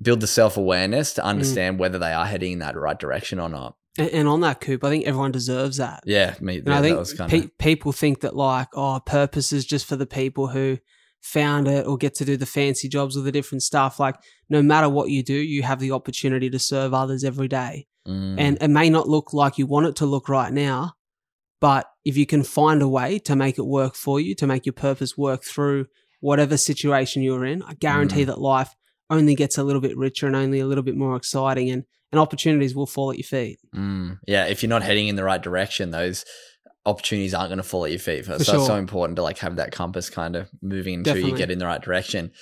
build 0.00 0.20
the 0.20 0.26
self 0.26 0.56
awareness 0.56 1.14
to 1.14 1.24
understand 1.24 1.78
whether 1.78 1.98
they 1.98 2.12
are 2.12 2.26
heading 2.26 2.52
in 2.54 2.58
that 2.60 2.76
right 2.76 2.98
direction 2.98 3.38
or 3.38 3.48
not. 3.48 3.76
And, 3.98 4.10
and 4.10 4.28
on 4.28 4.40
that, 4.40 4.60
Coop, 4.60 4.82
I 4.84 4.88
think 4.90 5.06
everyone 5.06 5.32
deserves 5.32 5.76
that. 5.76 6.02
Yeah, 6.04 6.34
me. 6.40 6.62
Yeah, 6.64 6.78
I 6.78 6.80
that 6.80 6.82
think 6.82 6.98
was 6.98 7.14
kind 7.14 7.30
pe- 7.30 7.48
people 7.58 7.92
think 7.92 8.20
that 8.20 8.34
like, 8.34 8.68
oh, 8.74 9.00
purpose 9.04 9.52
is 9.52 9.64
just 9.64 9.86
for 9.86 9.96
the 9.96 10.06
people 10.06 10.48
who 10.48 10.78
found 11.20 11.68
it 11.68 11.86
or 11.86 11.96
get 11.96 12.14
to 12.16 12.24
do 12.24 12.36
the 12.36 12.44
fancy 12.46 12.88
jobs 12.88 13.16
or 13.16 13.20
the 13.22 13.32
different 13.32 13.62
stuff. 13.62 13.98
Like, 13.98 14.16
no 14.50 14.62
matter 14.62 14.88
what 14.88 15.08
you 15.10 15.22
do, 15.22 15.32
you 15.34 15.62
have 15.62 15.78
the 15.80 15.92
opportunity 15.92 16.50
to 16.50 16.58
serve 16.58 16.92
others 16.92 17.24
every 17.24 17.48
day. 17.48 17.86
Mm, 18.06 18.34
And 18.38 18.58
it 18.60 18.68
may 18.68 18.90
not 18.90 19.08
look 19.08 19.32
like 19.32 19.56
you 19.56 19.66
want 19.66 19.86
it 19.86 19.96
to 19.96 20.06
look 20.06 20.28
right 20.28 20.52
now, 20.52 20.94
but 21.60 21.86
if 22.04 22.16
you 22.18 22.26
can 22.26 22.42
find 22.42 22.82
a 22.82 22.88
way 22.88 23.18
to 23.20 23.34
make 23.36 23.56
it 23.58 23.64
work 23.66 23.94
for 23.94 24.20
you, 24.20 24.34
to 24.34 24.46
make 24.46 24.66
your 24.66 24.74
purpose 24.74 25.16
work 25.16 25.44
through 25.44 25.86
whatever 26.20 26.58
situation 26.58 27.22
you're 27.22 27.46
in, 27.46 27.62
I 27.62 27.72
guarantee 27.74 28.24
Mm. 28.24 28.26
that 28.26 28.40
life 28.40 28.74
only 29.10 29.34
gets 29.34 29.58
a 29.58 29.62
little 29.62 29.80
bit 29.80 29.96
richer 29.96 30.26
and 30.26 30.36
only 30.36 30.60
a 30.60 30.66
little 30.66 30.84
bit 30.84 30.96
more 30.96 31.16
exciting 31.16 31.70
and, 31.70 31.84
and 32.12 32.20
opportunities 32.20 32.74
will 32.74 32.86
fall 32.86 33.10
at 33.10 33.18
your 33.18 33.24
feet. 33.24 33.58
Mm, 33.74 34.18
yeah, 34.26 34.46
if 34.46 34.62
you're 34.62 34.70
not 34.70 34.82
heading 34.82 35.08
in 35.08 35.16
the 35.16 35.24
right 35.24 35.42
direction, 35.42 35.90
those 35.90 36.24
opportunities 36.86 37.34
aren't 37.34 37.48
going 37.48 37.58
to 37.58 37.62
fall 37.62 37.84
at 37.84 37.90
your 37.90 38.00
feet. 38.00 38.24
So 38.24 38.32
For 38.32 38.36
it's 38.36 38.44
sure. 38.44 38.66
so 38.66 38.76
important 38.76 39.16
to 39.16 39.22
like 39.22 39.38
have 39.38 39.56
that 39.56 39.72
compass 39.72 40.10
kind 40.10 40.36
of 40.36 40.50
moving 40.62 40.94
until 40.94 41.18
you 41.18 41.36
get 41.36 41.50
in 41.50 41.58
the 41.58 41.66
right 41.66 41.80
direction. 41.80 42.32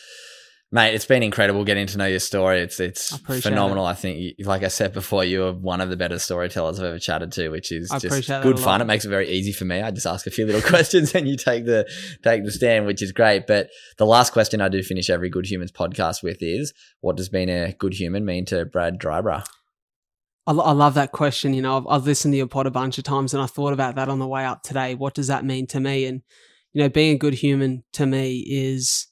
Mate, 0.74 0.94
it's 0.94 1.04
been 1.04 1.22
incredible 1.22 1.64
getting 1.64 1.86
to 1.86 1.98
know 1.98 2.06
your 2.06 2.18
story. 2.18 2.60
It's 2.60 2.80
it's 2.80 3.12
I 3.28 3.40
phenomenal. 3.40 3.84
I 3.84 3.92
think, 3.92 4.36
like 4.38 4.62
I 4.62 4.68
said 4.68 4.94
before, 4.94 5.22
you 5.22 5.44
are 5.44 5.52
one 5.52 5.82
of 5.82 5.90
the 5.90 5.98
better 5.98 6.18
storytellers 6.18 6.80
I've 6.80 6.86
ever 6.86 6.98
chatted 6.98 7.30
to, 7.32 7.50
which 7.50 7.70
is 7.70 7.90
I 7.90 7.98
just 7.98 8.28
good 8.42 8.58
fun. 8.58 8.80
It 8.80 8.86
makes 8.86 9.04
it 9.04 9.10
very 9.10 9.28
easy 9.28 9.52
for 9.52 9.66
me. 9.66 9.82
I 9.82 9.90
just 9.90 10.06
ask 10.06 10.26
a 10.26 10.30
few 10.30 10.46
little 10.46 10.62
questions 10.70 11.14
and 11.14 11.28
you 11.28 11.36
take 11.36 11.66
the 11.66 11.86
take 12.24 12.44
the 12.44 12.50
stand, 12.50 12.86
which 12.86 13.02
is 13.02 13.12
great. 13.12 13.46
But 13.46 13.68
the 13.98 14.06
last 14.06 14.32
question 14.32 14.62
I 14.62 14.70
do 14.70 14.82
finish 14.82 15.10
every 15.10 15.28
Good 15.28 15.44
Humans 15.50 15.72
podcast 15.72 16.22
with 16.22 16.38
is, 16.40 16.72
what 17.02 17.18
does 17.18 17.28
being 17.28 17.50
a 17.50 17.74
good 17.74 17.92
human 17.92 18.24
mean 18.24 18.46
to 18.46 18.64
Brad 18.64 18.98
Drybra? 18.98 19.44
I, 20.46 20.52
I 20.52 20.72
love 20.72 20.94
that 20.94 21.12
question. 21.12 21.52
You 21.52 21.60
know, 21.60 21.76
I've, 21.76 21.86
I've 21.86 22.06
listened 22.06 22.32
to 22.32 22.38
your 22.38 22.46
pod 22.46 22.66
a 22.66 22.70
bunch 22.70 22.96
of 22.96 23.04
times 23.04 23.34
and 23.34 23.42
I 23.42 23.46
thought 23.46 23.74
about 23.74 23.96
that 23.96 24.08
on 24.08 24.20
the 24.20 24.26
way 24.26 24.46
up 24.46 24.62
today. 24.62 24.94
What 24.94 25.12
does 25.12 25.26
that 25.26 25.44
mean 25.44 25.66
to 25.66 25.80
me? 25.80 26.06
And, 26.06 26.22
you 26.72 26.82
know, 26.82 26.88
being 26.88 27.14
a 27.14 27.18
good 27.18 27.34
human 27.34 27.84
to 27.92 28.06
me 28.06 28.38
is 28.48 29.08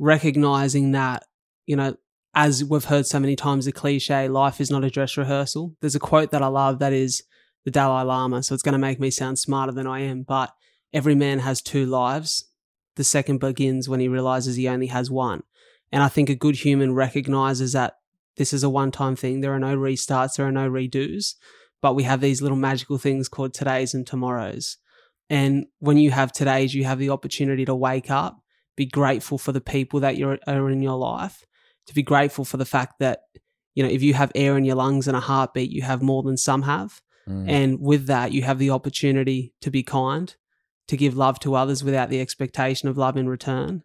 recognizing 0.00 0.92
that, 0.92 1.24
you 1.66 1.76
know, 1.76 1.94
as 2.34 2.64
we've 2.64 2.84
heard 2.84 3.06
so 3.06 3.20
many 3.20 3.36
times, 3.36 3.66
the 3.66 3.72
cliche, 3.72 4.28
life 4.28 4.60
is 4.60 4.70
not 4.70 4.82
a 4.82 4.90
dress 4.90 5.16
rehearsal. 5.16 5.76
There's 5.80 5.94
a 5.94 6.00
quote 6.00 6.30
that 6.30 6.42
I 6.42 6.46
love 6.46 6.78
that 6.78 6.92
is 6.92 7.22
the 7.64 7.70
Dalai 7.70 8.04
Lama. 8.04 8.42
So 8.42 8.54
it's 8.54 8.62
going 8.62 8.72
to 8.72 8.78
make 8.78 8.98
me 8.98 9.10
sound 9.10 9.38
smarter 9.38 9.72
than 9.72 9.86
I 9.86 10.00
am, 10.00 10.22
but 10.22 10.52
every 10.92 11.14
man 11.14 11.40
has 11.40 11.60
two 11.60 11.86
lives. 11.86 12.46
The 12.96 13.04
second 13.04 13.38
begins 13.38 13.88
when 13.88 14.00
he 14.00 14.08
realizes 14.08 14.56
he 14.56 14.68
only 14.68 14.86
has 14.86 15.10
one. 15.10 15.42
And 15.92 16.02
I 16.02 16.08
think 16.08 16.30
a 16.30 16.34
good 16.34 16.56
human 16.56 16.94
recognizes 16.94 17.72
that 17.72 17.94
this 18.36 18.52
is 18.52 18.62
a 18.62 18.70
one 18.70 18.90
time 18.90 19.16
thing. 19.16 19.40
There 19.40 19.52
are 19.52 19.58
no 19.58 19.76
restarts, 19.76 20.36
there 20.36 20.46
are 20.46 20.52
no 20.52 20.70
redos, 20.70 21.34
but 21.82 21.94
we 21.94 22.04
have 22.04 22.20
these 22.20 22.40
little 22.40 22.56
magical 22.56 22.96
things 22.96 23.28
called 23.28 23.52
todays 23.52 23.92
and 23.92 24.06
tomorrows. 24.06 24.78
And 25.28 25.66
when 25.78 25.98
you 25.98 26.10
have 26.10 26.32
todays, 26.32 26.74
you 26.74 26.84
have 26.84 26.98
the 26.98 27.10
opportunity 27.10 27.64
to 27.64 27.74
wake 27.74 28.10
up, 28.10 28.40
be 28.76 28.86
grateful 28.86 29.38
for 29.38 29.52
the 29.52 29.60
people 29.60 30.00
that 30.00 30.16
you're, 30.16 30.38
are 30.46 30.70
in 30.70 30.82
your 30.82 30.96
life, 30.96 31.44
to 31.86 31.94
be 31.94 32.02
grateful 32.02 32.44
for 32.44 32.56
the 32.56 32.64
fact 32.64 32.94
that, 33.00 33.20
you 33.74 33.82
know, 33.82 33.88
if 33.88 34.02
you 34.02 34.14
have 34.14 34.32
air 34.34 34.56
in 34.56 34.64
your 34.64 34.76
lungs 34.76 35.08
and 35.08 35.16
a 35.16 35.20
heartbeat, 35.20 35.70
you 35.70 35.82
have 35.82 36.02
more 36.02 36.22
than 36.22 36.36
some 36.36 36.62
have. 36.62 37.00
Mm. 37.28 37.48
And 37.48 37.80
with 37.80 38.06
that, 38.06 38.32
you 38.32 38.42
have 38.42 38.58
the 38.58 38.70
opportunity 38.70 39.52
to 39.60 39.70
be 39.70 39.82
kind, 39.82 40.34
to 40.88 40.96
give 40.96 41.16
love 41.16 41.38
to 41.40 41.54
others 41.54 41.84
without 41.84 42.10
the 42.10 42.20
expectation 42.20 42.88
of 42.88 42.98
love 42.98 43.16
in 43.16 43.28
return, 43.28 43.82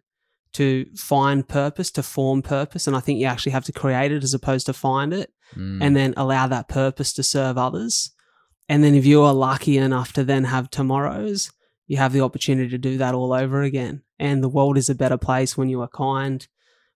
to 0.54 0.86
find 0.96 1.46
purpose, 1.46 1.90
to 1.92 2.02
form 2.02 2.42
purpose. 2.42 2.86
And 2.86 2.96
I 2.96 3.00
think 3.00 3.20
you 3.20 3.26
actually 3.26 3.52
have 3.52 3.64
to 3.64 3.72
create 3.72 4.12
it 4.12 4.24
as 4.24 4.34
opposed 4.34 4.66
to 4.66 4.72
find 4.72 5.12
it, 5.12 5.30
Mm. 5.54 5.78
and 5.80 5.94
then 5.94 6.12
allow 6.16 6.48
that 6.48 6.66
purpose 6.68 7.12
to 7.12 7.22
serve 7.22 7.56
others. 7.56 8.10
And 8.68 8.82
then 8.82 8.96
if 8.96 9.06
you 9.06 9.22
are 9.22 9.32
lucky 9.32 9.78
enough 9.78 10.12
to 10.14 10.24
then 10.24 10.42
have 10.42 10.70
tomorrows, 10.70 11.52
you 11.86 11.98
have 11.98 12.12
the 12.12 12.20
opportunity 12.20 12.68
to 12.70 12.78
do 12.78 12.98
that 12.98 13.14
all 13.14 13.32
over 13.32 13.62
again. 13.62 14.02
And 14.18 14.42
the 14.42 14.48
world 14.48 14.78
is 14.78 14.88
a 14.88 14.94
better 14.94 15.18
place 15.18 15.56
when 15.56 15.68
you 15.68 15.80
are 15.82 15.88
kind, 15.88 16.46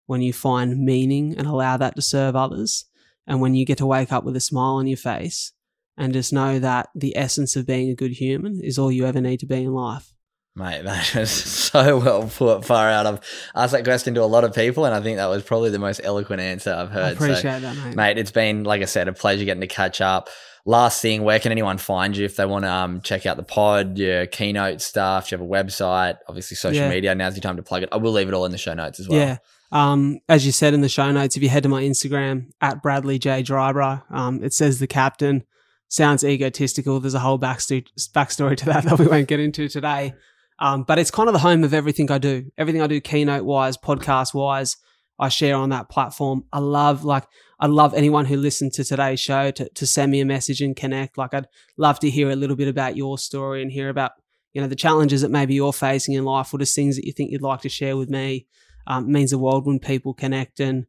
when 0.07 0.23
you 0.23 0.33
find 0.33 0.85
meaning 0.85 1.37
and 1.37 1.47
allow 1.47 1.77
that 1.77 1.97
to 1.97 2.03
serve 2.03 2.35
others, 2.35 2.87
and 3.27 3.41
when 3.41 3.55
you 3.55 3.65
get 3.65 3.79
to 3.79 3.87
wake 3.87 4.13
up 4.13 4.25
with 4.25 4.37
a 4.37 4.41
smile 4.41 4.75
on 4.75 4.87
your 4.87 4.97
face 4.97 5.53
and 5.97 6.13
just 6.13 6.33
know 6.33 6.59
that 6.59 6.89
the 6.95 7.17
essence 7.17 7.57
of 7.57 7.67
being 7.67 7.91
a 7.91 7.95
good 7.95 8.13
human 8.13 8.61
is 8.63 8.79
all 8.79 8.91
you 8.91 9.07
ever 9.07 9.21
need 9.21 9.39
to 9.41 9.47
be 9.47 9.63
in 9.63 9.73
life. 9.73 10.15
Mate, 10.57 10.83
that 10.85 11.15
was 11.15 11.31
so 11.31 11.99
well 11.99 12.29
put 12.29 12.65
far 12.65 12.89
out. 12.91 13.07
I've 13.07 13.21
asked 13.55 13.73
that 13.73 13.85
question 13.85 14.15
to 14.15 14.23
a 14.23 14.25
lot 14.25 14.45
of 14.45 14.55
people, 14.55 14.85
and 14.85 14.95
I 14.95 15.01
think 15.01 15.17
that 15.19 15.27
was 15.27 15.43
probably 15.43 15.71
the 15.71 15.79
most 15.79 16.01
eloquent 16.03 16.41
answer 16.41 16.73
I've 16.73 16.91
I 16.91 16.93
heard. 16.93 17.19
So, 17.19 17.25
appreciate 17.25 17.61
that, 17.61 17.77
mate. 17.77 17.97
mate, 17.97 18.19
it's 18.19 18.33
been, 18.33 18.65
like 18.65 18.83
I 18.83 18.87
said, 18.87 19.09
a 19.09 19.13
pleasure 19.13 19.45
getting 19.45 19.61
to 19.61 19.67
catch 19.67 20.01
up. 20.01 20.29
Last 20.67 21.01
thing, 21.01 21.23
where 21.23 21.39
can 21.41 21.53
anyone 21.53 21.79
find 21.79 22.15
you 22.15 22.27
if 22.27 22.37
they 22.37 22.45
want 22.45 22.65
to 22.67 22.71
um, 22.71 23.01
check 23.01 23.25
out 23.25 23.39
the 23.39 23.43
pod, 23.43 23.97
your 23.97 24.27
keynote 24.27 24.83
stuff? 24.83 25.29
Do 25.31 25.35
You 25.37 25.39
have 25.41 25.47
a 25.47 25.51
website, 25.51 26.17
obviously 26.29 26.57
social 26.57 26.83
Yeah. 26.83 26.91
media. 26.91 27.15
Now's 27.15 27.35
your 27.35 27.41
time 27.43 27.57
to 27.57 27.63
plug 27.63 27.83
it. 27.83 27.89
I 27.93 27.97
will 27.97 28.13
leave 28.13 28.29
it 28.29 28.35
all 28.35 28.45
in 28.45 28.53
the 28.53 28.59
show 28.59 28.75
notes 28.75 29.01
as 29.01 29.09
well. 29.09 29.19
Yeah. 29.19 29.37
Um, 29.73 30.19
as 30.29 30.45
you 30.45 30.53
said 30.53 30.75
in 30.75 30.81
the 30.83 30.89
show 30.89 31.11
notes, 31.13 31.37
if 31.37 31.43
you 31.43 31.49
head 31.49 31.63
to 31.63 31.69
my 31.71 31.83
Instagram 31.83 32.51
at 32.61 32.83
Bradley 32.83 33.19
J 33.19 33.43
Drybra, 33.43 34.03
um, 34.11 34.43
it 34.45 34.53
says 34.53 34.81
the 34.81 34.87
captain. 34.87 35.45
Sounds 35.89 36.23
egotistical. 36.25 37.01
There's 37.01 37.15
a 37.15 37.21
whole 37.21 37.39
backstory, 37.39 37.87
backstory 38.13 38.57
to 38.59 38.65
that 38.67 38.85
that 38.85 38.99
we 38.99 39.07
won't 39.07 39.29
get 39.29 39.41
into 39.41 39.67
today. 39.69 40.13
Um, 40.61 40.83
but 40.83 40.99
it's 40.99 41.11
kind 41.11 41.29
of 41.29 41.33
the 41.33 41.39
home 41.41 41.65
of 41.65 41.73
everything 41.73 42.11
I 42.11 42.19
do. 42.19 42.51
Everything 42.59 42.83
I 42.83 42.87
do, 42.87 43.01
keynote 43.01 43.45
wise, 43.45 43.77
podcast 43.79 44.35
wise, 44.35 44.77
I 45.19 45.29
share 45.29 45.57
on 45.57 45.71
that 45.71 45.89
platform. 45.89 46.45
I 46.53 46.59
love 46.59 47.05
like 47.05 47.25
I 47.59 47.67
love 47.67 47.95
anyone 47.95 48.25
who 48.25 48.37
listened 48.37 48.73
to 48.75 48.85
today's 48.85 49.21
show 49.21 49.51
to 49.51 49.69
to 49.69 49.87
send 49.87 50.11
me 50.13 50.21
a 50.21 50.25
message 50.27 50.63
and 50.63 50.77
connect. 50.77 51.19
Like 51.19 51.35
I'd 51.35 51.47
love 51.77 52.01
to 52.01 52.11
hear 52.11 52.31
a 52.31 52.37
little 52.37 52.57
bit 52.57 52.69
about 52.69 52.97
your 52.97 53.19
story 53.19 53.63
and 53.63 53.71
hear 53.71 53.89
about 53.91 54.13
you 54.53 54.61
know 54.61 54.67
the 54.67 54.77
challenges 54.77 55.23
that 55.23 55.31
maybe 55.31 55.55
you're 55.55 55.73
facing 55.73 56.15
in 56.15 56.25
life 56.25 56.53
or 56.53 56.59
just 56.59 56.75
things 56.75 56.97
that 56.97 57.07
you 57.07 57.13
think 57.13 57.31
you'd 57.31 57.43
like 57.43 57.61
to 57.63 57.69
share 57.69 57.97
with 57.97 58.09
me. 58.09 58.47
Um, 58.87 59.13
means 59.13 59.31
the 59.31 59.39
world 59.39 59.67
when 59.67 59.79
people 59.79 60.15
connect. 60.15 60.59
And 60.59 60.87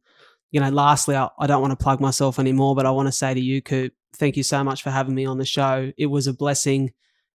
you 0.50 0.60
know, 0.60 0.70
lastly, 0.70 1.14
I, 1.14 1.28
I 1.38 1.46
don't 1.46 1.60
want 1.60 1.78
to 1.78 1.82
plug 1.82 2.00
myself 2.00 2.38
anymore, 2.38 2.74
but 2.74 2.86
I 2.86 2.90
want 2.90 3.08
to 3.08 3.12
say 3.12 3.34
to 3.34 3.40
you, 3.40 3.62
Coop, 3.62 3.92
thank 4.16 4.36
you 4.36 4.42
so 4.42 4.64
much 4.64 4.82
for 4.82 4.90
having 4.90 5.14
me 5.14 5.26
on 5.26 5.38
the 5.38 5.44
show. 5.44 5.92
It 5.96 6.06
was 6.06 6.26
a 6.26 6.32
blessing. 6.32 6.92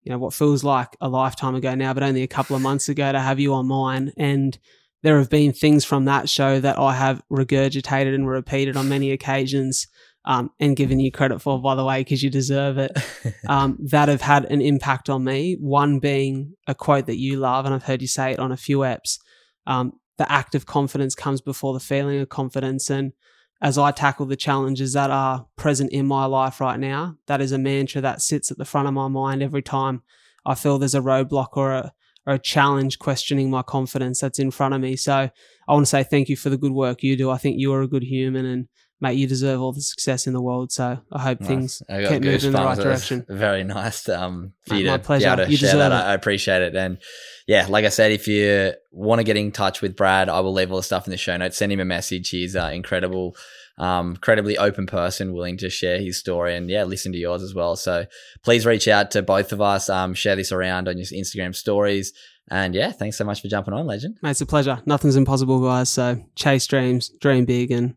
You 0.07 0.13
know, 0.13 0.19
what 0.19 0.35
feels 0.35 0.63
like 0.63 0.97
a 1.01 1.09
lifetime 1.09 1.57
ago 1.57 1.75
now, 1.75 1.93
but 1.93 2.05
only 2.05 2.23
a 2.23 2.29
couple 2.29 2.55
of 2.55 2.63
months 2.63 2.89
ago 2.89 3.11
to 3.11 3.19
have 3.19 3.41
you 3.41 3.53
on 3.55 3.67
mine. 3.67 4.13
And 4.17 4.57
there 5.03 5.19
have 5.19 5.29
been 5.29 5.53
things 5.53 5.85
from 5.85 6.05
that 6.05 6.29
show 6.29 6.61
that 6.61 6.79
I 6.79 6.95
have 6.95 7.23
regurgitated 7.29 8.15
and 8.15 8.29
repeated 8.29 8.77
on 8.77 8.89
many 8.89 9.11
occasions 9.11 9.89
um, 10.25 10.51
and 10.61 10.77
given 10.77 11.01
you 11.01 11.11
credit 11.11 11.43
for, 11.43 11.61
by 11.61 11.75
the 11.75 11.85
way, 11.85 12.03
because 12.03 12.23
you 12.23 12.31
deserve 12.31 12.79
it, 12.79 12.97
um, 13.49 13.79
that 13.81 14.09
have 14.09 14.21
had 14.21 14.45
an 14.45 14.61
impact 14.61 15.11
on 15.11 15.25
me. 15.25 15.57
One 15.59 15.99
being 15.99 16.55
a 16.69 16.75
quote 16.75 17.07
that 17.07 17.19
you 17.19 17.39
love, 17.39 17.65
and 17.65 17.75
I've 17.75 17.83
heard 17.83 18.01
you 18.01 18.09
say 18.09 18.31
it 18.31 18.39
on 18.39 18.53
a 18.53 18.57
few 18.57 18.79
eps. 18.79 19.19
Um, 19.67 19.95
the 20.19 20.31
act 20.31 20.55
of 20.55 20.67
confidence 20.67 21.17
comes 21.17 21.41
before 21.41 21.75
the 21.75 21.81
feeling 21.81 22.21
of 22.21 22.29
confidence. 22.29 22.91
And 22.91 23.13
as 23.61 23.79
I 23.79 23.91
tackle 23.91 24.27
the 24.27 24.37
challenges 24.37 24.93
that 24.93 25.11
are 25.11 25.47
present 25.57 25.93
in 25.93 26.07
my 26.07 26.27
life 26.27 26.61
right 26.61 26.79
now. 26.79 27.17
That 27.27 27.41
is 27.41 27.53
a 27.53 27.59
mantra 27.59 28.01
that 28.03 28.21
sits 28.21 28.51
at 28.51 28.59
the 28.59 28.65
front 28.65 28.89
of 28.89 28.95
my 28.95 29.09
mind 29.09 29.43
every 29.43 29.63
time 29.63 30.03
I 30.45 30.55
feel 30.55 30.79
there's 30.79 30.95
a 30.95 31.01
roadblock 31.01 31.57
or 31.57 31.73
a 31.73 31.93
or 32.27 32.35
a 32.35 32.39
challenge 32.39 32.99
questioning 32.99 33.51
my 33.51 33.63
confidence 33.63 34.21
that's 34.21 34.39
in 34.39 34.51
front 34.51 34.75
of 34.75 34.81
me. 34.81 34.97
So 34.97 35.31
I 35.69 35.73
want 35.73 35.87
to 35.87 35.91
say 35.91 36.03
thank 36.03 36.29
you 36.29 36.37
for 36.37 36.51
the 36.51 36.57
good 36.57 36.73
work 36.73 37.03
you 37.03 37.17
do. 37.17 37.31
I 37.31 37.39
think 37.39 37.59
you 37.59 37.73
are 37.73 37.83
a 37.83 37.89
good 37.89 38.03
human 38.03 38.45
and 38.45 38.69
mate, 39.01 39.19
you 39.19 39.27
deserve 39.27 39.61
all 39.61 39.73
the 39.73 39.81
success 39.81 40.27
in 40.27 40.33
the 40.33 40.41
world. 40.41 40.73
So 40.73 40.99
I 41.13 41.21
hope 41.21 41.41
Nice. 41.41 41.49
things 41.49 41.83
keep 41.89 42.23
moving 42.23 42.47
in 42.47 42.53
the 42.53 42.59
right 42.59 42.79
direction. 42.79 43.27
Very 43.29 43.63
nice 43.65 44.09
um, 44.09 44.53
for 44.67 44.75
Mate, 44.75 44.81
you 44.85 44.87
my 44.91 44.97
to 44.97 45.03
pleasure. 45.03 45.27
be 45.27 45.33
able 45.33 45.45
to 45.45 45.51
You 45.51 45.59
deserve 45.59 45.79
that. 45.79 45.93
it. 45.93 46.09
I 46.09 46.15
appreciate 46.15 46.63
it. 46.63 46.75
And 46.77 46.99
yeah, 47.47 47.67
like 47.69 47.85
I 47.85 47.91
said, 47.91 48.13
if 48.13 48.27
you 48.27 48.73
want 48.93 49.19
to 49.21 49.25
get 49.25 49.37
in 49.37 49.53
touch 49.53 49.83
with 49.83 49.97
Brad, 49.97 50.29
I 50.29 50.41
will 50.41 50.53
leave 50.53 50.71
all 50.71 50.79
the 50.79 50.83
stuff 50.83 51.07
in 51.07 51.11
the 51.11 51.17
show 51.17 51.37
notes. 51.37 51.57
Send 51.57 51.73
him 51.73 51.81
a 51.81 51.85
message. 51.85 52.31
He's 52.31 52.55
an 52.57 52.73
incredible, 52.73 53.37
um, 53.79 54.11
incredibly 54.13 54.57
open 54.57 54.87
person, 54.87 55.35
willing 55.35 55.59
to 55.59 55.69
share 55.71 55.99
his 56.01 56.17
story 56.19 56.57
and 56.57 56.71
yeah, 56.71 56.85
listen 56.85 57.13
to 57.13 57.19
yours 57.19 57.43
as 57.43 57.55
well. 57.55 57.77
So 57.77 58.07
please 58.43 58.65
reach 58.65 58.89
out 58.89 59.11
to 59.13 59.23
both 59.23 59.53
of 59.53 59.61
us. 59.61 59.91
Um, 59.91 60.15
share 60.15 60.37
this 60.37 60.51
around 60.53 60.89
on 60.89 60.97
your 60.97 61.07
Instagram 61.07 61.55
stories. 61.55 62.13
And 62.49 62.75
yeah, 62.75 62.93
thanks 62.93 63.19
so 63.19 63.25
much 63.25 63.43
for 63.43 63.49
jumping 63.49 63.75
on, 63.75 63.87
legend. 63.87 64.19
Mate, 64.23 64.31
it's 64.31 64.41
a 64.41 64.47
pleasure. 64.47 64.81
Nothing's 64.87 65.17
impossible, 65.17 65.61
guys. 65.63 65.89
So 65.91 66.25
chase 66.37 66.67
dreams, 66.67 67.11
dream 67.21 67.45
big, 67.45 67.71
and 67.73 67.97